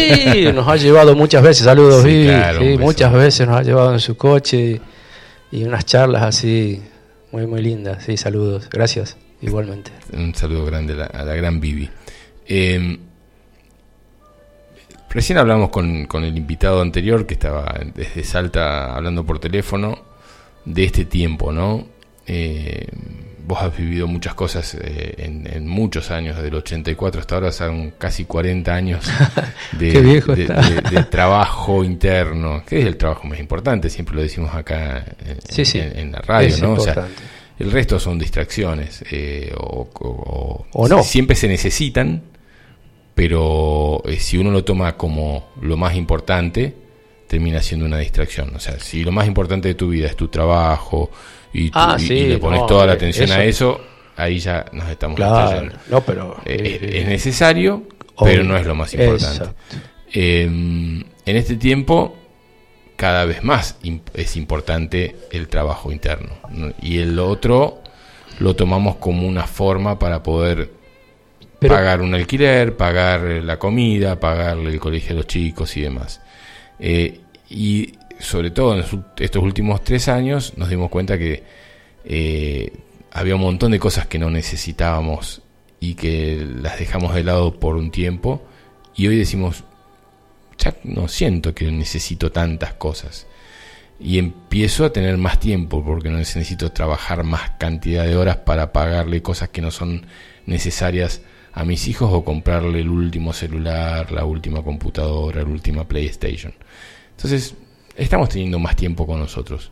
nos 0.51 0.67
ha 0.67 0.77
llevado 0.77 1.15
muchas 1.15 1.43
veces, 1.43 1.63
saludos 1.63 2.01
Sí, 2.01 2.09
Vivi, 2.09 2.25
claro, 2.25 2.59
sí, 2.59 2.77
muchas 2.79 3.13
veces 3.13 3.47
nos 3.47 3.57
ha 3.57 3.61
llevado 3.61 3.93
en 3.93 3.99
su 3.99 4.17
coche 4.17 4.81
y, 5.51 5.59
y 5.59 5.63
unas 5.63 5.85
charlas 5.85 6.23
así, 6.23 6.81
muy, 7.31 7.45
muy 7.45 7.61
lindas, 7.61 8.03
sí, 8.03 8.17
saludos, 8.17 8.67
gracias, 8.67 9.15
igualmente. 9.41 9.91
Un 10.11 10.33
saludo 10.33 10.65
grande 10.65 10.93
a 10.93 10.97
la, 10.97 11.05
a 11.05 11.23
la 11.23 11.35
gran 11.35 11.59
Vivi. 11.59 11.87
Eh, 12.47 12.97
recién 15.11 15.37
hablamos 15.37 15.69
con, 15.69 16.07
con 16.07 16.23
el 16.23 16.35
invitado 16.35 16.81
anterior 16.81 17.27
que 17.27 17.35
estaba 17.35 17.79
desde 17.93 18.23
Salta 18.23 18.95
hablando 18.95 19.23
por 19.23 19.37
teléfono 19.37 19.99
de 20.65 20.83
este 20.83 21.05
tiempo, 21.05 21.51
¿no? 21.51 21.85
Eh, 22.25 22.87
vos 23.51 23.61
has 23.61 23.75
vivido 23.77 24.07
muchas 24.07 24.33
cosas 24.33 24.75
eh, 24.81 25.13
en, 25.17 25.45
en 25.51 25.67
muchos 25.67 26.09
años, 26.11 26.35
desde 26.35 26.47
el 26.49 26.55
84 26.55 27.19
hasta 27.21 27.35
ahora, 27.35 27.51
son 27.51 27.91
casi 27.97 28.25
40 28.25 28.73
años 28.73 29.05
de, 29.79 31.05
trabajo 31.09 31.83
interno, 31.83 32.63
que 32.65 32.79
es 32.79 32.85
el 32.85 32.97
trabajo 32.97 33.27
más 33.27 33.39
importante, 33.39 33.89
siempre 33.89 34.15
lo 34.15 34.21
decimos 34.21 34.53
acá 34.55 35.03
en, 35.25 35.37
Sí, 35.49 35.65
sí. 35.65 35.79
en- 35.79 35.97
en 35.99 36.11
la 36.13 36.19
radio, 36.19 36.47
Es 36.49 36.61
¿no? 36.61 36.73
O 36.73 36.79
sea, 36.79 37.07
el 37.59 37.71
resto 37.71 37.99
son 37.99 38.17
distracciones 38.17 39.03
eh, 39.11 39.53
o, 39.57 39.89
o- 39.99 40.65
O 40.73 40.87
no. 40.87 41.03
siempre 41.03 41.35
se 41.35 41.47
necesitan, 41.47 42.21
pero 43.13 44.01
eh, 44.05 44.17
si 44.19 44.37
uno 44.37 44.51
lo 44.51 44.63
toma 44.63 44.95
como 44.97 45.49
lo 45.61 45.77
más 45.77 45.95
importante, 45.95 46.73
termina 47.27 47.61
siendo 47.61 47.85
una 47.85 47.97
distracción. 47.97 48.55
O 48.55 48.59
sea, 48.59 48.79
si 48.79 49.03
lo 49.03 49.11
más 49.11 49.27
importante 49.27 49.67
de 49.67 49.75
tu 49.75 49.89
vida 49.89 50.07
es 50.07 50.15
tu 50.15 50.27
trabajo 50.27 51.11
y, 51.53 51.69
tu- 51.69 51.79
Ah, 51.79 51.95
y- 51.99 52.01
sí, 52.07 52.13
y 52.13 52.27
le 52.27 52.37
pones 52.37 52.61
no, 52.61 52.65
toda 52.65 52.85
la 52.85 52.93
eh, 52.93 52.95
atención 52.95 53.31
a 53.31 53.43
eso- 53.43 53.81
ahí 54.17 54.39
ya 54.39 54.65
nos 54.71 54.87
estamos 54.89 55.15
Claro, 55.15 55.69
no, 55.89 56.01
pero... 56.01 56.37
Eh, 56.45 56.79
eh, 56.81 56.99
es 56.99 57.07
necesario, 57.07 57.83
pero 58.23 58.43
no 58.43 58.57
es 58.57 58.65
lo 58.65 58.75
más 58.75 58.93
importante. 58.93 59.49
Eh, 60.13 60.43
en 60.43 61.05
este 61.37 61.55
tiempo, 61.55 62.17
cada 62.95 63.25
vez 63.25 63.43
más 63.43 63.77
es 64.13 64.35
importante 64.37 65.15
el 65.31 65.47
trabajo 65.47 65.91
interno. 65.91 66.29
¿no? 66.51 66.71
Y 66.81 66.99
el 66.99 67.17
otro 67.19 67.81
lo 68.39 68.55
tomamos 68.55 68.97
como 68.97 69.27
una 69.27 69.47
forma 69.47 69.97
para 69.97 70.21
poder 70.21 70.71
Pero- 71.59 71.73
pagar 71.75 72.01
un 72.01 72.13
alquiler, 72.13 72.75
pagar 72.77 73.21
la 73.21 73.57
comida, 73.57 74.19
pagarle 74.19 74.69
el 74.71 74.79
colegio 74.79 75.13
a 75.13 75.17
los 75.17 75.27
chicos 75.27 75.75
y 75.77 75.81
demás. 75.81 76.21
Eh, 76.79 77.19
y 77.49 77.93
sobre 78.21 78.51
todo 78.51 78.75
en 78.75 78.85
estos 79.17 79.43
últimos 79.43 79.83
tres 79.83 80.07
años 80.07 80.53
nos 80.57 80.69
dimos 80.69 80.89
cuenta 80.89 81.17
que 81.17 81.43
eh, 82.05 82.71
había 83.11 83.35
un 83.35 83.41
montón 83.41 83.71
de 83.71 83.79
cosas 83.79 84.07
que 84.07 84.19
no 84.19 84.29
necesitábamos 84.29 85.41
y 85.79 85.95
que 85.95 86.47
las 86.61 86.79
dejamos 86.79 87.13
de 87.15 87.23
lado 87.23 87.59
por 87.59 87.75
un 87.75 87.91
tiempo 87.91 88.43
y 88.95 89.07
hoy 89.07 89.17
decimos, 89.17 89.63
ya 90.57 90.75
no 90.83 91.07
siento 91.07 91.53
que 91.55 91.71
necesito 91.71 92.31
tantas 92.31 92.73
cosas. 92.73 93.25
Y 93.99 94.17
empiezo 94.17 94.85
a 94.85 94.93
tener 94.93 95.17
más 95.17 95.39
tiempo 95.39 95.83
porque 95.83 96.09
no 96.09 96.17
necesito 96.17 96.71
trabajar 96.71 97.23
más 97.23 97.51
cantidad 97.59 98.05
de 98.05 98.15
horas 98.15 98.37
para 98.37 98.71
pagarle 98.73 99.21
cosas 99.21 99.49
que 99.49 99.61
no 99.61 99.71
son 99.71 100.05
necesarias 100.45 101.21
a 101.53 101.65
mis 101.65 101.87
hijos 101.87 102.09
o 102.11 102.23
comprarle 102.23 102.79
el 102.79 102.89
último 102.89 103.33
celular, 103.33 104.11
la 104.11 104.25
última 104.25 104.63
computadora, 104.63 105.43
la 105.43 105.49
última 105.49 105.87
PlayStation. 105.87 106.53
Entonces, 107.11 107.55
estamos 107.95 108.29
teniendo 108.29 108.59
más 108.59 108.75
tiempo 108.75 109.05
con 109.05 109.19
nosotros. 109.19 109.71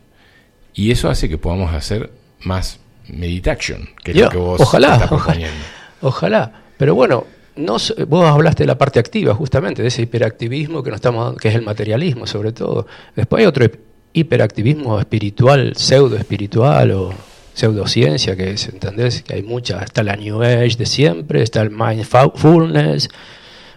Y 0.74 0.90
eso 0.90 1.08
hace 1.10 1.28
que 1.28 1.38
podamos 1.38 1.72
hacer 1.74 2.10
más 2.40 2.80
meditation, 3.08 3.88
que 4.04 4.12
es 4.12 4.16
lo 4.18 4.28
que 4.30 4.36
vos 4.38 4.60
ojalá, 4.60 4.94
estás 4.94 5.08
proponiendo. 5.08 5.56
Ojalá. 6.02 6.62
Pero 6.78 6.94
bueno, 6.94 7.24
no, 7.56 7.76
vos 8.06 8.24
hablaste 8.24 8.62
de 8.62 8.66
la 8.68 8.78
parte 8.78 8.98
activa, 9.00 9.34
justamente, 9.34 9.82
de 9.82 9.88
ese 9.88 10.02
hiperactivismo 10.02 10.82
que, 10.82 10.90
nos 10.90 10.98
estamos, 10.98 11.36
que 11.36 11.48
es 11.48 11.54
el 11.54 11.62
materialismo, 11.62 12.26
sobre 12.26 12.52
todo. 12.52 12.86
Después 13.16 13.40
hay 13.40 13.46
otro 13.46 13.64
hip- 13.64 13.80
hiperactivismo 14.12 14.98
espiritual, 14.98 15.72
pseudo 15.76 16.16
espiritual 16.16 16.92
o 16.92 17.10
pseudociencia, 17.52 18.36
que 18.36 18.52
es, 18.52 18.68
¿entendés? 18.68 19.22
Que 19.22 19.34
hay 19.34 19.42
muchas. 19.42 19.82
Está 19.82 20.02
la 20.02 20.16
New 20.16 20.42
Age 20.42 20.76
de 20.78 20.86
siempre, 20.86 21.42
está 21.42 21.60
el 21.62 21.70
Mindfulness, 21.70 23.08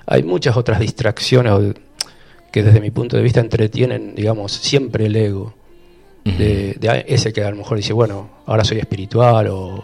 hay 0.05 0.23
muchas 0.23 0.55
otras 0.55 0.79
distracciones 0.79 1.51
o- 1.51 1.73
que 2.53 2.61
desde 2.61 2.79
mi 2.79 2.91
punto 2.91 3.17
de 3.17 3.23
vista 3.23 3.39
entretienen, 3.39 4.13
digamos, 4.13 4.51
siempre 4.51 5.07
el 5.07 5.15
ego 5.15 5.55
de, 6.23 6.75
de 6.79 7.05
ese 7.07 7.33
que 7.33 7.43
a 7.43 7.49
lo 7.49 7.55
mejor 7.57 7.77
dice, 7.77 7.93
bueno, 7.93 8.29
ahora 8.45 8.63
soy 8.63 8.77
espiritual 8.77 9.47
o 9.47 9.83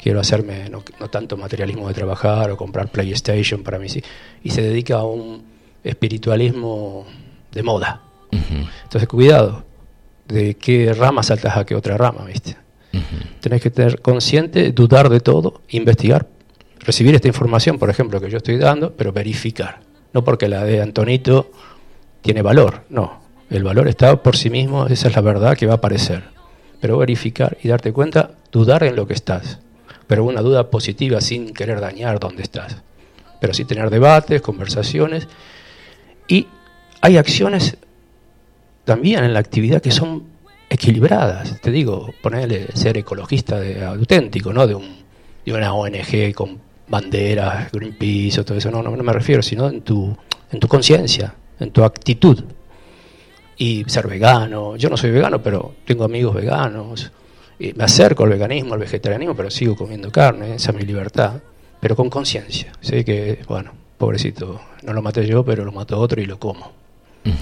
quiero 0.00 0.20
hacerme 0.20 0.70
no, 0.70 0.84
no 1.00 1.10
tanto 1.10 1.36
materialismo 1.36 1.88
de 1.88 1.94
trabajar 1.94 2.52
o 2.52 2.56
comprar 2.56 2.92
PlayStation 2.92 3.64
para 3.64 3.80
mí, 3.80 3.88
sí, 3.88 4.04
y 4.44 4.50
se 4.50 4.62
dedica 4.62 4.98
a 4.98 5.04
un 5.04 5.42
espiritualismo 5.82 7.06
de 7.50 7.62
moda. 7.64 8.02
Entonces, 8.30 9.08
cuidado 9.08 9.64
de 10.28 10.54
qué 10.54 10.94
rama 10.94 11.24
saltas 11.24 11.56
a 11.56 11.66
qué 11.66 11.74
otra 11.74 11.96
rama, 11.96 12.24
¿viste? 12.24 12.56
ujú. 12.92 13.16
Tenés 13.40 13.60
que 13.60 13.70
tener 13.70 14.00
consciente, 14.00 14.70
dudar 14.70 15.08
de 15.08 15.18
todo, 15.18 15.60
investigar, 15.70 16.28
recibir 16.78 17.16
esta 17.16 17.26
información, 17.26 17.80
por 17.80 17.90
ejemplo, 17.90 18.20
que 18.20 18.30
yo 18.30 18.36
estoy 18.36 18.58
dando, 18.58 18.92
pero 18.92 19.12
verificar. 19.12 19.80
No 20.12 20.22
porque 20.22 20.48
la 20.48 20.62
de 20.62 20.80
Antonito 20.80 21.50
tiene 22.26 22.42
valor, 22.42 22.82
no. 22.90 23.20
El 23.50 23.62
valor 23.62 23.86
está 23.86 24.20
por 24.20 24.36
sí 24.36 24.50
mismo, 24.50 24.88
esa 24.88 25.06
es 25.06 25.14
la 25.14 25.22
verdad 25.22 25.56
que 25.56 25.66
va 25.66 25.74
a 25.74 25.76
aparecer. 25.76 26.24
Pero 26.80 26.98
verificar 26.98 27.56
y 27.62 27.68
darte 27.68 27.92
cuenta, 27.92 28.32
dudar 28.50 28.82
en 28.82 28.96
lo 28.96 29.06
que 29.06 29.14
estás. 29.14 29.60
Pero 30.08 30.24
una 30.24 30.40
duda 30.40 30.68
positiva 30.68 31.20
sin 31.20 31.54
querer 31.54 31.80
dañar 31.80 32.18
donde 32.18 32.42
estás. 32.42 32.82
Pero 33.40 33.54
sí 33.54 33.64
tener 33.64 33.90
debates, 33.90 34.42
conversaciones. 34.42 35.28
Y 36.26 36.48
hay 37.00 37.16
acciones 37.16 37.76
también 38.84 39.22
en 39.22 39.32
la 39.32 39.38
actividad 39.38 39.80
que 39.80 39.92
son 39.92 40.24
equilibradas. 40.68 41.60
Te 41.60 41.70
digo, 41.70 42.12
ponerle 42.22 42.66
ser 42.74 42.98
ecologista 42.98 43.60
de 43.60 43.84
auténtico, 43.84 44.52
no 44.52 44.66
de, 44.66 44.74
un, 44.74 44.96
de 45.44 45.52
una 45.52 45.72
ONG 45.74 46.34
con 46.34 46.58
banderas, 46.88 47.70
Greenpeace 47.70 48.40
o 48.40 48.44
todo 48.44 48.58
eso. 48.58 48.72
No, 48.72 48.82
no, 48.82 48.96
no 48.96 49.04
me 49.04 49.12
refiero, 49.12 49.42
sino 49.42 49.68
en 49.68 49.82
tu, 49.82 50.16
en 50.50 50.58
tu 50.58 50.66
conciencia, 50.66 51.32
en 51.60 51.70
tu 51.70 51.84
actitud. 51.84 52.44
Y 53.58 53.84
ser 53.86 54.06
vegano. 54.06 54.76
Yo 54.76 54.90
no 54.90 54.96
soy 54.96 55.10
vegano, 55.10 55.42
pero 55.42 55.74
tengo 55.84 56.04
amigos 56.04 56.34
veganos. 56.34 57.10
Y 57.58 57.72
me 57.72 57.84
acerco 57.84 58.24
al 58.24 58.30
veganismo, 58.30 58.74
al 58.74 58.80
vegetarianismo, 58.80 59.34
pero 59.34 59.50
sigo 59.50 59.76
comiendo 59.76 60.12
carne, 60.12 60.54
esa 60.54 60.72
es 60.72 60.76
mi 60.76 60.84
libertad. 60.84 61.40
Pero 61.80 61.96
con 61.96 62.10
conciencia. 62.10 62.72
Sé 62.80 63.04
que, 63.04 63.40
bueno, 63.48 63.72
pobrecito, 63.96 64.60
no 64.82 64.92
lo 64.92 65.02
maté 65.02 65.26
yo, 65.26 65.44
pero 65.44 65.64
lo 65.64 65.72
mató 65.72 65.98
otro 65.98 66.20
y 66.20 66.26
lo 66.26 66.38
como. 66.38 66.72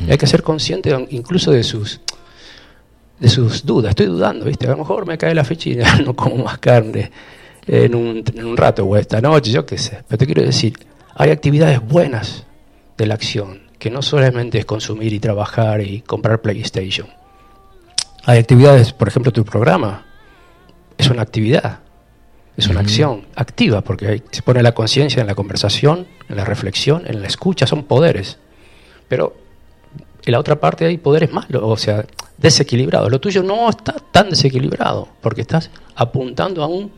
Hay 0.08 0.16
que 0.16 0.26
ser 0.26 0.42
consciente 0.42 0.96
incluso 1.10 1.50
de 1.50 1.62
sus 1.62 2.00
de 3.18 3.28
sus 3.28 3.64
dudas. 3.64 3.90
Estoy 3.90 4.06
dudando, 4.06 4.44
¿viste? 4.44 4.66
A 4.66 4.70
lo 4.70 4.78
mejor 4.78 5.06
me 5.06 5.18
cae 5.18 5.34
la 5.34 5.44
fecha 5.44 5.70
y 5.70 5.76
no 6.04 6.14
como 6.14 6.36
más 6.42 6.58
carne 6.58 7.10
en 7.66 7.94
un, 7.94 8.24
en 8.34 8.44
un 8.44 8.56
rato 8.56 8.84
o 8.84 8.96
esta 8.96 9.20
noche, 9.20 9.50
yo 9.50 9.64
qué 9.66 9.78
sé. 9.78 10.04
Pero 10.08 10.18
te 10.18 10.26
quiero 10.26 10.42
decir, 10.42 10.74
hay 11.14 11.30
actividades 11.30 11.80
buenas 11.86 12.44
de 12.96 13.06
la 13.06 13.14
acción, 13.14 13.62
que 13.84 13.90
no 13.90 14.00
solamente 14.00 14.56
es 14.56 14.64
consumir 14.64 15.12
y 15.12 15.20
trabajar 15.20 15.82
y 15.82 16.00
comprar 16.00 16.40
PlayStation. 16.40 17.06
Hay 18.24 18.38
actividades, 18.38 18.94
por 18.94 19.08
ejemplo, 19.08 19.30
tu 19.30 19.44
programa 19.44 20.06
es 20.96 21.10
una 21.10 21.20
actividad, 21.20 21.80
es 22.56 22.66
una 22.68 22.80
acción 22.80 23.26
activa, 23.36 23.82
porque 23.82 24.22
se 24.30 24.40
pone 24.40 24.62
la 24.62 24.72
conciencia 24.72 25.20
en 25.20 25.26
la 25.26 25.34
conversación, 25.34 26.06
en 26.30 26.36
la 26.36 26.46
reflexión, 26.46 27.02
en 27.04 27.20
la 27.20 27.26
escucha, 27.26 27.66
son 27.66 27.84
poderes. 27.84 28.38
Pero 29.06 29.36
en 30.24 30.32
la 30.32 30.40
otra 30.40 30.58
parte 30.58 30.86
hay 30.86 30.96
poderes 30.96 31.30
malos, 31.30 31.60
o 31.62 31.76
sea, 31.76 32.06
desequilibrados. 32.38 33.10
Lo 33.10 33.20
tuyo 33.20 33.42
no 33.42 33.68
está 33.68 33.96
tan 34.10 34.30
desequilibrado, 34.30 35.08
porque 35.20 35.42
estás 35.42 35.70
apuntando 35.94 36.64
a 36.64 36.68
una 36.68 36.88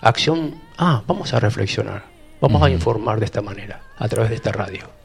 acción, 0.00 0.54
ah, 0.78 1.02
vamos 1.04 1.34
a 1.34 1.40
reflexionar, 1.40 2.04
vamos 2.40 2.62
a 2.62 2.70
informar 2.70 3.18
de 3.18 3.24
esta 3.24 3.42
manera, 3.42 3.80
a 3.98 4.06
través 4.06 4.30
de 4.30 4.36
esta 4.36 4.52
radio. 4.52 5.01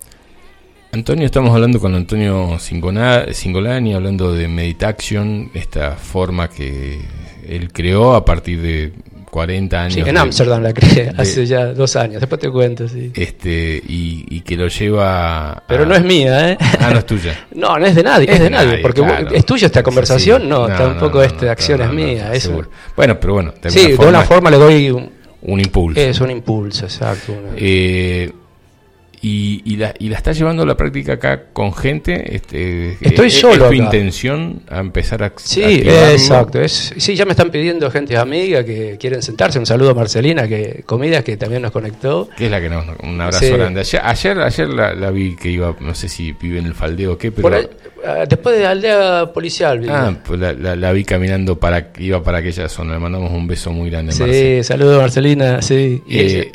Antonio, 0.92 1.26
estamos 1.26 1.54
hablando 1.54 1.80
con 1.80 1.94
Antonio 1.94 2.58
Singolani, 2.60 3.94
hablando 3.94 4.34
de 4.34 4.48
Meditation, 4.48 5.52
esta 5.54 5.92
forma 5.92 6.50
que 6.50 7.00
él 7.48 7.72
creó 7.72 8.16
a 8.16 8.26
partir 8.26 8.62
de 8.62 8.94
40 9.30 9.80
años. 9.82 9.94
Sí, 9.94 10.00
en 10.04 10.18
Ámsterdam 10.18 10.64
la 10.64 10.74
creé, 10.74 11.12
de- 11.12 11.14
hace 11.22 11.46
ya 11.46 11.66
dos 11.68 11.96
años, 11.98 12.20
después 12.22 12.40
te 12.42 12.50
cuento, 12.50 12.88
sí. 12.88 13.12
Este, 13.14 13.82
y, 13.88 14.26
y 14.30 14.42
que 14.42 14.56
lo 14.56 14.68
lleva. 14.70 15.52
a- 15.52 15.64
Pero 15.68 15.86
no 15.86 15.94
es 15.94 16.04
mía, 16.04 16.52
¿eh? 16.52 16.58
Ah, 16.80 16.90
no 16.92 17.00
es 17.00 17.06
tuya. 17.06 17.38
No, 17.54 17.78
no 17.78 17.86
es 17.86 17.94
de 17.94 18.04
nadie, 18.04 18.32
es, 18.32 18.40
de 18.40 18.50
nadie, 18.50 18.78
porque 18.80 19.02
claro. 19.02 19.30
es 19.32 19.46
tuya 19.46 19.68
esta 19.68 19.84
conversación, 19.84 20.44
sí. 20.44 20.48
no, 20.48 20.68
tampoco 20.68 21.18
no, 21.20 21.24
esta 21.24 21.46
no, 21.48 21.52
acción 21.52 21.80
no, 21.80 21.84
es 21.86 21.90
no, 21.92 21.96
mía, 21.96 22.26
no, 22.30 22.34
es 22.34 22.44
seguro. 22.44 22.70
Bueno, 22.96 23.20
pero 23.20 23.34
bueno, 23.34 23.54
de 23.62 23.70
Sí, 23.70 23.80
alguna 23.88 24.04
de 24.04 24.10
una 24.10 24.22
forma 24.24 24.50
le 24.50 24.58
doy 24.58 24.90
un, 24.90 25.12
un 25.42 25.60
impulso. 25.60 26.00
es 26.00 26.20
un 26.22 26.32
impulso, 26.32 26.86
exacto. 26.86 27.34
una- 27.34 27.52
Eh, 27.58 28.32
y, 29.22 29.62
y 29.66 29.78
la, 29.78 29.94
y 29.98 30.10
la 30.10 30.18
estás 30.18 30.38
llevando 30.38 30.64
a 30.64 30.66
la 30.66 30.78
práctica 30.78 31.14
acá 31.14 31.46
con 31.54 31.74
gente. 31.74 32.36
Este, 32.36 32.98
Estoy 33.02 33.28
¿es- 33.28 33.40
solo 33.40 33.66
¿Es 33.66 33.70
tu 33.70 33.74
intención 33.76 34.62
a 34.70 34.80
empezar 34.80 35.24
a 35.24 35.34
Sí, 35.38 35.64
activarlo? 35.64 36.10
exacto. 36.12 36.62
Es, 36.62 36.94
sí, 36.98 37.16
ya 37.16 37.26
me 37.26 37.32
están 37.32 37.50
pidiendo 37.50 37.90
gente 37.90 38.16
amiga 38.18 38.64
que 38.64 38.98
quieren 39.00 39.22
sentarse. 39.22 39.58
Un 39.60 39.66
saludo 39.66 39.92
a 39.92 39.94
Marcelina, 39.94 40.48
que 40.48 40.84
comidas 40.86 41.24
que 41.24 41.36
también 41.38 41.62
nos 41.64 41.72
conectó. 41.72 42.30
Que 42.38 42.46
es 42.46 42.52
la 42.52 42.62
que 42.62 42.70
nos. 42.70 42.86
Un 43.04 43.20
abrazo 43.20 43.46
Sí. 43.46 43.52
grande. 43.52 43.80
Ayer, 43.82 44.02
ayer, 44.04 44.40
ayer 44.40 44.68
la, 44.70 44.94
la 44.94 45.12
vi 45.12 45.36
que 45.36 45.50
iba, 45.50 45.76
no 45.80 45.96
sé 45.96 46.10
si 46.10 46.34
vive 46.34 46.60
en 46.60 46.66
el 46.68 46.74
faldeo 46.76 47.14
o 47.14 47.18
qué, 47.18 47.32
pero. 47.32 47.42
Por 47.44 47.54
ahí, 47.56 47.68
ah, 48.06 48.26
después 48.30 48.58
de 48.58 48.66
aldea 48.68 49.32
policial. 49.34 49.84
Ah, 49.90 50.14
pues 50.26 50.40
la, 50.40 50.54
la- 50.54 50.76
la 50.76 50.92
vi 50.92 51.04
caminando 51.04 51.60
para 51.60 51.90
iba 51.98 52.22
para 52.24 52.38
aquella 52.40 52.70
zona. 52.70 52.94
Le 52.94 53.00
mandamos 53.00 53.32
un 53.32 53.48
beso 53.48 53.72
muy 53.72 53.90
grande, 53.90 54.12
sí, 54.14 54.64
saludo 54.64 55.00
Marcelina. 55.02 55.62
Sí. 55.62 56.04
Eh, 56.10 56.52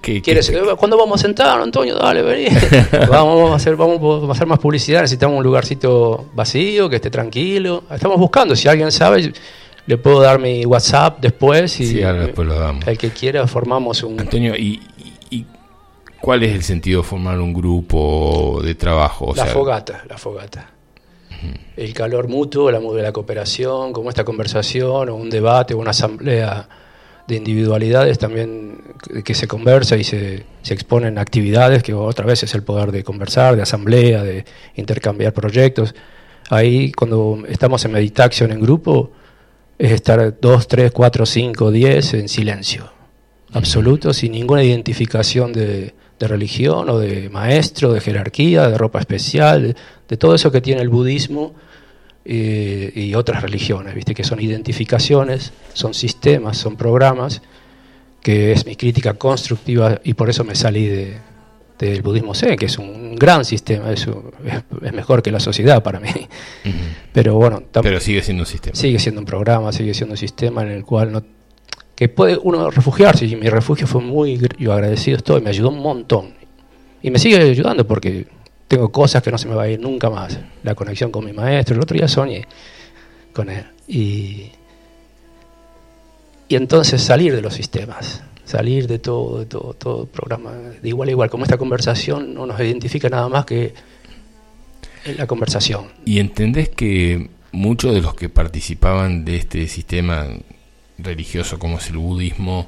¿qué- 0.00 0.22
¿Quiere 0.22 0.40
qué- 0.40 0.42
ser- 0.42 0.62
¿Cuándo 0.76 0.96
vamos 0.96 1.20
a 1.20 1.22
sentar, 1.22 1.60
Antonio? 1.60 1.96
Dale, 1.96 2.22
vení. 2.22 2.46
vamos, 3.10 3.36
vamos 3.36 3.52
a 3.52 3.56
hacer, 3.56 3.76
vamos 3.76 4.28
a 4.28 4.32
hacer 4.32 4.46
más 4.46 4.58
publicidad. 4.58 5.02
Necesitamos 5.02 5.36
un 5.38 5.44
lugarcito 5.44 6.26
vacío, 6.34 6.88
que 6.88 6.96
esté 6.96 7.10
tranquilo. 7.10 7.84
Estamos 7.90 8.18
buscando. 8.18 8.56
Si 8.56 8.66
alguien 8.68 8.90
sabe, 8.90 9.32
Le 9.86 9.96
puedo 9.96 10.20
dar 10.20 10.38
mi 10.38 10.66
WhatsApp 10.66 11.18
después 11.20 11.80
y 11.80 11.86
Sí, 11.86 12.02
ahora 12.02 12.24
después 12.26 12.46
lo 12.46 12.58
damos. 12.58 12.86
el 12.86 12.98
que 12.98 13.10
quiera 13.10 13.46
formamos 13.46 14.02
un... 14.02 14.20
Antonio, 14.20 14.54
¿y, 14.54 14.82
y- 15.30 15.36
y 15.38 15.46
cuál 16.20 16.42
es 16.42 16.54
el 16.54 16.62
sentido 16.62 17.00
de 17.00 17.08
formar 17.08 17.40
un 17.40 17.54
grupo 17.54 18.60
de 18.62 18.74
trabajo? 18.74 19.26
O 19.26 19.34
la 19.34 19.44
sea, 19.44 19.52
fogata, 19.52 20.04
la 20.08 20.18
fogata. 20.18 20.70
El 21.76 21.94
calor 21.94 22.28
mutuo, 22.28 22.70
la, 22.70 22.80
la 22.80 23.12
cooperación, 23.12 23.92
como 23.92 24.08
esta 24.10 24.24
conversación 24.24 25.08
o 25.08 25.14
un 25.14 25.30
debate 25.30 25.72
o 25.74 25.78
una 25.78 25.90
asamblea 25.92 26.68
de 27.28 27.36
individualidades 27.36 28.18
también 28.18 28.80
que- 29.22 29.34
se 29.34 29.46
conversa 29.46 29.96
y 29.96 30.02
se, 30.02 30.44
se 30.62 30.74
exponen 30.74 31.18
actividades, 31.18 31.82
que 31.82 31.92
otra 31.92 32.24
vez 32.24 32.42
es 32.42 32.54
el 32.54 32.62
poder 32.62 32.90
de 32.90 33.04
conversar, 33.04 33.54
de 33.54 33.62
asamblea, 33.62 34.22
de 34.22 34.46
intercambiar 34.76 35.34
proyectos. 35.34 35.94
Ahí 36.48 36.90
cuando 36.92 37.42
estamos 37.46 37.84
en 37.84 37.92
Meditaction 37.92 38.50
en 38.50 38.60
grupo, 38.60 39.12
es 39.78 39.92
estar 39.92 40.40
dos, 40.40 40.66
tres, 40.66 40.90
cuatro, 40.90 41.26
cinco, 41.26 41.70
diez 41.70 42.14
en 42.14 42.28
silencio 42.28 42.90
absoluto, 43.52 44.12
sin 44.12 44.32
ninguna 44.32 44.62
identificación 44.64 45.52
de, 45.52 45.94
de 46.18 46.28
religión 46.28 46.88
o 46.88 46.98
de 46.98 47.28
maestro, 47.28 47.92
de 47.92 48.00
jerarquía, 48.00 48.68
de 48.68 48.76
ropa 48.78 49.00
especial, 49.00 49.62
de, 49.62 49.76
de 50.08 50.16
todo 50.16 50.34
eso 50.34 50.50
que 50.50 50.60
tiene 50.60 50.80
el 50.82 50.88
budismo 50.88 51.54
eh, 52.28 52.92
y 52.94 53.14
otras 53.14 53.42
religiones, 53.42 53.94
¿viste? 53.94 54.14
que 54.14 54.22
son 54.22 54.40
identificaciones, 54.40 55.52
son 55.72 55.94
sistemas, 55.94 56.58
son 56.58 56.76
programas, 56.76 57.40
que 58.22 58.52
es 58.52 58.66
mi 58.66 58.76
crítica 58.76 59.14
constructiva 59.14 60.00
y 60.04 60.14
por 60.14 60.28
eso 60.28 60.44
me 60.44 60.54
salí 60.54 60.86
de, 60.86 61.16
del 61.78 62.02
budismo 62.02 62.34
zen, 62.34 62.56
que 62.56 62.66
es 62.66 62.76
un 62.78 63.16
gran 63.16 63.44
sistema, 63.44 63.90
es, 63.92 64.06
un- 64.06 64.30
es- 64.44 64.62
es 64.82 64.92
mejor 64.92 65.22
que 65.22 65.30
la 65.30 65.40
sociedad 65.40 65.82
para 65.82 66.00
mí. 66.00 66.08
ujú. 66.10 66.74
Pero 67.12 67.34
bueno, 67.36 67.62
Pero 67.82 67.98
sigue 68.00 68.22
siendo 68.22 68.42
un 68.42 68.46
sistema. 68.46 68.76
sigue 68.76 68.98
siendo 68.98 69.20
un 69.20 69.26
programa, 69.26 69.72
sigue 69.72 69.94
siendo 69.94 70.12
un 70.12 70.18
sistema 70.18 70.62
en 70.62 70.68
el 70.68 70.84
cual 70.84 71.12
no 71.12 71.22
que 71.94 72.08
puede 72.08 72.38
uno 72.40 72.70
refugiarse 72.70 73.26
y 73.26 73.34
mi 73.34 73.48
refugio 73.48 73.86
fue 73.88 74.00
muy 74.00 74.38
yo 74.58 74.72
agradecido 74.72 75.16
estoy, 75.16 75.40
me 75.40 75.50
ayudó 75.50 75.70
un 75.70 75.80
montón 75.80 76.32
y 77.02 77.10
me 77.10 77.18
sigue 77.18 77.36
ayudando 77.38 77.84
porque 77.88 78.26
tengo 78.68 78.92
cosas 78.92 79.22
que 79.22 79.30
no 79.30 79.38
se 79.38 79.48
me 79.48 79.54
va 79.54 79.64
a 79.64 79.68
ir 79.68 79.80
nunca 79.80 80.10
más, 80.10 80.38
la 80.62 80.74
conexión 80.74 81.10
con 81.10 81.24
mi 81.24 81.32
maestro, 81.32 81.74
el 81.74 81.82
otro 81.82 81.96
día 81.96 82.06
soñé 82.06 82.46
con 83.32 83.48
él 83.50 83.64
y 83.86 84.52
y 86.48 86.56
entonces 86.56 87.02
salir 87.02 87.34
de 87.34 87.42
los 87.42 87.54
sistemas, 87.54 88.22
salir 88.44 88.86
de 88.86 88.98
todo, 88.98 89.40
de 89.40 89.46
todo, 89.46 89.74
todo 89.74 90.06
programa, 90.06 90.52
de 90.52 90.88
igual 90.88 91.10
a 91.10 91.12
igual, 91.12 91.30
como 91.30 91.44
esta 91.44 91.58
conversación 91.58 92.32
no 92.32 92.46
nos 92.46 92.58
identifica 92.58 93.10
nada 93.10 93.28
más 93.28 93.44
que 93.44 93.74
la 95.16 95.26
conversación. 95.26 95.88
¿Y 96.06 96.20
entendés 96.20 96.70
que 96.70 97.28
muchos 97.52 97.94
de 97.94 98.00
los 98.00 98.14
que 98.14 98.30
participaban 98.30 99.26
de 99.26 99.36
este 99.36 99.68
sistema 99.68 100.26
religioso 100.96 101.58
como 101.58 101.76
es 101.76 101.90
el 101.90 101.98
budismo 101.98 102.66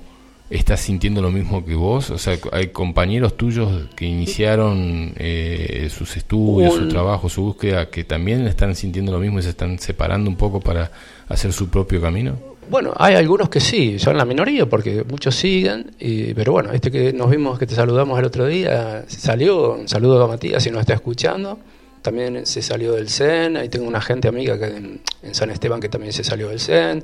estás 0.51 0.81
sintiendo 0.81 1.23
lo 1.23 1.31
mismo 1.31 1.65
que 1.65 1.75
vos? 1.75 2.11
O 2.11 2.19
sea, 2.19 2.37
hay 2.53 2.69
compañeros 2.69 3.37
tuyos 3.37 3.87
que 3.97 4.05
iniciaron 4.07 5.13
eh, 5.17 5.89
sus 5.97 6.17
estudios, 6.17 6.75
su 6.75 6.89
trabajo, 6.89 7.29
su 7.29 7.43
búsqueda, 7.43 7.89
que 7.89 8.05
también 8.05 8.47
están 8.47 8.75
sintiendo 8.75 9.13
lo 9.13 9.19
mismo 9.21 9.39
y 9.39 9.43
se 9.43 9.51
están 9.51 9.79
separando 9.79 10.29
un 10.29 10.37
poco 10.37 10.61
para 10.61 10.91
hacer 11.29 11.53
su 11.53 11.69
propio 11.69 12.01
camino. 12.01 12.37
Bueno, 12.69 12.93
hay 12.97 13.15
algunos 13.17 13.49
que 13.49 13.59
sí, 13.61 13.99
son 13.99 14.17
la 14.17 14.25
minoría 14.25 14.65
porque 14.67 15.05
muchos 15.09 15.35
siguen, 15.35 15.91
y- 15.99 16.35
pero 16.35 16.53
bueno, 16.53 16.73
este 16.73 16.91
que 16.91 17.13
nos 17.13 17.29
vimos, 17.31 17.59
que 17.59 17.67
te 17.67 17.75
saludamos 17.75 18.17
el 18.19 18.25
otro 18.25 18.47
día, 18.47 19.05
salió, 19.09 19.75
un 19.75 19.89
saludo 19.89 20.23
a 20.25 20.29
Matías 20.29 20.63
si 20.63 20.71
nos 20.71 20.81
está 20.81 20.95
escuchando, 20.95 21.59
también 22.03 22.47
se 22.47 22.63
salió 22.63 22.93
del 22.93 23.09
CEN, 23.09 23.57
ahí 23.57 23.69
tengo 23.69 23.87
una 23.89 24.01
gente 24.01 24.29
amiga 24.29 24.57
que 24.59 24.67
en, 24.67 25.01
en 25.23 25.35
San 25.35 25.51
Esteban 25.51 25.81
que 25.81 25.89
también 25.89 26.13
se 26.13 26.23
salió 26.23 26.49
del 26.49 26.61
CEN, 26.61 27.03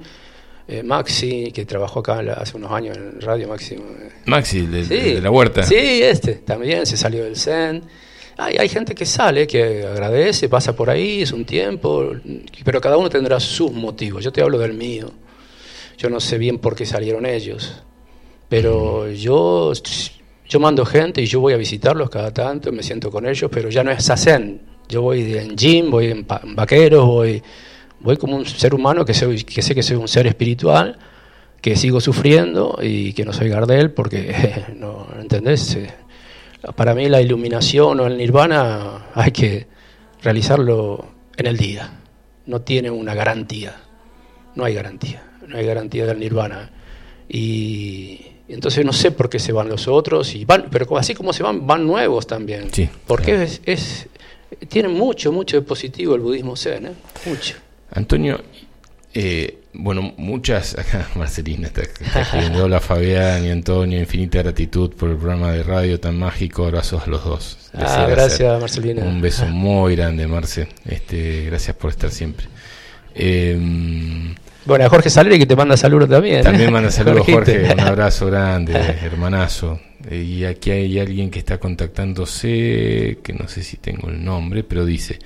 eh, 0.69 0.83
Maxi, 0.83 1.53
que 1.53 1.65
trabajó 1.65 2.01
acá 2.01 2.19
hace 2.37 2.57
unos 2.57 2.73
años 2.73 2.97
en 2.97 3.21
Radio 3.21 3.49
Maxi. 3.49 3.75
eh, 3.75 3.81
Maxi, 4.27 4.67
de, 4.67 4.85
Sí. 4.85 4.95
de 5.15 5.21
la 5.21 5.31
huerta. 5.31 5.63
Sí, 5.63 5.75
este 6.03 6.35
también 6.35 6.87
se 6.87 6.97
salió 6.97 7.25
del 7.25 7.37
CEN. 7.37 7.83
Hay, 8.39 8.57
hay 8.59 8.69
gente 8.69 8.95
que 8.95 9.07
sale, 9.07 9.47
que 9.47 9.85
agradece, 9.87 10.49
pasa 10.49 10.77
por 10.77 10.91
ahí, 10.91 11.23
es 11.23 11.33
un 11.33 11.45
tiempo, 11.47 12.13
pero 12.65 12.81
cada 12.81 12.97
uno 12.99 13.09
tendrá 13.09 13.41
sus 13.41 13.73
motivos. 13.73 14.23
Yo 14.25 14.31
te 14.33 14.43
hablo 14.43 14.59
del 14.59 14.75
mío. 14.75 15.11
Yo 15.97 16.11
no 16.11 16.21
sé 16.21 16.37
bien 16.37 16.59
por 16.59 16.77
qué 16.77 16.85
salieron 16.85 17.25
ellos, 17.25 17.83
pero 18.51 19.11
yo, 19.11 19.73
yo 20.47 20.61
mando 20.61 20.85
gente 20.85 21.23
y 21.23 21.27
yo 21.27 21.41
voy 21.41 21.55
a 21.55 21.57
visitarlos 21.57 22.11
cada 22.11 22.31
tanto, 22.35 22.71
me 22.73 22.83
siento 22.83 23.11
con 23.11 23.27
ellos, 23.27 23.51
pero 23.51 23.71
ya 23.71 23.83
no 23.83 23.91
es 23.91 24.05
Sazen. 24.05 24.61
Yo 24.89 25.01
voy 25.03 25.35
en 25.37 25.57
gym, 25.57 25.91
voy 25.91 26.11
en 26.11 26.27
vaqueros, 26.55 27.07
voy, 27.07 27.43
voy 28.01 28.17
como 28.17 28.37
un 28.37 28.47
ser 28.47 28.75
humano 28.75 29.05
que, 29.05 29.15
soy, 29.15 29.43
que 29.45 29.63
sé 29.63 29.75
que 29.75 29.83
soy 29.83 29.97
un 29.97 30.09
ser 30.09 30.27
espiritual, 30.27 30.99
que 31.61 31.77
sigo 31.77 32.01
sufriendo 32.01 32.79
y 32.83 33.13
que 33.13 33.25
no 33.25 33.33
soy 33.33 33.49
Gardel 33.49 33.91
porque, 33.93 34.65
no, 34.77 35.07
¿entendés? 35.21 35.79
Para 36.77 36.95
mí 36.95 37.09
la 37.09 37.21
iluminación 37.21 38.01
o 38.01 38.07
el 38.07 38.17
nirvana 38.17 39.07
hay 39.15 39.31
que 39.31 39.67
realizarlo 40.23 41.07
en 41.37 41.47
el 41.47 41.57
día. 41.57 41.93
No 42.47 42.61
tiene 42.63 42.91
una 42.91 43.15
garantía. 43.15 43.75
No 44.55 44.65
hay 44.65 44.75
garantía. 44.75 45.23
No 45.47 45.57
hay 45.59 45.67
garantía 45.67 46.07
del 46.07 46.19
nirvana. 46.19 46.71
Y, 47.29 48.21
y 48.49 48.53
entonces 48.55 48.85
no 48.85 48.93
sé 48.93 49.11
por 49.11 49.29
qué 49.29 49.39
se 49.39 49.53
van 49.53 49.69
los 49.69 49.87
otros. 49.89 50.35
Y 50.35 50.45
van, 50.45 50.67
pero 50.71 50.97
así 50.99 51.15
como 51.15 51.33
se 51.33 51.43
van, 51.43 51.67
van 51.67 51.87
nuevos 51.87 52.27
también. 52.27 52.69
Sí, 52.73 52.89
Porque 53.07 53.33
claro. 53.33 53.43
es, 53.43 53.61
es- 53.65 54.09
tiene 54.69 54.89
mucho, 54.89 55.33
mucho 55.33 55.57
de 55.57 55.63
positivo 55.63 56.15
el 56.15 56.21
budismo 56.21 56.57
zen. 56.57 56.87
¿eh? 56.87 56.93
Mucho. 57.27 57.57
Antonio, 57.93 58.41
eh, 59.15 59.59
bueno, 59.73 60.15
muchas, 60.17 60.79
acá 60.79 61.09
Marcelina 61.15 61.69
está, 61.69 61.83
está 61.83 62.23
escribiendo, 62.23 62.65
hola 62.65 62.81
Fabián 62.81 63.45
y 63.45 63.51
Antonio, 63.51 63.99
infinita 63.99 64.43
gratitud 64.43 64.93
por 64.95 65.11
el 65.11 65.17
programa 65.17 65.53
de 65.53 65.63
radio 65.63 65.99
tan 66.01 66.19
mágico, 66.19 66.65
abrazos 66.65 67.03
a 67.07 67.11
los 67.11 67.25
dos. 67.25 67.59
Ah, 67.75 68.07
gracias, 68.09 68.61
Marcelina. 68.61 69.03
Un 69.03 69.21
beso 69.21 69.47
muy 69.47 69.97
grande, 69.97 70.27
Marce, 70.27 70.69
este, 70.85 71.45
gracias 71.47 71.77
por 71.77 71.91
estar 71.91 72.11
siempre. 72.11 72.47
Eh, 73.15 73.57
Bueno, 74.67 74.85
a 74.85 74.89
Jorge 74.89 75.09
Saleri 75.11 75.39
que 75.39 75.47
te 75.47 75.57
manda 75.57 75.77
saludos 75.77 76.09
también. 76.09 76.41
¿eh? 76.41 76.43
también 76.43 76.73
manda 76.73 76.91
saludos. 76.91 77.27
Jorge, 77.27 77.73
un 77.73 77.81
abrazo 77.87 78.27
grande, 78.27 78.75
hermanazo. 78.75 79.81
Eh, 80.11 80.23
y 80.23 80.45
aquí 80.45 80.71
hay 80.71 80.99
alguien 80.99 81.31
que 81.31 81.39
está 81.39 81.59
contactándose, 81.59 83.19
que 83.23 83.33
no 83.33 83.49
sé 83.49 83.63
si 83.63 83.77
tengo 83.79 84.09
el 84.09 84.23
nombre, 84.25 84.63
pero 84.65 84.85
dice, 84.85 85.19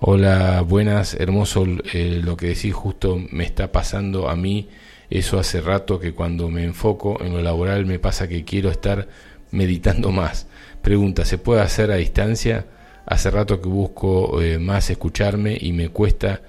hola, 0.00 0.62
buenas, 0.62 1.14
hermoso 1.14 1.66
eh, 1.92 2.20
lo 2.22 2.36
que 2.36 2.48
decís, 2.48 2.74
justo 2.74 3.20
me 3.30 3.44
está 3.44 3.72
pasando 3.72 4.28
a 4.28 4.36
mí, 4.36 4.68
eso 5.10 5.38
hace 5.38 5.60
rato 5.60 5.98
que 5.98 6.12
cuando 6.12 6.48
me 6.48 6.64
enfoco 6.64 7.22
en 7.22 7.32
lo 7.32 7.42
laboral 7.42 7.86
me 7.86 7.98
pasa 7.98 8.28
que 8.28 8.44
quiero 8.44 8.70
estar 8.70 9.08
meditando 9.50 10.10
más. 10.12 10.46
Pregunta, 10.82 11.24
¿se 11.24 11.38
puede 11.38 11.62
hacer 11.62 11.90
a 11.90 11.96
distancia? 11.96 12.66
Hace 13.06 13.30
rato 13.30 13.60
que 13.60 13.68
busco 13.68 14.40
eh, 14.42 14.58
más 14.58 14.90
escucharme 14.90 15.56
y 15.60 15.72
me 15.72 15.88
cuesta... 15.88 16.42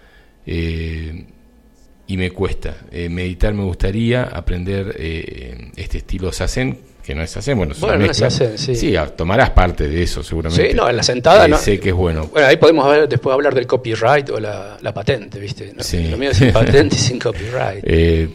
eh, 0.45 1.25
y 2.07 2.17
me 2.17 2.31
cuesta. 2.31 2.75
Eh, 2.91 3.07
meditar 3.07 3.53
me 3.53 3.63
gustaría, 3.63 4.23
aprender 4.23 4.95
este 5.75 5.99
estilo 5.99 6.31
Sazen, 6.31 6.79
que 7.09 7.15
no 7.15 7.23
es 7.23 7.31
Sazen, 7.31 7.57
bueno, 7.57 7.73
Bueno, 7.79 8.05
no. 8.05 8.13
Zazen, 8.13 8.55
sí. 8.55 8.95
ah, 8.95 9.07
tomarás 9.07 9.49
parte 9.49 9.87
de 9.87 10.03
eso 10.03 10.21
seguramente. 10.21 10.69
Sí, 10.69 10.75
no, 10.75 10.87
en 10.87 10.95
la 10.95 11.01
sentada 11.01 11.47
Eh, 11.47 11.49
no. 11.49 11.57
Sé 11.57 11.79
que 11.79 11.89
es 11.89 11.95
bueno. 11.95 12.27
Bueno, 12.31 12.47
ahí 12.47 12.57
podemos 12.57 12.87
ver, 12.87 13.09
después 13.09 13.33
hablar 13.33 13.55
del 13.55 13.65
copyright 13.65 14.29
o 14.29 14.39
la, 14.39 14.77
la 14.79 14.93
patente, 14.93 15.39
¿viste? 15.39 15.73
No, 15.75 15.81
Sí. 15.81 16.03
Lo 16.07 16.17
mío 16.17 16.29
es 16.29 16.37
sin 16.37 16.51
patente 16.53 16.95
y 16.95 16.99
sin 16.99 17.17
copyright. 17.17 17.83
Eh, 17.83 18.29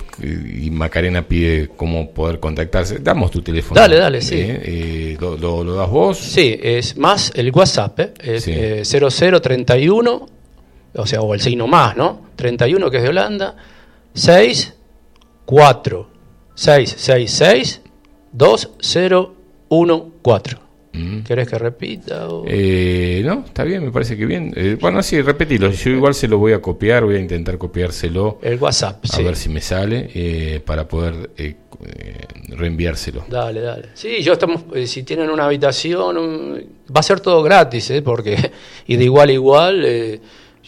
y 0.61 0.71
Macarena 0.73 1.23
pide 1.23 1.69
cómo 1.77 2.11
poder 2.11 2.41
contactarse. 2.41 2.99
Damos 2.99 3.31
tu 3.31 3.43
teléfono. 3.43 3.81
Dale, 3.81 3.95
dale, 3.95 4.21
sí. 4.21 4.41
Eh, 4.41 4.61
eh, 4.65 5.17
lo, 5.21 5.37
lo- 5.39 5.63
lo 5.63 5.75
das 5.77 5.89
vos? 5.89 6.19
Sí, 6.19 6.59
es 6.61 6.97
más 6.97 7.31
el 7.37 7.53
WhatsApp, 7.53 8.01
Sí. 8.41 8.51
eh, 8.57 8.83
0031, 8.85 10.27
o 10.97 11.07
sea, 11.07 11.21
o 11.21 11.33
el 11.33 11.41
signo 11.41 11.69
más, 11.69 11.97
¿no? 11.97 12.23
31 12.35 12.91
que 12.91 12.97
es 12.97 13.03
de 13.05 13.09
Holanda, 13.11 13.55
6, 14.15 14.75
4, 15.45 16.11
6, 16.57 16.95
6, 16.99 17.31
6, 17.31 17.81
2, 18.35 18.71
0, 18.81 19.35
1, 19.69 20.11
4. 20.23 20.59
Mm. 20.93 21.21
¿Querés 21.23 21.49
que 21.49 21.59
repita? 21.59 22.29
o- 22.29 22.45
Eh, 22.47 23.23
no, 23.25 23.45
está 23.47 23.65
bien, 23.65 23.85
me 23.85 23.91
parece 23.91 24.17
que 24.17 24.27
bien. 24.27 24.53
Eh, 24.55 24.77
bueno, 24.81 25.03
sí, 25.03 25.21
repetilo. 25.23 25.71
Yo 25.71 25.91
igual 25.91 26.15
se 26.15 26.29
lo 26.29 26.39
voy 26.39 26.53
a 26.53 26.61
copiar, 26.61 27.05
voy 27.05 27.17
a 27.17 27.19
intentar 27.21 27.59
copiárselo. 27.59 28.39
el 28.43 28.59
WhatsApp, 28.59 29.05
A 29.05 29.09
sí. 29.09 29.23
ver 29.25 29.35
si 29.37 29.49
me 29.49 29.61
sale 29.61 30.11
eh, 30.15 30.61
para 30.65 30.87
poder 30.87 31.31
eh, 31.37 31.57
reenviárselo. 32.49 33.25
Dale, 33.29 33.61
dale. 33.61 33.89
Sí, 33.95 34.23
yo 34.23 34.35
estamos, 34.35 34.63
si 34.87 35.03
tienen 35.03 35.31
una 35.31 35.47
habitación, 35.47 36.17
un- 36.17 36.65
va 36.95 37.01
a 37.01 37.03
ser 37.03 37.21
todo 37.21 37.43
gratis, 37.43 37.91
¿eh? 37.91 38.03
porque 38.03 38.37
y 38.87 38.97
de 38.97 39.05
igual 39.05 39.29
a 39.31 39.33
igual, 39.33 39.85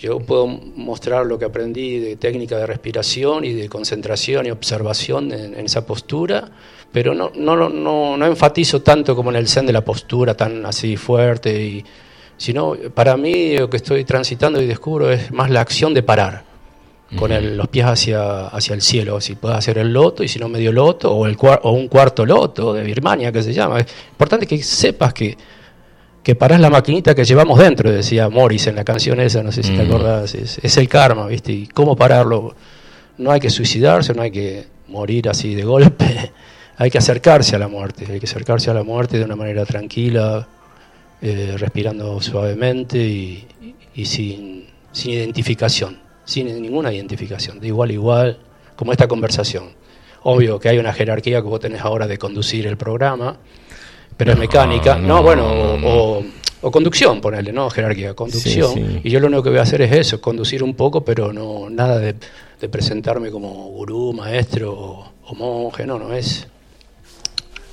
yo 0.01 0.19
puedo 0.21 0.47
mostrar 0.47 1.25
lo 1.27 1.39
que 1.39 1.45
aprendí 1.47 1.99
de 1.99 2.17
técnica 2.17 2.59
de 2.59 2.67
respiración 2.67 3.45
y 3.45 3.53
de 3.53 3.69
concentración 3.69 4.47
y 4.47 4.51
observación 4.51 5.33
en, 5.33 5.55
en 5.55 5.65
esa 5.67 5.87
postura, 5.87 6.51
pero 6.93 7.15
no, 7.15 7.31
no, 7.35 7.57
no, 7.69 8.17
no, 8.17 8.27
enfatizo 8.27 8.83
tanto 8.83 9.17
como 9.17 9.31
en 9.31 9.37
el 9.37 9.49
zen 9.49 9.67
de 9.67 9.73
la 9.73 9.85
postura 9.85 10.35
tan 10.37 10.65
así 10.67 10.97
fuerte, 10.97 11.63
y, 11.63 11.85
sino 12.37 12.75
para 12.95 13.17
mí 13.17 13.57
lo 13.57 13.71
que 13.71 13.79
estoy 13.79 14.05
transitando 14.05 14.61
y 14.61 14.67
descubro 14.67 15.11
es 15.11 15.31
más 15.33 15.51
la 15.51 15.61
acción 15.63 15.95
de 15.95 16.03
parar. 16.03 16.45
con 17.17 17.31
el- 17.31 17.57
los 17.57 17.69
pies 17.69 17.87
hacia, 17.87 18.49
hacia 18.49 18.75
el 18.75 18.83
cielo, 18.83 19.21
si 19.21 19.37
puedes 19.37 19.57
hacer 19.57 19.79
el 19.79 19.93
loto 19.93 20.25
y 20.25 20.29
si 20.29 20.41
no 20.41 20.49
medio 20.49 20.73
loto 20.73 21.13
o, 21.15 21.27
el 21.27 21.37
o 21.41 21.71
un 21.71 21.87
cuarto 21.87 22.27
loto 22.27 22.73
de 22.75 22.83
Birmania 22.83 23.31
que 23.31 23.45
se 23.45 23.53
llama. 23.53 23.79
Es 23.79 23.87
importante 24.11 24.45
que 24.45 24.61
sepas 24.61 25.15
que, 25.15 25.37
que 26.27 26.35
parás 26.35 26.59
la 26.59 26.71
maquinita 26.71 27.15
que 27.15 27.25
llevamos 27.25 27.57
dentro, 27.57 27.89
decía 27.89 28.29
Morris 28.29 28.67
en 28.67 28.75
la 28.75 28.83
canción 28.83 29.21
esa, 29.21 29.45
no 29.45 29.53
sé 29.53 29.63
si 29.63 29.77
te 29.77 29.85
Mm. 29.85 29.87
acordás, 29.87 30.35
es, 30.35 30.59
es 30.61 30.77
el 30.77 30.89
karma, 30.89 31.29
¿viste? 31.29 31.53
Y 31.53 31.69
cómo 31.69 31.95
pararlo. 31.95 32.53
No 33.19 33.31
hay 33.31 33.39
que 33.39 33.49
suicidarse, 33.49 34.13
no 34.13 34.23
hay 34.23 34.33
que 34.33 34.67
morir 34.89 35.29
así 35.29 35.55
de 35.55 35.63
golpe, 35.63 36.05
hay 36.79 36.91
que 36.91 36.99
acercarse 36.99 37.55
a 37.55 37.61
la 37.61 37.69
muerte, 37.69 38.09
hay 38.11 38.19
que 38.19 38.27
acercarse 38.27 38.73
a 38.73 38.75
la 38.75 38.83
muerte 38.83 39.19
de 39.19 39.25
una 39.25 39.37
manera 39.37 39.65
tranquila, 39.65 40.49
eh, 41.23 41.55
respirando 41.59 42.21
suavemente 42.21 42.99
y, 42.99 43.47
y 43.95 44.05
sin, 44.05 44.67
sin 44.91 45.13
identificación, 45.13 46.01
sin 46.25 46.49
ninguna 46.61 46.93
identificación, 46.93 47.61
de 47.61 47.69
igual 47.69 47.91
a 47.91 47.93
igual, 47.93 48.39
como 48.75 48.91
esta 48.91 49.07
conversación. 49.07 49.69
Obvio 50.25 50.59
que 50.59 50.71
hay 50.71 50.79
una 50.79 50.93
jerarquía 50.93 51.41
que 51.41 51.47
vos 51.47 51.61
tenés 51.61 51.83
ahora 51.83 52.09
de 52.09 52.19
conducir 52.19 52.67
el 52.67 52.77
programa, 52.77 53.37
pero 54.17 54.33
es 54.33 54.37
No, 54.37 54.41
mecánica, 54.43 54.97
no, 54.99 55.07
no, 55.09 55.23
bueno, 55.23 55.43
no, 55.79 55.89
o, 55.89 56.19
o- 56.19 56.25
o 56.63 56.71
conducción, 56.71 57.21
ponerle, 57.21 57.53
¿no? 57.53 57.69
Jerarquía, 57.71 58.15
conducción. 58.15 58.73
Sí, 58.75 58.81
sí. 58.85 59.01
Y 59.05 59.11
yo 59.11 59.21
lo 59.21 59.27
único 59.29 59.43
que 59.43 59.51
voy 59.51 59.59
a 59.59 59.63
hacer 59.63 59.83
es 59.83 59.93
eso, 59.93 60.21
conducir 60.21 60.63
un 60.63 60.75
poco, 60.75 61.05
pero 61.05 61.33
no 61.33 61.69
nada 61.71 61.99
de, 61.99 62.15
de 62.61 62.69
presentarme 62.69 63.31
como 63.31 63.49
gurú, 63.69 64.13
maestro 64.15 64.73
o, 64.73 65.13
o 65.27 65.35
monje, 65.35 65.87
no, 65.87 65.99
no, 65.99 66.13
es 66.13 66.47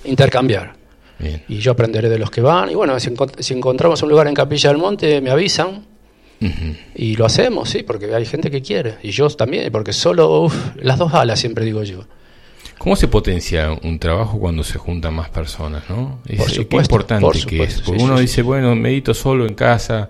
intercambiar 0.03 0.74
Bien. 1.20 1.44
y 1.48 1.60
yo 1.60 1.72
aprenderé 1.72 2.10
de 2.10 2.20
los 2.20 2.30
que 2.30 2.41
van. 2.41 2.70
Y 2.72 2.76
bueno, 2.76 2.99
si, 2.99 3.10
encont- 3.10 3.40
si 3.40 3.53
encontramos 3.53 4.02
un 4.03 4.10
lugar 4.10 4.28
en 4.28 4.34
Capilla 4.34 4.70
del 4.70 4.78
Monte, 4.78 5.22
me 5.22 5.30
avisan 5.30 5.86
y 6.95 7.15
lo 7.15 7.26
hacemos, 7.26 7.70
sí, 7.70 7.84
porque 7.84 8.14
hay 8.14 8.26
gente 8.26 8.52
que 8.52 8.61
quiere. 8.61 8.95
Y 9.02 9.11
yo 9.11 9.30
también, 9.30 9.72
porque 9.72 9.94
solo 9.94 10.41
uf, 10.41 10.76
las 10.76 10.99
dos 10.99 11.14
alas, 11.14 11.40
siempre 11.40 11.64
digo 11.64 11.84
yo. 11.84 12.02
¿Cómo 12.84 12.95
se 12.97 13.07
potencia 13.07 13.72
un 13.84 13.97
trabajo 13.97 14.38
cuando 14.39 14.64
se 14.64 14.77
juntan 14.77 15.14
más 15.14 15.30
personas, 15.30 15.84
no? 15.89 16.19
Es, 16.27 16.38
Por 16.38 16.47
qué 16.47 16.53
supuesto, 16.55 16.93
importante 16.95 17.26
por 17.26 17.45
que 17.45 17.64
es. 17.64 17.81
Porque 17.81 17.99
sí, 17.99 18.05
uno 18.05 18.18
sí, 18.18 18.22
dice, 18.23 18.41
bueno, 18.41 18.76
medito 18.76 19.14
solo 19.14 19.45
en 19.47 19.53
casa. 19.53 20.10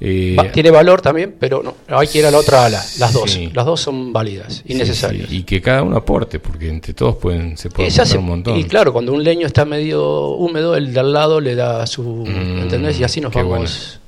eh, 0.00 0.34
Va- 0.38 0.50
tiene 0.52 0.70
valor 0.70 1.02
también, 1.02 1.34
pero 1.38 1.62
no, 1.62 1.74
hay 1.88 2.06
que 2.08 2.20
ir 2.20 2.26
a 2.26 2.30
la 2.30 2.38
otra 2.38 2.64
ala. 2.64 2.82
Las 2.98 3.12
dos, 3.12 3.38
las 3.52 3.66
dos 3.66 3.80
son 3.80 4.12
válidas 4.12 4.62
y 4.64 4.74
necesarias. 4.74 5.30
y 5.30 5.42
que 5.42 5.60
cada 5.60 5.82
uno 5.82 5.96
aporte, 5.96 6.38
porque 6.38 6.68
entre 6.70 6.94
todos 6.94 7.16
pueden, 7.16 7.56
se 7.58 7.68
puede 7.68 7.88
Y 7.88 7.90
se 7.90 8.00
hace- 8.02 8.12
aportar 8.12 8.20
un 8.22 8.26
montón. 8.28 8.56
y 8.58 8.64
claro, 8.64 8.92
cuando 8.92 9.12
un 9.12 9.22
leño 9.24 9.46
está 9.46 9.64
medio 9.64 10.28
húmedo, 10.30 10.76
el 10.76 10.94
de 10.94 11.00
al 11.00 11.12
lado 11.12 11.40
le 11.40 11.54
da 11.56 11.86
su, 11.86 12.02
Mm, 12.04 12.62
¿entendés? 12.62 12.98
Y 13.00 13.04
así 13.04 13.20
nos 13.20 13.32
qué 13.32 13.42
vamos, 13.42 13.98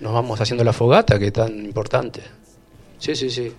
nos 0.00 0.12
vamos 0.12 0.40
haciendo 0.40 0.64
la 0.64 0.72
fogata, 0.72 1.18
que 1.18 1.26
es 1.28 1.32
tan 1.32 1.64
importante. 1.64 2.20
Sí, 2.98 3.14
sí, 3.16 3.30
sí. 3.30 3.52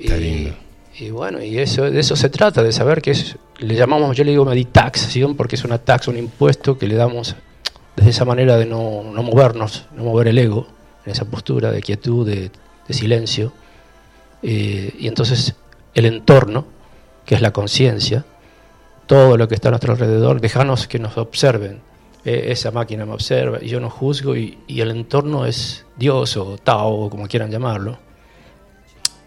Está 0.00 0.16
y, 0.16 0.20
lindo. 0.20 0.54
Y 0.98 1.10
bueno, 1.10 1.42
y 1.42 1.58
eso, 1.58 1.90
de 1.90 2.00
eso 2.00 2.16
se 2.16 2.30
trata, 2.30 2.62
de 2.62 2.72
saber 2.72 3.02
que 3.02 3.10
es, 3.10 3.36
le 3.58 3.74
llamamos, 3.74 4.16
yo 4.16 4.24
le 4.24 4.30
digo 4.30 4.44
meditaxación, 4.46 5.36
porque 5.36 5.56
es 5.56 5.64
una 5.64 5.78
tax, 5.78 6.08
un 6.08 6.16
impuesto 6.16 6.78
que 6.78 6.86
le 6.86 6.94
damos 6.94 7.36
desde 7.96 8.10
esa 8.10 8.24
manera 8.24 8.56
de 8.56 8.64
no, 8.64 9.02
no 9.12 9.22
movernos, 9.22 9.86
no 9.94 10.04
mover 10.04 10.28
el 10.28 10.38
ego, 10.38 10.66
en 11.04 11.12
esa 11.12 11.26
postura 11.26 11.70
de 11.70 11.82
quietud, 11.82 12.26
de, 12.26 12.50
de 12.88 12.94
silencio. 12.94 13.52
Eh, 14.42 14.94
y 14.98 15.08
entonces 15.08 15.54
el 15.94 16.06
entorno, 16.06 16.66
que 17.26 17.34
es 17.34 17.42
la 17.42 17.52
conciencia, 17.52 18.24
todo 19.06 19.36
lo 19.36 19.48
que 19.48 19.54
está 19.54 19.68
a 19.68 19.72
nuestro 19.72 19.92
alrededor, 19.92 20.40
dejanos 20.40 20.88
que 20.88 20.98
nos 20.98 21.18
observen. 21.18 21.80
Eh, 22.24 22.46
esa 22.50 22.70
máquina 22.70 23.04
me 23.04 23.12
observa 23.12 23.58
y 23.62 23.68
yo 23.68 23.80
no 23.80 23.88
juzgo 23.88 24.34
y, 24.34 24.58
y 24.66 24.80
el 24.80 24.90
entorno 24.90 25.46
es 25.46 25.84
Dios 25.96 26.36
o 26.36 26.56
Tao 26.56 26.88
o 26.88 27.10
como 27.10 27.28
quieran 27.28 27.50
llamarlo, 27.50 27.98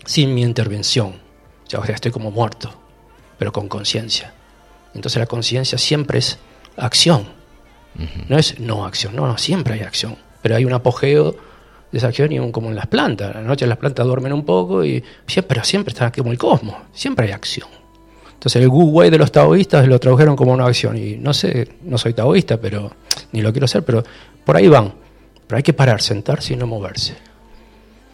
sin 0.03 0.33
mi 0.33 0.41
intervención. 0.41 1.28
Ya, 1.69 1.79
o 1.79 1.85
sea, 1.85 1.95
estoy 1.95 2.11
como 2.11 2.31
muerto, 2.31 2.71
pero 3.37 3.53
con 3.53 3.69
conciencia. 3.69 4.33
Entonces 4.93 5.19
la 5.19 5.27
conciencia 5.27 5.77
siempre 5.77 6.19
es 6.19 6.39
acción, 6.75 7.27
no 8.27 8.37
es 8.37 8.59
no 8.59 8.85
acción, 8.85 9.15
no, 9.15 9.27
no, 9.27 9.37
siempre 9.37 9.75
hay 9.75 9.81
acción, 9.81 10.17
pero 10.41 10.55
hay 10.55 10.65
un 10.65 10.73
apogeo 10.73 11.35
de 11.91 11.97
esa 11.97 12.07
acción 12.07 12.31
y 12.31 12.39
un, 12.39 12.51
como 12.51 12.69
en 12.69 12.75
las 12.75 12.87
plantas. 12.87 13.35
A 13.35 13.41
la 13.41 13.47
noche 13.47 13.67
las 13.67 13.77
plantas 13.77 14.05
duermen 14.05 14.33
un 14.33 14.45
poco 14.45 14.83
y 14.83 15.03
siempre, 15.27 15.55
pero 15.55 15.63
siempre 15.63 15.91
está 15.93 16.11
como 16.11 16.31
el 16.31 16.37
cosmos, 16.37 16.75
siempre 16.93 17.27
hay 17.27 17.31
acción. 17.31 17.67
Entonces 18.33 18.61
el 18.61 18.69
Wu 18.69 18.89
Wei 18.89 19.09
de 19.09 19.17
los 19.17 19.31
taoístas 19.31 19.87
lo 19.87 19.99
tradujeron 19.99 20.35
como 20.35 20.53
una 20.53 20.65
acción 20.65 20.97
y 20.97 21.17
no 21.17 21.33
sé, 21.33 21.67
no 21.83 21.97
soy 21.97 22.13
taoísta, 22.13 22.57
pero 22.57 22.91
ni 23.31 23.41
lo 23.41 23.51
quiero 23.51 23.67
ser, 23.67 23.83
pero 23.83 24.03
por 24.45 24.55
ahí 24.55 24.67
van. 24.67 24.93
Pero 25.45 25.57
hay 25.57 25.63
que 25.63 25.73
parar, 25.73 26.01
sentarse 26.01 26.53
y 26.53 26.55
no 26.55 26.65
moverse. 26.65 27.28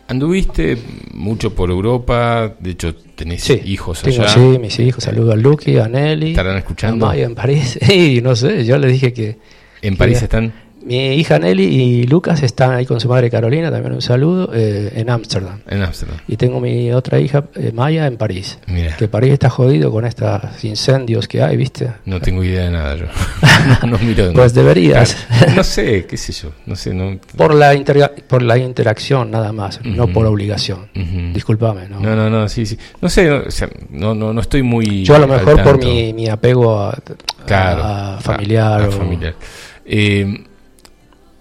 Anduviste 0.07 0.77
mucho 1.13 1.55
por 1.55 1.71
Europa, 1.71 2.55
de 2.59 2.71
hecho 2.71 2.93
tenés 2.95 3.41
Sí, 3.43 3.59
hijos 3.65 4.03
tengo, 4.03 4.21
allá. 4.21 4.29
sí, 4.33 4.59
mis 4.59 4.77
hijos. 4.79 5.03
Saludo 5.03 5.31
a 5.31 5.35
Lucky, 5.35 5.77
a 5.79 5.87
Nelly. 5.87 6.29
¿Estarán 6.31 6.57
escuchando? 6.57 7.05
A 7.07 7.09
Maya 7.09 7.25
en 7.25 7.33
París. 7.35 7.79
Y 7.91 8.21
no 8.21 8.35
sé, 8.35 8.65
yo 8.65 8.77
les 8.77 8.91
dije 8.91 9.13
que 9.13 9.37
¿En 9.81 9.97
París 9.97 10.19
que- 10.19 10.25
están? 10.25 10.53
Mi 10.85 11.15
hija 11.15 11.39
Nelly 11.39 11.63
y 11.63 12.03
Lucas 12.03 12.43
están 12.43 12.73
ahí 12.73 12.85
con 12.85 12.99
su 12.99 13.09
madre 13.09 13.29
Carolina, 13.29 13.71
también 13.71 13.93
un 13.93 14.01
saludo, 14.01 14.51
eh, 14.53 14.91
en 14.95 15.09
Ámsterdam. 15.09 15.59
En 15.67 15.81
Ámsterdam. 15.81 16.17
Y 16.27 16.37
tengo 16.37 16.59
mi 16.59 16.91
otra 16.93 17.19
hija, 17.19 17.45
eh, 17.55 17.71
Maya, 17.73 18.05
en 18.07 18.17
París. 18.17 18.59
Mira. 18.67 18.95
Que 18.95 19.07
París 19.07 19.33
está 19.33 19.49
jodido 19.49 19.91
con 19.91 20.05
estos 20.05 20.63
incendios 20.63 21.27
que 21.27 21.41
hay, 21.41 21.57
¿viste? 21.57 21.91
No 22.05 22.21
tengo 22.21 22.43
idea 22.43 22.65
de 22.65 22.71
nada 22.71 22.95
yo. 22.95 23.05
no, 23.87 23.97
miro. 23.99 24.31
Pues 24.33 24.53
deberías. 24.53 25.15
Claro. 25.27 25.53
No 25.57 25.63
sé, 25.63 26.05
qué 26.05 26.17
sé 26.17 26.31
yo. 26.33 26.51
No 26.65 26.75
sé, 26.75 26.93
no. 26.93 27.17
Por 27.35 27.53
la, 27.55 27.73
por 28.27 28.41
la 28.43 28.57
interacción 28.57 29.31
nada 29.31 29.51
más, 29.51 29.79
no 29.83 30.07
por 30.07 30.25
obligación. 30.25 30.87
Ujú. 30.95 31.33
Discúlpame, 31.33 31.89
¿no? 31.89 31.99
No, 31.99 32.15
no, 32.15 32.29
no, 32.29 32.47
sí, 32.47 32.65
sí. 32.65 32.77
No 33.01 33.09
sé, 33.09 33.27
no, 33.29 33.37
o 33.47 33.51
sea, 33.51 33.67
no, 33.89 34.13
no, 34.13 34.33
no 34.33 34.41
estoy 34.41 34.61
muy. 34.61 35.03
Yo 35.03 35.15
a 35.15 35.19
lo 35.19 35.27
mejor 35.27 35.63
por 35.63 35.77
mi, 35.83 36.13
mi 36.13 36.27
apego 36.29 36.79
a, 36.79 36.95
Claro, 37.45 37.83
a 37.83 38.17
familiar. 38.21 38.81
a 38.83 38.87
o- 38.87 38.91
familiar. 38.91 39.35
Eh, 39.85 40.43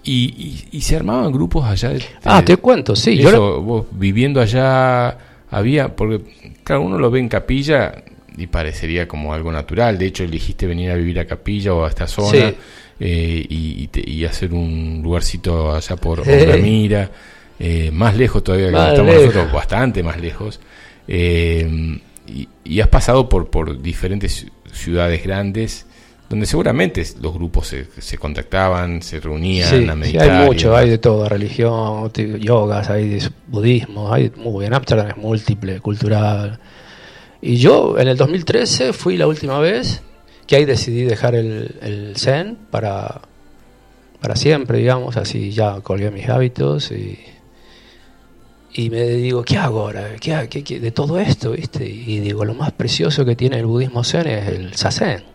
y, 0.04 0.24
y, 0.70 0.78
y 0.78 0.80
se 0.82 0.96
armaban 0.96 1.32
grupos 1.32 1.64
allá. 1.64 1.90
de- 1.90 2.04
Ah, 2.24 2.40
de- 2.40 2.46
te 2.46 2.56
cuento, 2.58 2.94
sí. 2.94 3.18
eso, 3.20 3.30
Yo 3.30 3.60
vos 3.62 3.86
viviendo 3.92 4.40
allá, 4.40 5.16
había. 5.50 5.94
Porque, 5.96 6.20
claro, 6.62 6.82
uno 6.82 6.98
lo 6.98 7.10
ve 7.10 7.20
en 7.20 7.28
capilla 7.28 8.02
y 8.36 8.46
parecería 8.46 9.08
como 9.08 9.32
algo 9.32 9.50
natural. 9.52 9.96
De 9.98 10.06
hecho, 10.06 10.24
elegiste 10.24 10.66
venir 10.66 10.90
a 10.90 10.94
vivir 10.96 11.18
a 11.20 11.26
capilla 11.26 11.72
o 11.74 11.84
a 11.84 11.88
esta 11.88 12.06
zona. 12.06 12.50
Sí. 12.50 12.54
eh, 13.00 13.44
y, 13.48 13.86
te- 13.88 14.08
y 14.08 14.24
hacer 14.24 14.52
un 14.54 15.00
lugarcito 15.02 15.74
allá 15.74 15.96
por 15.96 16.22
Eh. 16.28 16.46
Ramira, 16.46 17.10
eh, 17.58 17.90
más 17.92 18.16
lejos 18.16 18.44
todavía 18.44 18.70
que 18.70 18.76
estamos 18.90 19.06
lejos. 19.14 19.24
nosotros, 19.34 19.52
bastante 19.52 20.02
más 20.04 20.20
lejos. 20.20 20.60
Eh, 21.08 21.98
y, 22.26 22.48
y 22.64 22.80
has 22.80 22.88
pasado 22.88 23.28
por, 23.28 23.50
por 23.50 23.80
diferentes 23.82 24.46
ciudades 24.72 25.22
grandes 25.24 25.86
donde 26.34 26.46
seguramente 26.46 27.02
los 27.20 27.32
grupos 27.32 27.68
se, 27.68 27.86
se 28.00 28.18
contactaban, 28.18 29.00
se 29.02 29.20
reunían 29.20 29.68
Sí, 29.68 29.76
a 29.88 29.92
sí, 29.92 29.98
meditar. 29.98 30.30
hay 30.30 30.42
y 30.42 30.46
mucho, 30.46 30.76
hay 30.76 30.90
de 30.90 30.98
todo, 30.98 31.28
religión, 31.28 32.10
yogas, 32.40 32.90
hay 32.90 33.08
de 33.08 33.28
budismo, 33.46 34.12
hay 34.12 34.32
muy 34.36 34.62
bien. 34.62 34.74
Amsterdam 34.74 35.08
es 35.10 35.16
múltiple, 35.16 35.80
cultural. 35.80 36.58
Y 37.40 37.56
yo 37.56 37.96
en 37.98 38.08
el 38.08 38.16
2013 38.16 38.92
fui 38.92 39.16
la 39.16 39.26
última 39.28 39.58
vez 39.60 40.02
que 40.46 40.56
ahí 40.56 40.64
decidí 40.64 41.02
dejar 41.02 41.34
el, 41.36 41.76
el 41.80 42.16
Zen 42.16 42.58
para, 42.70 43.20
para 44.20 44.34
siempre, 44.34 44.78
digamos, 44.78 45.16
así 45.16 45.52
ya 45.52 45.80
colgué 45.82 46.10
mis 46.10 46.28
hábitos 46.28 46.90
y, 46.90 47.18
y 48.72 48.90
me 48.90 49.04
digo, 49.04 49.44
¿qué 49.44 49.56
hago 49.56 49.82
ahora? 49.82 50.16
¿Qué, 50.20 50.48
qué- 50.50 50.64
qué- 50.64 50.80
de 50.80 50.90
todo 50.90 51.18
esto? 51.20 51.52
¿viste? 51.52 51.86
Y 51.88 52.18
digo, 52.20 52.44
lo 52.44 52.54
más 52.54 52.72
precioso 52.72 53.24
que 53.24 53.36
tiene 53.36 53.58
el 53.60 53.66
budismo 53.66 54.02
Zen 54.02 54.26
es 54.26 54.48
el 54.48 54.74
Sazen 54.74 55.33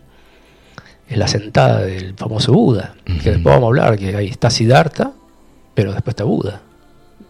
es 1.10 1.18
la 1.18 1.26
sentada 1.26 1.82
del 1.82 2.14
famoso 2.14 2.52
Buda, 2.52 2.94
que 3.04 3.32
después 3.32 3.44
vamos 3.44 3.64
a 3.64 3.66
hablar, 3.66 3.98
que 3.98 4.14
ahí 4.14 4.28
está 4.28 4.48
Siddhartha, 4.48 5.12
pero 5.74 5.92
después 5.92 6.12
está 6.12 6.22
Buda. 6.22 6.62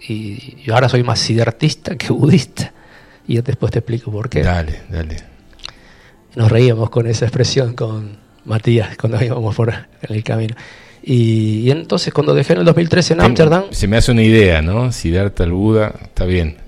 Y 0.06 0.56
yo 0.62 0.74
ahora 0.74 0.90
soy 0.90 1.02
más 1.02 1.18
siddhartista 1.18 1.96
que 1.96 2.12
budista. 2.12 2.72
Y 3.26 3.40
después 3.40 3.72
te 3.72 3.78
explico 3.78 4.10
por 4.10 4.28
qué. 4.28 4.42
Dale, 4.42 4.82
dale. 4.90 5.16
Nos 6.36 6.50
reíamos 6.50 6.90
con 6.90 7.06
esa 7.06 7.24
expresión 7.24 7.74
con 7.74 8.18
Matías 8.44 8.96
cuando 8.98 9.22
íbamos 9.24 9.54
por 9.54 9.70
en 9.70 10.14
el 10.14 10.22
camino. 10.22 10.54
Y, 11.02 11.60
y 11.60 11.70
entonces 11.70 12.12
cuando 12.12 12.34
dejé 12.34 12.52
en 12.52 12.60
el 12.60 12.64
2013 12.66 13.14
en 13.14 13.20
Ámsterdam... 13.22 13.64
Se 13.70 13.88
me 13.88 13.96
hace 13.96 14.12
una 14.12 14.22
idea, 14.22 14.60
¿no? 14.60 14.92
Siddhartha 14.92 15.44
el 15.44 15.52
Buda, 15.52 15.94
está 16.02 16.26
bien. 16.26 16.58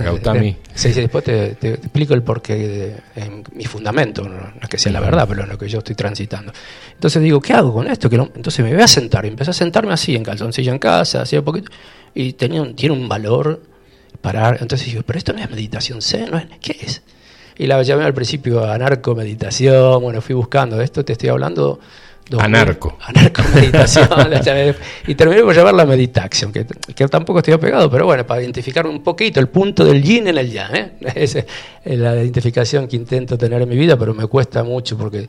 Gautami. 0.00 0.56
Sí, 0.74 0.90
sí, 0.94 1.02
después 1.02 1.22
te, 1.22 1.54
te 1.56 1.74
explico 1.74 2.14
el 2.14 2.22
porqué, 2.22 2.54
de, 2.56 2.96
en 3.14 3.44
mi 3.54 3.64
fundamento, 3.66 4.26
no, 4.26 4.54
es 4.62 4.68
que 4.70 4.78
sea 4.78 4.90
la 4.90 5.00
verdad, 5.00 5.26
pero 5.28 5.44
lo 5.44 5.58
que 5.58 5.68
yo 5.68 5.78
estoy 5.78 5.94
transitando. 5.94 6.50
Entonces 6.94 7.22
digo, 7.22 7.40
¿qué 7.42 7.52
hago 7.52 7.74
con 7.74 7.86
esto? 7.88 8.08
Que 8.08 8.16
entonces 8.16 8.64
me 8.64 8.72
voy 8.72 8.82
a 8.82 8.86
sentar, 8.88 9.26
y 9.26 9.28
empecé 9.28 9.50
a 9.50 9.54
sentarme 9.54 9.92
así, 9.92 10.16
en 10.16 10.22
calzoncillo 10.24 10.72
en 10.72 10.78
casa, 10.78 11.22
así 11.22 11.36
un 11.36 11.44
poquito, 11.44 11.70
y 12.14 12.32
tenía 12.32 12.62
un- 12.62 12.74
tiene 12.74 12.94
un 12.94 13.06
valor 13.06 13.62
parar. 14.22 14.58
Entonces 14.62 14.86
digo, 14.88 15.02
pero 15.04 15.18
esto 15.18 15.34
no 15.34 15.40
es 15.40 15.50
meditación 15.50 16.00
zen, 16.00 16.30
¿no 16.30 16.38
es? 16.38 16.46
¿qué 16.62 16.74
es? 16.80 17.02
Y 17.58 17.66
la 17.66 17.82
llamé 17.82 18.04
al 18.04 18.14
principio 18.14 18.64
a 18.64 18.78
narco 18.78 19.14
meditación, 19.14 20.00
bueno, 20.02 20.22
fui 20.22 20.34
buscando 20.34 20.80
esto, 20.80 21.04
te 21.04 21.12
estoy 21.12 21.28
hablando 21.28 21.80
Anarco. 22.38 22.96
Anarco 23.00 23.42
meditación. 23.54 24.08
y 25.06 25.14
terminé 25.14 25.42
por 25.42 25.54
llamarla 25.54 25.84
meditación, 25.84 26.52
que, 26.52 26.64
que 26.64 27.08
tampoco 27.08 27.40
estoy 27.40 27.54
apegado, 27.54 27.90
pero 27.90 28.06
bueno, 28.06 28.26
para 28.26 28.40
identificar 28.42 28.86
un 28.86 29.02
poquito 29.02 29.40
el 29.40 29.48
punto 29.48 29.84
del 29.84 30.02
yin 30.02 30.28
en 30.28 30.38
el 30.38 30.50
yang. 30.50 30.74
¿eh? 30.74 30.92
Esa 31.14 31.44
es 31.84 31.98
la 31.98 32.14
identificación 32.16 32.88
que 32.88 32.96
intento 32.96 33.36
tener 33.36 33.60
en 33.62 33.68
mi 33.68 33.76
vida, 33.76 33.96
pero 33.98 34.14
me 34.14 34.26
cuesta 34.26 34.62
mucho 34.62 34.96
porque 34.96 35.28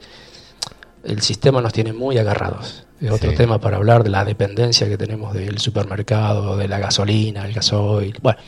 el 1.04 1.22
sistema 1.22 1.62
nos 1.62 1.74
tiene 1.74 1.92
muy 1.94 2.18
agarrados. 2.18 2.86
Es 3.02 3.12
otro 3.12 3.32
Sí. 3.32 3.36
tema 3.36 3.60
para 3.60 3.76
hablar 3.76 4.04
de 4.04 4.10
la 4.10 4.24
dependencia 4.24 4.88
que 4.88 4.98
tenemos 4.98 5.34
del 5.34 5.58
supermercado, 5.58 6.56
de 6.56 6.70
la 6.70 6.80
gasolina, 6.80 7.46
el 7.46 7.52
gasoil. 7.54 8.16
Bueno, 8.22 8.40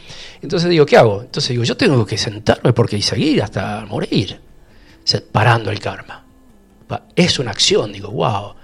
entonces 0.41 0.69
digo, 0.69 0.85
¿qué 0.85 0.95
hago? 0.95 1.23
Entonces 1.23 1.49
digo, 1.49 1.65
yo 1.65 1.75
tengo 1.75 2.05
que 2.05 2.17
sentarme 2.17 2.71
porque 2.71 2.95
y 2.95 3.01
seguir 3.01 3.43
hasta 3.43 3.85
morir, 3.85 4.39
parando 5.33 5.71
el 5.71 5.79
karma. 5.81 6.24
Es 7.15 7.39
una 7.39 7.51
acción, 7.51 7.91
digo, 7.91 8.09
wow. 8.11 8.55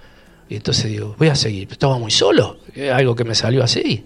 Y 0.48 0.56
entonces 0.56 0.90
digo, 0.90 1.14
voy 1.18 1.28
a 1.28 1.34
seguir. 1.34 1.68
Estaba 1.70 1.98
muy 1.98 2.10
solo, 2.10 2.58
es 2.74 2.90
algo 2.90 3.14
que 3.14 3.24
me 3.24 3.34
salió 3.34 3.62
así. 3.62 4.04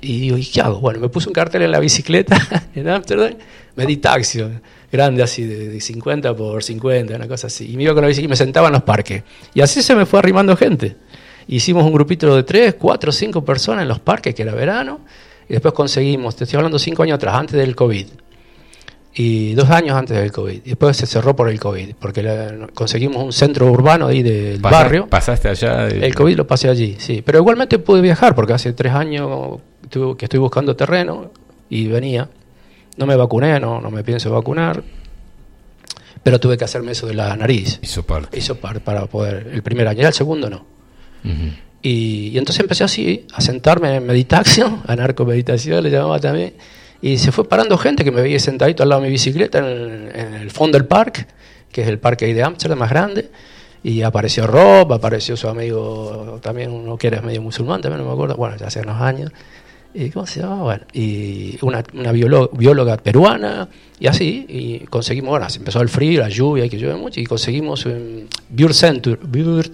Y 0.00 0.20
digo, 0.20 0.36
¿y 0.36 0.44
qué 0.44 0.60
hago? 0.60 0.80
Bueno, 0.80 1.00
me 1.00 1.08
puse 1.08 1.28
un 1.28 1.32
cartel 1.32 1.62
en 1.62 1.70
la 1.70 1.80
bicicleta 1.80 2.36
en 2.74 2.88
Ámsterdam, 2.88 3.34
meditación, 3.74 4.62
grande 4.92 5.22
así, 5.22 5.44
de 5.44 5.80
50 5.80 6.34
por 6.36 6.62
50, 6.62 7.14
una 7.16 7.28
cosa 7.28 7.46
así. 7.46 7.72
Y 7.72 7.76
me 7.76 7.84
iba 7.84 7.94
con 7.94 8.02
la 8.02 8.08
bicicleta 8.08 8.26
y 8.26 8.30
me 8.30 8.36
sentaba 8.36 8.66
en 8.68 8.74
los 8.74 8.82
parques. 8.82 9.22
Y 9.54 9.60
así 9.60 9.82
se 9.82 9.94
me 9.94 10.04
fue 10.04 10.18
arrimando 10.18 10.56
gente. 10.56 10.96
Hicimos 11.46 11.84
un 11.84 11.92
grupito 11.92 12.34
de 12.34 12.42
3, 12.42 12.74
4, 12.74 13.12
5 13.12 13.44
personas 13.44 13.82
en 13.82 13.88
los 13.88 13.98
parques, 13.98 14.34
que 14.34 14.42
era 14.42 14.54
verano. 14.54 15.00
Y 15.48 15.52
después 15.52 15.74
conseguimos, 15.74 16.36
te 16.36 16.44
estoy 16.44 16.56
hablando 16.58 16.78
5 16.78 17.02
años 17.02 17.16
atrás, 17.16 17.34
antes 17.36 17.56
del 17.56 17.74
COVID. 17.74 18.06
Y 19.16 19.54
dos 19.54 19.70
años 19.70 19.96
antes 19.96 20.16
del 20.18 20.32
COVID. 20.32 20.62
Después 20.62 20.96
se 20.96 21.06
cerró 21.06 21.36
por 21.36 21.48
el 21.48 21.60
COVID, 21.60 21.94
porque 22.00 22.22
la- 22.22 22.66
conseguimos 22.74 23.22
un 23.22 23.32
centro 23.32 23.70
urbano 23.70 24.08
ahí 24.08 24.22
del 24.24 24.58
barrio. 24.58 25.06
Pasaste 25.06 25.48
allá. 25.48 25.84
de- 25.86 26.04
El 26.04 26.14
COVID 26.16 26.36
lo 26.36 26.46
pasé 26.48 26.68
allí, 26.68 26.96
sí. 26.98 27.22
Pero 27.24 27.38
igualmente 27.38 27.78
pude 27.78 28.00
viajar 28.00 28.34
porque 28.34 28.54
hace 28.54 28.72
tres 28.72 28.92
años 28.92 29.60
tuve- 29.88 30.16
que 30.16 30.24
estoy 30.26 30.40
buscando 30.40 30.74
terreno 30.74 31.30
y 31.70 31.86
venía. 31.86 32.28
No 32.96 33.06
me 33.06 33.14
vacuné, 33.14 33.60
no, 33.60 33.80
no 33.80 33.90
me 33.90 34.02
pienso 34.02 34.30
vacunar. 34.32 34.82
Pero 36.24 36.40
tuve 36.40 36.56
que 36.56 36.64
hacerme 36.64 36.92
eso 36.92 37.06
de 37.06 37.14
la 37.14 37.36
nariz. 37.36 37.78
Hizo 37.82 38.02
parte. 38.04 38.36
Hizo 38.38 38.56
par- 38.56 38.80
para 38.80 39.06
poder. 39.06 39.48
El 39.52 39.62
primer 39.62 39.86
año, 39.86 40.06
el 40.08 40.14
segundo 40.14 40.50
no. 40.50 40.64
Y 41.82 42.36
entonces 42.38 42.60
empecé 42.60 42.82
así, 42.84 43.26
a 43.32 43.40
sentarme 43.40 43.94
en 43.96 44.06
meditación, 44.06 44.82
anarco-meditación 44.86 45.82
le 45.84 45.90
llamaba 45.90 46.18
también, 46.18 46.54
y 47.04 47.18
se 47.18 47.32
fue 47.32 47.46
parando 47.46 47.76
gente 47.76 48.02
que 48.02 48.10
me 48.10 48.22
veía 48.22 48.38
sentadito 48.38 48.82
al 48.82 48.88
lado 48.88 49.02
de 49.02 49.08
mi 49.08 49.12
bicicleta 49.12 49.58
en 49.58 49.64
el, 49.66 50.10
en 50.14 50.34
el 50.36 50.50
fondo 50.50 50.78
del 50.78 50.86
parque, 50.86 51.26
que 51.70 51.82
es 51.82 51.88
el 51.88 51.98
parque 51.98 52.24
ahí 52.24 52.32
de 52.32 52.42
Ámsterdam 52.42 52.78
más 52.78 52.88
grande, 52.88 53.30
y 53.82 54.00
apareció 54.00 54.46
Rob, 54.46 54.90
apareció 54.90 55.36
su 55.36 55.46
amigo 55.46 56.40
también, 56.42 56.70
uno 56.70 56.96
que 56.96 57.08
era 57.08 57.20
medio 57.20 57.42
musulmán, 57.42 57.82
también 57.82 58.00
no 58.00 58.08
me 58.08 58.14
acuerdo, 58.14 58.36
bueno, 58.36 58.56
ya 58.56 58.68
hace 58.68 58.80
unos 58.80 59.02
años, 59.02 59.32
y 59.92 60.08
¿cómo 60.08 60.26
se 60.26 60.40
llama? 60.40 60.62
Bueno, 60.62 60.84
y 60.94 61.58
una, 61.60 61.84
una 61.92 62.10
bióloga, 62.10 62.48
bióloga 62.56 62.96
peruana, 62.96 63.68
y 64.00 64.06
así, 64.06 64.46
y 64.48 64.78
conseguimos, 64.86 65.28
bueno, 65.28 65.50
se 65.50 65.58
empezó 65.58 65.82
el 65.82 65.90
frío, 65.90 66.22
la 66.22 66.30
lluvia, 66.30 66.66
que 66.70 66.78
llueve 66.78 66.96
mucho, 66.96 67.20
y 67.20 67.26
conseguimos 67.26 67.84
un 67.84 68.30
Bure 68.48 68.72
Center, 68.72 69.18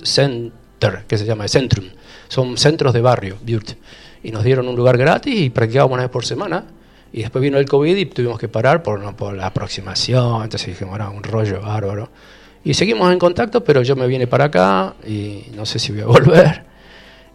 Center, 0.02 1.04
que 1.06 1.16
se 1.16 1.24
llama 1.24 1.46
Centrum, 1.46 1.84
son 2.26 2.56
centros 2.56 2.92
de 2.92 3.00
barrio, 3.00 3.36
Burt, 3.46 3.74
y 4.20 4.32
nos 4.32 4.42
dieron 4.42 4.66
un 4.66 4.74
lugar 4.74 4.98
gratis 4.98 5.32
y 5.32 5.50
practicábamos 5.50 5.94
una 5.94 6.02
vez 6.02 6.10
por 6.10 6.26
semana, 6.26 6.64
y 7.12 7.22
después 7.22 7.42
vino 7.42 7.58
el 7.58 7.66
COVID 7.66 7.96
y 7.96 8.06
tuvimos 8.06 8.38
que 8.38 8.48
parar 8.48 8.82
por, 8.82 9.00
no, 9.00 9.16
por 9.16 9.34
la 9.34 9.46
aproximación, 9.46 10.44
entonces 10.44 10.68
dijimos, 10.68 10.94
era 10.94 11.08
un 11.10 11.22
rollo 11.22 11.60
bárbaro. 11.60 12.08
Y 12.62 12.74
seguimos 12.74 13.10
en 13.10 13.18
contacto, 13.18 13.64
pero 13.64 13.82
yo 13.82 13.96
me 13.96 14.06
vine 14.06 14.26
para 14.26 14.44
acá 14.44 14.94
y 15.06 15.44
no 15.54 15.64
sé 15.66 15.78
si 15.78 15.92
voy 15.92 16.02
a 16.02 16.06
volver. 16.06 16.64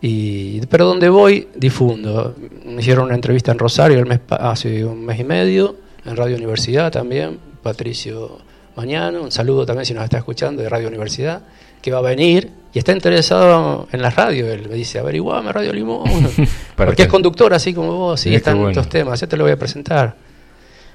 Y, 0.02 0.66
pero 0.68 0.86
donde 0.86 1.10
voy, 1.10 1.48
difundo. 1.56 2.36
Me 2.64 2.82
hicieron 2.82 3.06
una 3.06 3.16
entrevista 3.16 3.52
en 3.52 3.60
Rosario 3.60 4.00
el 4.00 4.06
mes, 4.06 4.20
hace 4.30 4.86
un 4.86 5.04
mes 5.04 5.20
y 5.20 5.24
medio, 5.24 5.76
en 6.06 6.16
Radio 6.16 6.36
Universidad 6.36 6.92
también, 6.92 7.40
Patricio 7.64 8.40
Mañano, 8.76 9.24
un 9.24 9.32
saludo 9.32 9.66
también 9.66 9.86
si 9.86 9.94
nos 9.94 10.04
está 10.04 10.18
escuchando 10.18 10.62
de 10.62 10.70
Radio 10.70 10.88
Universidad, 10.88 11.42
que 11.86 11.92
va 11.92 12.00
a 12.00 12.02
venir 12.02 12.50
y 12.74 12.80
está 12.80 12.94
interesado 12.94 13.88
en 13.92 14.02
la 14.02 14.10
radio. 14.10 14.52
Él 14.52 14.68
me 14.68 14.74
dice, 14.74 14.98
averiguame 14.98 15.52
Radio 15.54 15.72
Limón, 15.72 16.04
porque 16.76 16.96
que- 16.96 17.04
es 17.04 17.08
conductor 17.08 17.54
así 17.54 17.76
como 17.76 17.94
vos, 17.96 18.24
qué 18.24 18.34
están 18.34 18.56
bueno. 18.56 18.72
estos 18.72 18.90
temas, 18.90 19.20
ya 19.22 19.28
te 19.28 19.38
lo 19.38 19.44
voy 19.44 19.54
a 19.54 19.58
presentar. 19.60 20.16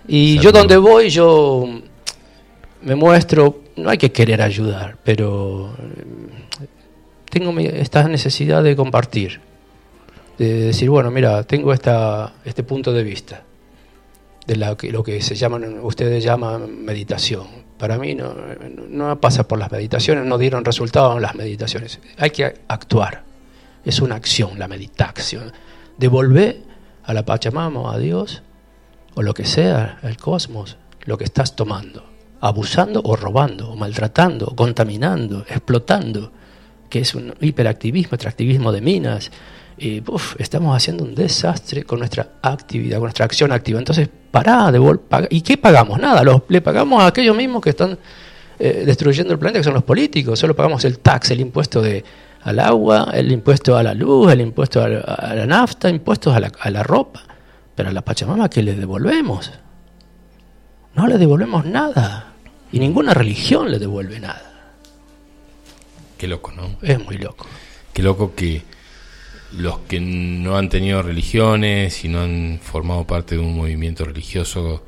Y 0.08 0.36
yo 0.40 0.50
donde 0.50 0.76
voy, 0.76 1.08
yo 1.08 1.64
me 2.82 2.96
muestro, 2.96 3.60
no 3.76 3.88
hay 3.88 3.98
que 3.98 4.10
querer 4.10 4.42
ayudar, 4.42 4.96
pero 5.04 5.76
eh, 5.78 6.66
tengo 7.30 7.56
esta 7.60 8.08
necesidad 8.08 8.64
de 8.64 8.74
compartir, 8.74 9.40
de 10.38 10.52
decir, 10.62 10.90
bueno, 10.90 11.12
mira, 11.12 11.44
tengo 11.44 11.72
esta, 11.72 12.32
este 12.44 12.64
punto 12.64 12.92
de 12.92 13.04
vista 13.04 13.44
de 14.50 14.56
la 14.56 14.76
lo 14.90 15.04
que 15.04 15.22
se 15.22 15.36
llaman, 15.36 15.78
ustedes 15.80 16.24
llaman 16.24 16.84
meditación. 16.84 17.46
Para 17.78 17.98
mí 17.98 18.16
no, 18.16 19.20
pasa 19.20 19.46
por 19.46 19.60
las 19.60 19.70
meditaciones, 19.70 20.26
no 20.26 20.38
dieron 20.38 20.64
resultado 20.64 21.14
en 21.14 21.22
las 21.22 21.36
meditaciones. 21.36 22.00
Hay 22.18 22.30
que 22.30 22.52
actuar. 22.66 23.22
Es 23.84 24.00
una 24.00 24.16
acción, 24.16 24.58
la 24.58 24.66
meditación. 24.66 25.52
Devolver 25.96 26.62
a 27.04 27.14
la 27.14 27.24
Pachamama, 27.24 27.94
a 27.94 27.98
Dios, 27.98 28.42
o 29.14 29.22
lo 29.22 29.34
que 29.34 29.44
sea, 29.44 30.00
al 30.02 30.16
cosmos, 30.16 30.78
lo 31.04 31.16
que 31.16 31.24
estás 31.24 31.54
tomando. 31.54 32.04
Abusando 32.40 33.02
o 33.04 33.14
robando, 33.14 33.70
o 33.70 33.76
maltratando, 33.76 34.46
o 34.46 34.56
contaminando, 34.56 35.44
explotando, 35.48 36.32
que 36.88 36.98
es 36.98 37.14
un 37.14 37.34
hiperactivismo, 37.40 38.16
extractivismo 38.16 38.72
de 38.72 38.80
minas. 38.80 39.30
Y 39.82 40.02
uf, 40.06 40.36
estamos 40.38 40.76
haciendo 40.76 41.02
un 41.04 41.14
desastre 41.14 41.84
con 41.84 42.00
nuestra 42.00 42.28
actividad, 42.42 42.98
con 42.98 43.04
nuestra 43.04 43.24
acción 43.24 43.50
activa. 43.50 43.78
Entonces, 43.78 44.10
pará, 44.30 44.70
paga- 45.08 45.26
¿y 45.30 45.40
qué 45.40 45.56
pagamos? 45.56 45.98
Nada, 45.98 46.22
los- 46.22 46.42
le 46.48 46.60
pagamos 46.60 47.02
a 47.02 47.06
aquellos 47.06 47.34
mismos 47.34 47.62
que 47.62 47.70
están 47.70 47.98
eh, 48.62 48.82
destruyendo 48.84 49.32
el 49.32 49.38
planeta, 49.38 49.60
que 49.60 49.64
son 49.64 49.72
los 49.72 49.84
políticos. 49.84 50.38
Solo 50.38 50.54
pagamos 50.54 50.84
el 50.84 50.98
tax, 50.98 51.30
el 51.30 51.40
impuesto 51.40 51.80
de, 51.80 52.04
al 52.42 52.58
agua, 52.58 53.08
el 53.14 53.32
impuesto 53.32 53.74
a 53.74 53.82
la 53.82 53.94
luz, 53.94 54.30
el 54.30 54.42
impuesto 54.42 54.82
a 54.82 54.88
la, 54.88 55.00
a 55.00 55.34
la 55.34 55.46
nafta, 55.46 55.88
impuestos 55.88 56.36
a 56.36 56.40
la, 56.40 56.52
a 56.60 56.68
la 56.70 56.82
ropa. 56.82 57.22
Pero 57.74 57.88
a 57.88 57.92
la 57.92 58.02
Pachamama, 58.02 58.50
¿qué 58.50 58.62
le 58.62 58.74
devolvemos? 58.74 59.50
No 60.94 61.06
le 61.06 61.16
devolvemos 61.16 61.64
nada. 61.64 62.34
Y 62.70 62.80
ninguna 62.80 63.14
religión 63.14 63.70
le 63.70 63.78
devuelve 63.78 64.20
nada. 64.20 64.42
Qué 66.18 66.26
loco, 66.28 66.52
¿no? 66.52 66.76
Es 66.82 67.02
muy 67.02 67.16
loco. 67.16 67.46
Qué 67.94 68.02
loco 68.02 68.34
que 68.34 68.62
los 69.56 69.78
que 69.80 70.00
no 70.00 70.56
han 70.56 70.68
tenido 70.68 71.02
religiones 71.02 72.04
y 72.04 72.08
no 72.08 72.20
han 72.22 72.58
formado 72.62 73.06
parte 73.06 73.34
de 73.36 73.40
un 73.40 73.56
movimiento 73.56 74.04
religioso, 74.04 74.84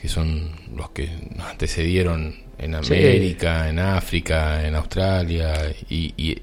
que 0.00 0.08
son 0.08 0.50
los 0.76 0.90
que 0.90 1.08
nos 1.36 1.46
antecedieron 1.48 2.34
en 2.58 2.84
Sí. 2.84 2.94
América, 2.94 3.68
en 3.68 3.78
África, 3.78 4.66
en 4.66 4.74
Australia, 4.76 5.54
y, 5.88 6.12
y- 6.16 6.38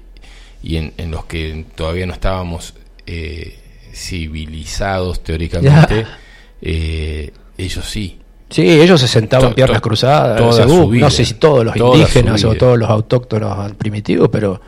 y 0.62 0.76
en, 0.76 0.92
en 0.98 1.10
los 1.10 1.24
que 1.24 1.64
todavía 1.74 2.04
no 2.06 2.12
estábamos 2.12 2.74
eh, 3.06 3.56
civilizados 3.92 5.22
teóricamente, 5.22 6.06
eh, 6.62 7.30
ellos 7.56 7.84
sí. 7.88 8.16
Sí, 8.50 8.62
ellos 8.68 9.00
se 9.00 9.06
sentaban 9.06 9.50
To- 9.50 9.54
piernas 9.54 9.80
to- 9.80 9.88
cruzadas, 9.88 10.56
según, 10.56 10.98
no 10.98 11.08
sé 11.10 11.24
si 11.24 11.34
todos 11.34 11.64
los 11.64 11.76
indígenas 11.76 12.42
o 12.44 12.54
todos 12.56 12.76
los 12.78 12.90
autóctonos 12.90 13.72
primitivos, 13.74 14.28
pero 14.30 14.60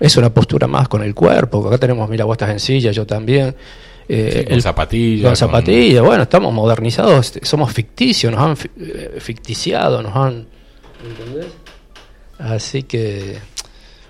es 0.00 0.16
una 0.16 0.32
postura 0.34 0.66
más 0.66 0.88
con 0.88 1.02
el 1.04 1.14
cuerpo. 1.14 1.66
Acá 1.68 1.78
tenemos, 1.78 2.08
mira, 2.10 2.24
vos 2.24 2.34
estás 2.34 2.50
en 2.50 2.58
silla, 2.60 2.90
yo 2.90 3.06
también. 3.06 3.54
Eh, 4.08 4.38
Sí, 4.40 4.50
con 4.50 4.60
zapatillas, 4.62 5.22
Con 5.22 5.30
con- 5.30 5.36
zapatillas, 5.36 6.02
bueno, 6.02 6.22
estamos 6.24 6.52
modernizados, 6.52 7.34
somos 7.42 7.72
ficticios, 7.72 8.32
nos 8.32 8.40
han 8.42 8.70
eh, 8.80 9.18
ficticiado, 9.20 10.02
nos 10.02 10.16
han... 10.16 10.46
¿Entendés? 11.08 11.46
Así 12.38 12.82
que, 12.84 13.38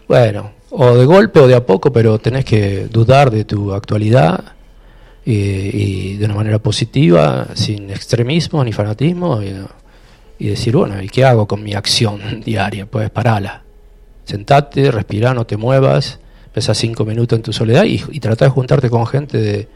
bueno, 0.09 0.53
o 0.71 0.95
de 0.97 1.05
golpe 1.05 1.41
o 1.41 1.47
de 1.49 1.55
a 1.57 1.67
poco, 1.67 1.93
pero 1.93 2.19
tenés 2.19 2.45
que 2.45 2.87
dudar 2.87 3.31
de 3.31 3.45
tu 3.45 3.73
actualidad 3.75 4.55
y, 5.25 5.33
y 5.35 6.17
de 6.17 6.25
una 6.25 6.35
manera 6.35 6.59
positiva, 6.61 7.49
sin 7.55 7.91
extremismo 7.91 8.65
ni 8.65 8.73
fanatismo, 8.73 9.43
y, 9.43 9.55
y 10.39 10.49
decir, 10.49 10.77
bueno, 10.77 11.03
¿y 11.03 11.09
qué 11.09 11.25
hago 11.25 11.47
con 11.47 11.63
mi 11.63 11.75
acción 11.75 12.41
diaria? 12.45 12.87
Pues 12.87 13.11
parala. 13.11 13.65
Sentate, 14.31 14.91
respira, 14.91 15.35
no 15.35 15.45
te 15.47 15.57
muevas, 15.57 16.21
pesa 16.53 16.73
cinco 16.75 17.05
minutos 17.05 17.37
en 17.37 17.43
tu 17.43 17.53
soledad 17.53 17.85
y, 17.85 18.03
y 18.11 18.21
trata 18.21 18.45
de 18.47 18.51
juntarte 18.51 18.89
con 18.91 19.07
gente 19.07 19.39
de- 19.39 19.69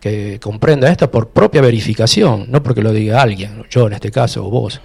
que 0.00 0.40
comprenda 0.40 0.90
esto 0.90 1.08
por 1.10 1.28
propia 1.28 1.60
verificación, 1.62 2.46
no 2.50 2.60
porque 2.62 2.82
lo 2.82 2.92
diga 2.92 3.22
alguien, 3.22 3.64
yo 3.70 3.86
en 3.86 3.92
este 3.92 4.10
caso, 4.10 4.44
o 4.44 4.50
vos. 4.50 4.80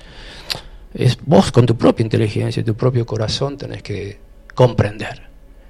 Es 0.94 1.18
vos 1.26 1.52
con 1.52 1.66
tu 1.66 1.76
propia 1.76 2.04
inteligencia 2.04 2.62
y 2.62 2.64
tu 2.64 2.76
propio 2.76 3.06
corazón 3.06 3.58
tenés 3.58 3.82
que 3.82 4.20
comprender 4.54 5.24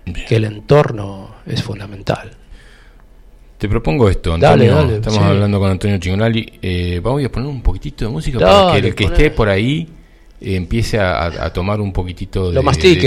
Bien. 0.05 0.25
que 0.27 0.35
el 0.35 0.43
entorno 0.45 1.35
es 1.45 1.63
fundamental. 1.63 2.31
Te 3.57 3.67
propongo 3.67 4.09
esto, 4.09 4.37
Dale, 4.37 4.65
Antonio. 4.69 4.75
dale, 4.75 4.95
Estamos 4.97 5.19
sí. 5.19 5.25
hablando 5.25 5.59
con 5.59 5.71
Antonio 5.71 5.97
Chingonali. 5.97 6.59
Eh, 6.61 6.99
vamos 7.03 7.23
a 7.25 7.29
poner 7.29 7.49
un 7.49 7.61
poquitito 7.61 8.05
de 8.05 8.11
música 8.11 8.37
Dale, 8.39 8.53
para 8.69 8.81
que 8.81 8.87
el 8.89 8.95
que 8.95 9.03
esté 9.05 9.31
por 9.31 9.49
ahí 9.49 9.87
empiece 10.39 10.99
a, 10.99 11.51
tomar 11.53 11.81
un 11.81 11.91
poquitito 11.91 12.51
de, 12.51 12.61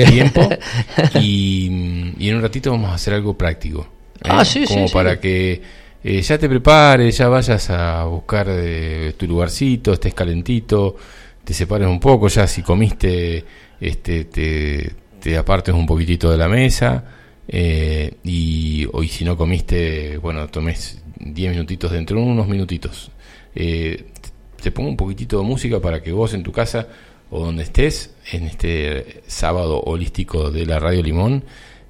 tiempo 0.04 0.48
y, 1.14 2.14
y 2.18 2.28
en 2.28 2.36
un 2.36 2.42
ratito 2.42 2.70
vamos 2.70 2.90
a 2.90 2.94
hacer 2.94 3.14
algo 3.14 3.36
práctico. 3.36 3.86
¿eh? 4.16 4.28
Ah, 4.28 4.44
sí, 4.44 4.64
Como 4.64 4.88
sí. 4.88 4.94
para 4.94 5.20
que 5.20 5.62
eh, 6.02 6.22
ya 6.22 6.38
te 6.38 6.48
prepares, 6.48 7.16
ya 7.16 7.28
vayas 7.28 7.70
a 7.70 8.04
buscar 8.04 8.46
eh, 8.50 9.14
tu 9.16 9.26
lugarcito, 9.26 9.92
estés 9.92 10.14
calentito, 10.14 10.96
te 11.44 11.54
separes 11.54 11.88
un 11.88 12.00
poco, 12.00 12.28
ya 12.28 12.46
si 12.46 12.62
comiste, 12.62 13.44
este, 13.80 14.24
te, 14.24 14.92
te 15.20 15.36
apartes 15.36 15.74
un 15.74 15.86
poquitito 15.86 16.30
de 16.30 16.38
la 16.38 16.48
mesa 16.48 17.04
eh, 17.46 18.14
y, 18.24 18.86
o 18.92 19.02
y 19.02 19.08
si 19.08 19.24
no 19.24 19.36
comiste, 19.36 20.16
bueno, 20.18 20.46
tomes 20.48 21.02
10 21.18 21.52
minutitos 21.52 21.90
dentro 21.92 22.18
de 22.18 22.22
unos 22.22 22.46
minutitos. 22.48 23.10
Eh, 23.54 24.06
te 24.62 24.70
pongo 24.70 24.88
un 24.88 24.96
poquitito 24.96 25.38
de 25.38 25.44
música 25.44 25.80
para 25.80 26.02
que 26.02 26.12
vos 26.12 26.32
en 26.34 26.42
tu 26.42 26.52
casa 26.52 26.86
o 27.30 27.44
donde 27.44 27.62
estés 27.62 28.10
en 28.32 28.44
este 28.44 29.22
sábado 29.26 29.80
holístico 29.80 30.50
de 30.50 30.66
la 30.66 30.78
Radio 30.78 31.02
Limón 31.02 31.44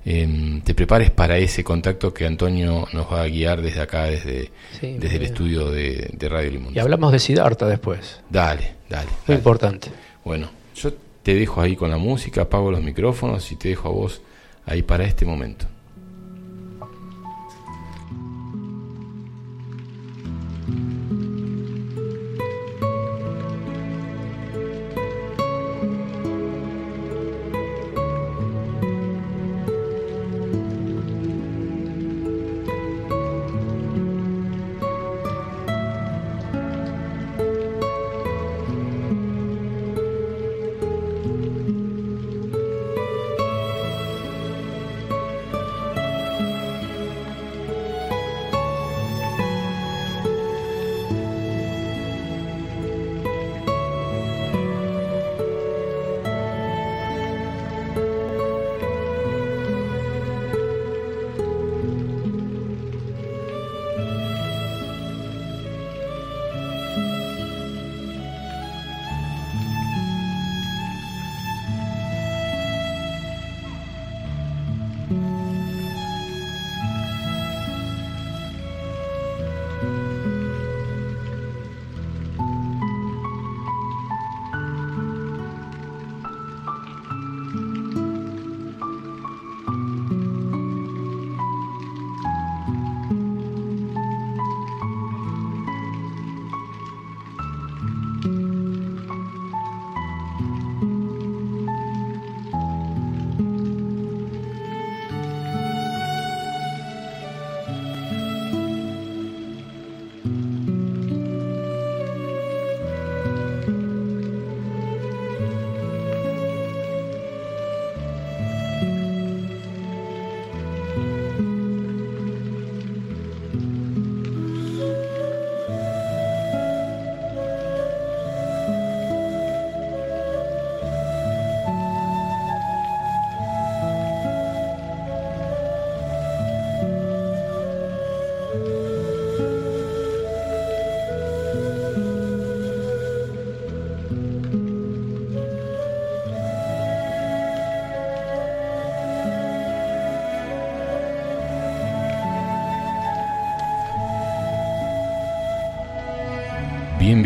em, 0.04 0.60
te 0.62 0.74
prepares 0.74 1.10
para 1.10 1.38
ese 1.38 1.64
contacto 1.64 2.12
que 2.12 2.26
Antonio 2.26 2.86
nos 2.92 3.10
va 3.12 3.22
a 3.22 3.26
guiar 3.26 3.60
desde 3.62 3.80
acá, 3.80 4.04
desde, 4.04 4.50
Sí, 4.78 4.96
desde 4.98 5.16
el 5.16 5.22
estudio 5.22 5.70
de, 5.70 6.10
de 6.12 6.28
Radio 6.28 6.50
Limón. 6.50 6.74
Y 6.74 6.78
hablamos 6.78 7.12
de 7.12 7.18
Siddhartha 7.18 7.66
después. 7.66 8.20
Dale, 8.30 8.74
dale. 8.88 9.06
Muy 9.08 9.16
dale. 9.26 9.38
importante. 9.38 9.90
Bueno, 10.24 10.50
yo 10.74 10.92
te 11.22 11.34
dejo 11.34 11.60
ahí 11.60 11.76
con 11.76 11.90
la 11.90 11.98
música, 11.98 12.42
apago 12.42 12.70
los 12.70 12.82
micrófonos 12.82 13.50
y 13.52 13.56
te 13.56 13.68
dejo 13.70 13.88
a 13.88 13.92
vos 13.92 14.22
ahí 14.66 14.82
para 14.82 15.04
este 15.04 15.24
momento. 15.24 15.66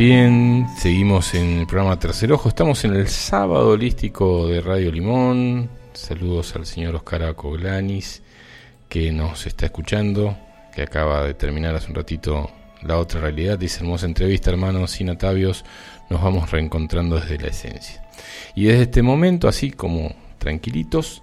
Bien, 0.06 0.66
seguimos 0.76 1.32
en 1.32 1.60
el 1.60 1.66
programa 1.66 1.98
Tercer 1.98 2.30
Ojo, 2.30 2.50
estamos 2.50 2.84
en 2.84 2.92
el 2.92 3.08
sábado 3.08 3.70
holístico 3.70 4.46
de 4.46 4.60
Radio 4.60 4.92
Limón, 4.92 5.70
saludos 5.94 6.54
al 6.56 6.66
señor 6.66 6.94
Oscar 6.96 7.22
Acoglanis 7.22 8.22
que 8.90 9.10
nos 9.12 9.46
está 9.46 9.64
escuchando, 9.64 10.36
que 10.74 10.82
acaba 10.82 11.24
de 11.24 11.32
terminar 11.32 11.74
hace 11.74 11.88
un 11.88 11.94
ratito 11.94 12.50
la 12.82 12.98
otra 12.98 13.22
realidad, 13.22 13.58
dice 13.58 13.80
hermosa 13.80 14.04
entrevista 14.04 14.50
hermanos 14.50 14.90
sin 14.90 15.08
atavios, 15.08 15.64
nos 16.10 16.22
vamos 16.22 16.50
reencontrando 16.50 17.18
desde 17.18 17.38
la 17.38 17.48
esencia. 17.48 18.06
Y 18.54 18.64
desde 18.64 18.82
este 18.82 19.00
momento, 19.00 19.48
así 19.48 19.70
como 19.70 20.14
tranquilitos, 20.36 21.22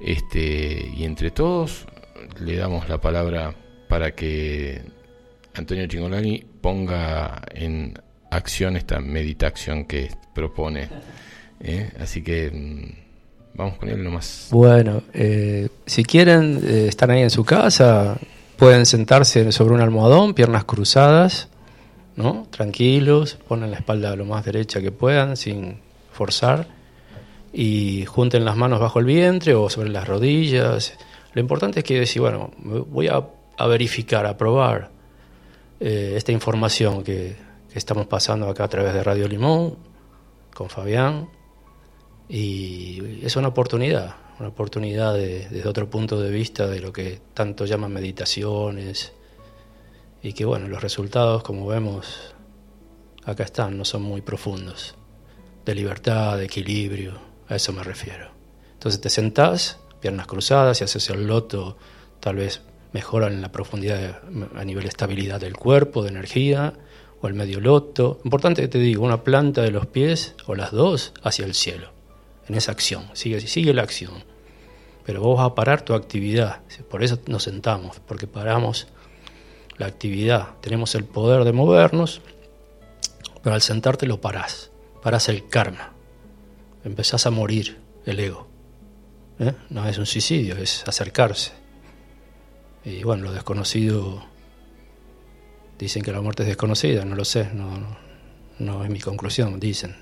este, 0.00 0.90
y 0.96 1.04
entre 1.04 1.30
todos, 1.32 1.84
le 2.40 2.56
damos 2.56 2.88
la 2.88 2.98
palabra 2.98 3.54
para 3.90 4.14
que 4.14 4.80
Antonio 5.52 5.86
Chingolani 5.86 6.46
ponga 6.62 7.42
en 7.50 8.05
acción 8.30 8.76
esta 8.76 9.00
meditación 9.00 9.84
que 9.84 10.10
propone. 10.34 10.88
¿eh? 11.60 11.90
Así 12.00 12.22
que 12.22 12.50
mm, 12.50 13.56
vamos 13.56 13.78
con 13.78 13.88
él 13.88 14.02
nomás. 14.02 14.48
Bueno, 14.50 15.02
eh, 15.12 15.68
si 15.86 16.04
quieren, 16.04 16.60
eh, 16.64 16.86
están 16.88 17.10
ahí 17.10 17.22
en 17.22 17.30
su 17.30 17.44
casa, 17.44 18.16
pueden 18.56 18.86
sentarse 18.86 19.50
sobre 19.52 19.74
un 19.74 19.80
almohadón, 19.80 20.34
piernas 20.34 20.64
cruzadas, 20.64 21.48
¿no? 22.16 22.46
Tranquilos, 22.50 23.38
ponen 23.46 23.70
la 23.70 23.78
espalda 23.78 24.16
lo 24.16 24.24
más 24.24 24.44
derecha 24.44 24.80
que 24.80 24.92
puedan, 24.92 25.36
sin 25.36 25.78
forzar, 26.12 26.66
y 27.52 28.04
junten 28.06 28.44
las 28.44 28.56
manos 28.56 28.80
bajo 28.80 28.98
el 28.98 29.04
vientre 29.04 29.54
o 29.54 29.68
sobre 29.70 29.90
las 29.90 30.06
rodillas. 30.06 30.94
Lo 31.32 31.40
importante 31.40 31.80
es 31.80 31.84
que 31.84 32.00
decir, 32.00 32.22
bueno, 32.22 32.50
voy 32.58 33.08
a, 33.08 33.22
a 33.58 33.66
verificar, 33.66 34.26
a 34.26 34.36
probar 34.36 34.90
eh, 35.78 36.14
esta 36.16 36.32
información 36.32 37.04
que, 37.04 37.36
estamos 37.78 38.06
pasando 38.06 38.48
acá 38.48 38.64
a 38.64 38.68
través 38.68 38.94
de 38.94 39.02
Radio 39.02 39.28
Limón, 39.28 39.76
con 40.54 40.68
Fabián, 40.70 41.28
y 42.28 43.24
es 43.24 43.36
una 43.36 43.48
oportunidad, 43.48 44.16
una 44.40 44.48
oportunidad 44.48 45.14
de- 45.14 45.48
desde 45.48 45.68
otro 45.68 45.88
punto 45.88 46.20
de 46.20 46.30
vista 46.30 46.66
de 46.66 46.80
lo 46.80 46.92
que 46.92 47.20
tanto 47.34 47.64
llaman 47.66 47.92
meditaciones 47.92 49.12
y 50.22 50.32
que 50.32 50.44
bueno, 50.44 50.66
los 50.68 50.82
resultados 50.82 51.42
como 51.42 51.66
vemos 51.66 52.34
acá 53.24 53.44
están, 53.44 53.76
no 53.76 53.84
son 53.84 54.02
muy 54.02 54.22
profundos, 54.22 54.94
de 55.64 55.74
libertad, 55.74 56.38
de 56.38 56.44
equilibrio, 56.44 57.12
a 57.48 57.56
eso 57.56 57.72
me 57.72 57.82
refiero. 57.82 58.30
Entonces 58.72 59.00
te 59.00 59.10
sentás, 59.10 59.78
piernas 60.00 60.26
cruzadas 60.26 60.80
y 60.80 60.84
haces 60.84 61.10
el 61.10 61.26
loto, 61.26 61.76
tal 62.20 62.36
vez 62.36 62.62
mejoran 62.92 63.40
la 63.42 63.52
profundidad 63.52 64.20
a 64.54 64.64
nivel 64.64 64.84
de 64.84 64.88
estabilidad 64.88 65.40
del 65.40 65.56
cuerpo, 65.56 66.02
de 66.02 66.08
energía, 66.10 66.72
o 67.20 67.28
el 67.28 67.34
medio 67.34 67.60
loto. 67.60 68.20
Importante 68.24 68.62
que 68.62 68.68
te 68.68 68.78
digo, 68.78 69.04
una 69.04 69.24
planta 69.24 69.62
de 69.62 69.70
los 69.70 69.86
pies 69.86 70.34
o 70.46 70.54
las 70.54 70.72
dos 70.72 71.12
hacia 71.22 71.44
el 71.44 71.54
cielo, 71.54 71.90
en 72.48 72.54
esa 72.54 72.72
acción, 72.72 73.08
sigue, 73.14 73.40
sigue 73.40 73.74
la 73.74 73.82
acción. 73.82 74.24
Pero 75.04 75.20
vos 75.20 75.38
vas 75.38 75.50
a 75.50 75.54
parar 75.54 75.82
tu 75.82 75.94
actividad, 75.94 76.62
por 76.90 77.04
eso 77.04 77.18
nos 77.26 77.44
sentamos, 77.44 78.00
porque 78.00 78.26
paramos 78.26 78.88
la 79.78 79.86
actividad. 79.86 80.56
Tenemos 80.60 80.94
el 80.94 81.04
poder 81.04 81.44
de 81.44 81.52
movernos, 81.52 82.20
pero 83.42 83.54
al 83.54 83.62
sentarte 83.62 84.06
lo 84.06 84.20
parás, 84.20 84.70
parás 85.02 85.28
el 85.28 85.48
karma. 85.48 85.92
empezás 86.84 87.26
a 87.26 87.30
morir 87.30 87.78
el 88.04 88.20
ego. 88.20 88.46
¿eh? 89.38 89.52
No 89.70 89.86
es 89.88 89.98
un 89.98 90.06
suicidio, 90.06 90.56
es 90.56 90.86
acercarse. 90.86 91.52
Y 92.84 93.02
bueno, 93.02 93.24
lo 93.24 93.32
desconocido, 93.32 94.24
dicen 95.78 96.02
que 96.02 96.12
la 96.12 96.20
muerte 96.20 96.42
es 96.42 96.48
desconocida, 96.48 97.04
no 97.04 97.14
lo 97.14 97.24
sé, 97.24 97.50
no, 98.58 98.84
es 98.84 98.90
mi 98.90 99.00
conclusión, 99.00 99.60
dicen. 99.60 99.96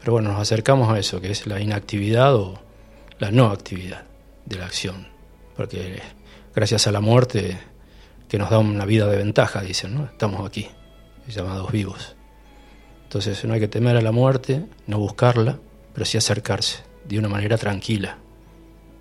Pero 0.00 0.12
bueno, 0.12 0.30
nos 0.32 0.40
acercamos 0.40 0.92
a 0.92 0.98
eso, 0.98 1.20
que 1.20 1.30
es 1.30 1.46
la 1.46 1.60
inactividad 1.60 2.34
o 2.34 2.60
la 3.18 3.30
no 3.30 3.46
actividad 3.46 4.04
de 4.44 4.56
la 4.56 4.66
acción. 4.66 5.08
Porque 5.56 6.00
gracias 6.54 6.86
a 6.86 6.92
la 6.92 7.00
muerte, 7.00 7.58
que 8.28 8.38
nos 8.38 8.50
da 8.50 8.58
una 8.58 8.84
vida 8.84 9.06
de 9.06 9.16
ventaja, 9.16 9.62
dicen. 9.62 10.08
Estamos 10.12 10.46
aquí, 10.46 10.68
llamados 11.26 11.72
vivos. 11.72 12.16
Entonces 13.04 13.44
no 13.44 13.54
hay 13.54 13.60
que 13.60 13.68
temer 13.68 13.96
a 13.96 14.02
la 14.02 14.12
muerte, 14.12 14.66
no 14.86 14.98
buscarla, 14.98 15.58
pero 15.94 16.04
sí 16.04 16.18
acercarse 16.18 16.82
de 17.06 17.18
una 17.18 17.28
manera 17.28 17.56
tranquila, 17.56 18.18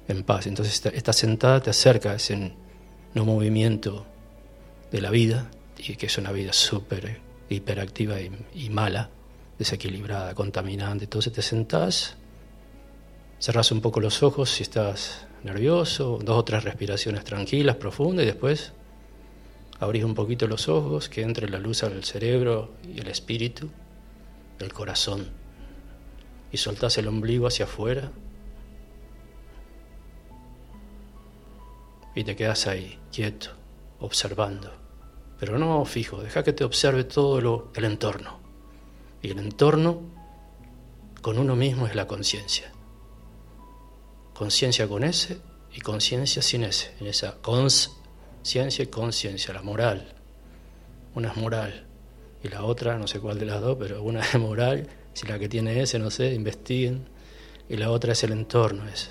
en 0.07 0.23
paz. 0.23 0.47
Entonces 0.47 0.81
esta 0.93 1.13
sentada 1.13 1.61
te 1.61 1.69
acerca 1.69 2.11
a 2.11 2.15
ese 2.15 2.53
no 3.13 3.25
movimiento 3.25 4.05
de 4.91 5.01
la 5.01 5.09
vida, 5.09 5.51
y 5.77 5.95
que 5.95 6.07
es 6.07 6.17
una 6.17 6.31
vida 6.31 6.53
súper 6.53 7.21
hiperactiva 7.49 8.17
y, 8.21 8.69
mala, 8.69 9.09
desequilibrada, 9.57 10.33
contaminante. 10.33 11.05
Entonces 11.05 11.33
te 11.33 11.41
sentás, 11.41 12.15
cerrás 13.39 13.71
un 13.71 13.81
poco 13.81 13.99
los 13.99 14.23
ojos 14.23 14.49
si 14.49 14.63
estás 14.63 15.27
nervioso, 15.43 16.19
dos 16.21 16.37
o 16.37 16.43
tres 16.43 16.63
respiraciones 16.63 17.23
tranquilas, 17.23 17.75
profundas, 17.75 18.23
y 18.23 18.27
después 18.27 18.73
abrís 19.79 20.03
un 20.03 20.15
poquito 20.15 20.47
los 20.47 20.67
ojos, 20.67 21.09
que 21.09 21.21
entre 21.21 21.49
la 21.49 21.59
luz 21.59 21.83
al 21.83 22.03
cerebro 22.03 22.73
y 22.83 22.99
el 22.99 23.07
espíritu, 23.07 23.69
el 24.59 24.73
corazón, 24.73 25.27
y 26.51 26.57
soltás 26.57 26.97
el 26.97 27.07
ombligo 27.07 27.47
hacia 27.47 27.65
afuera, 27.65 28.11
y 32.15 32.23
te 32.23 32.35
quedas 32.35 32.65
ahí, 32.65 32.97
quieto, 33.11 33.51
observando, 33.99 34.86
pero 35.39 35.59
no 35.59 35.85
fijo, 35.85 36.21
deja 36.21 36.43
que 36.43 36.53
te 36.53 36.63
observe 36.63 37.03
todo 37.03 37.71
el 37.75 37.85
entorno. 37.85 38.39
Y 39.21 39.31
el 39.31 39.39
entorno 39.39 40.01
con 41.21 41.37
uno 41.37 41.55
mismo 41.55 41.87
es 41.87 41.95
la 41.95 42.07
conciencia. 42.07 42.71
Conciencia 44.33 44.87
con 44.87 45.03
ese 45.03 45.39
y 45.73 45.81
conciencia 45.81 46.41
sin 46.41 46.63
ese. 46.63 46.93
En 46.99 47.07
esa 47.07 47.37
conciencia 47.41 48.83
y 48.83 48.87
conciencia, 48.87 49.53
la 49.53 49.61
moral. 49.61 50.13
Una 51.13 51.29
es 51.29 51.37
moral 51.37 51.85
y 52.43 52.47
la 52.49 52.63
otra, 52.63 52.97
no 52.97 53.07
sé 53.07 53.19
cuál 53.19 53.39
de 53.39 53.45
las 53.45 53.61
dos, 53.61 53.77
pero 53.79 54.01
una 54.01 54.21
es 54.21 54.39
moral, 54.39 54.87
si 55.13 55.27
la 55.27 55.39
que 55.39 55.49
tiene 55.49 55.81
ese, 55.81 55.99
no 55.99 56.11
sé, 56.11 56.33
investiguen. 56.33 57.07
Y 57.69 57.77
la 57.77 57.91
otra 57.91 58.13
es 58.13 58.23
el 58.23 58.31
entorno, 58.31 58.87
es 58.87 59.09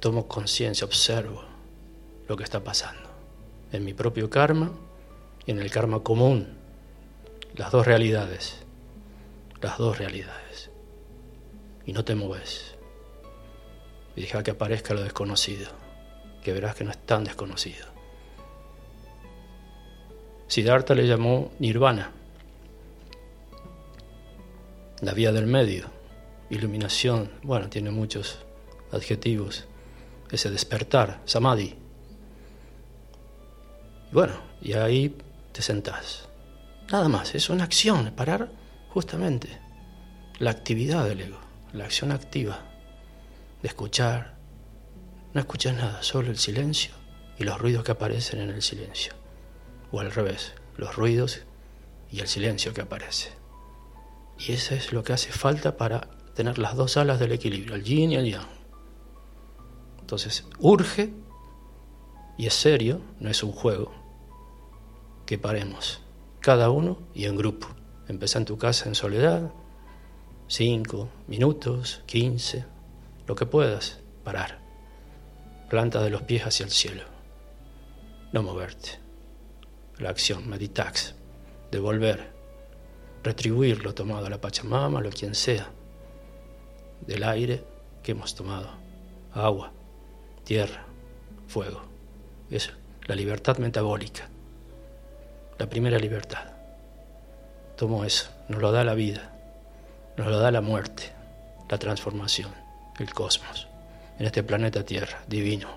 tomo 0.00 0.26
conciencia, 0.26 0.84
observo 0.84 1.42
lo 2.28 2.36
que 2.36 2.44
está 2.44 2.62
pasando. 2.62 3.08
En 3.72 3.84
mi 3.84 3.94
propio 3.94 4.28
karma 4.28 4.72
y 5.46 5.50
en 5.50 5.58
el 5.58 5.70
karma 5.70 6.00
común. 6.00 6.56
Las 7.54 7.70
dos 7.70 7.86
realidades. 7.86 8.62
Las 9.60 9.78
dos 9.78 9.98
realidades. 9.98 10.70
Y 11.84 11.92
no 11.92 12.04
te 12.04 12.14
mueves. 12.14 12.74
Y 14.16 14.22
deja 14.22 14.42
que 14.42 14.52
aparezca 14.52 14.94
lo 14.94 15.02
desconocido, 15.02 15.70
que 16.42 16.52
verás 16.52 16.74
que 16.74 16.84
no 16.84 16.90
es 16.90 16.98
tan 16.98 17.24
desconocido. 17.24 17.86
Siddhartha 20.48 20.94
le 20.94 21.06
llamó 21.06 21.50
nirvana, 21.58 22.12
la 25.00 25.14
vía 25.14 25.32
del 25.32 25.46
medio, 25.46 25.86
iluminación, 26.50 27.30
bueno, 27.42 27.70
tiene 27.70 27.90
muchos 27.90 28.38
adjetivos, 28.92 29.64
ese 30.30 30.50
despertar, 30.50 31.20
samadhi. 31.24 31.74
Y 34.10 34.14
bueno, 34.14 34.34
y 34.60 34.74
ahí 34.74 35.16
te 35.52 35.62
sentás. 35.62 36.28
Nada 36.90 37.08
más, 37.08 37.34
es 37.34 37.48
una 37.50 37.64
acción, 37.64 38.12
parar 38.16 38.50
justamente 38.90 39.60
la 40.38 40.50
actividad 40.50 41.06
del 41.06 41.20
ego, 41.20 41.38
la 41.72 41.84
acción 41.84 42.12
activa 42.12 42.60
de 43.62 43.68
escuchar. 43.68 44.36
No 45.32 45.40
escuchas 45.40 45.76
nada, 45.76 46.02
solo 46.02 46.30
el 46.30 46.38
silencio 46.38 46.92
y 47.38 47.44
los 47.44 47.58
ruidos 47.58 47.84
que 47.84 47.92
aparecen 47.92 48.40
en 48.40 48.50
el 48.50 48.62
silencio. 48.62 49.14
O 49.90 50.00
al 50.00 50.12
revés, 50.12 50.52
los 50.76 50.96
ruidos 50.96 51.42
y 52.10 52.20
el 52.20 52.28
silencio 52.28 52.74
que 52.74 52.82
aparece. 52.82 53.30
Y 54.38 54.52
eso 54.52 54.74
es 54.74 54.92
lo 54.92 55.02
que 55.04 55.12
hace 55.12 55.30
falta 55.30 55.76
para 55.76 56.08
tener 56.34 56.58
las 56.58 56.76
dos 56.76 56.96
alas 56.96 57.20
del 57.20 57.32
equilibrio, 57.32 57.74
el 57.74 57.84
yin 57.84 58.12
y 58.12 58.16
el 58.16 58.30
yang. 58.30 58.48
Entonces, 60.00 60.44
urge, 60.58 61.12
y 62.36 62.46
es 62.46 62.54
serio, 62.54 63.00
no 63.20 63.30
es 63.30 63.42
un 63.42 63.52
juego, 63.52 64.01
que 65.32 65.38
paremos, 65.38 66.02
cada 66.40 66.68
uno 66.68 66.98
y 67.14 67.24
en 67.24 67.36
grupo. 67.36 67.66
Empezá 68.06 68.36
en 68.38 68.44
tu 68.44 68.58
casa 68.58 68.86
en 68.90 68.94
soledad, 68.94 69.50
cinco 70.46 71.08
minutos, 71.26 72.02
quince, 72.04 72.66
lo 73.26 73.34
que 73.34 73.46
puedas, 73.46 73.98
parar. 74.24 74.60
Planta 75.70 76.02
de 76.02 76.10
los 76.10 76.20
pies 76.20 76.44
hacia 76.44 76.64
el 76.64 76.70
cielo. 76.70 77.04
No 78.34 78.42
moverte. 78.42 78.90
La 79.96 80.10
acción, 80.10 80.46
meditax, 80.50 81.14
devolver, 81.70 82.30
retribuir 83.22 83.82
lo 83.82 83.94
tomado 83.94 84.26
a 84.26 84.28
la 84.28 84.38
Pachamama, 84.38 85.00
lo 85.00 85.08
quien 85.08 85.34
sea, 85.34 85.70
del 87.06 87.24
aire 87.24 87.64
que 88.02 88.12
hemos 88.12 88.34
tomado, 88.34 88.68
agua, 89.32 89.72
tierra, 90.44 90.84
fuego. 91.48 91.84
Es 92.50 92.70
la 93.06 93.14
libertad 93.14 93.56
metabólica 93.56 94.28
la 95.62 95.68
primera 95.68 95.96
libertad. 95.96 96.42
Tomo 97.76 98.04
eso, 98.04 98.28
nos 98.48 98.60
lo 98.60 98.72
da 98.72 98.82
la 98.82 98.94
vida, 98.94 99.30
nos 100.16 100.26
lo 100.26 100.40
da 100.40 100.50
la 100.50 100.60
muerte, 100.60 101.12
la 101.68 101.78
transformación, 101.78 102.50
el 102.98 103.14
cosmos, 103.14 103.68
en 104.18 104.26
este 104.26 104.42
planeta 104.42 104.84
Tierra, 104.84 105.22
divino. 105.28 105.68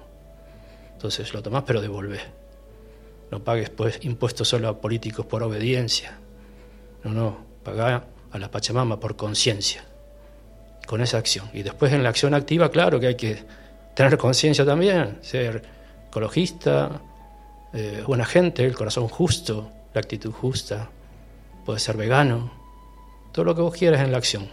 Entonces 0.94 1.32
lo 1.36 1.44
tomás 1.44 1.66
pero 1.68 1.82
devolvé. 1.82 2.20
No 3.30 3.44
pagues 3.44 3.70
pues 3.70 3.99
impuestos 4.02 4.48
solo 4.48 4.70
a 4.70 4.82
políticos 4.82 5.28
por 5.28 5.44
obediencia. 5.44 6.18
No, 7.03 7.12
no, 7.12 7.45
pagá 7.64 8.06
a 8.32 8.40
la 8.40 8.49
Pachamama 8.49 8.99
por 8.99 9.16
conciencia, 9.16 9.86
con 10.88 10.99
esa 11.02 11.20
acción. 11.20 11.48
Y 11.53 11.62
después 11.62 11.94
en 11.94 12.02
la 12.02 12.10
acción 12.10 12.34
activa, 12.34 12.72
claro 12.72 12.99
que 12.99 13.06
hay 13.06 13.16
que 13.16 13.44
tener 13.94 14.18
conciencia 14.18 14.66
también, 14.66 15.20
ser 15.22 15.62
ecologista, 16.07 17.03
eh, 17.77 18.03
buena 18.07 18.23
gente, 18.23 18.64
el 18.64 18.73
corazón 18.73 19.10
justo, 19.10 19.69
la 19.93 19.99
actitud 19.99 20.31
justa, 20.31 20.89
puede 21.65 21.80
ser 21.80 21.97
vegano, 21.97 22.49
todo 23.34 23.43
lo 23.43 23.53
que 23.53 23.61
vos 23.61 23.76
quieras 23.76 23.99
en 23.99 24.14
la 24.14 24.18
acción, 24.18 24.49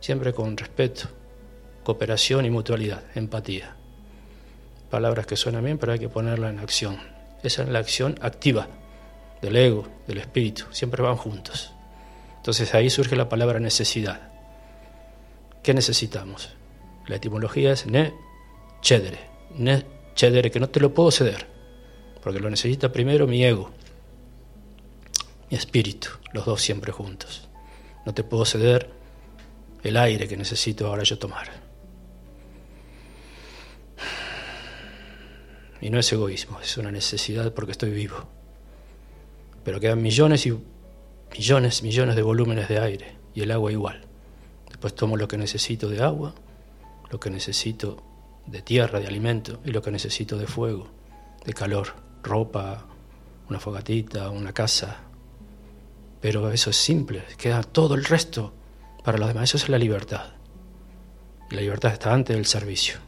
siempre 0.00 0.32
con 0.32 0.56
respeto, 0.56 1.10
cooperación 1.84 2.46
y 2.46 2.50
mutualidad, 2.50 3.02
empatía. 3.14 3.76
Palabras 4.88 5.26
que 5.26 5.36
suenan 5.36 5.62
bien, 5.62 5.76
pero 5.76 5.92
hay 5.92 5.98
que 5.98 6.08
ponerla 6.08 6.48
en 6.48 6.58
acción. 6.58 6.98
Esa 7.42 7.64
es 7.64 7.68
la 7.68 7.80
acción 7.80 8.14
activa 8.22 8.66
del 9.42 9.54
ego, 9.54 9.86
del 10.06 10.16
espíritu, 10.16 10.64
siempre 10.70 11.02
van 11.02 11.16
juntos. 11.16 11.74
Entonces 12.38 12.74
ahí 12.74 12.88
surge 12.88 13.14
la 13.14 13.28
palabra 13.28 13.60
necesidad. 13.60 14.32
¿Qué 15.62 15.74
necesitamos? 15.74 16.56
La 17.06 17.16
etimología 17.16 17.72
es 17.72 17.84
ne 17.84 18.14
cedere, 18.82 19.20
ne 19.54 19.84
cedere, 20.16 20.50
que 20.50 20.60
no 20.60 20.70
te 20.70 20.80
lo 20.80 20.94
puedo 20.94 21.10
ceder 21.10 21.57
porque 22.28 22.40
lo 22.40 22.50
necesita 22.50 22.92
primero 22.92 23.26
mi 23.26 23.42
ego, 23.42 23.70
mi 25.50 25.56
espíritu, 25.56 26.10
los 26.34 26.44
dos 26.44 26.60
siempre 26.60 26.92
juntos. 26.92 27.48
No 28.04 28.12
te 28.12 28.22
puedo 28.22 28.44
ceder 28.44 28.90
el 29.82 29.96
aire 29.96 30.28
que 30.28 30.36
necesito 30.36 30.86
ahora 30.86 31.04
yo 31.04 31.18
tomar. 31.18 31.48
Y 35.80 35.88
no 35.88 35.98
es 35.98 36.12
egoísmo, 36.12 36.60
es 36.60 36.76
una 36.76 36.90
necesidad 36.90 37.54
porque 37.54 37.72
estoy 37.72 37.92
vivo. 37.92 38.28
Pero 39.64 39.80
quedan 39.80 40.02
millones 40.02 40.44
y 40.44 40.52
millones, 41.32 41.82
millones 41.82 42.14
de 42.14 42.20
volúmenes 42.20 42.68
de 42.68 42.78
aire 42.78 43.16
y 43.32 43.40
el 43.40 43.52
agua 43.52 43.72
igual. 43.72 44.02
Después 44.68 44.94
tomo 44.94 45.16
lo 45.16 45.28
que 45.28 45.38
necesito 45.38 45.88
de 45.88 46.02
agua, 46.02 46.34
lo 47.10 47.18
que 47.18 47.30
necesito 47.30 48.02
de 48.44 48.60
tierra, 48.60 49.00
de 49.00 49.06
alimento 49.06 49.62
y 49.64 49.70
lo 49.70 49.80
que 49.80 49.90
necesito 49.90 50.36
de 50.36 50.46
fuego, 50.46 50.90
de 51.46 51.54
calor 51.54 52.06
ropa, 52.22 52.86
una 53.48 53.60
fogatita, 53.60 54.30
una 54.30 54.52
casa. 54.52 54.98
Pero 56.20 56.50
eso 56.50 56.70
es 56.70 56.76
simple, 56.76 57.24
queda 57.36 57.62
todo 57.62 57.94
el 57.94 58.04
resto 58.04 58.52
para 59.04 59.18
los 59.18 59.28
demás. 59.28 59.44
Eso 59.44 59.56
es 59.56 59.68
la 59.68 59.78
libertad. 59.78 60.32
Y 61.50 61.54
la 61.54 61.60
libertad 61.60 61.92
está 61.92 62.12
antes 62.12 62.36
del 62.36 62.46
servicio. 62.46 62.98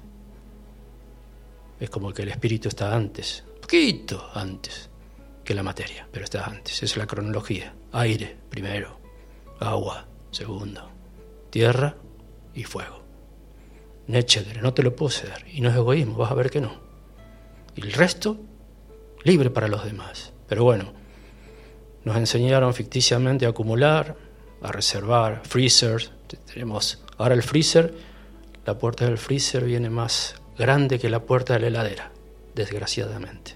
Es 1.78 1.90
como 1.90 2.12
que 2.12 2.22
el 2.22 2.28
espíritu 2.28 2.68
está 2.68 2.94
antes, 2.94 3.44
poquito 3.60 4.30
antes 4.34 4.90
que 5.44 5.54
la 5.54 5.62
materia, 5.62 6.06
pero 6.12 6.24
está 6.24 6.44
antes. 6.44 6.82
Es 6.82 6.96
la 6.96 7.06
cronología. 7.06 7.74
Aire 7.92 8.36
primero, 8.50 9.00
agua 9.58 10.06
segundo, 10.30 10.90
tierra 11.50 11.96
y 12.54 12.64
fuego. 12.64 13.00
Necheder, 14.06 14.62
no 14.62 14.74
te 14.74 14.82
lo 14.82 14.94
puedo 14.94 15.10
ceder. 15.10 15.44
Y 15.52 15.60
no 15.60 15.70
es 15.70 15.76
egoísmo, 15.76 16.16
vas 16.16 16.30
a 16.30 16.34
ver 16.34 16.50
que 16.50 16.60
no. 16.60 16.80
Y 17.76 17.82
el 17.82 17.92
resto, 17.92 18.38
libre 19.24 19.50
para 19.50 19.68
los 19.68 19.84
demás. 19.84 20.32
Pero 20.48 20.64
bueno, 20.64 20.92
nos 22.04 22.16
enseñaron 22.16 22.74
ficticiamente 22.74 23.46
a 23.46 23.50
acumular, 23.50 24.16
a 24.62 24.72
reservar 24.72 25.42
freezers. 25.44 26.12
Tenemos 26.52 27.02
ahora 27.18 27.34
el 27.34 27.42
freezer, 27.42 27.94
la 28.66 28.78
puerta 28.78 29.04
del 29.04 29.18
freezer 29.18 29.64
viene 29.64 29.90
más 29.90 30.34
grande 30.58 30.98
que 30.98 31.10
la 31.10 31.20
puerta 31.20 31.54
de 31.54 31.60
la 31.60 31.66
heladera, 31.68 32.12
desgraciadamente. 32.54 33.54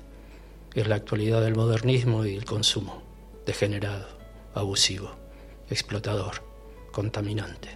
Es 0.75 0.89
la 0.89 0.97
actualidad 0.97 1.41
del 1.43 1.55
modernismo 1.55 2.25
y 2.25 2.35
el 2.35 2.45
consumo, 2.45 3.03
degenerado, 3.47 4.07
abusivo, 4.55 5.15
explotador, 5.71 6.43
contaminante. 6.91 7.69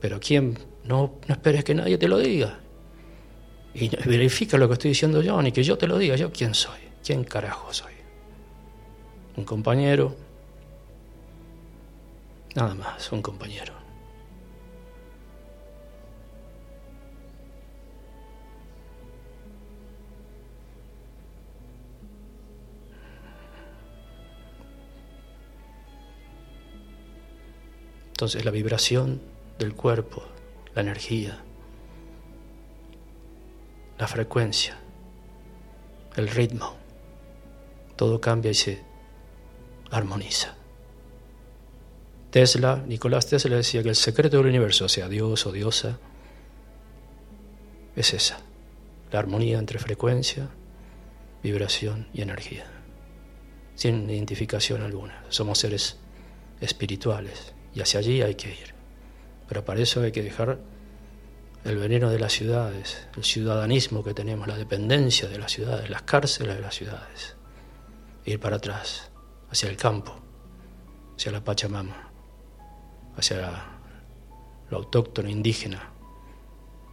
Pero 0.00 0.18
¿quién? 0.18 0.58
No, 0.84 1.18
no 1.26 1.34
esperes 1.34 1.62
que 1.64 1.74
nadie 1.74 1.98
te 1.98 2.08
lo 2.08 2.18
diga. 2.18 2.60
Y 3.74 3.88
verifica 4.06 4.58
lo 4.58 4.66
que 4.68 4.74
estoy 4.74 4.90
diciendo 4.90 5.22
yo, 5.22 5.40
ni 5.40 5.52
que 5.52 5.62
yo 5.62 5.78
te 5.78 5.86
lo 5.86 5.96
diga. 5.98 6.16
¿Yo 6.16 6.32
quién 6.32 6.54
soy? 6.54 6.80
¿Quién 7.04 7.24
carajo 7.24 7.72
soy? 7.72 7.92
Un 9.36 9.44
compañero. 9.44 10.16
Nada 12.54 12.74
más, 12.74 13.12
un 13.12 13.22
compañero. 13.22 13.80
Entonces 28.20 28.44
la 28.44 28.50
vibración 28.50 29.18
del 29.58 29.74
cuerpo, 29.74 30.22
la 30.74 30.82
energía, 30.82 31.42
la 34.00 34.08
frecuencia, 34.08 34.78
el 36.16 36.26
ritmo, 36.28 36.74
todo 37.96 38.18
cambia 38.18 38.50
y 38.50 38.54
se 38.54 38.82
armoniza. 39.90 40.54
Tesla, 42.30 42.82
Nicolás 42.86 43.26
Tesla 43.26 43.56
decía 43.56 43.82
que 43.82 43.90
el 43.90 43.96
secreto 43.96 44.38
del 44.38 44.46
universo, 44.46 44.88
sea 44.88 45.06
Dios 45.06 45.44
o 45.44 45.52
diosa, 45.52 45.98
es 47.94 48.14
esa, 48.14 48.38
la 49.12 49.18
armonía 49.18 49.58
entre 49.58 49.78
frecuencia, 49.78 50.48
vibración 51.42 52.08
y 52.14 52.22
energía, 52.22 52.64
sin 53.74 54.08
identificación 54.08 54.80
alguna. 54.80 55.24
Somos 55.28 55.58
seres 55.58 55.98
espirituales 56.62 57.52
y 57.74 57.82
hacia 57.82 58.00
allí 58.00 58.22
hay 58.22 58.34
que 58.34 58.48
ir. 58.48 58.74
Pero 59.46 59.62
para 59.62 59.80
eso 59.80 60.00
hay 60.00 60.12
que 60.12 60.22
dejar 60.22 60.58
el 61.64 61.76
veneno 61.76 62.10
de 62.10 62.18
las 62.18 62.32
ciudades, 62.32 63.06
el 63.16 63.24
ciudadanismo 63.24 64.02
que 64.02 64.14
tenemos, 64.14 64.48
la 64.48 64.56
dependencia 64.56 65.28
de 65.28 65.38
las 65.38 65.52
ciudades, 65.52 65.90
las 65.90 66.02
cárceles 66.02 66.56
de 66.56 66.62
las 66.62 66.74
ciudades. 66.74 67.36
Ir 68.24 68.40
para 68.40 68.56
atrás, 68.56 69.10
hacia 69.50 69.68
el 69.68 69.76
campo, 69.76 70.14
hacia 71.16 71.32
la 71.32 71.44
Pachamama, 71.44 72.10
hacia 73.16 73.64
lo 74.70 74.76
autóctono 74.76 75.28
indígena 75.28 75.90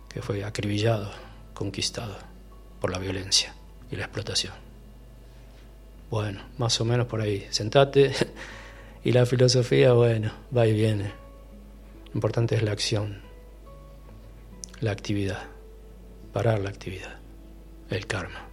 que 0.10 0.22
fue 0.22 0.44
acribillado, 0.44 1.11
conquistado 1.53 2.18
por 2.81 2.91
la 2.91 2.99
violencia 2.99 3.53
y 3.91 3.95
la 3.95 4.03
explotación. 4.06 4.53
Bueno, 6.10 6.41
más 6.57 6.80
o 6.80 6.85
menos 6.85 7.07
por 7.07 7.22
ahí. 7.22 7.45
Sentate 7.49 8.14
y 9.03 9.11
la 9.11 9.26
filosofía, 9.26 9.94
bueno, 9.94 10.31
va 10.56 10.65
y 10.65 10.73
viene. 10.73 11.11
Lo 12.07 12.14
importante 12.14 12.56
es 12.56 12.64
la 12.64 12.72
acción, 12.72 13.22
la 14.80 14.91
actividad, 14.91 15.44
parar 16.34 16.60
la 16.60 16.70
actividad, 16.70 17.20
el 17.90 18.06
karma. 18.06 18.47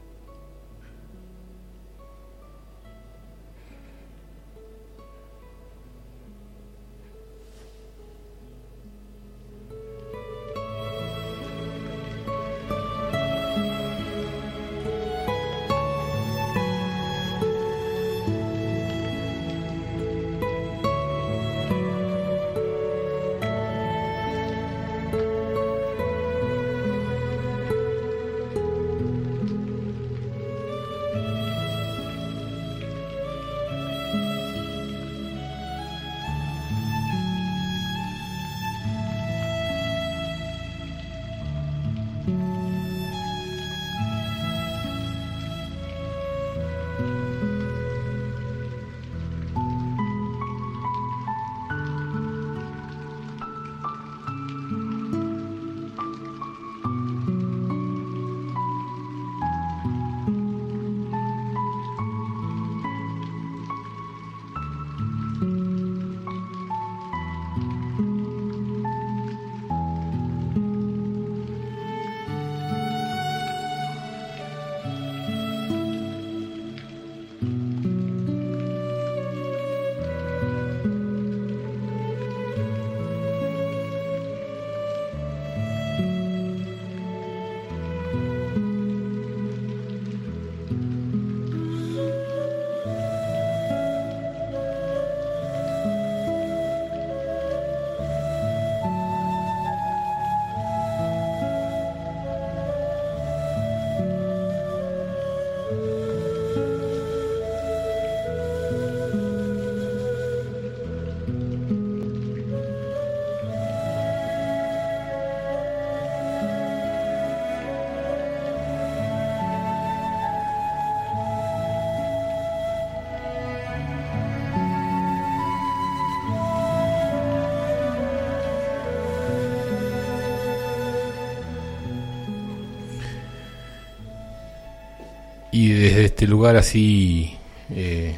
Desde 135.84 136.06
este 136.06 136.26
lugar 136.26 136.56
así 136.56 137.36
eh, 137.68 138.16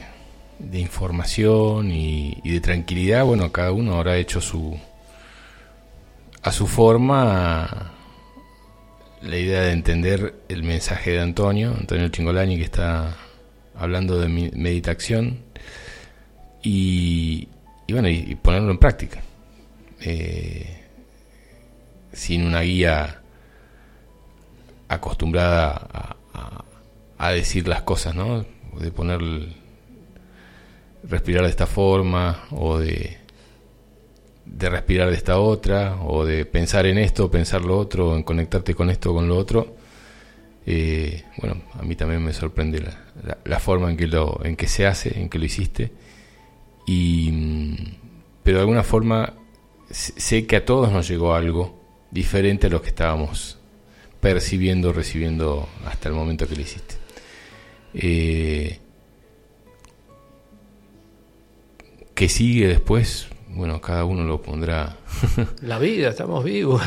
de 0.61 0.79
información 0.79 1.91
y, 1.91 2.41
de 2.45 2.61
tranquilidad, 2.61 3.25
bueno, 3.25 3.51
cada 3.51 3.73
uno 3.73 3.97
habrá 3.97 4.19
hecho 4.19 4.41
su 4.41 4.79
a 6.43 6.53
su 6.53 6.69
forma 6.69 7.93
la 9.21 9.37
idea 9.37 9.63
de 9.63 9.73
entender 9.73 10.43
el 10.49 10.63
mensaje 10.63 11.11
de 11.11 11.21
Antonio, 11.21 11.75
Antonio 11.77 12.09
Chingolani, 12.09 12.57
que 12.57 12.63
está 12.63 13.17
hablando 13.75 14.21
de 14.21 14.29
meditación 14.29 15.41
y, 16.63 17.49
bueno, 17.89 18.09
y 18.09 18.37
ponerlo 18.37 18.71
en 18.71 18.79
práctica. 18.79 19.23
Eh, 20.03 20.85
sin 22.13 22.47
una 22.47 22.61
guía 22.61 23.23
acostumbrada 24.89 25.89
a, 25.93 26.16
a- 27.19 27.31
decir 27.33 27.69
las 27.69 27.83
cosas, 27.83 28.15
¿no? 28.15 28.45
De 28.81 28.91
poner, 28.93 29.21
respirar 31.09 31.45
de 31.45 31.51
esta 31.51 31.67
forma 31.67 32.45
o 32.51 32.79
de 32.79 33.19
de 34.45 34.71
respirar 34.71 35.11
de 35.11 35.17
esta 35.17 35.41
otra, 35.41 35.97
o 36.03 36.25
de 36.25 36.47
pensar 36.47 36.87
en 36.87 36.99
esto, 36.99 37.29
pensar 37.29 37.63
lo 37.65 37.77
otro, 37.77 38.15
en 38.17 38.23
conectarte 38.23 38.75
con 38.77 38.91
esto 38.91 39.11
o 39.11 39.15
con 39.15 39.27
lo 39.29 39.37
otro. 39.37 39.75
Eh, 40.65 41.25
bueno, 41.39 41.63
a 41.75 41.83
mí 41.83 41.97
también 41.97 42.23
me 42.25 42.33
sorprende 42.33 42.81
la, 42.81 43.39
la- 43.45 43.59
forma 43.59 43.91
en 43.91 43.97
que, 43.97 44.07
lo, 44.07 44.41
en 44.45 44.55
que 44.55 44.69
se 44.69 44.87
hace, 44.87 45.19
en 45.21 45.29
que 45.29 45.41
lo 45.41 45.47
hiciste. 45.47 45.91
Y, 46.87 47.31
mm, 47.33 47.77
pero 48.45 48.59
de 48.59 48.61
alguna 48.63 48.85
forma 48.85 49.35
sé 49.91 50.47
que 50.47 50.57
a 50.57 50.65
todos 50.65 50.93
nos 50.93 51.09
llegó 51.09 51.35
algo 51.35 51.81
diferente 52.13 52.69
a 52.69 52.71
lo 52.71 52.81
que 52.83 52.89
estábamos 52.91 53.59
percibiendo, 54.21 54.93
recibiendo 54.93 55.69
hasta 55.87 56.09
el 56.09 56.15
momento 56.15 56.47
que 56.47 56.55
lo 56.55 56.61
hiciste. 56.63 56.95
Eh, 57.99 58.79
¿Qué 62.15 62.29
sigue 62.29 62.67
después? 62.69 63.29
Bueno, 63.49 63.81
cada 63.81 64.05
uno 64.05 64.25
lo 64.25 64.43
pondrá 64.43 64.97
La 65.63 65.79
vida, 65.79 66.11
estamos 66.11 66.45
vivos. 66.45 66.83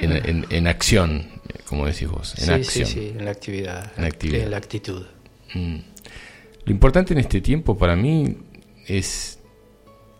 en, 0.00 0.12
en- 0.12 0.46
en 0.50 0.66
acción, 0.66 1.26
como 1.68 1.86
decís 1.86 2.08
vos, 2.08 2.34
en 2.38 2.44
sí, 2.46 2.50
acción. 2.52 2.86
sí, 2.86 2.92
sí, 2.92 3.14
en 3.18 3.24
la 3.24 3.30
actividad. 3.30 3.92
En 3.96 4.04
actividad. 4.04 4.42
En 4.44 4.50
la 4.50 4.56
actitud. 4.56 5.04
Mm. 5.54 5.76
Lo 6.66 6.72
importante 6.72 7.12
en 7.12 7.20
este 7.20 7.40
tiempo 7.40 7.76
para 7.76 7.94
mí 7.94 8.36
es 8.86 9.38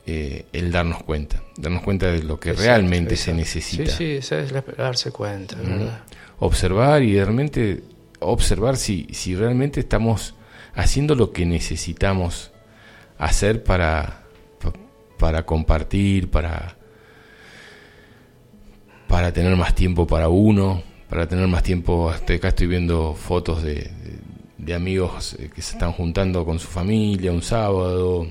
eh, 0.07 0.45
el 0.53 0.71
darnos 0.71 1.03
cuenta, 1.03 1.43
darnos 1.57 1.83
cuenta 1.83 2.11
de 2.13 2.23
lo 2.23 2.39
que 2.39 2.51
Exacto, 2.51 2.69
realmente 2.69 3.17
se 3.17 3.33
necesita. 3.35 3.87
Sí, 3.87 3.97
sí, 3.97 4.05
esa 4.17 4.41
es 4.41 4.53
la, 4.53 4.63
darse 4.77 5.11
cuenta, 5.11 5.57
Mm. 5.57 5.63
¿verdad? 5.79 6.03
Observar 6.41 7.03
y 7.03 7.15
realmente 7.15 7.83
observar 8.21 8.77
si, 8.77 9.07
si 9.13 9.35
realmente 9.35 9.81
estamos 9.81 10.35
haciendo 10.75 11.15
lo 11.15 11.33
que 11.33 11.47
necesitamos 11.47 12.51
hacer 13.19 13.63
para, 13.65 14.25
pa- 14.61 14.73
para 15.19 15.47
compartir, 15.47 16.31
para, 16.31 16.77
para 19.09 19.33
tener 19.33 19.55
más 19.57 19.75
tiempo 19.75 20.07
para 20.07 20.29
uno, 20.29 20.83
para 21.09 21.29
tener 21.29 21.47
más 21.49 21.63
tiempo, 21.63 22.11
hasta 22.11 22.35
acá 22.35 22.49
estoy 22.49 22.67
viendo 22.67 23.15
fotos 23.15 23.63
de, 23.63 23.75
de- 23.75 24.25
de 24.59 24.75
amigos 24.75 25.35
eh, 25.39 25.51
que 25.55 25.61
se 25.63 25.73
están 25.73 25.93
juntando 25.93 26.45
con 26.45 26.59
su 26.59 26.69
familia 26.69 27.33
un 27.33 27.43
sábado 27.43 28.27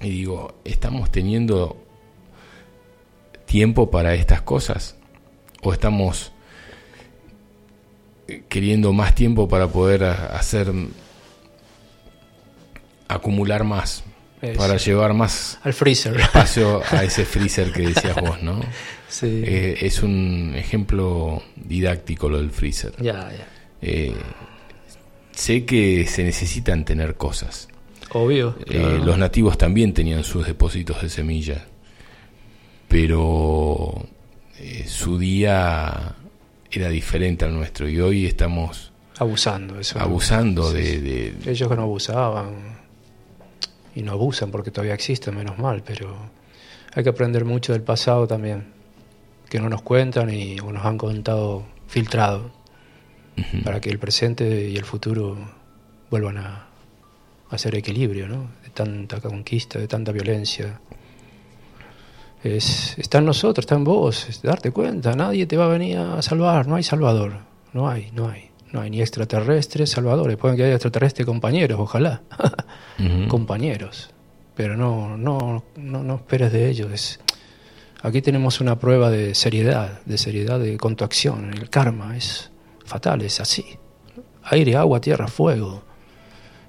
y 0.00 0.08
digo, 0.10 0.54
¿estamos 0.64 1.10
teniendo 1.12 1.76
tiempo 3.46 3.90
para 3.90 4.14
estas 4.14 4.42
cosas? 4.42 4.96
¿O 5.62 5.72
estamos 5.72 6.32
queriendo 8.48 8.92
más 8.92 9.14
tiempo 9.14 9.48
para 9.48 9.68
poder 9.68 10.04
hacer 10.04 10.72
acumular 13.08 13.64
más, 13.64 14.04
para 14.56 14.76
llevar 14.76 15.14
más 15.14 15.58
Al 15.62 15.72
freezer. 15.72 16.18
espacio 16.20 16.82
a 16.90 17.04
ese 17.04 17.24
freezer 17.24 17.72
que 17.72 17.82
decías 17.88 18.16
vos, 18.20 18.42
¿no? 18.42 18.60
sí. 19.08 19.42
Eh, 19.44 19.78
es 19.80 20.02
un 20.02 20.52
ejemplo 20.56 21.42
didáctico 21.56 22.28
lo 22.28 22.38
del 22.38 22.50
freezer. 22.50 22.92
ya, 23.02 23.30
ya. 23.32 23.46
Eh, 23.80 24.14
sé 25.32 25.64
que 25.64 26.06
se 26.06 26.24
necesitan 26.24 26.84
tener 26.84 27.14
cosas. 27.16 27.68
Obvio. 28.10 28.56
Eh, 28.60 28.64
claro. 28.78 28.98
los 29.04 29.18
nativos 29.18 29.56
también 29.56 29.94
tenían 29.94 30.24
sus 30.24 30.46
depósitos 30.46 31.00
de 31.02 31.08
semilla, 31.08 31.64
pero 32.88 34.06
su 34.86 35.18
día 35.18 36.16
era 36.70 36.88
diferente 36.88 37.44
al 37.44 37.54
nuestro 37.54 37.88
y 37.88 38.00
hoy 38.00 38.26
estamos 38.26 38.92
Abusando. 39.18 39.80
Eso. 39.80 39.98
abusando 39.98 40.72
de, 40.72 41.34
Ellos 41.44 41.68
que 41.68 41.74
no 41.74 41.82
abusaban. 41.82 42.78
Y 43.94 44.02
no 44.02 44.12
abusan 44.12 44.52
porque 44.52 44.70
todavía 44.70 44.94
existen, 44.94 45.34
menos 45.34 45.58
mal, 45.58 45.82
pero 45.84 46.16
hay 46.94 47.02
que 47.02 47.08
aprender 47.10 47.44
mucho 47.44 47.72
del 47.72 47.82
pasado 47.82 48.28
también. 48.28 48.66
Que 49.48 49.58
no 49.58 49.68
nos 49.68 49.82
cuentan 49.82 50.30
y 50.30 50.60
o 50.60 50.70
nos 50.70 50.84
han 50.84 50.98
contado 50.98 51.66
filtrado. 51.88 52.52
Para 53.64 53.80
que 53.80 53.90
el 53.90 53.98
presente 54.00 54.68
y 54.68 54.76
el 54.76 54.84
futuro 54.84 55.36
vuelvan 56.10 56.38
a 56.38 56.66
hacer 57.50 57.74
equilibrio, 57.76 58.28
¿no? 58.28 58.50
De 58.64 58.70
tanta 58.70 59.20
conquista, 59.20 59.78
de 59.78 59.86
tanta 59.86 60.10
violencia. 60.10 60.80
Es, 62.42 62.96
está 62.98 63.18
en 63.18 63.24
nosotros, 63.26 63.64
está 63.64 63.74
en 63.74 63.84
vos, 63.84 64.28
es 64.28 64.42
darte 64.42 64.70
cuenta, 64.70 65.14
nadie 65.14 65.46
te 65.46 65.56
va 65.56 65.64
a 65.64 65.68
venir 65.68 65.98
a 65.98 66.22
salvar, 66.22 66.66
no 66.68 66.76
hay 66.76 66.82
salvador, 66.84 67.32
no 67.72 67.88
hay, 67.88 68.10
no 68.12 68.28
hay, 68.28 68.50
no 68.72 68.80
hay 68.80 68.90
ni 68.90 69.00
extraterrestres 69.00 69.90
salvadores, 69.90 70.36
pueden 70.36 70.56
que 70.56 70.64
haya 70.64 70.74
extraterrestres 70.74 71.26
compañeros, 71.26 71.80
ojalá, 71.80 72.22
compañeros, 73.28 74.10
pero 74.54 74.76
no, 74.76 75.16
no, 75.16 75.64
no, 75.76 76.02
no 76.02 76.14
esperes 76.16 76.52
de 76.52 76.68
ellos. 76.68 76.92
es- 76.92 77.20
aquí 78.02 78.22
tenemos 78.22 78.60
una 78.60 78.78
prueba 78.78 79.10
de 79.10 79.34
seriedad, 79.34 80.00
de 80.04 80.18
seriedad 80.18 80.60
de, 80.60 80.76
con 80.76 80.94
tu 80.96 81.04
acción, 81.04 81.52
el 81.52 81.68
karma 81.70 82.16
es 82.16 82.50
fatal, 82.84 83.22
es 83.22 83.40
así, 83.40 83.64
aire, 84.44 84.76
agua, 84.76 85.00
tierra, 85.00 85.26
fuego, 85.28 85.82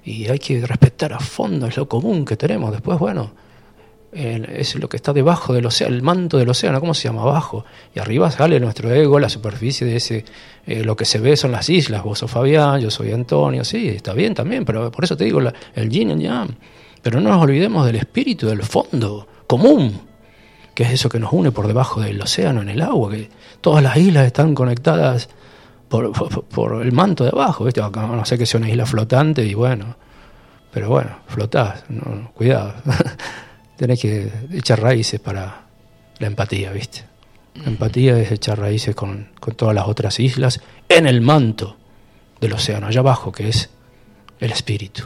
y 0.04 0.26
hay 0.28 0.38
que 0.40 0.64
respetar 0.66 1.12
a 1.12 1.20
fondo, 1.20 1.66
es 1.68 1.76
lo 1.76 1.88
común 1.88 2.24
que 2.24 2.36
tenemos, 2.36 2.72
después, 2.72 2.98
bueno, 2.98 3.32
es 4.12 4.74
lo 4.76 4.88
que 4.88 4.96
está 4.96 5.12
debajo 5.12 5.52
del 5.52 5.66
océano, 5.66 5.94
el 5.94 6.02
manto 6.02 6.36
del 6.38 6.48
océano, 6.48 6.80
¿cómo 6.80 6.94
se 6.94 7.08
llama? 7.08 7.22
Abajo. 7.22 7.64
Y 7.94 8.00
arriba 8.00 8.30
sale 8.30 8.58
nuestro 8.60 8.92
ego, 8.92 9.18
la 9.20 9.28
superficie 9.28 9.86
de 9.86 9.96
ese, 9.96 10.24
eh, 10.66 10.82
lo 10.84 10.96
que 10.96 11.04
se 11.04 11.18
ve 11.18 11.36
son 11.36 11.52
las 11.52 11.68
islas, 11.68 12.02
vos 12.02 12.18
sos 12.18 12.30
Fabián, 12.30 12.80
yo 12.80 12.90
soy 12.90 13.12
Antonio, 13.12 13.64
sí, 13.64 13.88
está 13.88 14.12
bien 14.12 14.34
también, 14.34 14.64
pero 14.64 14.90
por 14.90 15.04
eso 15.04 15.16
te 15.16 15.24
digo 15.24 15.40
la- 15.40 15.54
el 15.74 15.88
yin 15.88 16.18
y 16.20 16.24
yang. 16.24 16.50
Pero 17.02 17.20
no 17.20 17.30
nos 17.30 17.42
olvidemos 17.42 17.86
del 17.86 17.96
espíritu, 17.96 18.48
del 18.48 18.62
fondo 18.62 19.26
común, 19.46 20.00
que 20.74 20.82
es 20.84 20.90
eso 20.92 21.08
que 21.08 21.18
nos 21.20 21.32
une 21.32 21.52
por 21.52 21.66
debajo 21.66 22.00
del 22.00 22.20
océano, 22.20 22.62
en 22.62 22.68
el 22.68 22.82
agua, 22.82 23.10
que 23.10 23.28
todas 23.60 23.82
las 23.82 23.96
islas 23.96 24.26
están 24.26 24.54
conectadas 24.54 25.28
por, 25.88 26.12
por- 26.12 26.44
por 26.44 26.82
el 26.82 26.92
manto 26.92 27.24
de 27.24 27.30
abajo, 27.30 27.64
¿viste? 27.64 27.80
Acá 27.80 28.06
no 28.06 28.24
sé 28.24 28.36
que 28.38 28.46
sea 28.46 28.58
una 28.58 28.68
isla 28.70 28.86
flotante 28.86 29.44
y 29.44 29.54
bueno, 29.54 29.96
pero 30.72 30.88
bueno, 30.88 31.10
flotás, 31.26 31.84
no, 31.88 32.30
cuidado. 32.34 32.74
Tenés 33.80 33.98
que 33.98 34.30
echar 34.52 34.82
raíces 34.82 35.18
para 35.20 35.62
la 36.18 36.26
empatía, 36.26 36.70
¿viste? 36.70 37.02
La 37.54 37.68
empatía 37.68 38.18
es 38.18 38.30
echar 38.30 38.58
raíces 38.58 38.94
con, 38.94 39.30
con 39.40 39.54
todas 39.54 39.74
las 39.74 39.88
otras 39.88 40.20
islas 40.20 40.60
en 40.86 41.06
el 41.06 41.22
manto 41.22 41.78
del 42.42 42.52
océano, 42.52 42.88
allá 42.88 43.00
abajo, 43.00 43.32
que 43.32 43.48
es 43.48 43.70
el 44.38 44.52
espíritu. 44.52 45.04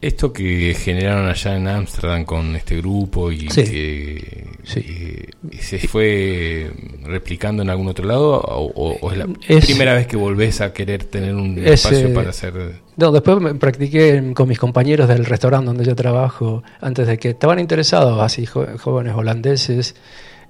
Esto 0.00 0.32
que 0.32 0.74
generaron 0.78 1.28
allá 1.28 1.56
en 1.56 1.66
Ámsterdam 1.66 2.24
con 2.24 2.54
este 2.54 2.76
grupo 2.76 3.32
y 3.32 3.50
Sí. 3.50 3.64
que 3.64 4.44
Sí. 4.62 4.80
eh, 4.86 5.26
se 5.60 5.80
fue 5.88 6.70
replicando 7.04 7.62
en 7.64 7.70
algún 7.70 7.88
otro 7.88 8.06
lado 8.06 8.38
o, 8.40 8.66
o- 8.74 8.96
o 9.00 9.10
es 9.12 9.18
la 9.18 9.26
Es- 9.48 9.66
primera 9.66 9.94
vez 9.94 10.06
que 10.06 10.16
volvés 10.16 10.60
a 10.60 10.72
querer 10.72 11.02
tener 11.04 11.34
un 11.34 11.58
Es, 11.58 11.84
espacio 11.84 12.14
para 12.14 12.30
hacer 12.30 12.80
No, 12.96 13.10
después 13.10 13.40
me 13.40 13.54
practiqué 13.56 14.32
con 14.34 14.48
mis 14.48 14.58
compañeros 14.58 15.08
del 15.08 15.24
restaurante 15.24 15.66
donde 15.66 15.84
yo 15.84 15.96
trabajo, 15.96 16.62
antes 16.80 17.06
de 17.08 17.18
que 17.18 17.30
estaban 17.30 17.58
interesados, 17.58 18.20
así 18.22 18.46
jóvenes 18.46 19.14
holandeses 19.16 19.96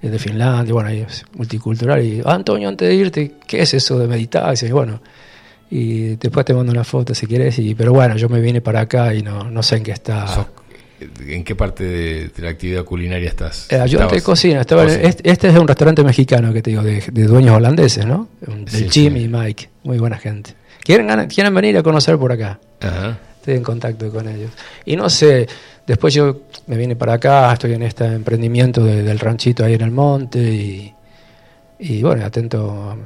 eh, 0.01 0.09
de 0.09 0.19
Finlandia, 0.19 0.73
bueno, 0.73 0.89
ahí 0.89 0.99
es 1.01 1.25
multicultural, 1.35 2.03
y 2.05 2.21
"Ah, 2.23 2.35
Antonio, 2.35 2.69
antes 2.69 2.87
de 2.87 2.95
irte, 2.95 3.31
¿qué 3.47 3.61
es 3.63 3.73
eso 3.73 3.97
de 3.99 4.07
meditar? 4.07 4.53
Y 4.61 4.71
bueno, 4.71 5.01
y 5.71 6.15
después 6.15 6.45
te 6.45 6.53
mando 6.53 6.71
una 6.71 6.83
foto 6.83 7.13
si 7.13 7.27
quieres, 7.27 7.57
y, 7.59 7.75
pero 7.75 7.93
bueno, 7.93 8.15
yo 8.17 8.27
me 8.29 8.39
vine 8.41 8.61
para 8.61 8.81
acá 8.81 9.13
y 9.13 9.21
no, 9.21 9.49
no 9.49 9.61
sé 9.63 9.77
en 9.77 9.83
qué 9.83 9.91
está. 9.91 10.27
sos- 10.27 10.47
¿En 11.27 11.45
qué 11.45 11.55
parte 11.55 11.85
de, 11.85 12.27
de 12.27 12.41
la 12.41 12.49
actividad 12.49 12.83
culinaria 12.83 13.29
estás? 13.29 13.71
Eh, 13.71 13.75
ayudante 13.79 14.15
de 14.15 14.21
cocina. 14.21 14.59
Estaba 14.61 14.81
en- 14.83 14.87
Cocina. 14.89 15.07
este, 15.09 15.29
este 15.31 15.47
es 15.47 15.55
un 15.57 15.65
restaurante 15.67 16.03
mexicano 16.03 16.51
que 16.51 16.61
te 16.61 16.71
digo, 16.71 16.83
de, 16.83 17.01
de 17.09 17.23
dueños 17.23 17.55
holandeses, 17.55 18.05
¿no? 18.05 18.27
Del 18.41 18.67
Sí, 18.67 18.89
Jimmy 18.89 19.19
sí. 19.21 19.25
y 19.25 19.27
Mike. 19.29 19.69
Muy 19.83 19.97
buena 19.97 20.17
gente. 20.17 20.55
¿Quieren, 20.83 21.27
quieren 21.27 21.53
venir 21.55 21.77
a 21.77 21.83
conocer 21.83 22.17
por 22.17 22.33
acá? 22.33 22.59
Ajá. 22.81 23.17
Estoy 23.37 23.53
en 23.55 23.63
contacto 23.63 24.11
con 24.11 24.27
ellos. 24.27 24.51
Y 24.83 24.97
no 24.97 25.09
sé, 25.09 25.47
después 25.87 26.13
yo 26.13 26.41
me 26.67 26.75
vine 26.75 26.97
para 26.97 27.13
acá, 27.13 27.53
estoy 27.53 27.73
en 27.75 27.83
este 27.83 28.03
emprendimiento 28.05 28.83
de- 28.83 29.01
del 29.03 29.19
ranchito 29.19 29.63
ahí 29.63 29.75
en 29.75 29.81
el 29.81 29.91
monte 29.91 30.39
y, 30.39 30.93
y 31.79 32.01
bueno, 32.03 32.25
atento 32.25 32.97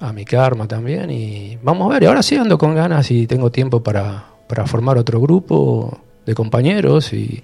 a, 0.00 0.12
mi 0.12 0.24
karma 0.24 0.66
también. 0.68 1.10
Y 1.10 1.58
vamos 1.62 1.90
a 1.90 1.94
ver, 1.94 2.02
y 2.02 2.06
ahora 2.06 2.22
sí 2.22 2.36
ando 2.36 2.58
con 2.58 2.74
ganas 2.74 3.10
y 3.10 3.26
tengo 3.26 3.50
tiempo 3.50 3.82
para, 3.82 4.24
para 4.48 4.66
formar 4.66 4.98
otro 4.98 5.20
grupo 5.20 5.98
de 6.26 6.34
compañeros 6.34 7.12
y, 7.12 7.42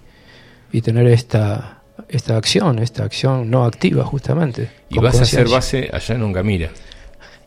y 0.73 0.81
tener 0.83 1.07
esta, 1.09 1.83
esta 2.09 2.37
acción, 2.37 2.79
esta 2.79 3.05
acción 3.05 3.51
no 3.51 3.65
activa 3.65 4.05
justamente. 4.05 4.71
Y 4.91 4.99
vas 4.99 5.19
a 5.19 5.23
hacer 5.23 5.49
base 5.49 5.91
allá 5.93 6.15
en 6.15 6.23
Ungamira. 6.23 6.71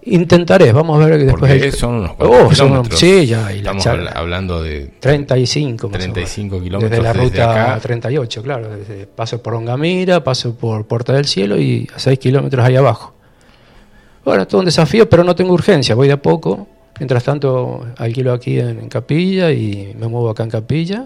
Intentaré, 0.09 0.71
vamos 0.71 1.01
a 1.03 1.05
ver 1.05 1.19
que 1.19 1.25
después... 1.25 1.51
Porque 1.51 1.65
el- 1.67 1.73
son 1.73 1.95
unos 1.95 2.11
Oh, 2.11 2.27
cuantos 2.47 2.57
son- 2.57 2.85
sí, 2.97 3.25
ya, 3.25 3.51
y 3.51 3.57
Estamos 3.57 3.85
hablando 3.87 4.63
de 4.63 4.85
35 5.01 5.87
más 5.89 5.95
o 5.95 5.99
menos. 5.99 6.13
35 6.13 6.61
kilómetros 6.61 6.89
Desde 6.91 7.03
la 7.03 7.11
desde 7.13 7.23
ruta 7.25 7.71
acá. 7.73 7.79
38, 7.81 8.41
claro. 8.41 8.69
Desde, 8.69 9.05
paso 9.05 9.41
por 9.43 9.53
Ongamira, 9.55 10.23
paso 10.23 10.55
por 10.55 10.85
Puerta 10.87 11.11
del 11.11 11.25
Cielo 11.25 11.59
y 11.59 11.89
a 11.93 11.99
6 11.99 12.19
kilómetros 12.19 12.63
ahí 12.65 12.77
abajo. 12.77 13.15
Bueno, 14.27 14.41
es 14.41 14.49
todo 14.49 14.59
un 14.59 14.65
desafío, 14.65 15.09
pero 15.09 15.23
no 15.23 15.33
tengo 15.37 15.53
urgencia, 15.53 15.95
voy 15.95 16.07
de 16.07 16.13
a 16.15 16.21
poco. 16.21 16.67
Mientras 16.99 17.23
tanto, 17.23 17.87
alquilo 17.95 18.33
aquí 18.33 18.59
en, 18.59 18.77
en 18.77 18.89
Capilla 18.89 19.53
y 19.53 19.95
me 19.97 20.09
muevo 20.09 20.29
acá 20.29 20.43
en 20.43 20.49
Capilla. 20.49 21.05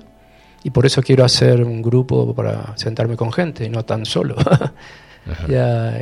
y 0.64 0.72
por 0.72 0.88
eso 0.88 1.03
quiero 1.03 1.23
hacer 1.23 1.64
un 1.64 1.84
grupo 1.84 2.34
para 2.34 2.76
sentarme 2.77 3.15
con 3.15 3.31
gente, 3.31 3.69
no 3.69 3.85
tan 3.85 4.06
solo. 4.07 4.35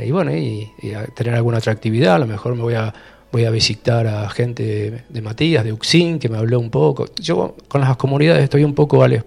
Y 0.02 0.10
bueno, 0.10 0.34
y, 0.34 0.66
y 0.80 0.94
a 0.94 1.04
tener 1.04 1.34
alguna 1.34 1.58
otra 1.58 1.74
actividad, 1.74 2.14
a 2.14 2.18
lo 2.20 2.26
mejor 2.26 2.54
me 2.54 2.62
voy 2.62 2.72
a, 2.72 2.90
voy 3.30 3.44
a 3.44 3.50
visitar 3.50 4.06
a 4.06 4.30
gente 4.30 5.04
de 5.06 5.20
Matías, 5.20 5.62
de 5.62 5.74
Uxin, 5.74 6.18
que 6.18 6.30
me 6.30 6.38
habló 6.38 6.58
un 6.58 6.70
poco. 6.70 7.04
Yo 7.16 7.54
con 7.68 7.82
las 7.82 7.98
comunidades 7.98 8.44
estoy 8.44 8.64
un 8.64 8.74
poco, 8.74 8.96
vale, 8.96 9.24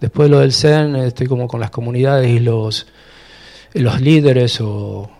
después 0.00 0.30
de 0.30 0.34
lo 0.34 0.40
del 0.40 0.54
Zen, 0.54 0.96
estoy 0.96 1.26
como 1.26 1.48
con 1.48 1.60
las 1.60 1.68
comunidades 1.68 2.30
y 2.30 2.38
los, 2.38 2.86
los 3.74 4.00
líderes 4.00 4.58
o 4.62 5.10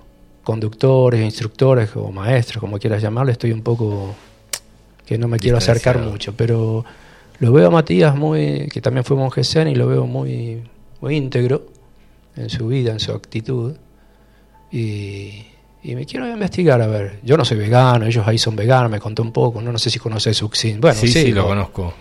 conductores, 0.46 1.20
instructores 1.20 1.90
o 1.96 2.12
maestros, 2.12 2.60
como 2.60 2.78
quieras 2.78 3.02
llamarlo, 3.02 3.32
estoy 3.32 3.50
un 3.50 3.62
poco 3.62 4.14
que 5.04 5.18
no 5.18 5.26
me 5.26 5.40
quiero 5.40 5.58
acercar 5.58 5.98
mucho, 5.98 6.36
pero 6.36 6.84
lo 7.40 7.52
veo 7.52 7.66
a 7.66 7.70
Matías 7.70 8.14
muy, 8.14 8.68
que 8.72 8.80
también 8.80 9.02
fue 9.02 9.16
monje 9.16 9.42
zen 9.42 9.66
y 9.66 9.74
lo 9.74 9.88
veo 9.88 10.06
muy, 10.06 10.62
muy 11.00 11.16
íntegro 11.16 11.66
en 12.36 12.48
su 12.48 12.68
vida, 12.68 12.92
en 12.92 13.00
su 13.00 13.10
actitud. 13.10 13.74
Y, 14.70 15.46
y 15.82 15.96
me 15.96 16.06
quiero 16.06 16.28
investigar, 16.28 16.80
a 16.80 16.86
ver, 16.86 17.18
yo 17.24 17.36
no 17.36 17.44
soy 17.44 17.58
vegano, 17.58 18.06
ellos 18.06 18.24
ahí 18.24 18.38
son 18.38 18.54
veganos, 18.54 18.88
me 18.88 19.00
contó 19.00 19.24
un 19.24 19.32
poco, 19.32 19.60
no, 19.60 19.72
no 19.72 19.78
sé 19.80 19.90
si 19.90 19.98
conoces 19.98 20.40
Uxin. 20.40 20.80
Bueno, 20.80 20.96
sí, 20.96 21.08
sí, 21.08 21.32
lo 21.32 21.44
conozco. 21.44 21.92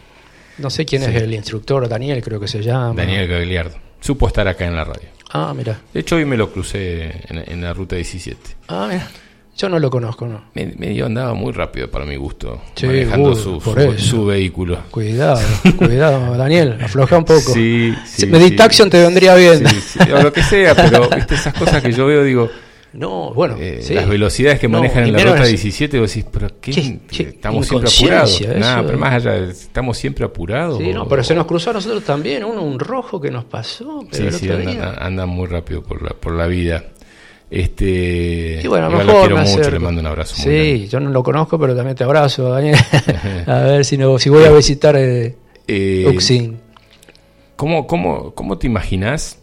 No 0.60 0.70
sé 0.70 0.86
quién 0.86 1.02
es 1.02 1.16
el 1.16 1.34
instructor, 1.34 1.90
Daniel 1.90 2.22
creo 2.24 2.40
que 2.40 2.48
se 2.48 2.62
llama. 2.62 2.94
Daniel 2.94 3.28
Gagliardo. 3.28 3.78
Supo 4.02 4.28
estar 4.28 4.48
acá 4.48 4.68
en 4.68 4.76
la 4.76 4.84
radio. 4.84 5.15
Ah, 5.38 5.54
mira. 5.54 5.78
De 5.94 6.00
hecho, 6.00 6.16
hoy 6.16 6.24
me 6.24 6.38
lo 6.38 6.50
crucé 6.50 7.12
en, 7.28 7.44
en 7.46 7.62
la 7.62 7.74
ruta 7.74 7.98
17. 7.98 8.38
Ah, 8.70 8.88
mira. 8.90 9.06
Yo 9.58 9.68
no 9.70 9.80
lo 9.80 9.90
conozco, 9.90 10.26
¿no? 10.28 10.46
Me- 10.54 10.74
Medio 10.78 11.06
andaba 11.06 11.34
muy 11.34 11.52
rápido 11.52 11.90
para 11.92 12.06
mi 12.06 12.16
gusto, 12.16 12.62
Sí, 12.76 12.88
manejando 12.88 13.30
uy, 13.32 13.36
su, 13.36 13.62
su- 13.98 14.26
vehículo. 14.26 14.80
Cuidado, 14.92 15.40
cuidado, 15.78 16.38
Daniel, 16.38 16.78
afloja 16.82 17.18
un 17.18 17.26
poco. 17.26 17.40
Sí, 17.54 17.94
sí, 18.06 18.28
Meditaction 18.28 18.88
sí. 18.88 18.92
te 18.92 19.02
vendría 19.02 19.36
bien. 19.36 19.68
Sí, 19.68 19.80
sí, 19.82 20.12
o 20.12 20.22
lo 20.22 20.32
que 20.32 20.42
sea, 20.44 20.74
pero 20.76 21.10
viste 21.10 21.36
esas 21.36 21.54
cosas 21.54 21.82
que 21.84 21.92
yo 21.94 22.06
veo, 22.06 22.24
digo, 22.24 22.50
No, 22.96 23.34
bueno, 23.34 23.58
eh, 23.60 23.80
sí. 23.82 23.94
las 23.94 24.08
velocidades 24.08 24.58
que 24.60 24.70
No, 24.70 24.78
manejan 24.80 25.04
en 25.04 25.14
la 25.14 25.20
ruta 25.20 25.44
es- 25.44 25.50
17, 25.50 26.00
vos 26.00 26.10
decís, 26.14 26.30
pero 26.32 26.48
¿qué? 26.62 26.72
¿Qué- 26.72 27.00
qué 27.10 27.24
estamos 27.24 27.68
siempre 27.68 27.90
apurados. 27.90 28.42
Nada, 28.58 28.86
pero 28.86 28.98
más 28.98 29.14
allá, 29.16 29.38
estamos 29.38 29.98
siempre 29.98 30.24
apurados. 30.24 30.78
Sí, 30.78 30.90
o- 30.92 30.94
no, 30.94 31.08
pero 31.08 31.22
se 31.24 31.36
nos 31.36 31.46
cruzó 31.46 31.72
a 31.72 31.74
nosotros 31.74 32.04
también, 32.06 32.44
uno 32.46 32.62
un 32.64 32.80
rojo 32.80 33.20
que 33.20 33.30
nos 33.32 33.44
pasó, 33.46 34.06
pero 34.10 34.32
Sí, 34.32 34.46
sí, 34.46 34.50
andan, 34.50 34.96
andan 34.98 35.28
muy 35.30 35.48
rápido 35.48 35.84
por 35.84 36.02
la, 36.02 36.10
por 36.12 36.34
la 36.34 36.48
vida. 36.48 36.86
Este, 37.52 38.60
Y 38.64 38.68
bueno, 38.68 38.88
a 38.88 38.90
mejor 38.90 39.06
lo 39.06 39.20
quiero 39.20 39.36
me 39.36 39.42
mucho, 39.44 39.54
acerco. 39.60 39.72
le 39.72 39.80
mando 39.80 40.02
un 40.02 40.08
abrazo 40.08 40.36
Sí, 40.36 40.88
yo 40.90 41.00
no 41.00 41.10
lo 41.10 41.22
conozco, 41.22 41.60
pero 41.60 41.76
también 41.76 41.96
te 41.96 42.04
abrazo, 42.04 42.50
Daniel. 42.50 42.76
a 43.48 43.60
ver 43.60 43.86
si, 43.86 43.98
no, 43.98 44.18
si 44.18 44.30
voy 44.30 44.44
a 44.46 44.52
visitar 44.52 44.96
eh, 44.98 45.36
Eh, 45.68 46.06
Uxin. 46.14 46.60
¿Cómo, 47.56 47.88
cómo, 47.88 48.34
cómo 48.34 48.58
te 48.58 48.68
imaginas 48.68 49.40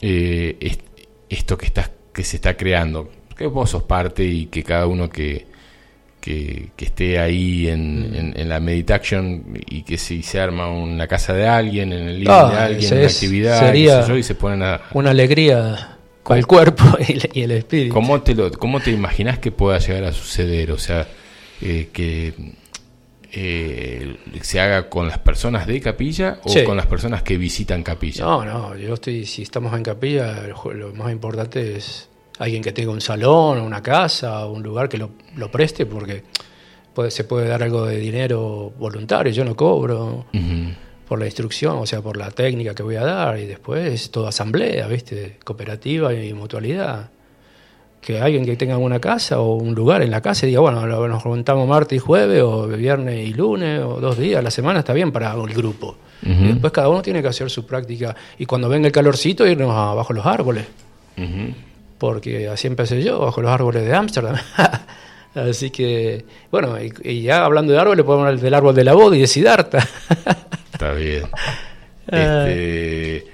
eh, 0.00 0.56
est- 0.60 0.80
esto 1.28 1.56
que 1.58 1.66
estás 1.66 1.90
que 2.16 2.24
se 2.24 2.36
está 2.36 2.56
creando? 2.56 3.10
Que 3.36 3.46
vos 3.46 3.68
sos 3.70 3.82
parte 3.82 4.24
y 4.24 4.46
que 4.46 4.62
cada 4.64 4.86
uno 4.86 5.10
que, 5.10 5.44
que, 6.20 6.70
que 6.74 6.84
esté 6.86 7.18
ahí 7.18 7.68
en, 7.68 8.10
Mm. 8.10 8.14
en, 8.16 8.34
en 8.40 8.48
la 8.48 8.58
meditation 8.60 9.44
y 9.68 9.82
que 9.82 9.98
si 9.98 10.22
se 10.22 10.40
arma 10.40 10.70
una 10.70 11.06
casa 11.06 11.34
de 11.34 11.46
alguien, 11.46 11.92
en 11.92 12.08
el 12.08 12.14
living 12.20 12.30
Ah, 12.30 12.50
de 12.50 12.56
alguien, 12.56 12.84
ese 12.84 12.96
una 12.96 13.06
actividad, 13.06 13.60
sería 13.60 14.06
yo, 14.08 14.16
y 14.16 14.22
se 14.22 14.34
ponen 14.34 14.62
a... 14.62 14.80
Una 14.94 15.10
alegría 15.10 15.98
para 16.24 16.40
el 16.40 16.46
cuerpo 16.46 16.84
y, 17.06 17.12
el- 17.12 17.30
y 17.34 17.42
el 17.42 17.50
espíritu. 17.52 17.94
¿Cómo 17.94 18.20
te, 18.22 18.34
lo, 18.34 18.50
¿Cómo 18.50 18.80
te 18.80 18.90
imaginas 18.90 19.38
que 19.38 19.52
pueda 19.52 19.78
llegar 19.78 20.04
a 20.04 20.12
suceder? 20.12 20.72
O 20.72 20.78
sea, 20.78 21.06
eh, 21.60 21.90
que 21.92 22.32
eh, 23.32 24.16
se 24.42 24.60
haga 24.60 24.88
con 24.88 25.08
las 25.08 25.18
personas 25.18 25.66
de 25.66 25.80
capilla 25.80 26.38
o 26.44 26.48
Sí. 26.48 26.64
con 26.64 26.76
las 26.76 26.86
personas 26.86 27.22
que 27.22 27.36
visitan 27.38 27.82
capilla. 27.82 28.24
No, 28.24 28.44
no, 28.44 28.76
yo 28.76 28.94
estoy, 28.94 29.26
si 29.26 29.42
estamos 29.42 29.74
en 29.74 29.82
capilla, 29.82 30.42
lo 30.74 30.92
más 30.94 31.12
importante 31.12 31.76
es 31.76 32.08
alguien 32.38 32.62
que 32.62 32.72
tenga 32.72 32.90
un 32.92 33.00
salón, 33.00 33.60
una 33.60 33.82
casa, 33.82 34.46
un 34.46 34.62
lugar 34.62 34.88
que 34.88 34.98
lo, 34.98 35.10
lo 35.36 35.50
preste, 35.50 35.86
porque 35.86 36.22
puede, 36.94 37.10
se 37.10 37.24
puede 37.24 37.48
dar 37.48 37.62
algo 37.62 37.86
de 37.86 37.98
dinero 37.98 38.72
voluntario, 38.78 39.32
yo 39.32 39.44
no 39.44 39.56
cobro 39.56 40.26
por 41.08 41.18
la 41.20 41.26
instrucción, 41.26 41.76
o 41.78 41.86
sea, 41.86 42.00
por 42.02 42.16
la 42.16 42.30
técnica 42.30 42.74
que 42.74 42.82
voy 42.82 42.96
a 42.96 43.04
dar, 43.04 43.38
y 43.38 43.46
después 43.46 44.10
todo 44.10 44.26
asamblea, 44.28 44.86
¿viste? 44.88 45.38
Cooperativa 45.44 46.12
y 46.12 46.32
mutualidad. 46.34 47.10
Que 48.06 48.20
alguien 48.20 48.44
que 48.44 48.54
tenga 48.54 48.78
una 48.78 49.00
casa 49.00 49.40
o 49.40 49.56
un 49.56 49.74
lugar 49.74 50.00
en 50.00 50.12
la 50.12 50.20
casa 50.20 50.46
y 50.46 50.50
diga, 50.50 50.60
bueno, 50.60 50.86
nos 50.86 51.22
juntamos 51.24 51.66
martes 51.66 51.96
y 51.96 51.98
jueves, 51.98 52.40
o 52.40 52.68
viernes 52.68 53.26
y 53.26 53.34
lunes, 53.34 53.80
o 53.82 54.00
dos 54.00 54.16
días 54.16 54.38
a 54.38 54.42
la 54.42 54.52
semana, 54.52 54.78
está 54.78 54.92
bien 54.92 55.10
para 55.10 55.32
el 55.32 55.52
grupo. 55.52 55.96
Y 56.22 56.46
después 56.46 56.72
cada 56.72 56.88
uno 56.88 57.02
tiene 57.02 57.20
que 57.20 57.26
hacer 57.26 57.50
su 57.50 57.66
práctica. 57.66 58.14
Y 58.38 58.46
cuando 58.46 58.68
venga 58.68 58.86
el 58.86 58.92
calorcito, 58.92 59.44
irnos 59.44 59.72
abajo 59.72 60.12
los 60.12 60.24
árboles. 60.24 60.66
Porque 61.98 62.48
así 62.48 62.68
empecé 62.68 63.02
yo, 63.02 63.18
bajo 63.18 63.42
los 63.42 63.50
árboles 63.50 63.84
de 63.84 63.92
Ámsterdam. 63.92 64.36
así 65.34 65.70
que, 65.70 66.24
bueno, 66.52 66.80
y, 66.80 66.92
y 67.02 67.22
ya 67.22 67.44
hablando 67.44 67.72
de 67.72 67.80
árboles, 67.80 68.04
podemos 68.04 68.28
hablar 68.28 68.40
del 68.40 68.54
árbol 68.54 68.74
de 68.76 68.84
la 68.84 68.94
boda 68.94 69.16
y 69.16 69.20
de 69.22 69.26
Siddhartha. 69.26 69.80
Está 70.72 70.92
bien. 70.92 71.24
Ah. 72.08 72.46
Este, 72.46 73.26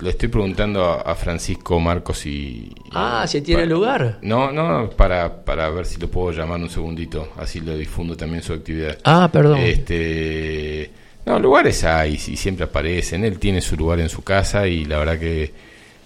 le 0.00 0.10
estoy 0.10 0.28
preguntando 0.28 0.84
a, 0.84 1.00
a 1.02 1.14
Francisco 1.14 1.78
Marcos 1.80 2.26
y... 2.26 2.72
ah, 2.92 3.24
si 3.28 3.40
tiene 3.40 3.62
para- 3.62 3.74
lugar. 3.74 4.18
No, 4.22 4.50
no, 4.52 4.90
para, 4.90 5.44
para 5.44 5.70
ver 5.70 5.86
si 5.86 5.98
lo 6.00 6.08
puedo 6.08 6.32
llamar 6.32 6.60
un 6.60 6.70
segundito, 6.70 7.28
así 7.36 7.60
lo 7.60 7.76
difundo 7.76 8.16
también 8.16 8.42
su 8.42 8.52
actividad. 8.52 8.98
Ah, 9.04 9.28
perdón. 9.32 9.58
Este, 9.60 10.90
no, 11.26 11.38
lugares 11.38 11.84
hay 11.84 12.14
y 12.14 12.36
siempre 12.36 12.64
aparecen. 12.64 13.24
Él 13.24 13.38
tiene 13.38 13.60
su 13.60 13.76
lugar 13.76 14.00
en 14.00 14.08
su 14.08 14.22
casa 14.22 14.66
y 14.66 14.84
la 14.84 14.98
verdad 14.98 15.18
que 15.18 15.52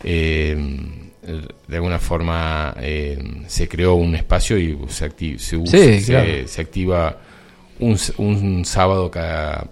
eh, 0.05 0.57
de 1.67 1.77
alguna 1.77 1.99
forma 1.99 2.75
eh, 2.81 3.19
se 3.49 3.69
creó 3.69 3.95
un 3.95 4.15
espacio 4.15 4.57
y 4.59 4.79
se, 4.89 5.11
acti- 5.11 5.39
se, 5.39 5.57
usa- 5.57 5.79
Sí, 5.79 6.01
se- 6.01 6.13
claro. 6.13 6.31
se 6.49 6.61
activa 6.61 7.19
un, 7.81 7.99
un 8.19 8.65
sábado 8.65 9.11
cada 9.11 9.67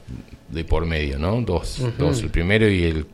de 0.48 0.64
por 0.64 0.84
medio, 0.86 1.18
¿no? 1.18 1.40
Dos, 1.42 1.82
dos, 1.98 2.22
el 2.22 2.30
primero 2.30 2.68
y 2.68 2.84
el 2.84 3.06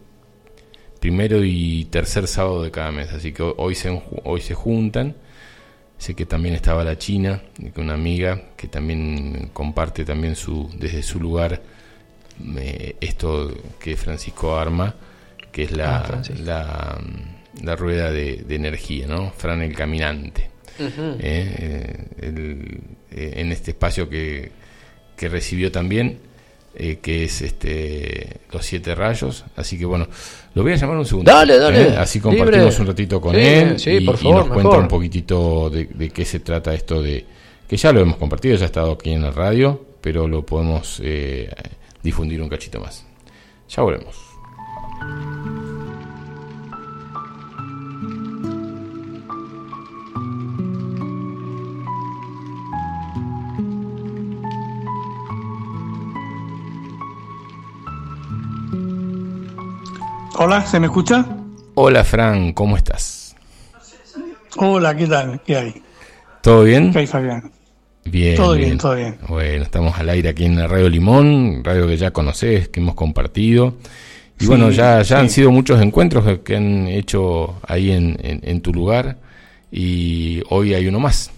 primero 1.02 1.44
y 1.44 1.84
tercer 1.90 2.28
sábado 2.28 2.62
de 2.62 2.70
cada 2.70 2.92
mes. 2.92 3.12
Así 3.12 3.32
que 3.32 3.42
hoy 3.42 3.74
se, 3.74 4.00
hoy 4.22 4.40
se 4.40 4.54
juntan. 4.54 5.16
Sé 5.98 6.14
que 6.14 6.26
también 6.26 6.54
estaba 6.54 6.84
la 6.84 6.96
China, 6.96 7.42
una 7.76 7.94
amiga 7.94 8.40
que 8.56 8.68
también 8.68 9.50
comparte 9.52 10.04
también 10.04 10.36
su 10.36 10.70
desde 10.78 11.02
su 11.02 11.18
lugar 11.20 11.60
eh, 12.56 12.96
esto 13.00 13.52
que 13.80 13.96
Francisco 13.96 14.56
arma, 14.56 14.94
que 15.50 15.64
es 15.64 15.72
la, 15.72 15.98
Ah, 15.98 16.04
Francisco. 16.04 16.42
la, 16.44 17.00
la 17.62 17.76
rueda 17.76 18.10
de, 18.12 18.36
de 18.46 18.54
energía, 18.54 19.06
¿no? 19.08 19.30
Fran 19.32 19.60
el 19.62 19.74
caminante. 19.74 20.50
Eh, 20.78 21.18
eh, 21.20 22.04
el- 22.20 22.80
eh, 23.10 23.32
en 23.36 23.52
este 23.52 23.72
espacio 23.72 24.08
que, 24.08 24.50
que 25.16 25.28
recibió 25.28 25.70
también, 25.70 26.18
eh, 26.74 26.98
que 27.02 27.24
es 27.24 27.42
este 27.42 28.40
los 28.52 28.64
siete 28.64 28.94
rayos. 28.94 29.44
Así 29.56 29.78
que 29.78 29.84
bueno, 29.84 30.06
lo 30.54 30.62
voy 30.62 30.72
a 30.72 30.76
llamar 30.76 30.96
un 30.96 31.06
segundo. 31.06 31.30
Dale, 31.30 31.58
dale. 31.58 31.96
Así 31.96 32.20
compartimos 32.20 32.66
Libre. 32.70 32.80
un 32.80 32.86
ratito 32.86 33.20
con 33.20 33.34
Sí, 33.34 33.40
él 33.40 33.78
sí, 33.78 33.90
y, 33.90 34.00
por 34.06 34.14
y 34.14 34.18
favor, 34.18 34.36
nos 34.36 34.48
cuenta 34.48 34.78
un 34.78 34.88
poquitito 34.88 35.70
de, 35.70 35.86
de 35.86 36.10
qué 36.10 36.24
se 36.24 36.40
trata 36.40 36.74
esto 36.74 37.02
de 37.02 37.24
que 37.68 37.76
ya 37.76 37.92
lo 37.92 38.00
hemos 38.00 38.16
compartido, 38.16 38.56
ya 38.56 38.64
ha 38.64 38.66
estado 38.66 38.92
aquí 38.92 39.12
en 39.12 39.22
la 39.22 39.30
radio, 39.30 39.82
pero 40.00 40.28
lo 40.28 40.44
podemos 40.44 41.00
eh, 41.02 41.48
difundir 42.02 42.42
un 42.42 42.48
cachito 42.48 42.80
más. 42.80 43.06
Ya 43.68 43.82
volvemos. 43.82 44.16
Hola, 60.44 60.66
¿se 60.66 60.80
me 60.80 60.86
escucha? 60.86 61.24
Hola 61.76 62.02
Fran, 62.02 62.52
¿cómo 62.52 62.76
estás? 62.76 63.36
Hola, 64.56 64.96
¿qué 64.96 65.06
tal? 65.06 65.40
¿Qué 65.46 65.56
hay? 65.56 65.82
¿Todo 66.42 66.64
bien? 66.64 66.92
¿Qué 66.92 66.98
hay, 66.98 67.06
Fabián? 67.06 67.52
Bien, 68.04 68.34
Todo 68.36 68.54
bien, 68.54 68.76
todo 68.78 68.96
bien. 68.96 69.16
Bueno, 69.28 69.62
estamos 69.62 69.96
al 70.00 70.08
aire 70.08 70.30
aquí 70.30 70.44
en 70.44 70.56
la 70.58 70.66
Radio 70.66 70.88
Limón, 70.88 71.62
radio 71.62 71.86
que 71.86 71.96
ya 71.96 72.10
conoces, 72.10 72.68
que 72.68 72.80
hemos 72.80 72.96
compartido. 72.96 73.76
Y 74.40 74.42
Sí, 74.42 74.46
bueno, 74.48 74.70
ya, 74.70 75.02
ya 75.02 75.20
han 75.20 75.30
sido 75.30 75.52
muchos 75.52 75.80
encuentros 75.80 76.40
que- 76.40 76.56
han 76.56 76.88
hecho 76.88 77.60
ahí 77.68 77.92
en, 77.92 78.18
en- 78.22 78.40
en 78.42 78.60
tu 78.60 78.72
lugar. 78.72 79.18
Y 79.70 80.42
hoy 80.50 80.74
hay 80.74 80.88
uno 80.88 80.98
más, 80.98 81.30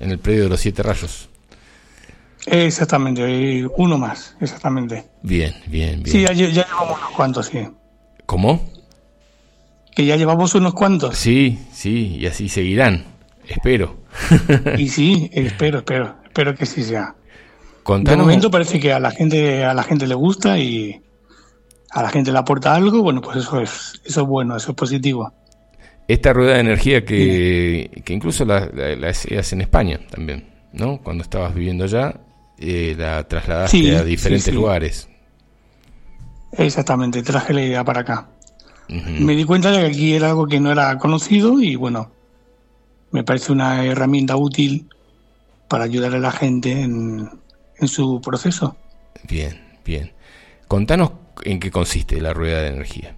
en 0.00 0.10
el 0.10 0.18
predio 0.18 0.42
de 0.44 0.48
los 0.48 0.58
Siete 0.60 0.82
Rayos. 0.82 1.28
Exactamente, 2.46 3.64
uno 3.76 3.98
más, 3.98 4.34
exactamente. 4.40 5.04
Bien, 5.22 5.54
bien, 5.68 6.02
bien. 6.02 6.06
Sí, 6.06 6.22
ya, 6.22 6.32
ya 6.32 6.46
llevamos 6.48 6.98
unos 6.98 7.10
cuantos, 7.14 7.46
sí. 7.46 7.60
¿Cómo? 8.28 8.60
Que 9.96 10.04
ya 10.04 10.16
llevamos 10.16 10.54
unos 10.54 10.74
cuantos. 10.74 11.16
Sí, 11.16 11.58
sí, 11.72 12.18
y 12.20 12.26
así 12.26 12.50
seguirán. 12.50 13.06
Espero. 13.46 14.00
Y 14.76 14.90
sí, 14.90 15.30
espero, 15.32 15.78
espero, 15.78 16.14
espero 16.24 16.54
que 16.54 16.66
sí 16.66 16.82
sea. 16.82 17.14
De 17.16 17.82
Contanos, 17.82 18.26
momento 18.26 18.50
parece 18.50 18.78
que 18.78 18.92
a 18.92 19.00
la 19.00 19.12
gente, 19.12 19.64
a 19.64 19.72
la 19.72 19.82
gente 19.82 20.06
le 20.06 20.14
gusta 20.14 20.58
y, 20.58 21.00
a 21.90 22.02
la 22.02 22.10
gente 22.10 22.30
le 22.30 22.36
aporta 22.36 22.74
algo, 22.74 23.02
bueno, 23.02 23.22
pues 23.22 23.38
eso 23.38 23.62
es, 23.62 23.98
eso 24.04 24.20
es 24.20 24.26
bueno, 24.26 24.58
eso 24.58 24.72
es 24.72 24.76
positivo. 24.76 25.32
Esta 26.06 26.34
rueda 26.34 26.52
de 26.52 26.60
energía 26.60 27.06
que, 27.06 28.02
que 28.04 28.12
incluso 28.12 28.44
la, 28.44 28.68
la, 28.74 28.94
la 28.94 29.08
hacías 29.08 29.54
en 29.54 29.62
España 29.62 30.00
también, 30.10 30.50
¿no? 30.74 31.00
Cuando 31.02 31.22
estabas 31.22 31.54
viviendo 31.54 31.84
allá, 31.84 32.20
eh, 32.58 32.94
la 32.94 33.26
trasladaste 33.26 33.78
Sí, 33.78 33.90
a 33.90 34.04
diferentes 34.04 34.44
sí. 34.44 34.52
lugares. 34.52 35.08
Exactamente, 36.52 37.22
traje 37.22 37.52
la 37.52 37.62
idea 37.62 37.84
para 37.84 38.00
acá. 38.00 38.28
Me 38.88 39.36
di 39.36 39.44
cuenta 39.44 39.70
de 39.70 39.80
que 39.80 39.86
aquí 39.86 40.14
era 40.14 40.28
algo 40.30 40.46
que 40.46 40.60
no 40.60 40.72
era 40.72 40.96
conocido 40.96 41.60
y 41.60 41.76
bueno, 41.76 42.10
me 43.10 43.22
parece 43.22 43.52
una 43.52 43.84
herramienta 43.84 44.34
útil 44.36 44.88
para 45.68 45.84
ayudar 45.84 46.14
a 46.14 46.18
la 46.18 46.32
gente 46.32 46.72
en, 46.72 47.28
en 47.76 47.88
su 47.88 48.20
proceso. 48.22 48.76
Bien, 49.24 49.60
bien. 49.84 50.12
Contanos 50.68 51.12
en 51.44 51.60
qué 51.60 51.70
consiste 51.70 52.18
la 52.20 52.32
rueda 52.32 52.62
de 52.62 52.68
energía. 52.68 53.14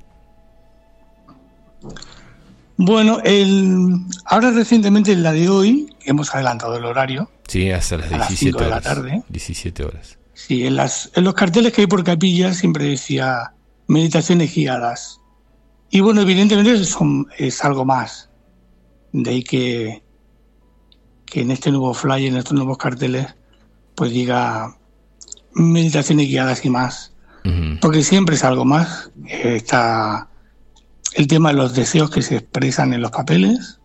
Bueno, 2.76 3.18
el, 3.24 3.96
ahora 4.24 4.50
recientemente 4.52 5.12
en 5.12 5.22
la 5.22 5.32
de 5.32 5.48
hoy, 5.48 5.94
hemos 6.04 6.34
adelantado 6.34 6.76
el 6.76 6.84
horario, 6.84 7.30
Sí, 7.46 7.70
hasta 7.70 7.96
las 7.96 8.12
A 8.12 8.18
las 8.18 8.28
17 8.28 8.36
cinco 8.50 8.58
de 8.60 8.70
la 8.70 8.76
horas. 8.76 8.84
tarde. 8.84 9.22
17 9.28 9.84
horas. 9.84 10.18
Sí, 10.34 10.66
en, 10.66 10.76
las, 10.76 11.10
en 11.14 11.24
los 11.24 11.34
carteles 11.34 11.72
que 11.72 11.82
hay 11.82 11.86
por 11.86 12.04
capilla 12.04 12.52
siempre 12.54 12.84
decía 12.84 13.52
meditaciones 13.86 14.54
guiadas. 14.54 15.20
Y 15.90 16.00
bueno, 16.00 16.20
evidentemente 16.20 16.84
son, 16.84 17.26
es 17.36 17.64
algo 17.64 17.84
más. 17.84 18.30
De 19.12 19.30
ahí 19.30 19.42
que, 19.42 20.02
que 21.26 21.40
en 21.40 21.50
este 21.50 21.70
nuevo 21.70 21.92
flyer, 21.94 22.28
en 22.28 22.36
estos 22.36 22.52
nuevos 22.52 22.78
carteles, 22.78 23.26
pues 23.96 24.12
diga 24.12 24.76
meditaciones 25.52 26.28
guiadas 26.28 26.64
y 26.64 26.70
más. 26.70 27.12
Porque 27.80 28.02
siempre 28.02 28.36
es 28.36 28.44
algo 28.44 28.64
más. 28.64 29.10
Está 29.26 30.28
el 31.14 31.26
tema 31.26 31.50
de 31.50 31.56
los 31.56 31.74
deseos 31.74 32.10
que 32.10 32.22
se 32.22 32.36
expresan 32.36 32.92
en 32.92 33.00
los 33.00 33.10
papeles, 33.10 33.80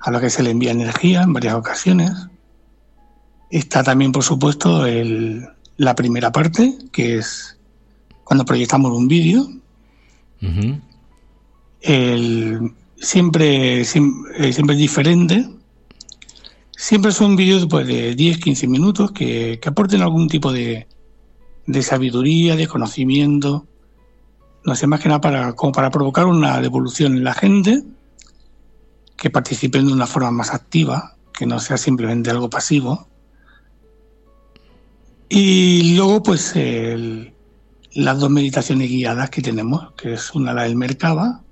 a 0.00 0.10
los 0.10 0.20
que 0.20 0.30
se 0.30 0.42
le 0.42 0.50
envía 0.50 0.70
energía 0.70 1.22
en 1.22 1.32
varias 1.32 1.54
ocasiones. 1.54 2.12
Está 3.52 3.82
también, 3.84 4.12
por 4.12 4.22
supuesto, 4.24 4.86
el- 4.86 5.46
la 5.76 5.94
primera 5.94 6.32
parte, 6.32 6.74
que 6.90 7.18
es 7.18 7.58
cuando 8.24 8.46
proyectamos 8.46 8.92
un 8.96 9.06
vídeo. 9.08 9.46
El- 11.82 12.72
siempre, 12.96 13.82
siem- 13.84 14.24
eh, 14.36 14.52
siempre 14.54 14.74
es 14.74 14.80
diferente. 14.80 15.48
Siempre 16.74 17.12
son 17.12 17.36
vídeos 17.36 17.66
pues, 17.68 17.86
de 17.86 18.16
10-15 18.16 18.66
minutos 18.66 19.12
que, 19.12 19.58
que 19.60 19.68
aporten 19.68 20.00
algún 20.00 20.28
tipo 20.28 20.50
de, 20.50 20.86
de 21.66 21.82
sabiduría, 21.82 22.56
de 22.56 22.66
conocimiento. 22.66 23.66
No 24.64 24.74
sé, 24.76 24.86
más 24.86 25.00
que 25.00 25.08
nada 25.08 25.20
para, 25.20 25.52
como 25.52 25.72
para 25.72 25.90
provocar 25.90 26.24
una 26.26 26.58
devolución 26.60 27.16
en 27.18 27.24
la 27.24 27.34
gente, 27.34 27.82
que 29.18 29.28
participen 29.28 29.86
de 29.88 29.92
una 29.92 30.06
forma 30.06 30.30
más 30.30 30.54
activa, 30.54 31.16
que 31.34 31.44
no 31.46 31.60
sea 31.60 31.76
simplemente 31.76 32.30
algo 32.30 32.48
pasivo. 32.48 33.08
Y 35.34 35.94
luego, 35.94 36.22
pues, 36.22 36.54
el- 36.56 37.32
las 37.94 38.20
dos 38.20 38.28
meditaciones 38.28 38.90
guiadas 38.90 39.30
que 39.30 39.40
tenemos, 39.40 39.92
que 39.92 40.12
es 40.12 40.34
una 40.34 40.52
la 40.52 40.64
del 40.64 40.76
Merkaba 40.76 41.42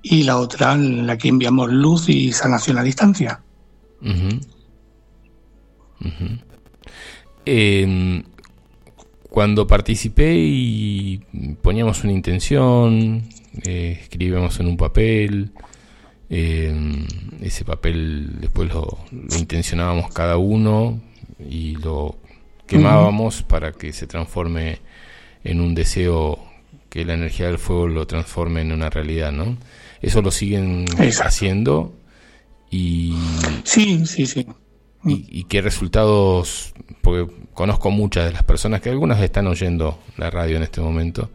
y 0.00 0.22
la 0.22 0.36
otra 0.38 0.74
en 0.74 1.08
la 1.08 1.18
que 1.18 1.26
enviamos 1.26 1.72
luz 1.72 2.08
y 2.08 2.30
sanación 2.30 2.78
a 2.78 2.84
distancia. 2.84 3.42
Em, 7.44 8.22
cuando 9.28 9.66
participé 9.66 10.36
y 10.38 11.18
poníamos 11.62 12.04
una 12.04 12.12
intención, 12.12 13.28
eh, 13.64 13.98
escribíamos 14.02 14.60
en 14.60 14.68
un 14.68 14.76
papel, 14.76 15.50
em, 16.28 17.06
ese 17.40 17.64
papel 17.64 18.36
después 18.40 18.72
lo 18.72 18.98
intencionábamos 19.36 20.12
cada 20.12 20.36
uno 20.36 21.00
y 21.48 21.74
lo 21.76 22.18
quemábamos 22.66 23.42
para 23.42 23.72
que 23.72 23.92
se 23.92 24.06
transforme 24.06 24.78
en 25.44 25.60
un 25.60 25.74
deseo 25.74 26.38
que 26.90 27.04
la 27.04 27.14
energía 27.14 27.46
del 27.46 27.58
fuego 27.58 27.88
lo 27.88 28.06
transforme 28.06 28.60
en 28.62 28.72
una 28.72 28.90
realidad, 28.90 29.32
¿no? 29.32 29.56
Eso 30.02 30.22
lo 30.22 30.30
siguen 30.30 30.84
Exacto. 30.98 31.28
haciendo 31.28 31.94
y 32.70 33.14
Sí, 33.64 34.04
sí, 34.06 34.26
sí. 34.26 34.46
y, 35.04 35.24
y 35.40 35.44
qué 35.44 35.62
resultados, 35.62 36.72
porque 37.02 37.32
conozco 37.54 37.90
muchas 37.90 38.24
de 38.26 38.32
las 38.32 38.42
personas 38.42 38.80
que 38.80 38.90
algunas 38.90 39.20
están 39.22 39.46
oyendo 39.46 39.98
la 40.16 40.30
radio 40.30 40.56
en 40.56 40.62
este 40.64 40.80
momento, 40.80 41.30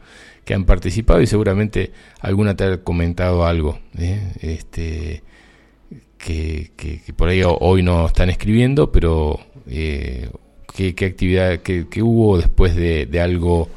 que 0.46 0.54
han 0.54 0.66
participado 0.66 1.22
y 1.22 1.28
seguramente 1.28 1.92
alguna 2.20 2.56
te 2.56 2.64
ha 2.66 2.84
comentado 2.84 3.46
algo, 3.46 3.80
¿eh? 3.98 4.34
este, 4.42 5.24
que, 6.18 6.72
que- 6.76 7.02
que 7.02 7.14
por 7.14 7.30
ahí 7.30 7.44
ho- 7.44 7.58
hoy 7.60 7.84
no 7.84 8.06
están 8.06 8.30
escribiendo, 8.30 8.92
pero 8.92 9.40
eh, 9.68 10.30
qué, 10.76 10.96
qué 10.96 11.06
actividad, 11.06 11.60
qué, 11.60 11.88
qué 11.90 12.02
hubo 12.02 12.38
después 12.38 12.76
de, 12.76 13.06
de 13.06 13.22
algo 13.22 13.70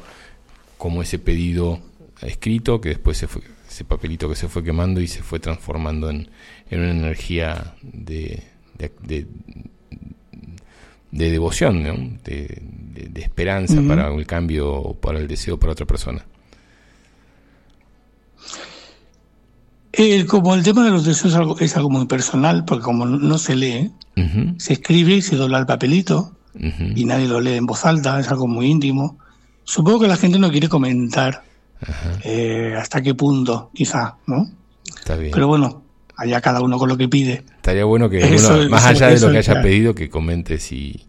como 0.77 1.01
ese 1.01 1.19
pedido 1.19 1.79
escrito, 2.21 2.79
que 2.81 2.89
después 2.89 3.17
se 3.17 3.27
fue, 3.27 3.41
ese 3.67 3.83
papelito 3.85 4.29
que 4.29 4.35
se 4.35 4.47
fue 4.47 4.63
quemando 4.63 5.01
y 5.01 5.07
se 5.07 5.21
fue 5.23 5.39
transformando 5.39 6.09
en, 6.09 6.29
en 6.69 6.79
una 6.79 6.91
energía 6.91 7.75
de, 7.81 8.43
de, 8.77 8.91
de- 9.03 9.27
de 11.11 11.31
devoción, 11.31 11.81
¿no? 11.81 11.93
de, 12.25 12.61
esperanza 13.15 13.81
para 13.87 14.13
el 14.13 14.25
cambio 14.27 14.69
o 14.73 14.93
para 14.95 15.17
el 15.19 15.27
deseo 15.29 15.57
para 15.57 15.71
otra 15.71 15.85
persona. 15.85 16.25
Eh, 19.93 20.25
como 20.25 20.53
el 20.55 20.63
tema 20.63 20.83
de 20.83 20.91
los 20.91 21.05
deseos 21.05 21.33
es 21.33 21.35
algo, 21.39 21.57
es 21.59 21.77
algo 21.77 21.89
muy 21.89 22.05
personal, 22.05 22.65
porque 22.65 22.83
como 22.83 23.05
no- 23.05 23.37
se 23.37 23.55
lee, 23.55 23.91
se 24.57 24.73
escribe 24.73 25.13
y 25.15 25.21
se 25.21 25.35
dobla 25.37 25.59
el 25.59 25.65
papelito 25.65 26.35
y 26.95 27.05
nadie 27.05 27.27
lo 27.27 27.39
lee 27.41 27.53
en 27.55 27.65
voz 27.65 27.85
alta, 27.85 28.19
es 28.19 28.29
algo 28.29 28.47
muy 28.47 28.67
íntimo. 28.67 29.17
Supongo 29.63 30.01
que 30.01 30.07
la 30.07 30.15
gente 30.17 30.39
no 30.39 30.49
quiere 30.51 30.69
comentar 30.69 31.43
eh, 32.23 32.73
hasta 32.77 33.01
qué 33.01 33.13
punto, 33.15 33.71
quizá, 33.73 34.15
¿no? 34.27 34.47
está 34.97 35.15
bien. 35.15 35.31
Pero 35.33 35.47
bueno, 35.47 35.83
allá 36.17 36.39
cada 36.41 36.61
uno 36.61 36.77
con 36.77 36.87
lo 36.89 36.97
que 36.97 37.07
pide. 37.09 37.43
Estaría 37.57 37.83
bueno 37.85 38.09
que 38.09 38.19
Eso 38.35 38.53
uno, 38.55 38.69
más 38.69 38.81
eso- 38.83 38.89
allá 39.05 39.07
de 39.13 39.19
lo 39.19 39.31
que 39.31 39.37
haya 39.39 39.53
claro. 39.53 39.61
pedido, 39.67 39.95
que 39.95 40.09
comente 40.09 40.59
si 40.59 41.05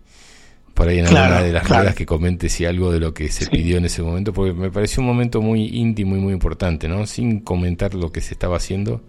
por 0.74 0.89
ahí 0.89 0.98
en 0.98 1.06
Claro, 1.06 1.24
alguna 1.36 1.43
de 1.47 1.52
las 1.55 1.62
claro. 1.64 1.82
ruedas 1.82 1.94
que 1.94 2.05
comente 2.05 2.48
si 2.51 2.64
algo 2.66 2.93
de 2.93 3.01
lo 3.01 3.14
que 3.14 3.31
se 3.31 3.44
Sí. 3.44 3.51
pidió 3.51 3.78
en 3.78 3.86
ese 3.86 4.02
momento, 4.02 4.32
porque 4.35 4.52
me 4.52 4.70
pareció 4.70 5.01
un 5.01 5.06
momento 5.06 5.40
muy 5.40 5.64
íntimo 5.66 6.16
y 6.16 6.20
muy 6.20 6.32
importante, 6.35 6.86
¿no? 6.89 7.06
Sin 7.06 7.40
comentar 7.40 7.94
lo 7.94 8.12
que 8.12 8.20
se 8.20 8.35
estaba 8.35 8.56
haciendo, 8.59 9.02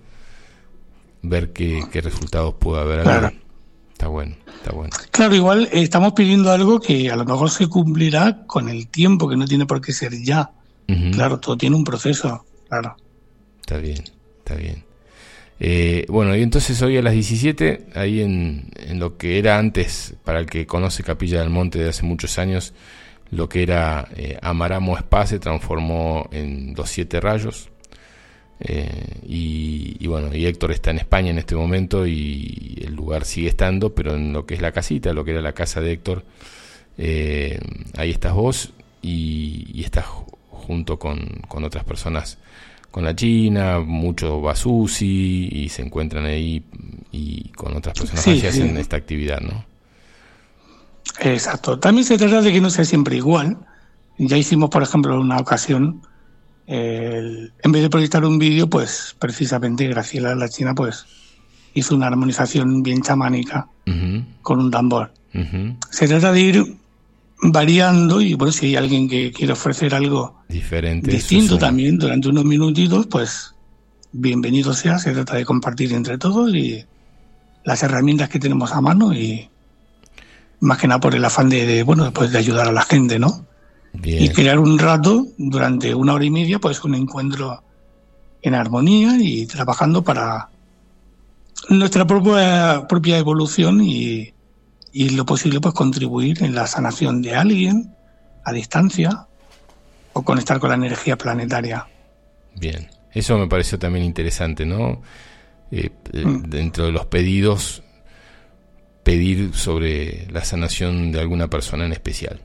ver 1.24 1.52
qué, 1.52 1.84
qué 1.92 2.00
resultados 2.02 2.54
pudo 2.56 2.80
haber. 2.80 3.34
Está 3.98 4.10
bueno, 4.10 4.36
está 4.54 4.72
bueno. 4.74 4.92
Claro, 5.10 5.34
igual 5.34 5.70
eh, 5.72 5.82
estamos 5.82 6.14
pidiendo 6.14 6.52
algo 6.52 6.80
que 6.80 7.10
a 7.10 7.16
lo 7.16 7.26
mejor 7.26 7.50
se 7.50 7.68
cumplirá 7.68 8.46
con 8.46 8.70
el 8.70 8.90
tiempo, 8.90 9.28
que 9.28 9.36
no 9.36 9.48
tiene 9.48 9.66
por 9.66 9.82
qué 9.82 9.92
ser 9.92 10.14
ya. 10.22 10.52
Claro, 11.14 11.40
todo 11.40 11.58
tiene 11.58 11.76
un 11.76 11.84
proceso, 11.84 12.46
claro. 12.70 12.96
Está 13.60 13.78
bien, 13.78 14.04
está 14.38 14.54
bien. 14.54 14.84
Eh, 15.60 16.06
bueno, 16.10 16.36
y 16.36 16.44
entonces 16.44 16.80
hoy 16.84 16.96
a 16.98 17.02
las 17.02 17.14
17, 17.14 17.88
ahí 17.96 18.22
en, 18.22 18.70
en 18.76 19.00
lo 19.00 19.18
que 19.18 19.40
era 19.40 19.58
antes, 19.58 20.14
para 20.24 20.40
el 20.42 20.46
que 20.46 20.68
conoce 20.68 21.02
Capilla 21.02 21.40
del 21.40 21.50
Monte 21.50 21.80
de 21.80 21.90
hace 21.90 22.04
muchos 22.04 22.38
años, 22.38 22.76
lo 23.32 23.50
que 23.50 23.64
era 23.64 24.08
eh, 24.16 24.38
Amaramo 24.44 24.96
Spa 24.96 25.26
se 25.26 25.40
transformó 25.40 26.30
en 26.32 26.76
Los 26.78 26.92
Siete 26.92 27.20
Rayos. 27.20 27.72
Eh, 28.60 29.20
y, 29.28 29.98
y 30.00 30.08
bueno, 30.08 30.36
y 30.36 30.46
Héctor 30.48 30.72
está 30.72 30.92
en 30.92 30.98
España 30.98 31.30
en 31.30 31.38
este 31.38 31.56
momento 31.56 32.08
y 32.08 32.82
el 32.86 32.96
lugar 32.96 33.26
sigue 33.26 33.50
estando, 33.50 33.94
pero 33.94 34.16
en 34.16 34.34
lo 34.34 34.46
que 34.46 34.56
es 34.56 34.62
la 34.62 34.72
casita, 34.72 35.14
lo 35.14 35.24
que 35.26 35.32
era 35.32 35.42
la 35.42 35.54
casa 35.54 35.80
de 35.82 35.92
Héctor, 35.92 36.26
eh, 36.98 37.60
ahí 37.98 38.10
estás 38.12 38.34
vos 38.34 38.74
y, 39.02 39.68
y 39.74 39.84
estás 39.84 40.06
ju- 40.06 40.26
junto 40.50 40.98
con, 40.98 41.20
con 41.48 41.64
otras 41.64 41.84
personas, 41.84 42.40
con 42.92 43.04
la 43.04 43.16
China, 43.16 43.80
mucho 43.80 44.42
Basusi, 44.42 45.50
y 45.52 45.70
se 45.70 45.84
encuentran 45.84 46.26
ahí 46.26 46.64
y 47.12 47.50
con 47.50 47.76
otras 47.78 47.96
personas 47.96 48.24
Sí, 48.24 48.40
sí. 48.40 48.48
hacen 48.48 48.76
esta 48.78 48.98
actividad, 48.98 49.40
¿no? 49.40 49.66
Exacto. 51.20 51.80
También 51.80 52.06
se 52.06 52.18
trata 52.18 52.42
de 52.42 52.52
que 52.52 52.62
no 52.62 52.70
sea 52.70 52.86
siempre 52.86 53.16
igual. 53.18 53.58
Ya 54.18 54.38
hicimos, 54.38 54.70
por 54.70 54.84
ejemplo, 54.84 55.20
una 55.20 55.38
ocasión, 55.38 56.02
el- 56.68 57.54
en 57.64 57.72
vez 57.72 57.82
de 57.82 57.90
proyectar 57.90 58.24
un 58.26 58.38
vídeo, 58.38 58.70
pues 58.70 59.16
precisamente 59.20 59.88
Graciela 59.88 60.36
la 60.36 60.50
China, 60.50 60.76
pues 60.76 61.06
hizo 61.74 61.96
una 61.96 62.08
armonización 62.08 62.84
bien 62.84 63.02
chamánica 63.02 63.68
con 64.42 64.60
un 64.60 64.70
tambor. 64.72 65.14
Se 65.92 66.08
trata 66.08 66.32
de 66.32 66.40
ir 66.42 66.76
variando 67.42 68.20
y 68.22 68.34
bueno, 68.34 68.52
si 68.52 68.68
hay 68.68 68.76
alguien 68.76 69.08
que 69.08 69.32
quiere 69.32 69.54
ofrecer 69.54 69.94
algo 69.96 70.42
Diferente. 70.50 71.12
distinto 71.12 71.58
también 71.58 71.98
durante 71.98 72.28
unos 72.30 72.44
minutitos, 72.46 73.06
pues 73.08 73.54
bienvenido 74.12 74.74
sea. 74.74 74.98
Se 75.00 75.12
trata 75.14 75.36
de 75.36 75.46
compartir 75.46 75.94
entre 75.94 76.18
todos 76.18 76.54
y 76.54 76.84
las 77.64 77.84
herramientas 77.84 78.30
que 78.30 78.40
tenemos 78.40 78.72
a 78.74 78.82
mano 78.82 79.14
y 79.14 79.48
más 80.60 80.80
que 80.80 80.88
nada 80.88 81.00
por 81.00 81.14
el 81.16 81.24
afán 81.24 81.50
de, 81.50 81.66
de, 81.66 81.84
bueno, 81.84 82.12
pues 82.12 82.32
de 82.32 82.40
ayudar 82.40 82.68
a 82.68 82.72
la 82.72 82.82
gente, 82.82 83.20
¿no? 83.20 83.46
Bien. 84.02 84.24
y 84.24 84.30
crear 84.30 84.60
un 84.60 84.78
rato 84.78 85.28
durante 85.38 85.94
una 85.94 86.14
hora 86.14 86.26
y 86.26 86.30
media, 86.30 86.60
pues 86.60 86.84
un 86.84 86.96
encuentro 86.96 87.64
en 88.42 88.54
armonía 88.54 89.18
y 89.20 89.46
trabajando 89.46 90.04
para 90.04 90.50
nuestra 91.70 92.06
propia, 92.06 92.86
propia 92.88 93.18
evolución 93.18 93.82
y, 93.84 94.34
y 94.94 95.10
lo 95.10 95.26
posible 95.26 95.60
pues 95.60 95.74
contribuir 95.74 96.44
en 96.44 96.56
la 96.56 96.68
sanación 96.68 97.22
de 97.22 97.36
alguien 97.36 97.94
a 98.46 98.54
distancia 98.54 99.28
o 100.14 100.24
conectar 100.24 100.60
con 100.60 100.70
la 100.70 100.76
energía 100.76 101.18
planetaria. 101.18 101.86
Bien, 102.56 102.90
eso 103.14 103.38
me 103.38 103.48
pareció 103.48 103.78
también 103.78 104.06
interesante, 104.06 104.66
¿no? 104.66 105.02
Eh, 105.72 105.90
eh, 106.14 106.26
Mm. 106.26 106.44
Dentro 106.44 106.86
de 106.86 106.92
los 106.92 107.06
pedidos, 107.08 107.84
pedir 109.04 109.54
sobre 109.54 110.28
la 110.32 110.44
sanación 110.44 111.12
de 111.12 111.20
alguna 111.20 111.50
persona 111.50 111.86
en 111.86 111.92
especial. 111.92 112.42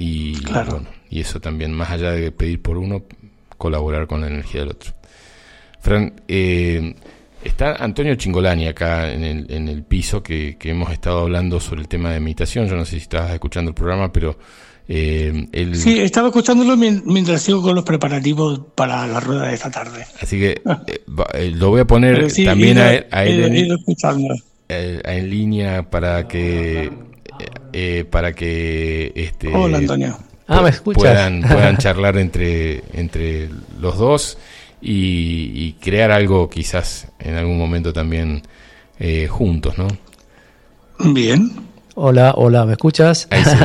Y, 0.00 0.34
Claro. 0.42 0.70
bueno, 0.74 0.86
y 1.10 1.18
eso 1.20 1.40
también, 1.40 1.72
más 1.72 1.90
allá 1.90 2.12
de 2.12 2.30
pedir 2.30 2.62
por 2.62 2.78
uno, 2.78 3.02
colaborar 3.56 4.06
con 4.06 4.20
la 4.20 4.28
energía 4.28 4.60
del 4.60 4.70
otro. 4.70 4.92
Fran, 5.80 6.20
eh, 6.28 6.94
está 7.42 7.74
Antonio 7.82 8.14
Chingolani 8.14 8.68
acá 8.68 9.12
en 9.12 9.24
el, 9.24 9.50
en 9.50 9.68
el 9.68 9.82
piso 9.82 10.22
que, 10.22 10.56
que 10.56 10.70
hemos 10.70 10.92
estado 10.92 11.18
hablando 11.20 11.58
sobre 11.58 11.80
el 11.80 11.88
tema 11.88 12.10
de 12.12 12.20
meditación. 12.20 12.68
Yo 12.68 12.76
no 12.76 12.84
sé 12.84 12.92
si 12.92 12.96
estabas 12.98 13.32
escuchando 13.32 13.70
el 13.70 13.74
programa, 13.74 14.12
pero 14.12 14.38
eh, 14.86 15.48
él... 15.50 15.74
Sí, 15.74 15.98
estaba 15.98 16.28
escuchándolo 16.28 16.76
mien- 16.76 17.02
mientras 17.04 17.42
sigo 17.42 17.60
con 17.60 17.74
los 17.74 17.84
preparativos 17.84 18.60
para 18.76 19.04
la 19.08 19.18
rueda 19.18 19.48
de 19.48 19.54
esta 19.54 19.70
tarde. 19.72 20.06
Así 20.22 20.38
que 20.38 20.62
eh, 20.86 21.00
va- 21.08 21.26
eh, 21.34 21.50
lo 21.54 21.70
voy 21.70 21.80
a 21.80 21.86
poner 21.86 22.30
sí, 22.30 22.44
también 22.44 22.76
ido- 22.76 22.84
a 22.84 22.94
él, 22.94 23.06
a 23.10 23.24
eh, 24.68 25.00
en 25.04 25.30
línea 25.30 25.90
para 25.90 26.28
que 26.28 26.92
eh, 27.72 28.04
para 28.08 28.32
que 28.32 29.12
este 29.14 29.54
Hola, 29.54 29.78
Antonio. 29.78 30.18
Ah, 30.46 30.62
¿me 30.62 30.70
escuchas? 30.70 31.02
puedan 31.02 31.42
puedan 31.48 31.76
charlar 31.78 32.16
entre 32.16 32.82
entre 32.92 33.50
los 33.80 33.98
dos 33.98 34.38
y, 34.80 35.52
y 35.54 35.72
crear 35.74 36.10
algo 36.10 36.48
quizás 36.48 37.08
en 37.18 37.34
algún 37.34 37.58
momento 37.58 37.92
también 37.92 38.42
eh, 38.98 39.28
juntos, 39.28 39.78
¿no? 39.78 39.86
Bien. 41.12 41.52
Hola, 41.94 42.34
hola, 42.36 42.64
¿me 42.64 42.72
escuchas? 42.72 43.28
Ahí 43.30 43.44
sí, 43.44 43.56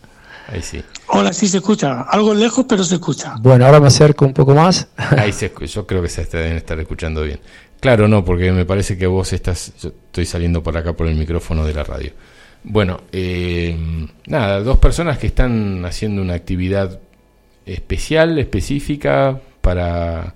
ahí 0.52 0.62
sí, 0.62 0.84
Hola, 1.08 1.32
sí 1.32 1.46
se 1.46 1.58
escucha. 1.58 2.02
Algo 2.02 2.34
lejos, 2.34 2.64
pero 2.68 2.84
se 2.84 2.94
escucha. 2.94 3.34
Bueno, 3.40 3.66
ahora 3.66 3.80
me 3.80 3.88
acerco 3.88 4.24
un 4.24 4.32
poco 4.32 4.54
más. 4.54 4.88
ahí 4.96 5.32
se 5.32 5.52
yo 5.66 5.86
creo 5.86 6.02
que 6.02 6.08
se 6.08 6.24
deben 6.24 6.56
estar 6.56 6.78
escuchando 6.80 7.22
bien. 7.22 7.40
Claro, 7.80 8.06
no, 8.06 8.24
porque 8.24 8.52
me 8.52 8.64
parece 8.64 8.96
que 8.96 9.06
vos 9.06 9.32
estás, 9.32 9.72
yo 9.82 9.88
estoy 9.88 10.24
saliendo 10.24 10.62
por 10.62 10.76
acá 10.76 10.94
por 10.94 11.06
el 11.06 11.16
micrófono 11.16 11.64
de 11.66 11.74
la 11.74 11.84
radio. 11.84 12.12
Bueno, 12.64 13.00
eh, 13.12 13.76
nada, 14.26 14.60
dos 14.60 14.78
personas 14.78 15.18
que 15.18 15.26
están 15.26 15.84
haciendo 15.84 16.22
una 16.22 16.34
actividad 16.34 17.00
especial, 17.66 18.38
específica, 18.38 19.40
para, 19.60 20.34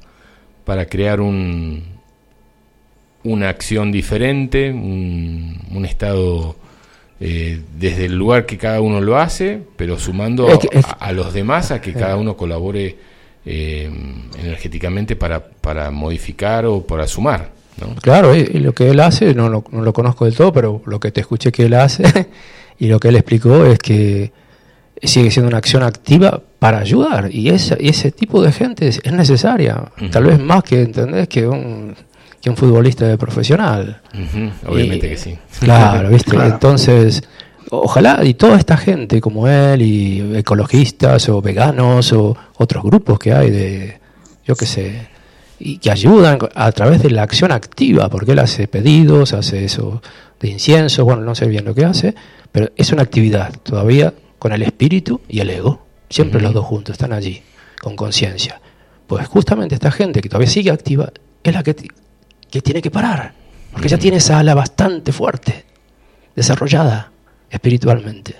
para 0.64 0.86
crear 0.86 1.20
un, 1.20 1.84
una 3.24 3.48
acción 3.48 3.92
diferente, 3.92 4.70
un, 4.70 5.60
un 5.70 5.84
estado 5.84 6.56
eh, 7.20 7.60
desde 7.78 8.06
el 8.06 8.16
lugar 8.16 8.46
que 8.46 8.58
cada 8.58 8.80
uno 8.80 9.00
lo 9.00 9.18
hace, 9.18 9.60
pero 9.76 9.98
sumando 9.98 10.48
a, 10.48 11.06
a 11.06 11.12
los 11.12 11.32
demás 11.32 11.70
a 11.70 11.80
que 11.80 11.92
cada 11.92 12.16
uno 12.16 12.36
colabore 12.36 12.96
eh, 13.44 13.90
energéticamente 14.38 15.16
para, 15.16 15.42
para 15.44 15.90
modificar 15.90 16.66
o 16.66 16.86
para 16.86 17.06
sumar. 17.06 17.55
¿No? 17.80 17.94
Claro, 17.96 18.34
y, 18.34 18.40
y 18.40 18.58
lo 18.60 18.72
que 18.72 18.90
él 18.90 19.00
hace, 19.00 19.34
no, 19.34 19.48
lo- 19.48 19.64
no 19.70 19.82
lo 19.82 19.92
conozco 19.92 20.24
del 20.24 20.34
todo, 20.34 20.52
pero 20.52 20.82
lo 20.86 20.98
que 21.00 21.10
te 21.12 21.20
escuché 21.20 21.52
que 21.52 21.64
él 21.66 21.74
hace 21.74 22.04
y 22.78 22.86
lo 22.88 22.98
que 23.00 23.08
él 23.08 23.16
explicó 23.16 23.64
es 23.64 23.78
que 23.78 24.32
sigue 25.02 25.30
siendo 25.30 25.48
una 25.48 25.58
acción 25.58 25.82
activa 25.82 26.40
para 26.58 26.78
ayudar 26.78 27.28
y, 27.30 27.50
esa, 27.50 27.76
y 27.78 27.88
ese 27.90 28.10
tipo 28.12 28.42
de 28.42 28.50
gente 28.52 28.88
es, 28.88 29.00
es 29.04 29.12
necesaria, 29.12 29.92
tal 30.10 30.24
vez 30.24 30.40
más 30.40 30.62
que, 30.64 30.82
¿entendés? 30.82 31.28
que 31.28 31.46
un, 31.46 31.94
que 32.40 32.48
un 32.48 32.56
futbolista 32.56 33.06
de 33.06 33.18
profesional. 33.18 34.00
Obviamente 34.66 35.06
Y- 35.06 35.10
que 35.10 35.16
sí. 35.18 35.38
Claro, 35.60 36.08
¿viste? 36.08 36.30
Claro. 36.30 36.46
Entonces, 36.54 37.22
ojalá 37.70 38.24
y 38.24 38.34
toda 38.34 38.56
esta 38.56 38.78
gente 38.78 39.20
como 39.20 39.46
él 39.48 39.82
y 39.82 40.36
ecologistas 40.36 41.28
o 41.28 41.42
veganos 41.42 42.12
o 42.14 42.34
otros 42.56 42.82
grupos 42.82 43.18
que 43.18 43.34
hay 43.34 43.50
de, 43.50 43.98
yo 44.46 44.56
qué 44.56 44.64
sé, 44.66 45.08
y 45.58 45.78
que 45.78 45.90
ayudan 45.90 46.38
a 46.54 46.72
través 46.72 47.02
de 47.02 47.10
la 47.10 47.22
acción 47.22 47.52
activa, 47.52 48.08
porque 48.08 48.32
él 48.32 48.38
hace 48.38 48.68
pedidos, 48.68 49.32
hace 49.32 49.64
eso 49.64 50.02
de 50.40 50.48
incienso, 50.48 51.04
bueno, 51.04 51.22
no 51.22 51.34
sé 51.34 51.46
bien 51.46 51.64
lo 51.64 51.74
que 51.74 51.84
hace, 51.84 52.14
pero 52.52 52.70
es 52.76 52.92
una 52.92 53.02
actividad 53.02 53.52
todavía 53.62 54.12
con 54.38 54.52
el 54.52 54.62
espíritu 54.62 55.20
y 55.28 55.40
el 55.40 55.50
ego, 55.50 55.86
siempre 56.10 56.38
Ujú. 56.38 56.44
los 56.44 56.54
dos 56.54 56.64
juntos, 56.66 56.92
están 56.92 57.12
allí, 57.12 57.42
con 57.80 57.96
conciencia. 57.96 58.60
Pues 59.06 59.26
justamente 59.28 59.74
esta 59.74 59.90
gente 59.90 60.20
que 60.20 60.28
todavía 60.28 60.50
sigue 60.50 60.70
activa 60.70 61.10
es 61.42 61.54
la 61.54 61.62
que, 61.62 61.74
que 62.50 62.60
tiene 62.60 62.82
que 62.82 62.90
parar, 62.90 63.34
porque 63.72 63.88
ya 63.88 63.98
tiene 63.98 64.18
esa 64.18 64.38
ala 64.38 64.54
bastante 64.54 65.12
fuerte, 65.12 65.64
desarrollada 66.34 67.12
espiritualmente. 67.50 68.36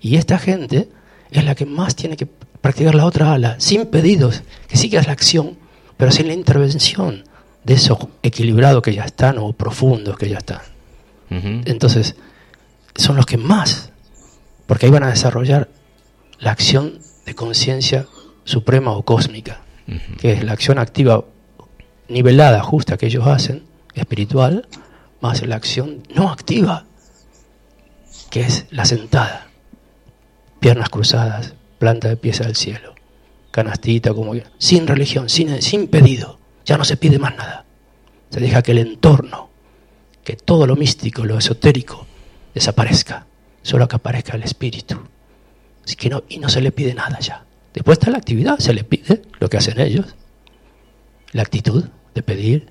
Y 0.00 0.16
esta 0.16 0.38
gente 0.38 0.88
es 1.30 1.44
la 1.44 1.54
que 1.54 1.66
más 1.66 1.94
tiene 1.94 2.16
que 2.16 2.26
practicar 2.60 2.94
la 2.94 3.04
otra 3.04 3.32
ala, 3.32 3.56
sin 3.58 3.86
pedidos, 3.86 4.42
que 4.68 4.76
sigas 4.76 5.06
la 5.06 5.12
acción, 5.12 5.56
pero 5.96 6.10
sin 6.10 6.26
la 6.26 6.34
intervención 6.34 7.24
de 7.64 7.74
esos 7.74 7.98
equilibrados 8.22 8.82
que 8.82 8.94
ya 8.94 9.04
están 9.04 9.38
o 9.38 9.52
profundos 9.52 10.16
que 10.16 10.28
ya 10.28 10.38
están. 10.38 10.60
Entonces, 11.28 12.16
son 12.94 13.16
los 13.16 13.26
que 13.26 13.36
más, 13.36 13.90
porque 14.66 14.86
ahí 14.86 14.92
van 14.92 15.02
a 15.02 15.10
desarrollar 15.10 15.68
la 16.38 16.52
acción 16.52 17.00
de 17.24 17.34
conciencia 17.34 18.06
suprema 18.44 18.92
o 18.92 19.02
cósmica, 19.02 19.60
que 20.18 20.32
es 20.32 20.44
la 20.44 20.52
acción 20.52 20.78
activa 20.78 21.24
nivelada, 22.08 22.62
justa 22.62 22.96
que 22.96 23.06
ellos 23.06 23.26
hacen, 23.26 23.64
espiritual, 23.94 24.68
más 25.20 25.44
la 25.46 25.56
acción 25.56 26.02
no 26.14 26.30
activa, 26.30 26.84
que 28.30 28.42
es 28.42 28.66
la 28.70 28.84
sentada, 28.84 29.48
piernas 30.60 30.88
cruzadas, 30.88 31.54
planta 31.78 32.08
de 32.08 32.16
pies 32.16 32.40
al 32.40 32.54
cielo, 32.54 32.94
canastita, 33.56 34.12
como 34.12 34.34
sin 34.58 34.86
religión, 34.86 35.28
sin, 35.28 35.60
sin 35.62 35.88
pedido, 35.88 36.38
ya 36.64 36.76
no 36.76 36.84
se 36.84 36.96
pide 36.98 37.18
más 37.18 37.34
nada. 37.36 37.64
Se 38.30 38.38
deja 38.38 38.60
que 38.62 38.72
el 38.72 38.78
entorno, 38.78 39.48
que 40.22 40.36
todo 40.36 40.66
lo 40.66 40.76
místico, 40.76 41.24
lo 41.24 41.38
esotérico, 41.38 42.06
desaparezca, 42.54 43.26
solo 43.62 43.88
que 43.88 43.96
aparezca 43.96 44.36
el 44.36 44.42
espíritu. 44.42 45.00
Así 45.84 45.96
que 45.96 46.10
no, 46.10 46.24
y 46.28 46.38
no 46.38 46.48
se 46.50 46.60
le 46.60 46.70
pide 46.70 46.92
nada 46.94 47.18
ya. 47.18 47.44
Después 47.72 47.98
está 47.98 48.10
la 48.10 48.18
actividad, 48.18 48.58
se 48.58 48.74
le 48.74 48.84
pide 48.84 49.22
lo 49.40 49.48
que 49.48 49.56
hacen 49.56 49.80
ellos, 49.80 50.14
la 51.32 51.42
actitud 51.42 51.84
de 52.14 52.22
pedir, 52.22 52.68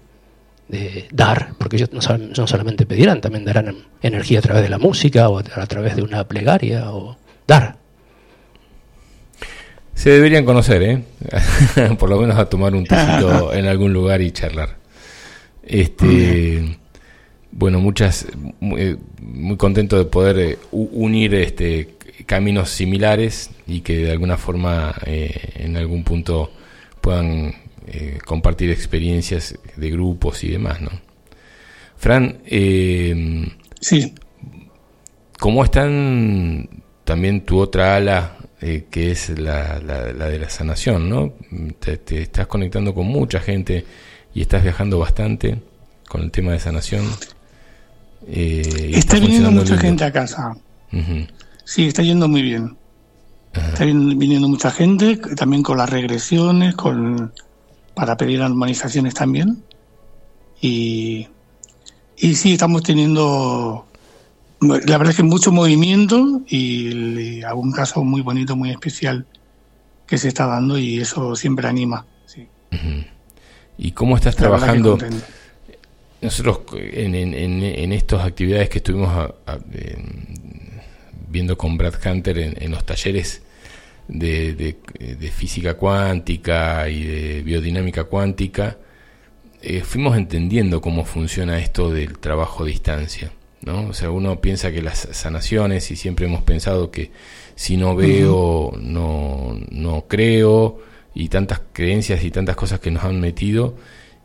de 0.67 1.07
dar, 1.11 1.53
porque 1.57 1.77
ellos 1.77 1.89
no, 1.93 2.01
sol- 2.01 2.31
no 2.37 2.47
solamente 2.47 2.85
pedirán, 2.85 3.21
también 3.21 3.45
darán 3.45 3.75
energía 4.01 4.39
a 4.39 4.41
través 4.41 4.63
de 4.63 4.69
la 4.69 4.77
música 4.77 5.29
o 5.29 5.39
a 5.39 5.43
través 5.67 5.95
de 5.95 6.03
una 6.03 6.27
plegaria 6.27 6.91
o 6.91 7.17
dar. 7.47 7.77
Se 9.95 10.11
deberían 10.11 10.45
conocer, 10.45 10.83
¿eh? 10.83 11.03
Por 11.99 12.09
lo 12.09 12.19
menos 12.21 12.37
a 12.37 12.45
tomar 12.45 12.75
un 12.75 12.85
tecito 12.85 13.51
en 13.53 13.65
algún 13.65 13.91
lugar 13.93 14.21
y 14.21 14.31
charlar. 14.31 14.77
Este, 15.63 16.77
bueno, 17.51 17.79
muchas, 17.79 18.27
muy, 18.59 18.81
eh, 18.81 18.97
muy 19.19 19.57
contento 19.57 19.97
de 19.97 20.05
poder 20.05 20.37
eh, 20.39 20.57
unir 20.71 21.33
este 21.33 21.95
caminos 22.25 22.69
similares 22.69 23.49
y 23.67 23.81
que 23.81 23.97
de 23.97 24.11
alguna 24.11 24.37
forma 24.37 24.95
eh, 25.05 25.33
en 25.55 25.75
algún 25.77 26.03
punto 26.03 26.51
puedan 27.01 27.53
eh, 27.87 28.19
compartir 28.25 28.71
experiencias 28.71 29.57
de 29.75 29.91
grupos 29.91 30.43
y 30.43 30.49
demás, 30.49 30.81
¿no? 30.81 30.89
Fran, 31.97 32.39
eh, 32.45 33.45
Sí. 33.79 34.13
¿Cómo 35.39 35.63
están 35.63 36.67
también 37.03 37.41
tu 37.41 37.59
otra 37.59 37.97
ala, 37.97 38.34
eh, 38.61 38.85
que 38.89 39.11
es 39.11 39.29
la, 39.37 39.79
la- 39.79 40.11
la 40.13 40.25
de 40.27 40.39
la 40.39 40.49
sanación, 40.49 41.09
¿no? 41.09 41.33
Te, 41.79 41.97
te 41.97 42.21
estás 42.21 42.47
conectando 42.47 42.93
con 42.93 43.05
mucha 43.07 43.39
gente 43.39 43.85
y 44.33 44.41
estás 44.41 44.63
viajando 44.63 44.99
bastante 44.99 45.61
con 46.07 46.21
el 46.21 46.31
tema 46.31 46.51
de 46.53 46.59
sanación. 46.59 47.05
eh, 48.27 48.91
Está 48.93 49.19
viniendo 49.19 49.51
mucha 49.51 49.71
lindo. 49.73 49.81
gente 49.81 50.03
a 50.03 50.11
casa. 50.11 50.55
Sí, 51.63 51.87
está 51.87 52.01
yendo 52.03 52.27
muy 52.27 52.41
bien. 52.41 52.77
Ajá. 53.53 53.69
Está 53.69 53.85
vin- 53.85 54.17
viniendo 54.17 54.47
mucha 54.47 54.71
gente, 54.71 55.17
también 55.35 55.63
con 55.63 55.77
las 55.77 55.89
regresiones, 55.89 56.75
con 56.75 57.33
para 57.93 58.17
pedir 58.17 58.41
armonizaciones 58.41 59.13
también. 59.13 59.63
Y, 60.61 61.27
y 62.17 62.35
sí, 62.35 62.53
estamos 62.53 62.83
teniendo, 62.83 63.84
la 64.67 64.97
verdad 64.97 65.09
es 65.11 65.17
que 65.17 65.23
mucho 65.23 65.51
movimiento 65.51 66.41
y, 66.47 67.37
y 67.37 67.43
algún 67.43 67.71
caso 67.71 68.03
muy 68.03 68.21
bonito, 68.21 68.55
muy 68.55 68.71
especial 68.71 69.25
que 70.07 70.17
se 70.17 70.27
está 70.27 70.45
dando 70.45 70.77
y 70.77 70.99
eso 70.99 71.35
siempre 71.35 71.67
anima. 71.67 72.05
Sí, 72.25 72.47
¿Y 73.77 73.91
cómo 73.91 74.15
estás 74.15 74.35
la 74.35 74.39
trabajando? 74.41 74.97
Nosotros 76.21 76.59
en, 76.73 77.13
en, 77.15 77.91
estas 77.91 78.25
actividades 78.25 78.69
que 78.69 78.77
estuvimos 78.79 79.09
a- 79.09 79.33
a- 79.45 79.59
en- 79.73 80.81
viendo 81.29 81.57
con 81.57 81.77
Brad 81.77 81.93
Hunter 82.05 82.37
en, 82.39 82.63
en 82.63 82.71
los 82.71 82.85
talleres, 82.85 83.41
de, 84.07 84.53
de- 84.53 85.15
de 85.15 85.31
física 85.31 85.73
cuántica 85.75 86.87
y 86.89 87.03
de 87.03 87.41
biodinámica 87.43 88.05
cuántica, 88.05 88.77
eh, 89.61 89.81
fuimos 89.81 90.15
entendiendo 90.17 90.79
cómo 90.79 91.05
funciona 91.05 91.59
esto 91.59 91.91
del 91.91 92.17
trabajo 92.19 92.63
a 92.63 92.67
distancia. 92.67 93.31
¿No? 93.61 93.87
O 93.87 93.93
sea, 93.93 94.11
uno 94.11 94.39
piensa 94.41 94.71
que 94.71 94.81
las 94.81 95.07
sanaciones, 95.11 95.89
y 95.91 95.95
siempre 95.95 96.25
hemos 96.25 96.43
pensado 96.43 96.91
que 96.91 97.11
si 97.55 97.77
no 97.77 97.95
veo, 97.95 98.73
no, 98.79 99.57
no 99.71 100.05
creo, 100.07 100.79
y 101.13 101.29
tantas 101.29 101.61
creencias 101.73 102.23
y 102.23 102.31
tantas 102.31 102.55
cosas 102.55 102.79
que 102.79 102.91
nos 102.91 103.03
han 103.03 103.19
metido, 103.19 103.75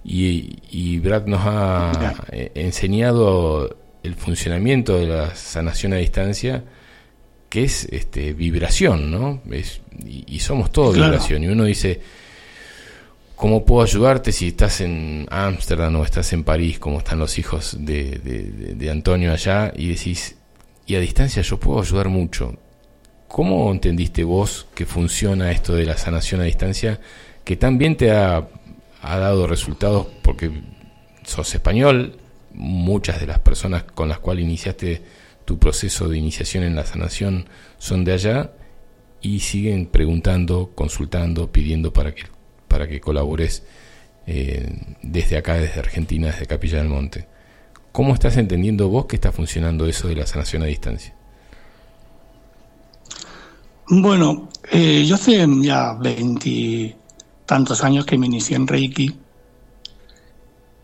y, 0.04 0.58
y 0.70 0.98
Brad 0.98 1.26
nos 1.26 1.40
ha 1.44 2.14
eh, 2.32 2.50
enseñado 2.54 3.76
el 4.02 4.14
funcionamiento 4.14 4.98
de 4.98 5.06
la 5.06 5.34
sanación 5.34 5.92
a 5.92 5.96
distancia, 5.96 6.64
que 7.48 7.64
es 7.64 7.84
este, 7.90 8.32
vibración, 8.32 9.10
¿no? 9.10 9.42
Es, 9.50 9.80
y, 10.06 10.24
y 10.26 10.38
somos 10.40 10.70
todo 10.72 10.92
Claro. 10.92 11.12
vibración. 11.12 11.44
Y 11.44 11.48
uno 11.48 11.64
dice, 11.64 12.00
¿cómo 13.40 13.64
puedo 13.64 13.82
ayudarte 13.82 14.32
si 14.32 14.48
estás 14.48 14.82
en 14.82 15.26
Ámsterdam 15.30 15.96
o 15.96 16.04
estás 16.04 16.34
en 16.34 16.44
París, 16.44 16.78
como 16.78 16.98
están 16.98 17.18
los 17.18 17.38
hijos 17.38 17.74
de, 17.80 18.18
de- 18.76 18.90
Antonio 18.90 19.32
allá? 19.32 19.72
Y 19.74 19.88
decís, 19.88 20.36
y 20.84 20.94
a 20.94 21.00
distancia 21.00 21.40
yo 21.40 21.58
puedo 21.58 21.80
ayudar 21.80 22.10
mucho. 22.10 22.58
¿Cómo 23.28 23.72
entendiste 23.72 24.24
vos 24.24 24.66
que 24.74 24.84
funciona 24.84 25.52
esto 25.52 25.74
de 25.74 25.86
la 25.86 25.96
sanación 25.96 26.42
a 26.42 26.44
distancia, 26.44 27.00
que 27.42 27.56
también 27.56 27.96
te 27.96 28.10
ha, 28.10 28.46
ha 29.00 29.18
dado 29.18 29.46
resultados 29.46 30.08
porque 30.20 30.50
sos 31.24 31.54
español, 31.54 32.18
muchas 32.52 33.20
de 33.20 33.26
las 33.26 33.38
personas 33.38 33.84
con 33.84 34.10
las 34.10 34.18
cuales 34.18 34.44
iniciaste 34.44 35.02
tu 35.46 35.58
proceso 35.58 36.10
de 36.10 36.18
iniciación 36.18 36.62
en 36.62 36.74
la 36.74 36.84
sanación 36.84 37.48
son 37.78 38.04
de 38.04 38.12
allá 38.12 38.52
y 39.22 39.40
siguen 39.40 39.86
preguntando, 39.86 40.72
consultando, 40.74 41.50
pidiendo 41.50 41.90
para 41.94 42.14
que, 42.14 42.24
para 42.70 42.86
que 42.86 43.00
colabores 43.00 43.64
eh, 44.28 44.64
desde 45.02 45.36
acá, 45.36 45.54
desde 45.54 45.80
Argentina, 45.80 46.28
desde 46.28 46.46
Capilla 46.46 46.78
del 46.78 46.88
Monte. 46.88 47.26
¿Cómo 47.90 48.14
estás 48.14 48.36
entendiendo 48.36 48.88
vos 48.88 49.06
que 49.06 49.16
está 49.16 49.32
funcionando 49.32 49.86
eso 49.86 50.06
de 50.06 50.14
la 50.14 50.26
sanación 50.26 50.62
a 50.62 50.66
distancia? 50.66 51.12
Bueno, 53.88 54.48
eh, 54.70 55.04
yo 55.04 55.16
hace 55.16 55.44
ya 55.62 55.94
veintitantos 55.94 57.82
años 57.82 58.06
que 58.06 58.16
me 58.16 58.26
inicié 58.26 58.54
en 58.54 58.68
Reiki 58.68 59.18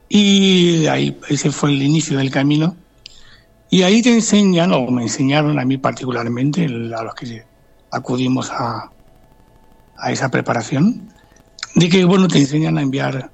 y 0.08 0.86
ahí 0.88 1.16
ese 1.28 1.52
fue 1.52 1.70
el 1.70 1.80
inicio 1.82 2.18
del 2.18 2.32
camino 2.32 2.74
y 3.70 3.82
ahí 3.82 4.02
te 4.02 4.12
enseñan 4.12 4.72
o 4.72 4.90
me 4.90 5.02
enseñaron 5.02 5.60
a 5.60 5.64
mí 5.64 5.78
particularmente 5.78 6.64
a 6.64 7.02
los 7.04 7.14
que 7.14 7.44
acudimos 7.92 8.50
a, 8.50 8.90
a 9.96 10.10
esa 10.10 10.28
preparación 10.28 11.12
de 11.76 11.90
que 11.90 12.04
bueno 12.04 12.26
te 12.26 12.38
enseñan 12.38 12.78
a 12.78 12.82
enviar 12.82 13.30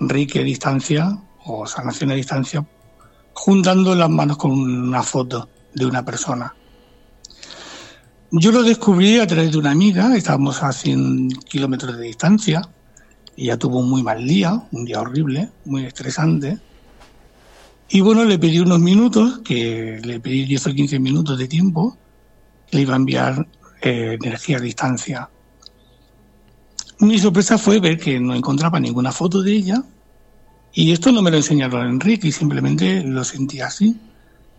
Reiki 0.00 0.40
a 0.40 0.42
distancia 0.42 1.16
o 1.44 1.64
sanación 1.64 2.10
a 2.10 2.14
distancia 2.14 2.66
juntando 3.32 3.94
las 3.94 4.10
manos 4.10 4.36
con 4.36 4.50
una 4.50 5.02
foto 5.04 5.48
de 5.74 5.86
una 5.86 6.04
persona. 6.04 6.54
Yo 8.32 8.50
lo 8.50 8.64
descubrí 8.64 9.20
a 9.20 9.26
través 9.28 9.52
de 9.52 9.58
una 9.58 9.70
amiga, 9.70 10.14
estábamos 10.16 10.62
a 10.62 10.72
100 10.72 11.28
kilómetros 11.48 11.96
de 11.96 12.04
distancia, 12.04 12.62
ella 13.36 13.56
tuvo 13.56 13.78
un 13.78 13.88
muy 13.88 14.02
mal 14.02 14.26
día, 14.26 14.60
un 14.72 14.84
día 14.84 15.00
horrible, 15.00 15.50
muy 15.64 15.84
estresante, 15.84 16.58
y 17.88 18.00
bueno, 18.00 18.24
le 18.24 18.40
pedí 18.40 18.58
unos 18.58 18.80
minutos, 18.80 19.38
que 19.44 20.00
le 20.04 20.18
pedí 20.18 20.44
10 20.44 20.66
o 20.66 20.74
15 20.74 20.98
minutos 20.98 21.38
de 21.38 21.46
tiempo, 21.46 21.96
le 22.72 22.80
iba 22.80 22.94
a 22.94 22.96
enviar 22.96 23.46
eh, 23.82 24.18
energía 24.20 24.58
a 24.58 24.60
distancia. 24.60 25.30
Mi 27.00 27.18
sorpresa 27.18 27.58
fue 27.58 27.78
ver 27.78 27.98
que 27.98 28.18
no 28.18 28.34
encontraba 28.34 28.80
ninguna 28.80 29.12
foto 29.12 29.42
de 29.42 29.52
ella, 29.52 29.84
y 30.72 30.92
esto 30.92 31.12
no 31.12 31.22
me 31.22 31.30
lo 31.30 31.36
enseñaron 31.36 31.86
Enrique, 31.86 32.30
simplemente 32.32 33.02
lo 33.02 33.24
sentí 33.24 33.60
así. 33.60 33.96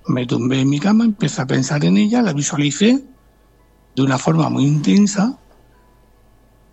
Me 0.08 0.26
tumbé 0.26 0.62
en 0.62 0.70
mi 0.70 0.80
cama, 0.80 1.06
empecé 1.06 1.42
a 1.42 1.48
pensar 1.48 1.84
en 1.86 1.98
ella, 1.98 2.22
la 2.22 2.34
visualicé 2.34 3.04
de 3.96 4.02
una 4.02 4.18
forma 4.18 4.50
muy 4.50 4.66
intensa 4.66 5.38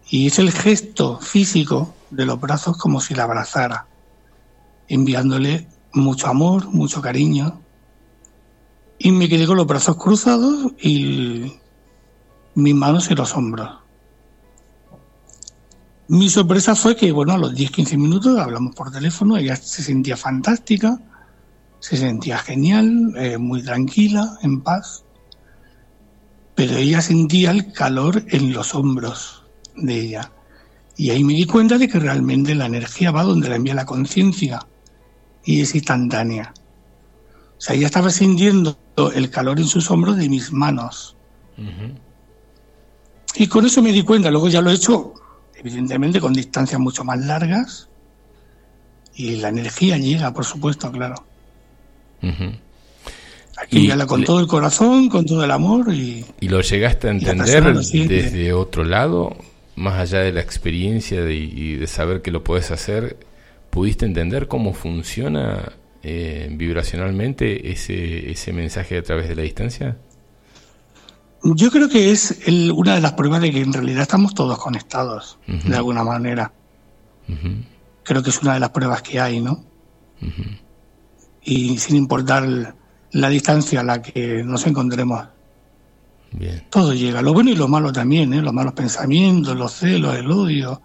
y 0.09 0.29
es 0.29 0.39
el 0.39 0.53
gesto 0.53 1.19
físico 1.21 1.95
de 2.11 2.27
los 2.27 2.41
brazos 2.41 2.79
como 2.79 3.01
si 3.01 3.15
la 3.15 3.25
abrazara, 3.25 3.87
enviándole 4.89 5.67
mucho 5.93 6.29
amor, 6.29 6.69
mucho 6.69 7.03
cariño. 7.03 7.61
Y 8.99 9.11
me 9.11 9.29
quedé 9.29 9.47
con 9.47 9.57
los 9.57 9.67
brazos 9.67 9.97
cruzados 9.97 10.73
y 10.81 11.53
mis 12.55 12.75
manos 12.75 13.11
en 13.11 13.17
los 13.17 13.35
hombros. 13.35 13.86
Mi 16.09 16.29
sorpresa 16.31 16.75
fue 16.75 16.97
que, 16.97 17.11
bueno, 17.13 17.33
a 17.33 17.39
los 17.39 17.55
10-15 17.55 17.99
minutos 17.99 18.39
hablamos 18.39 18.75
por 18.75 18.93
teléfono, 18.93 19.37
ella 19.37 19.57
se 19.57 19.83
sentía 19.83 20.17
fantástica, 20.17 21.01
se 21.81 21.97
sentía 21.97 22.39
genial, 22.39 23.13
eh, 23.17 23.39
muy 23.39 23.63
tranquila, 23.63 24.39
en 24.43 24.61
paz 24.61 25.07
pero 26.57 26.75
ella 26.79 27.03
sentía 27.03 27.51
el 27.53 27.71
calor 27.71 28.25
en 28.29 28.53
los 28.53 28.75
hombros 28.75 29.45
de 29.77 30.01
ella. 30.01 30.33
Y 30.97 31.11
ahí 31.11 31.23
me 31.23 31.35
di 31.35 31.45
cuenta 31.45 31.77
de 31.77 31.87
que 31.87 31.99
realmente 32.01 32.55
la 32.55 32.65
energía 32.65 33.11
va 33.11 33.23
donde 33.23 33.51
la 33.51 33.57
envía 33.57 33.75
la 33.75 33.85
conciencia 33.85 34.67
y 35.45 35.61
es 35.61 35.75
instantánea. 35.75 36.55
O 37.59 37.61
sea, 37.61 37.77
ella 37.77 37.87
estaba 37.87 38.09
sintiendo 38.09 38.79
el 39.15 39.29
calor 39.29 39.61
en 39.61 39.67
sus 39.67 39.91
hombros 39.91 40.17
de 40.17 40.31
mis 40.31 40.51
manos. 40.51 41.15
Y 43.35 43.47
con 43.49 43.67
eso 43.67 43.83
me 43.83 43.93
di 43.93 44.03
cuenta, 44.03 44.31
luego 44.31 44.49
ya 44.49 44.63
lo 44.63 44.71
he 44.71 44.75
hecho, 44.75 45.13
evidentemente, 45.67 46.21
con 46.21 46.33
distancias 46.33 46.81
mucho 46.81 47.05
más 47.05 47.19
largas. 47.19 47.89
Y 49.15 49.37
la 49.37 49.49
energía 49.49 49.97
llega, 49.97 50.33
por 50.33 50.45
supuesto, 50.45 50.93
claro. 50.93 51.17
Ujú. 52.23 52.45
Hay 53.59 53.69
que 53.71 53.79
Y 53.79 54.07
con 54.07 54.25
todo 54.25 54.41
el 54.41 54.47
corazón, 54.47 55.09
con 55.09 55.25
todo 55.25 55.43
el 55.43 55.51
amor 55.51 55.93
y 55.93 56.25
¿Y 56.41 56.49
lo 56.49 56.61
llegaste 56.61 57.09
a 57.09 57.11
entender 57.11 57.65
desde 57.75 58.53
otro 58.53 58.85
lado, 58.85 59.35
más 59.75 59.95
allá 59.99 60.21
de 60.21 60.33
la 60.33 60.41
experiencia 60.41 61.23
de- 61.23 61.35
y 61.35 61.77
de 61.77 61.87
saber 61.87 62.21
que 62.23 62.31
lo 62.31 62.45
puedes 62.45 62.71
hacer? 62.71 63.17
¿Pudiste 63.71 64.05
entender 64.07 64.47
cómo 64.49 64.73
funciona 64.75 65.73
eh, 66.03 66.49
vibracionalmente 66.53 67.73
ese, 67.73 68.31
ese 68.31 68.53
mensaje 68.53 68.99
a 68.99 69.03
través 69.03 69.29
de 69.29 69.35
la 69.35 69.43
distancia? 69.43 69.97
Yo 71.55 71.71
creo 71.71 71.89
que 71.89 72.11
es 72.11 72.47
el- 72.49 72.73
una 72.73 72.95
de 72.95 73.01
las 73.01 73.13
pruebas 73.13 73.41
de 73.41 73.51
que 73.53 73.61
en 73.61 73.73
realidad 73.73 74.03
estamos 74.03 74.35
todos 74.35 74.59
conectados, 74.59 75.39
de 75.47 75.77
alguna 75.77 76.03
manera. 76.03 76.53
Creo 78.03 78.23
que 78.23 78.31
es 78.31 78.43
una 78.43 78.55
de 78.55 78.61
las 78.61 78.71
pruebas 78.71 79.03
que 79.03 79.21
hay, 79.21 79.41
¿no? 79.41 79.65
Y 81.43 81.79
sin 81.79 81.97
importar 81.97 82.75
la 83.13 83.29
distancia 83.29 83.81
a 83.81 83.85
la 83.85 84.03
que 84.03 84.43
nos 84.45 84.67
encontremos, 84.67 85.25
Bien. 86.33 86.65
todo 86.71 86.93
llega. 86.93 87.23
Lo 87.23 87.33
bueno 87.33 87.51
y 87.51 87.55
lo 87.57 87.69
malo 87.69 87.93
también, 87.93 88.33
¿eh? 88.35 88.43
Los 88.43 88.53
malos 88.53 88.73
pensamientos, 88.73 89.57
los 89.57 89.73
celos, 89.73 90.17
el 90.17 90.31
odio, 90.31 90.83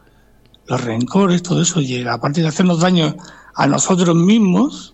los 0.67 0.81
rencores, 0.81 1.41
todo 1.41 1.61
eso 1.61 1.81
llega. 1.81 2.14
Aparte 2.14 2.41
de 2.41 2.48
hacernos 2.48 2.80
daño 2.80 3.15
a 3.56 3.67
nosotros 3.67 4.15
mismos, 4.15 4.93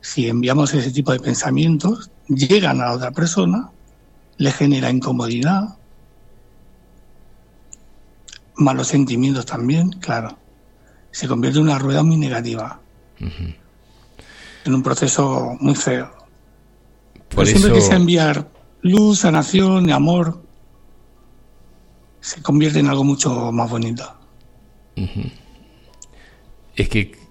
si 0.00 0.28
enviamos 0.28 0.74
ese 0.74 0.90
tipo 0.90 1.12
de 1.12 1.20
pensamientos, 1.20 2.10
llegan 2.28 2.80
a 2.80 2.86
la 2.86 2.92
otra 2.92 3.10
persona, 3.12 3.70
le 4.42 4.50
genera 4.50 4.90
incomodidad, 4.90 5.76
malos 8.56 8.88
sentimientos 8.88 9.46
también, 9.46 9.90
claro. 9.90 10.36
Se 11.12 11.28
convierte 11.28 11.58
en 11.58 11.66
una 11.66 11.78
rueda 11.78 12.02
muy 12.02 12.16
negativa, 12.16 12.80
en 13.20 14.74
un 14.74 14.82
proceso 14.82 15.56
muy 15.60 15.76
feo. 15.76 16.10
Por 17.28 17.44
Pero 17.44 17.46
siempre 17.46 17.70
eso, 17.70 17.74
que 17.74 17.80
sea 17.82 17.96
enviar 17.96 18.50
luz, 18.80 19.20
sanación, 19.20 19.90
amor, 19.92 20.42
se 22.20 22.42
convierte 22.42 22.80
en 22.80 22.88
algo 22.88 23.04
mucho 23.04 23.52
más 23.52 23.70
bonito. 23.70 24.12
es 26.74 26.88
que 26.88 27.21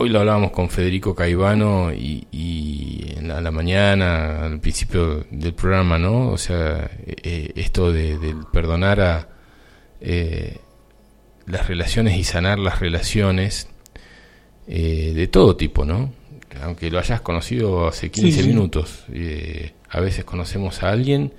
hoy 0.00 0.08
lo 0.08 0.20
hablábamos 0.20 0.50
con 0.50 0.70
Federico 0.70 1.14
Caivano 1.14 1.92
y, 1.92 2.26
y 2.32 3.12
en 3.18 3.28
la, 3.28 3.36
a 3.36 3.40
la 3.42 3.50
mañana, 3.50 4.46
al 4.46 4.58
principio 4.58 5.26
del 5.30 5.52
programa, 5.52 5.98
¿no? 5.98 6.30
O 6.30 6.38
sea, 6.38 6.90
eh, 7.06 7.52
esto 7.54 7.92
de, 7.92 8.34
perdonar 8.50 9.00
a 9.02 9.28
eh, 10.00 10.56
las 11.46 11.68
relaciones 11.68 12.16
y 12.16 12.24
sanar 12.24 12.58
las 12.58 12.80
relaciones 12.80 13.68
eh, 14.66 15.12
de 15.14 15.28
todo 15.28 15.56
tipo, 15.56 15.84
¿no? 15.84 16.14
Aunque 16.62 16.90
lo 16.90 16.98
hayas 16.98 17.20
conocido 17.20 17.86
hace 17.86 18.10
15 18.10 18.32
Sí, 18.32 18.42
sí. 18.42 18.48
minutos, 18.48 19.04
eh, 19.12 19.72
a 19.90 20.00
veces 20.00 20.24
conocemos 20.24 20.82
a 20.82 20.88
alguien 20.92 21.34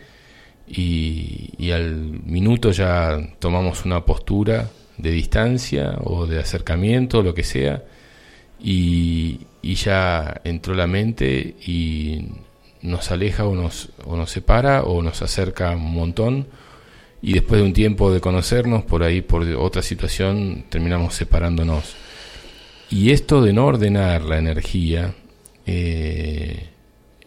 y, 0.67 1.49
y 1.57 1.71
al 1.71 1.95
minuto 1.95 2.69
ya 2.69 3.17
tomamos 3.39 3.85
una 3.85 4.05
postura 4.05 4.69
de 4.99 5.09
distancia 5.09 5.95
o 6.03 6.27
de 6.27 6.39
acercamiento, 6.39 7.23
lo 7.23 7.33
que 7.33 7.43
sea, 7.43 7.83
y, 8.63 9.47
ya 9.63 10.41
entró 10.43 10.75
la 10.75 10.87
mente 10.87 11.55
y 11.65 12.25
nos 12.81 13.11
aleja 13.11 13.45
o 13.45 13.55
nos, 13.55 13.89
o 14.05 14.15
nos 14.15 14.31
separa 14.31 14.83
o 14.83 15.01
nos 15.01 15.21
acerca 15.21 15.71
un 15.71 15.93
montón 15.93 16.47
y 17.21 17.33
después 17.33 17.61
de 17.61 17.67
un 17.67 17.73
tiempo 17.73 18.11
de 18.11 18.19
conocernos, 18.19 18.83
por 18.83 19.03
ahí, 19.03 19.21
por 19.21 19.43
otra 19.43 19.83
situación, 19.83 20.65
terminamos 20.69 21.13
separándonos. 21.13 21.95
Y 22.89 23.11
esto 23.11 23.43
de 23.43 23.53
no 23.53 23.67
ordenar 23.67 24.23
la 24.23 24.39
energía, 24.39 25.13
eh, 25.67 26.69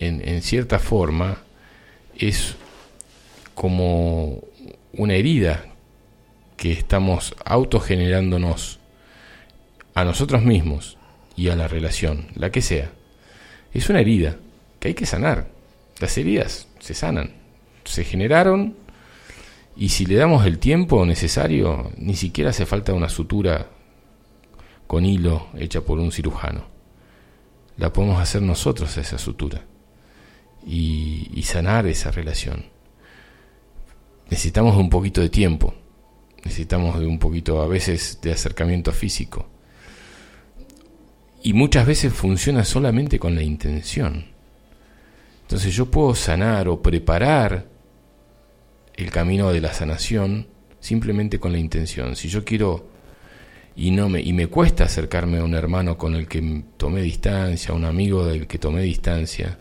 en, 0.01 0.29
en 0.29 0.43
cierta 0.43 0.81
forma, 0.81 1.39
es 2.17 2.57
como 3.55 4.43
una 4.93 5.15
herida 5.15 5.65
que 6.57 6.73
estamos 6.73 7.35
autogenerándonos 7.45 8.81
a 9.95 10.05
nosotros 10.05 10.43
mismos 10.43 10.99
y 11.37 11.49
a 11.49 11.57
la 11.57 11.69
relación, 11.69 12.29
la 12.35 12.51
que 12.51 12.63
sea. 12.63 12.93
Es 13.73 13.89
una 13.89 14.01
herida 14.01 14.37
que 14.79 14.89
hay 14.89 14.95
que 14.95 15.07
sanar. 15.07 15.49
Las 16.01 16.17
heridas 16.19 16.69
se 16.79 16.95
sanan, 16.95 17.33
se 17.85 18.05
generaron 18.05 18.77
y 19.77 19.89
si 19.89 20.07
le 20.07 20.17
damos 20.17 20.47
el 20.47 20.59
tiempo 20.59 21.05
necesario, 21.05 21.91
ni 21.97 22.15
siquiera 22.15 22.51
hace 22.51 22.67
falta 22.67 22.93
una 22.93 23.09
sutura 23.09 23.69
con 24.87 25.05
hilo 25.05 25.49
hecha 25.57 25.81
por 25.81 25.99
un 25.99 26.13
cirujano. 26.13 26.65
La 27.77 27.93
podemos 27.93 28.21
hacer 28.21 28.43
nosotros 28.43 28.97
esa 28.97 29.19
sutura 29.19 29.63
y, 30.65 31.29
y 31.35 31.43
sanar 31.43 31.87
esa 31.87 32.13
relación. 32.13 32.67
Necesitamos 34.31 34.77
un 34.77 34.89
poquito 34.89 35.21
de 35.21 35.29
tiempo, 35.29 35.75
necesitamos 36.45 36.99
de 37.01 37.07
un 37.07 37.19
poquito 37.19 37.61
a 37.61 37.67
veces 37.67 38.21
de 38.23 38.33
acercamiento 38.33 38.93
físico. 38.93 39.49
Y 41.44 41.52
muchas 41.52 41.86
veces 41.86 42.10
funciona 42.10 42.64
solamente 42.64 43.18
con 43.18 43.34
la 43.34 43.42
intención. 43.42 44.24
Entonces 45.42 45.74
yo 45.74 45.90
puedo 45.90 46.14
sanar 46.14 46.68
o 46.68 46.81
preparar 46.81 47.66
el 48.94 49.10
camino 49.10 49.52
de 49.52 49.60
la 49.60 49.74
sanación 49.74 50.47
simplemente 50.81 51.39
con 51.39 51.52
la 51.52 51.58
intención. 51.58 52.16
Si 52.16 52.28
yo 52.28 52.47
quiero 52.47 52.89
y 53.76 53.90
no 53.90 54.08
me 54.08 54.23
y 54.23 54.32
me 54.32 54.47
cuesta 54.47 54.84
acercarme 54.84 55.36
a 55.36 55.44
un 55.44 55.52
hermano 55.52 55.98
con 55.98 56.14
el 56.14 56.26
que 56.28 56.64
tomé 56.78 57.02
distancia, 57.02 57.73
a 57.73 57.76
un 57.76 57.84
amigo 57.84 58.24
del 58.24 58.47
que 58.47 58.58
tomé 58.58 58.81
distancia, 58.81 59.58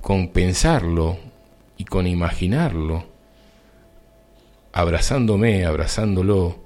con 0.00 0.28
pensarlo 0.28 1.18
y 1.76 1.84
con 1.86 2.06
imaginarlo, 2.06 3.04
abrazándome, 4.72 5.64
abrazándolo, 5.64 6.65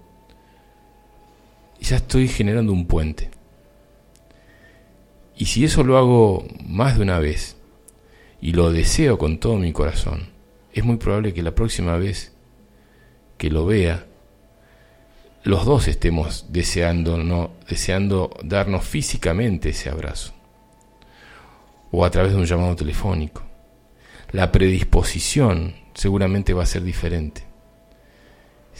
ya 1.80 1.96
estoy 1.96 2.28
generando 2.28 2.72
un 2.72 2.86
puente. 2.86 3.30
Y 5.36 5.46
si 5.46 5.64
eso 5.64 5.82
lo 5.82 5.96
hago 5.96 6.46
más 6.66 6.96
de 6.96 7.02
una 7.02 7.18
vez 7.18 7.56
y 8.40 8.52
lo 8.52 8.72
deseo 8.72 9.18
con 9.18 9.38
todo 9.38 9.56
mi 9.56 9.72
corazón, 9.72 10.28
es 10.72 10.84
muy 10.84 10.96
probable 10.96 11.32
que 11.32 11.42
la 11.42 11.54
próxima 11.54 11.96
vez 11.96 12.32
que 13.38 13.50
lo 13.50 13.64
vea, 13.64 14.06
los 15.42 15.64
dos 15.64 15.88
estemos 15.88 16.46
deseando, 16.50 17.16
no, 17.16 17.52
deseando 17.68 18.30
darnos 18.44 18.84
físicamente 18.84 19.70
ese 19.70 19.88
abrazo 19.88 20.34
o 21.90 22.04
a 22.04 22.10
través 22.10 22.32
de 22.32 22.38
un 22.38 22.44
llamado 22.44 22.76
telefónico. 22.76 23.42
La 24.32 24.52
predisposición 24.52 25.74
seguramente 25.94 26.52
va 26.52 26.62
a 26.62 26.66
ser 26.66 26.82
diferente. 26.82 27.49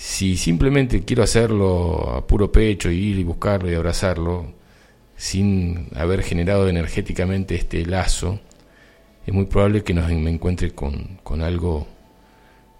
Si 0.03 0.39
simplemente 0.39 1.05
quiero 1.05 1.23
hacerlo 1.23 2.15
a 2.17 2.27
puro 2.27 2.51
pecho 2.51 2.91
y 2.91 2.97
ir 2.97 3.19
y 3.19 3.23
buscarlo 3.23 3.71
y 3.71 3.75
abrazarlo, 3.75 4.51
sin 5.15 5.89
haber 5.95 6.23
generado 6.23 6.71
energéticamente 6.71 7.55
este 7.55 7.85
lazo, 7.85 8.41
es 9.27 9.35
muy 9.35 9.45
probable 9.45 9.85
que 9.85 9.93
nos, 9.93 10.09
me 10.09 10.31
encuentre 10.31 10.71
con, 10.71 11.19
con 11.23 11.43
algo 11.43 11.87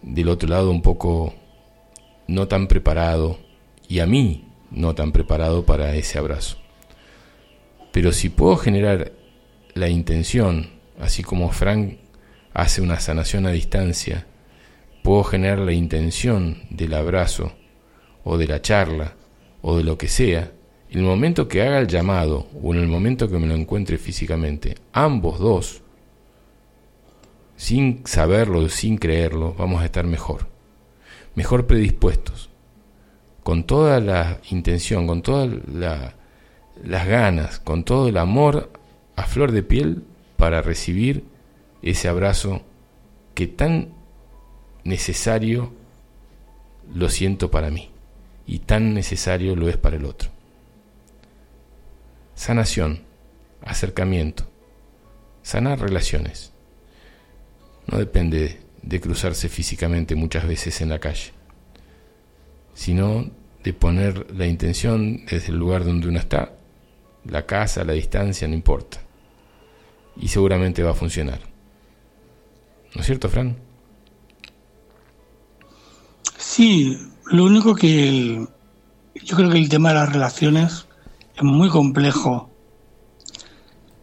del 0.01 0.31
otro 0.31 0.49
lado 0.49 0.71
un 0.71 0.81
poco 0.81 1.35
no 2.27 2.49
tan 2.49 2.69
preparado 2.69 3.39
y 3.87 3.99
a 3.99 4.07
mí 4.07 4.47
no 4.71 4.95
tan 4.95 5.13
preparado 5.13 5.67
para 5.67 5.95
ese 5.97 6.19
abrazo. 6.19 6.57
Pero 7.93 8.13
si 8.13 8.31
puedo 8.31 8.57
generar 8.57 9.13
la 9.75 9.91
intención, 9.91 10.71
así 10.99 11.23
como 11.23 11.53
Frank 11.53 11.99
hace 12.55 12.81
una 12.81 12.99
sanación 12.99 13.45
a 13.45 13.51
distancia, 13.51 14.27
puedo 15.03 15.25
generar 15.25 15.59
la 15.59 15.73
intención 15.73 16.63
del 16.71 16.95
abrazo 16.95 17.53
o 18.25 18.37
de 18.37 18.47
la 18.47 18.63
charla 18.63 19.15
o 19.63 19.77
de 19.77 19.85
lo 19.85 19.99
que 19.99 20.09
sea, 20.09 20.53
en 20.91 20.99
el 20.99 21.05
momento 21.05 21.49
que 21.49 21.63
haga 21.63 21.79
el 21.79 21.87
llamado 21.87 22.49
o 22.63 22.75
en 22.75 22.81
el 22.81 22.89
momento 22.89 23.29
que 23.29 23.39
me 23.39 23.47
lo 23.47 23.55
encuentre 23.55 23.99
físicamente, 23.99 24.77
ambos 24.93 25.39
dos, 25.39 25.83
sin 27.57 28.07
saberlo, 28.07 28.69
sin 28.69 28.97
creerlo, 28.97 29.55
vamos 29.57 29.83
a 29.83 29.85
estar 29.85 30.07
mejor, 30.07 30.49
mejor 31.35 31.67
predispuestos, 31.67 32.51
con 33.43 33.65
toda 33.65 34.01
la 34.01 34.41
intención, 34.51 35.07
con 35.07 35.23
todas 35.23 35.49
las 36.83 37.07
ganas, 37.07 37.61
con 37.61 37.85
todo 37.85 38.09
el 38.09 38.17
amor 38.17 38.71
a 39.17 39.25
flor 39.25 39.53
de 39.53 39.63
piel 39.63 40.05
para 40.37 40.63
recibir 40.63 41.25
ese 41.83 42.09
abrazo 42.09 42.63
que 43.35 43.47
tan 43.47 44.00
necesario 44.85 45.73
lo 46.95 47.09
siento 47.09 47.51
para 47.51 47.71
mí 47.71 47.91
y 48.47 48.61
tan 48.61 48.95
necesario 48.95 49.55
lo 49.57 49.69
es 49.69 49.77
para 49.77 49.97
el 49.97 50.05
otro. 50.05 50.31
Sanación, 52.35 53.03
acercamiento, 53.63 54.45
sanar 55.43 55.81
relaciones. 55.81 56.53
No 57.87 57.99
depende 57.99 58.61
de 58.83 59.01
cruzarse 59.01 59.49
físicamente 59.49 60.15
muchas 60.15 60.47
veces 60.47 60.81
en 60.81 60.89
la 60.89 60.99
calle, 60.99 61.33
sino 62.75 63.31
de 63.63 63.73
poner 63.73 64.35
la 64.35 64.47
intención 64.47 65.27
desde 65.27 65.49
el 65.49 65.59
lugar 65.59 65.85
donde 65.85 66.09
uno 66.09 66.19
está, 66.19 66.55
la 67.25 67.45
casa, 67.45 67.85
la 67.85 67.93
distancia, 67.93 68.49
no 68.49 68.55
importa. 68.55 68.99
Y 70.17 70.29
seguramente 70.29 70.83
va 70.83 70.91
a 70.91 70.95
funcionar. 70.95 71.41
¿No 72.95 73.01
es 73.01 73.07
cierto, 73.07 73.29
Fran? 73.29 73.57
Sí, 76.41 76.97
lo 77.27 77.45
único 77.45 77.75
que 77.75 78.09
el- 78.09 78.49
yo 79.25 79.37
creo 79.37 79.51
que 79.51 79.59
el 79.59 79.69
tema 79.69 79.91
de 79.91 79.97
las 79.97 80.13
relaciones 80.13 80.87
es 81.37 81.43
muy 81.43 81.69
complejo 81.69 82.51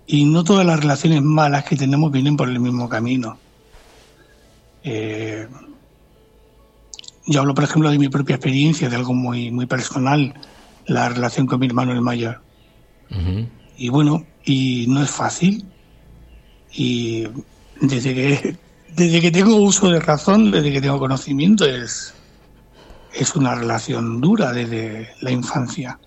y 0.06 0.24
no 0.26 0.44
todas 0.44 0.66
las 0.66 0.80
relaciones 0.80 1.22
malas 1.24 1.66
que 1.66 1.76
tenemos 1.76 2.12
vienen 2.12 2.38
por 2.38 2.50
el 2.50 2.60
mismo 2.60 2.88
camino. 2.88 3.40
Eh, 4.84 5.48
yo 7.26 7.42
hablo, 7.42 7.54
por 7.54 7.64
ejemplo, 7.64 7.90
de 7.90 8.00
mi 8.00 8.08
propia 8.08 8.36
experiencia, 8.36 8.88
de 8.90 8.96
algo 8.96 9.14
muy, 9.14 9.52
muy 9.52 9.66
personal, 9.66 10.34
la 10.86 11.10
relación 11.10 11.48
con 11.48 11.60
mi 11.60 11.66
hermano 11.68 11.92
el 11.92 12.02
mayor. 12.02 12.42
Y 13.78 13.90
bueno, 13.90 14.26
y 14.46 14.86
no 14.88 15.04
es 15.04 15.10
fácil. 15.10 15.66
Y 16.72 17.28
desde 17.82 18.14
que, 18.14 18.58
desde 18.96 19.22
que 19.22 19.32
tengo 19.32 19.56
uso 19.58 19.90
de 19.90 20.00
razón, 20.00 20.52
desde 20.52 20.72
que 20.72 20.82
tengo 20.82 21.00
conocimiento, 21.00 21.66
es, 21.66 22.14
es 23.14 23.36
una 23.36 23.56
relación 23.56 24.22
dura 24.22 24.52
desde 24.54 25.10
la 25.22 25.32
infancia. 25.32 26.00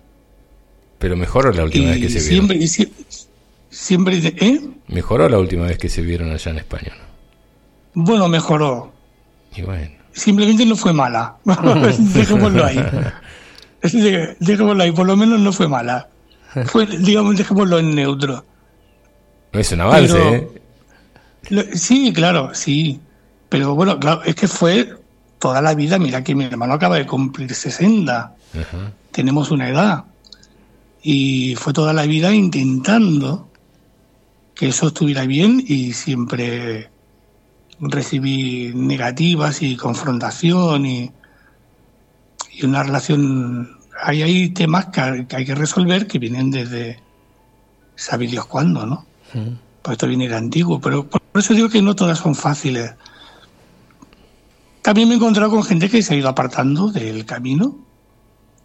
Pero 0.99 1.15
mejoró 1.17 1.51
la 1.51 1.63
última 1.63 1.95
y 1.95 2.01
vez 2.01 2.13
que 2.13 2.19
se 2.19 2.29
vieron. 2.29 2.47
siempre, 2.47 2.57
y 2.57 2.67
sie- 2.67 2.91
siempre, 3.69 4.17
¿eh? 4.23 4.61
Mejoró 4.87 5.27
la 5.29 5.39
última 5.39 5.65
vez 5.65 5.77
que 5.77 5.89
se 5.89 6.01
vieron 6.01 6.31
allá 6.31 6.51
en 6.51 6.57
España. 6.59 6.93
¿no? 7.95 8.03
Bueno, 8.03 8.27
mejoró. 8.27 8.91
Y 9.55 9.61
bueno, 9.63 9.91
Simplemente 10.13 10.65
no 10.65 10.75
fue 10.75 10.91
mala. 10.93 11.37
dejémoslo 11.45 12.65
ahí. 12.65 12.77
Dej- 13.81 14.35
Dejémoslo 14.39 14.83
ahí, 14.83 14.91
por 14.91 15.07
lo 15.07 15.15
menos 15.17 15.39
no 15.39 15.51
fue 15.53 15.67
mala. 15.67 16.07
Fue, 16.65 16.85
digamos, 16.85 17.37
dejémoslo 17.37 17.79
en 17.79 17.95
neutro. 17.95 18.45
no 19.53 19.59
es 19.59 19.71
un 19.71 19.81
avance, 19.81 20.13
Pero- 20.13 20.35
¿eh? 20.35 20.47
Lo- 21.49 21.63
Sí, 21.77 22.11
claro, 22.13 22.51
sí. 22.53 22.99
Pero 23.49 23.73
bueno, 23.73 23.99
claro, 23.99 24.21
es 24.23 24.35
que 24.35 24.47
fue 24.47 24.95
toda 25.41 25.61
la 25.61 25.73
vida. 25.75 25.99
Mira 25.99 26.23
que 26.23 26.35
mi 26.35 26.45
hermano 26.45 26.75
acaba 26.75 26.95
de 26.95 27.05
cumplir 27.05 27.53
60. 27.53 28.13
Ajá. 28.13 28.93
Tenemos 29.11 29.51
una 29.51 29.67
edad. 29.67 30.05
Y 31.03 31.55
fue 31.55 31.73
toda 31.73 31.91
la 31.91 32.05
vida 32.05 32.33
intentando 32.33 33.49
que 34.55 34.69
eso 34.69 34.87
estuviera 34.87 35.25
bien 35.25 35.61
y 35.67 35.91
siempre 35.93 36.89
recibí 37.79 38.71
negativas 38.73 39.61
y 39.61 39.75
confrontación 39.75 40.85
y, 40.85 41.11
y 42.53 42.65
una 42.65 42.83
relación. 42.83 43.77
Hay, 44.01 44.21
hay 44.21 44.49
temas 44.49 44.85
que, 44.85 45.25
que 45.27 45.35
hay 45.35 45.45
que 45.45 45.55
resolver 45.55 46.07
que 46.07 46.19
vienen 46.19 46.51
desde 46.51 46.99
sabe 47.95 48.27
Dios 48.27 48.45
cuándo, 48.45 48.85
¿no? 48.85 49.05
Pues 49.81 49.93
esto 49.93 50.07
viene 50.07 50.27
de 50.27 50.35
antiguo, 50.35 50.79
pero 50.81 51.07
por 51.07 51.21
eso 51.35 51.53
digo 51.53 51.69
que 51.69 51.81
no 51.81 51.95
todas 51.95 52.19
son 52.19 52.35
fáciles. 52.35 52.93
También 54.81 55.07
me 55.07 55.13
he 55.13 55.17
encontrado 55.17 55.51
con 55.51 55.63
gente 55.63 55.89
que 55.89 56.01
se 56.01 56.13
ha 56.13 56.17
ido 56.17 56.29
apartando 56.29 56.91
del 56.91 57.25
camino 57.25 57.77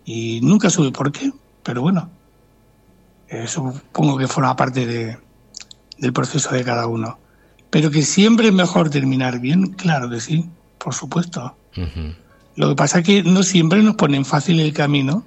y 0.04 0.40
nunca 0.42 0.70
supe 0.70 0.90
por 0.90 1.12
qué, 1.12 1.32
pero 1.62 1.82
bueno, 1.82 2.08
eh, 3.28 3.46
supongo 3.46 4.16
que 4.16 4.28
forma 4.28 4.56
parte 4.56 4.86
de, 4.86 5.18
del 5.98 6.12
proceso 6.12 6.54
de 6.54 6.64
cada 6.64 6.86
uno. 6.86 7.18
Pero 7.70 7.90
que 7.90 8.02
siempre 8.02 8.48
es 8.48 8.54
mejor 8.54 8.90
terminar 8.90 9.40
bien, 9.40 9.72
claro 9.72 10.08
que 10.08 10.20
sí, 10.20 10.48
por 10.78 10.94
supuesto. 10.94 11.56
Lo 12.54 12.70
que 12.70 12.74
pasa 12.74 13.00
es 13.00 13.04
que 13.04 13.22
no 13.22 13.42
siempre 13.42 13.82
nos 13.82 13.96
ponen 13.96 14.24
fácil 14.24 14.60
el 14.60 14.72
camino 14.72 15.24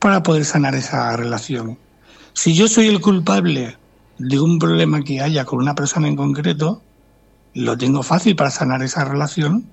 para 0.00 0.22
poder 0.22 0.44
sanar 0.44 0.74
esa 0.74 1.16
relación. 1.16 1.78
Si 2.32 2.54
yo 2.54 2.66
soy 2.66 2.88
el 2.88 3.00
culpable 3.00 3.76
de 4.18 4.40
un 4.40 4.58
problema 4.58 5.02
que 5.02 5.20
haya 5.20 5.44
con 5.44 5.60
una 5.60 5.74
persona 5.74 6.08
en 6.08 6.16
concreto, 6.16 6.82
lo 7.54 7.76
tengo 7.76 8.02
fácil 8.02 8.36
para 8.36 8.50
sanar 8.50 8.82
esa 8.82 9.04
relación. 9.04 9.64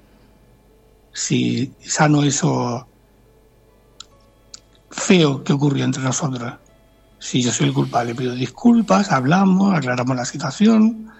Si 1.14 1.74
sano 1.82 2.24
eso 2.24 2.88
feo 4.92 5.44
que 5.44 5.54
ocurrió 5.54 5.86
entre 5.86 6.04
nosotros. 6.04 6.54
Si 7.20 7.42
yo 7.42 7.52
soy 7.52 7.68
el 7.68 7.74
culpable, 7.74 8.16
pido 8.16 8.36
disculpas, 8.36 9.12
hablamos, 9.12 9.76
aclaramos 9.76 10.16
la 10.16 10.26
situación, 10.26 11.12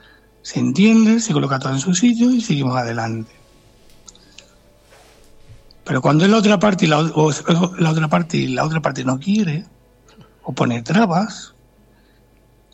se 0.42 0.60
entiende, 0.60 1.20
se 1.20 1.34
coloca 1.34 1.60
todo 1.60 1.74
en 1.74 1.80
su 1.80 1.94
sitio 1.94 2.32
y 2.32 2.42
seguimos 2.42 2.78
adelante. 2.78 3.32
Pero 5.84 6.02
cuando 6.02 6.26
es 6.26 6.32
la 6.32 6.38
otra 6.38 6.60
parte 6.60 6.86
y 6.86 6.88
la, 6.90 7.00
otra 7.00 8.08
parte 8.10 8.38
y 8.38 8.48
la 8.48 8.66
otra 8.66 8.82
parte 8.82 9.04
no 9.06 9.20
quiere 9.20 9.66
o 10.44 10.54
pone 10.54 10.82
trabas, 10.84 11.56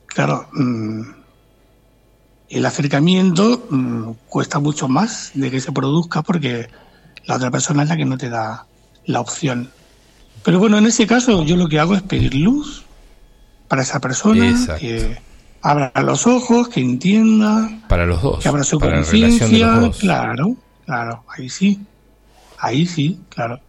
claro, 0.07 0.47
mm, 0.53 1.01
el 2.49 2.65
acercamiento 2.65 3.65
mm, 3.69 4.11
cuesta 4.27 4.59
mucho 4.59 4.87
más 4.87 5.31
de 5.33 5.49
que 5.49 5.59
se 5.61 5.71
produzca 5.71 6.21
porque 6.21 6.67
la 7.25 7.35
otra 7.35 7.51
persona 7.51 7.83
es 7.83 7.89
la 7.89 7.97
que 7.97 8.05
no 8.05 8.17
te 8.17 8.29
da 8.29 8.65
la 9.05 9.19
opción. 9.21 9.69
Pero 10.43 10.59
bueno, 10.59 10.77
en 10.77 10.85
ese 10.85 11.07
caso 11.07 11.43
yo 11.43 11.55
lo 11.55 11.67
que 11.67 11.79
hago 11.79 11.95
es 11.95 12.01
pedir 12.01 12.35
luz 12.35 12.83
para 13.67 13.81
esa 13.81 13.99
persona, 13.99 14.49
Exacto. 14.49 14.81
que 14.81 15.17
abra 15.61 15.91
los 16.03 16.27
ojos, 16.27 16.67
que 16.67 16.81
entienda, 16.81 17.69
Para 17.87 18.05
los 18.05 18.21
dos. 18.21 18.39
que 18.43 18.49
abra 18.49 18.63
su 18.63 18.79
conciencia, 18.79 19.47
claro, 19.99 20.55
claro, 20.85 21.23
ahí 21.35 21.49
sí, 21.49 21.79
ahí 22.59 22.85
sí, 22.85 23.19
claro. 23.29 23.59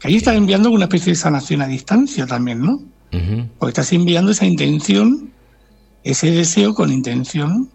Que 0.00 0.08
ahí 0.08 0.16
estás 0.16 0.34
enviando 0.34 0.70
una 0.70 0.84
especie 0.84 1.12
de 1.12 1.16
sanación 1.16 1.62
a 1.62 1.66
distancia 1.66 2.26
también, 2.26 2.60
¿no? 2.60 2.74
Ujú. 3.12 3.48
Porque 3.58 3.70
estás 3.70 3.92
enviando 3.92 4.32
esa 4.32 4.46
intención, 4.46 5.30
ese 6.02 6.30
deseo 6.30 6.74
con 6.74 6.90
intención 6.90 7.70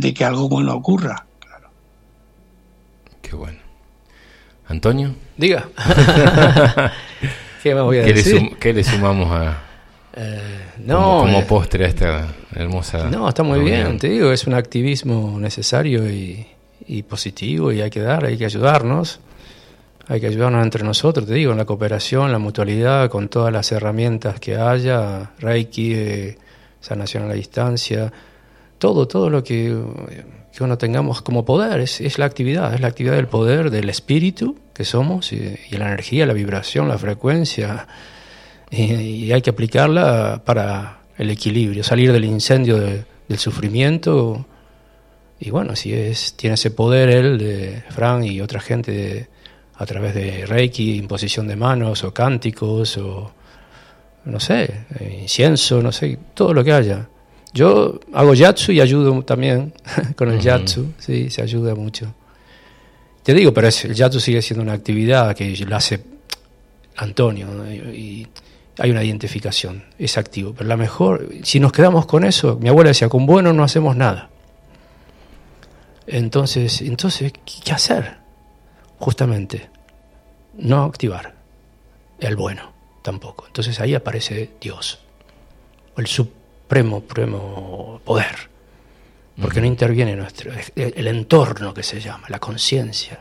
de 0.00 0.14
que 0.14 0.24
algo 0.24 0.48
bueno 0.48 0.74
ocurra. 0.74 1.26
Claro. 1.40 1.70
Qué 3.22 3.34
bueno. 3.36 3.58
Antonio, 4.68 5.14
Diga. 5.36 5.68
¿Qué 7.62 7.74
me 7.74 7.80
voy 7.80 7.98
a 7.98 8.02
¿qué 8.02 8.08
le, 8.08 8.14
decir? 8.14 8.38
sum- 8.38 8.54
qué 8.58 8.72
le 8.72 8.84
sumamos 8.84 9.30
a, 9.32 9.62
Eh, 10.14 10.40
como, 10.76 10.86
no, 10.86 11.18
como 11.20 11.38
eh, 11.40 11.46
postre 11.48 11.84
a 11.84 11.88
esta 11.88 12.28
hermosa 12.54 13.08
no, 13.10 13.28
está 13.28 13.42
muy 13.42 13.58
reunión? 13.58 13.82
bien, 13.86 13.98
te 13.98 14.08
digo, 14.08 14.32
es 14.32 14.46
un 14.46 14.54
activismo 14.54 15.38
necesario 15.40 16.08
y, 16.10 16.46
y 16.86 17.02
positivo 17.02 17.72
y 17.72 17.80
hay 17.82 17.90
que 17.90 18.00
dar, 18.00 18.24
hay 18.24 18.36
que 18.36 18.44
ayudarnos, 18.44 19.20
hay 20.08 20.20
que 20.20 20.26
ayudarnos 20.26 20.62
entre 20.64 20.82
nosotros, 20.84 21.26
te 21.26 21.34
digo, 21.34 21.52
en 21.52 21.58
la 21.58 21.64
cooperación, 21.66 22.32
la 22.32 22.38
mutualidad, 22.38 23.08
con 23.10 23.28
todas 23.28 23.52
las 23.52 23.70
herramientas 23.72 24.40
que 24.40 24.56
haya, 24.56 25.30
Reiki, 25.38 25.92
eh, 25.94 26.38
sanación 26.80 27.24
a 27.24 27.26
la 27.28 27.34
distancia, 27.34 28.12
todo, 28.78 29.06
todo 29.08 29.28
lo 29.30 29.42
que, 29.44 29.76
que 30.52 30.64
uno 30.64 30.78
tengamos 30.78 31.20
como 31.22 31.44
poder, 31.44 31.80
es, 31.80 32.00
es 32.00 32.18
la 32.18 32.24
actividad, 32.26 32.74
es 32.74 32.80
la 32.80 32.88
actividad 32.88 33.14
del 33.16 33.26
poder, 33.28 33.70
del 33.70 33.88
espíritu 33.88 34.56
que 34.72 34.84
somos 34.84 35.32
y, 35.32 35.56
y 35.70 35.76
la 35.76 35.86
energía, 35.88 36.26
la 36.26 36.32
vibración, 36.32 36.88
la 36.88 36.98
frecuencia, 36.98 37.86
y, 38.70 38.92
y 38.92 39.32
hay 39.32 39.42
que 39.42 39.50
aplicarla 39.50 40.42
para 40.44 41.00
el 41.16 41.30
equilibrio, 41.30 41.82
salir 41.82 42.12
del 42.12 42.24
incendio 42.24 42.78
de- 42.78 43.04
del 43.28 43.38
sufrimiento. 43.38 44.46
Y 45.40 45.50
bueno, 45.50 45.76
si 45.76 45.92
es, 45.92 46.34
tiene 46.34 46.54
ese 46.54 46.70
poder 46.70 47.10
él, 47.10 47.38
de 47.38 47.82
Fran 47.90 48.24
y 48.24 48.40
otra 48.40 48.60
gente, 48.60 48.92
de- 48.92 49.28
a 49.76 49.86
través 49.86 50.14
de 50.14 50.44
Reiki, 50.46 50.96
imposición 50.96 51.46
de 51.46 51.56
manos 51.56 52.02
o 52.04 52.12
cánticos 52.12 52.96
o 52.98 53.32
no 54.24 54.40
sé, 54.40 54.86
incienso, 55.20 55.80
no 55.82 55.92
sé, 55.92 56.18
todo 56.34 56.52
lo 56.52 56.62
que 56.64 56.72
haya. 56.72 57.08
Yo 57.52 57.98
hago 58.12 58.34
yatsu 58.34 58.72
y 58.72 58.80
ayudo 58.80 59.22
también 59.22 59.72
con 60.16 60.28
el 60.28 60.36
Ujú. 60.36 60.44
yatsu, 60.44 60.92
sí, 60.98 61.30
se 61.30 61.42
ayuda 61.42 61.74
mucho. 61.74 62.14
Te 63.22 63.34
digo, 63.34 63.52
pero 63.52 63.68
es- 63.68 63.84
el 63.84 63.94
yatsu 63.94 64.20
sigue 64.20 64.42
siendo 64.42 64.62
una 64.62 64.72
actividad 64.74 65.34
que 65.34 65.54
lo 65.56 65.76
hace 65.76 66.02
Antonio 66.96 67.46
¿no? 67.48 67.70
y, 67.72 68.26
hay 68.80 68.92
una 68.92 69.02
identificación, 69.02 69.82
es 69.98 70.16
activo. 70.18 70.54
Pero 70.56 70.68
la 70.68 70.76
mejor, 70.76 71.28
si 71.42 71.58
nos 71.58 71.72
quedamos 71.72 72.06
con 72.06 72.24
eso, 72.24 72.56
mi 72.60 72.68
abuela 72.68 72.88
decía, 72.90 73.08
con 73.08 73.26
bueno 73.26 73.52
no 73.52 73.64
hacemos 73.64 73.96
nada. 73.96 74.30
Entonces, 76.06 76.80
entonces 76.82 77.32
¿qué 77.64 77.72
hacer? 77.72 78.16
Justamente, 78.98 79.68
no 80.54 80.84
activar 80.84 81.34
el 82.20 82.36
bueno 82.36 82.72
tampoco. 83.02 83.46
Entonces 83.46 83.78
ahí 83.80 83.94
aparece 83.94 84.50
Dios, 84.60 85.00
o 85.96 86.00
el 86.00 86.06
supremo, 86.68 87.00
supremo 87.00 88.00
poder, 88.04 88.50
porque 89.40 89.58
no 89.62 89.66
interviene 89.66 90.14
nuestro, 90.14 90.52
el, 90.76 91.06
entorno 91.06 91.72
que 91.72 91.82
se 91.82 91.98
llama, 91.98 92.26
la 92.28 92.38
conciencia. 92.38 93.20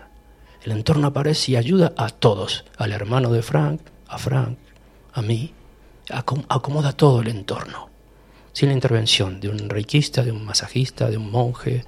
El 0.63 0.73
entorno 0.73 1.07
aparece 1.07 1.53
y 1.53 1.55
ayuda 1.55 1.93
a 1.95 2.09
todos, 2.09 2.65
al 2.77 2.91
hermano 2.91 3.31
de 3.31 3.41
Frank, 3.41 3.79
a 4.09 4.17
Frank, 4.17 4.57
a 5.13 5.21
mí, 5.21 5.53
acom- 6.09 6.45
acomoda 6.49 6.91
todo 6.91 7.21
el 7.21 7.29
entorno, 7.29 7.89
sin 8.51 8.67
la 8.67 8.73
intervención 8.73 9.39
de 9.39 9.47
un 9.47 9.69
reikista, 9.69 10.23
de 10.23 10.33
un 10.33 10.43
masajista, 10.43 11.09
de 11.09 11.15
un 11.15 11.31
monje, 11.31 11.85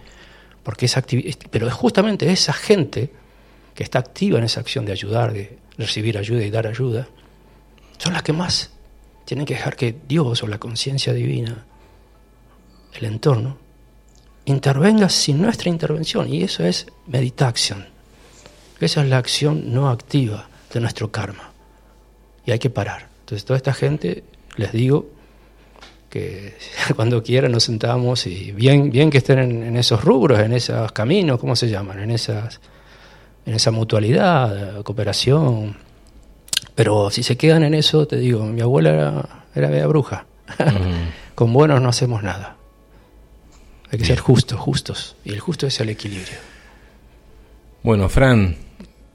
porque 0.63 0.85
esa 0.85 1.03
activi- 1.03 1.35
pero 1.51 1.67
es 1.67 1.73
justamente 1.73 2.31
esa 2.31 2.53
gente 2.53 3.11
que 3.75 3.83
está 3.83 3.99
activa 3.99 4.37
en 4.37 4.45
esa 4.45 4.61
acción 4.61 4.85
de 4.85 4.93
ayudar, 4.93 5.33
de 5.33 5.57
recibir 5.77 6.17
ayuda 6.17 6.41
y 6.45 6.51
dar 6.51 6.67
ayuda, 6.67 7.09
son 7.97 8.13
las 8.13 8.23
que 8.23 8.31
más 8.31 8.71
tienen 9.29 9.45
que 9.45 9.53
dejar 9.53 9.75
que 9.75 9.95
Dios 10.07 10.41
o 10.41 10.47
la 10.47 10.57
conciencia 10.57 11.13
divina, 11.13 11.63
el 12.95 13.05
entorno, 13.05 13.57
intervenga 14.45 15.07
sin 15.07 15.39
nuestra 15.39 15.69
intervención. 15.69 16.33
Y 16.33 16.41
eso 16.41 16.63
es 16.63 16.87
meditación. 17.05 17.85
Esa 18.79 19.03
es 19.03 19.07
la 19.07 19.19
acción 19.19 19.71
no 19.71 19.87
activa 19.91 20.49
de 20.73 20.79
nuestro 20.79 21.11
karma. 21.11 21.51
Y 22.43 22.49
hay 22.49 22.57
que 22.57 22.71
parar. 22.71 23.07
Entonces, 23.19 23.45
toda 23.45 23.57
esta 23.57 23.71
gente, 23.71 24.23
les 24.55 24.71
digo 24.71 25.11
que 26.09 26.57
cuando 26.95 27.21
quieran 27.21 27.51
nos 27.51 27.65
sentamos 27.65 28.25
y 28.25 28.51
bien, 28.51 28.89
bien 28.89 29.11
que 29.11 29.19
estén 29.19 29.37
en, 29.37 29.77
esos 29.77 30.03
rubros, 30.03 30.39
en 30.39 30.53
esos 30.53 30.91
caminos, 30.91 31.39
¿cómo 31.39 31.55
se 31.55 31.69
llaman? 31.69 31.99
En 31.99 32.09
esas 32.09 32.59
en 33.45 33.53
esa 33.53 33.69
mutualidad, 33.69 34.81
cooperación. 34.81 35.77
Pero 36.75 37.09
si 37.11 37.23
se 37.23 37.35
quedan 37.37 37.63
en 37.63 37.73
eso, 37.73 38.07
te 38.07 38.17
digo, 38.17 38.43
mi 38.45 38.61
abuela 38.61 38.89
era, 38.91 39.29
era 39.55 39.67
media 39.69 39.87
bruja. 39.87 40.25
Con 41.35 41.53
buenos 41.53 41.81
no 41.81 41.89
hacemos 41.89 42.23
nada. 42.23 42.55
Hay 43.91 43.99
que 43.99 44.05
ser 44.05 44.19
justos, 44.19 44.59
justos. 44.59 45.15
Y 45.25 45.31
el 45.31 45.39
justo 45.39 45.65
es 45.67 45.79
el 45.79 45.89
equilibrio. 45.89 46.37
Bueno, 47.81 48.07
Fran, 48.09 48.55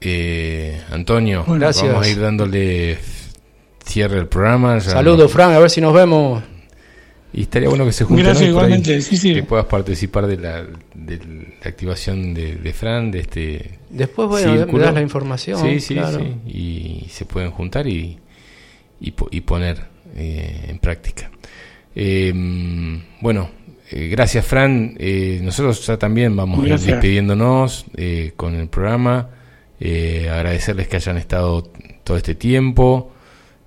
eh, 0.01 0.81
Antonio, 0.91 1.43
Bueno, 1.47 1.61
gracias. 1.65 1.87
vamos 1.87 2.05
a 2.05 2.09
ir 2.09 2.19
dándole 2.19 2.97
cierre 3.85 4.19
al 4.19 4.27
programa. 4.27 4.79
Saludos, 4.81 5.19
no- 5.19 5.29
Fran, 5.29 5.53
a 5.53 5.59
ver 5.59 5.69
si 5.69 5.79
nos 5.81 5.93
vemos. 5.93 6.43
Y 7.37 7.41
estaría 7.41 7.67
bueno 7.67 7.83
que 7.85 7.91
se 7.91 8.05
junten 8.05 8.25
Gracias, 8.27 8.47
hoy 8.47 8.53
por 8.53 8.63
ahí, 8.63 8.67
igualmente, 8.69 9.01
sí, 9.01 9.17
sí. 9.17 9.33
que 9.33 9.43
puedas 9.43 9.65
participar 9.65 10.25
de 10.25 10.37
la, 10.37 10.63
de 10.93 11.17
la 11.61 11.69
activación 11.69 12.33
de, 12.33 12.55
de 12.55 12.71
Fran, 12.73 13.11
de 13.11 13.19
este 13.19 13.71
Después, 13.89 14.45
me 14.45 14.53
círculo. 14.57 14.83
das 14.85 14.93
la 14.93 15.01
información. 15.01 15.59
Sí, 15.61 15.79
sí, 15.81 15.95
claro. 15.95 16.19
sí. 16.19 16.49
Y 16.49 17.09
se 17.09 17.25
pueden 17.25 17.51
juntar 17.51 17.87
y, 17.87 18.17
y, 19.01 19.11
po- 19.11 19.27
y 19.29 19.41
poner 19.41 19.79
eh, 20.15 20.67
en 20.69 20.79
práctica. 20.79 21.29
Eh, 21.93 22.31
bueno, 23.19 23.49
eh, 23.91 24.07
gracias, 24.07 24.45
Fran. 24.45 24.95
Eh, 24.97 25.39
nosotros 25.43 25.85
ya 25.85 25.97
también 25.97 26.35
vamos 26.37 26.59
a 26.59 26.63
ir 26.63 26.69
Gracias. 26.69 26.91
despidiéndonos 26.93 27.85
eh, 27.97 28.31
con 28.37 28.55
el 28.55 28.69
programa. 28.69 29.29
Eh, 29.81 30.29
agradecerles 30.31 30.87
que 30.87 30.95
hayan 30.95 31.17
estado 31.17 31.63
todo 32.05 32.15
este 32.15 32.35
tiempo. 32.35 33.11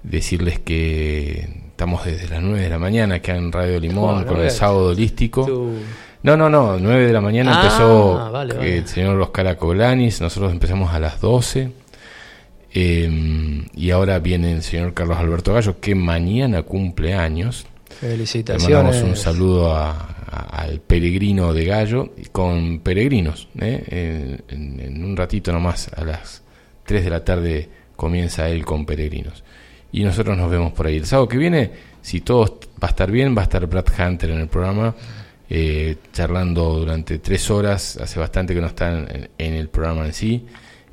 Decirles 0.02 0.58
que 0.58 1.67
estamos 1.78 2.04
desde 2.04 2.26
las 2.26 2.42
9 2.42 2.60
de 2.60 2.70
la 2.70 2.78
mañana 2.80 3.14
acá 3.14 3.36
en 3.36 3.52
Radio 3.52 3.78
Limón 3.78 4.24
con 4.24 4.40
el 4.40 4.50
sábado 4.50 4.86
holístico. 4.88 5.46
Tú- 5.46 5.74
No, 6.24 6.36
no, 6.36 6.50
no, 6.50 6.76
9 6.76 7.06
de 7.06 7.12
la 7.12 7.20
mañana 7.20 7.52
Ah, 7.54 7.62
empezó 7.62 8.32
vale, 8.32 8.54
vale. 8.54 8.78
el 8.78 8.88
señor 8.88 9.20
Oscar 9.20 9.46
Acoblanis, 9.46 10.20
nosotros 10.20 10.50
empezamos 10.50 10.92
a 10.92 10.98
las 10.98 11.20
12. 11.20 11.70
eh, 12.74 13.64
y 13.76 13.90
ahora 13.92 14.18
viene 14.18 14.52
el 14.54 14.62
señor 14.64 14.92
Carlos 14.92 15.16
Alberto 15.18 15.54
Gallo, 15.54 15.78
que 15.80 15.94
mañana 15.94 16.62
cumple 16.64 17.14
años. 17.14 17.64
Le 18.02 18.08
Felicitaciones. 18.10 18.68
mandamos 18.84 19.02
un 19.02 19.16
saludo 19.16 19.74
a- 19.74 19.90
a- 20.30 20.62
al 20.62 20.80
peregrino 20.80 21.52
de 21.54 21.64
Gallo, 21.64 22.10
con 22.32 22.80
peregrinos. 22.80 23.48
¿eh? 23.60 24.40
En, 24.50 24.54
en- 24.58 24.80
en 24.80 25.04
un 25.04 25.16
ratito 25.16 25.52
nomás, 25.52 25.90
a 25.96 26.02
las 26.04 26.42
3 26.84 27.04
de 27.04 27.10
la 27.10 27.24
tarde, 27.24 27.68
comienza 27.96 28.48
él 28.48 28.64
con 28.64 28.84
peregrinos. 28.84 29.44
Y 29.92 30.04
nosotros 30.04 30.36
nos 30.36 30.50
vemos 30.50 30.72
por 30.72 30.86
ahí. 30.86 30.96
El 30.96 31.06
sábado 31.06 31.28
que 31.28 31.38
viene, 31.38 31.70
si 32.02 32.20
todo 32.20 32.60
va 32.82 32.88
a 32.88 32.90
estar 32.90 33.10
bien, 33.10 33.36
va 33.36 33.40
a 33.42 33.44
estar 33.44 33.66
Brad 33.66 33.86
Hunter 33.98 34.30
en 34.30 34.40
el 34.40 34.48
programa. 34.48 34.94
eh, 35.50 35.96
charlando 36.12 36.74
durante 36.78 37.18
tres 37.20 37.50
horas. 37.50 37.96
Hace 37.96 38.20
bastante 38.20 38.54
que 38.54 38.60
no 38.60 38.66
están 38.66 39.08
en, 39.10 39.30
en 39.38 39.54
el 39.54 39.68
programa 39.68 40.04
en 40.06 40.12
sí. 40.12 40.44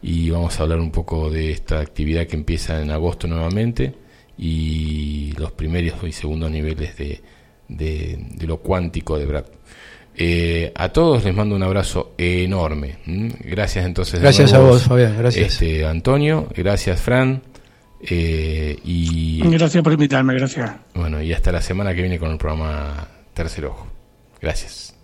Y 0.01 0.29
vamos 0.29 0.57
a 0.59 0.63
hablar 0.63 0.79
un 0.79 0.91
poco 0.91 1.29
de 1.29 1.51
esta 1.51 1.79
actividad 1.79 2.25
que 2.27 2.35
empieza 2.35 2.81
en 2.81 2.91
agosto 2.91 3.27
nuevamente 3.27 3.93
y 4.37 5.31
los 5.37 5.51
primeros 5.53 5.95
y 6.03 6.11
segundos 6.11 6.51
niveles 6.51 6.95
de, 6.97 7.21
de, 7.67 8.17
de 8.35 8.47
lo 8.47 8.57
cuántico 8.57 9.17
de 9.17 9.25
Brad. 9.25 9.45
Eh, 10.17 10.71
a 10.75 10.89
todos 10.89 11.23
les 11.25 11.33
mando 11.35 11.55
un 11.55 11.63
abrazo 11.63 12.13
enorme. 12.17 12.97
Gracias 13.41 13.85
entonces. 13.85 14.21
Gracias 14.21 14.53
a 14.53 14.59
vos, 14.59 14.83
Fabián, 14.83 15.15
gracias. 15.17 15.53
Este, 15.53 15.85
Antonio, 15.85 16.47
gracias 16.55 17.01
Fran. 17.01 17.41
Eh, 18.01 18.77
y 18.83 19.41
Gracias 19.49 19.83
por 19.83 19.93
invitarme, 19.93 20.33
gracias. 20.33 20.71
bueno, 20.93 21.21
y 21.21 21.33
hasta 21.33 21.51
la 21.51 21.61
semana 21.61 21.93
que 21.93 22.01
viene 22.01 22.19
con 22.19 22.31
el 22.31 22.37
programa 22.37 23.07
Tercer 23.33 23.65
Ojo. 23.65 23.87
Gracias. 24.41 24.94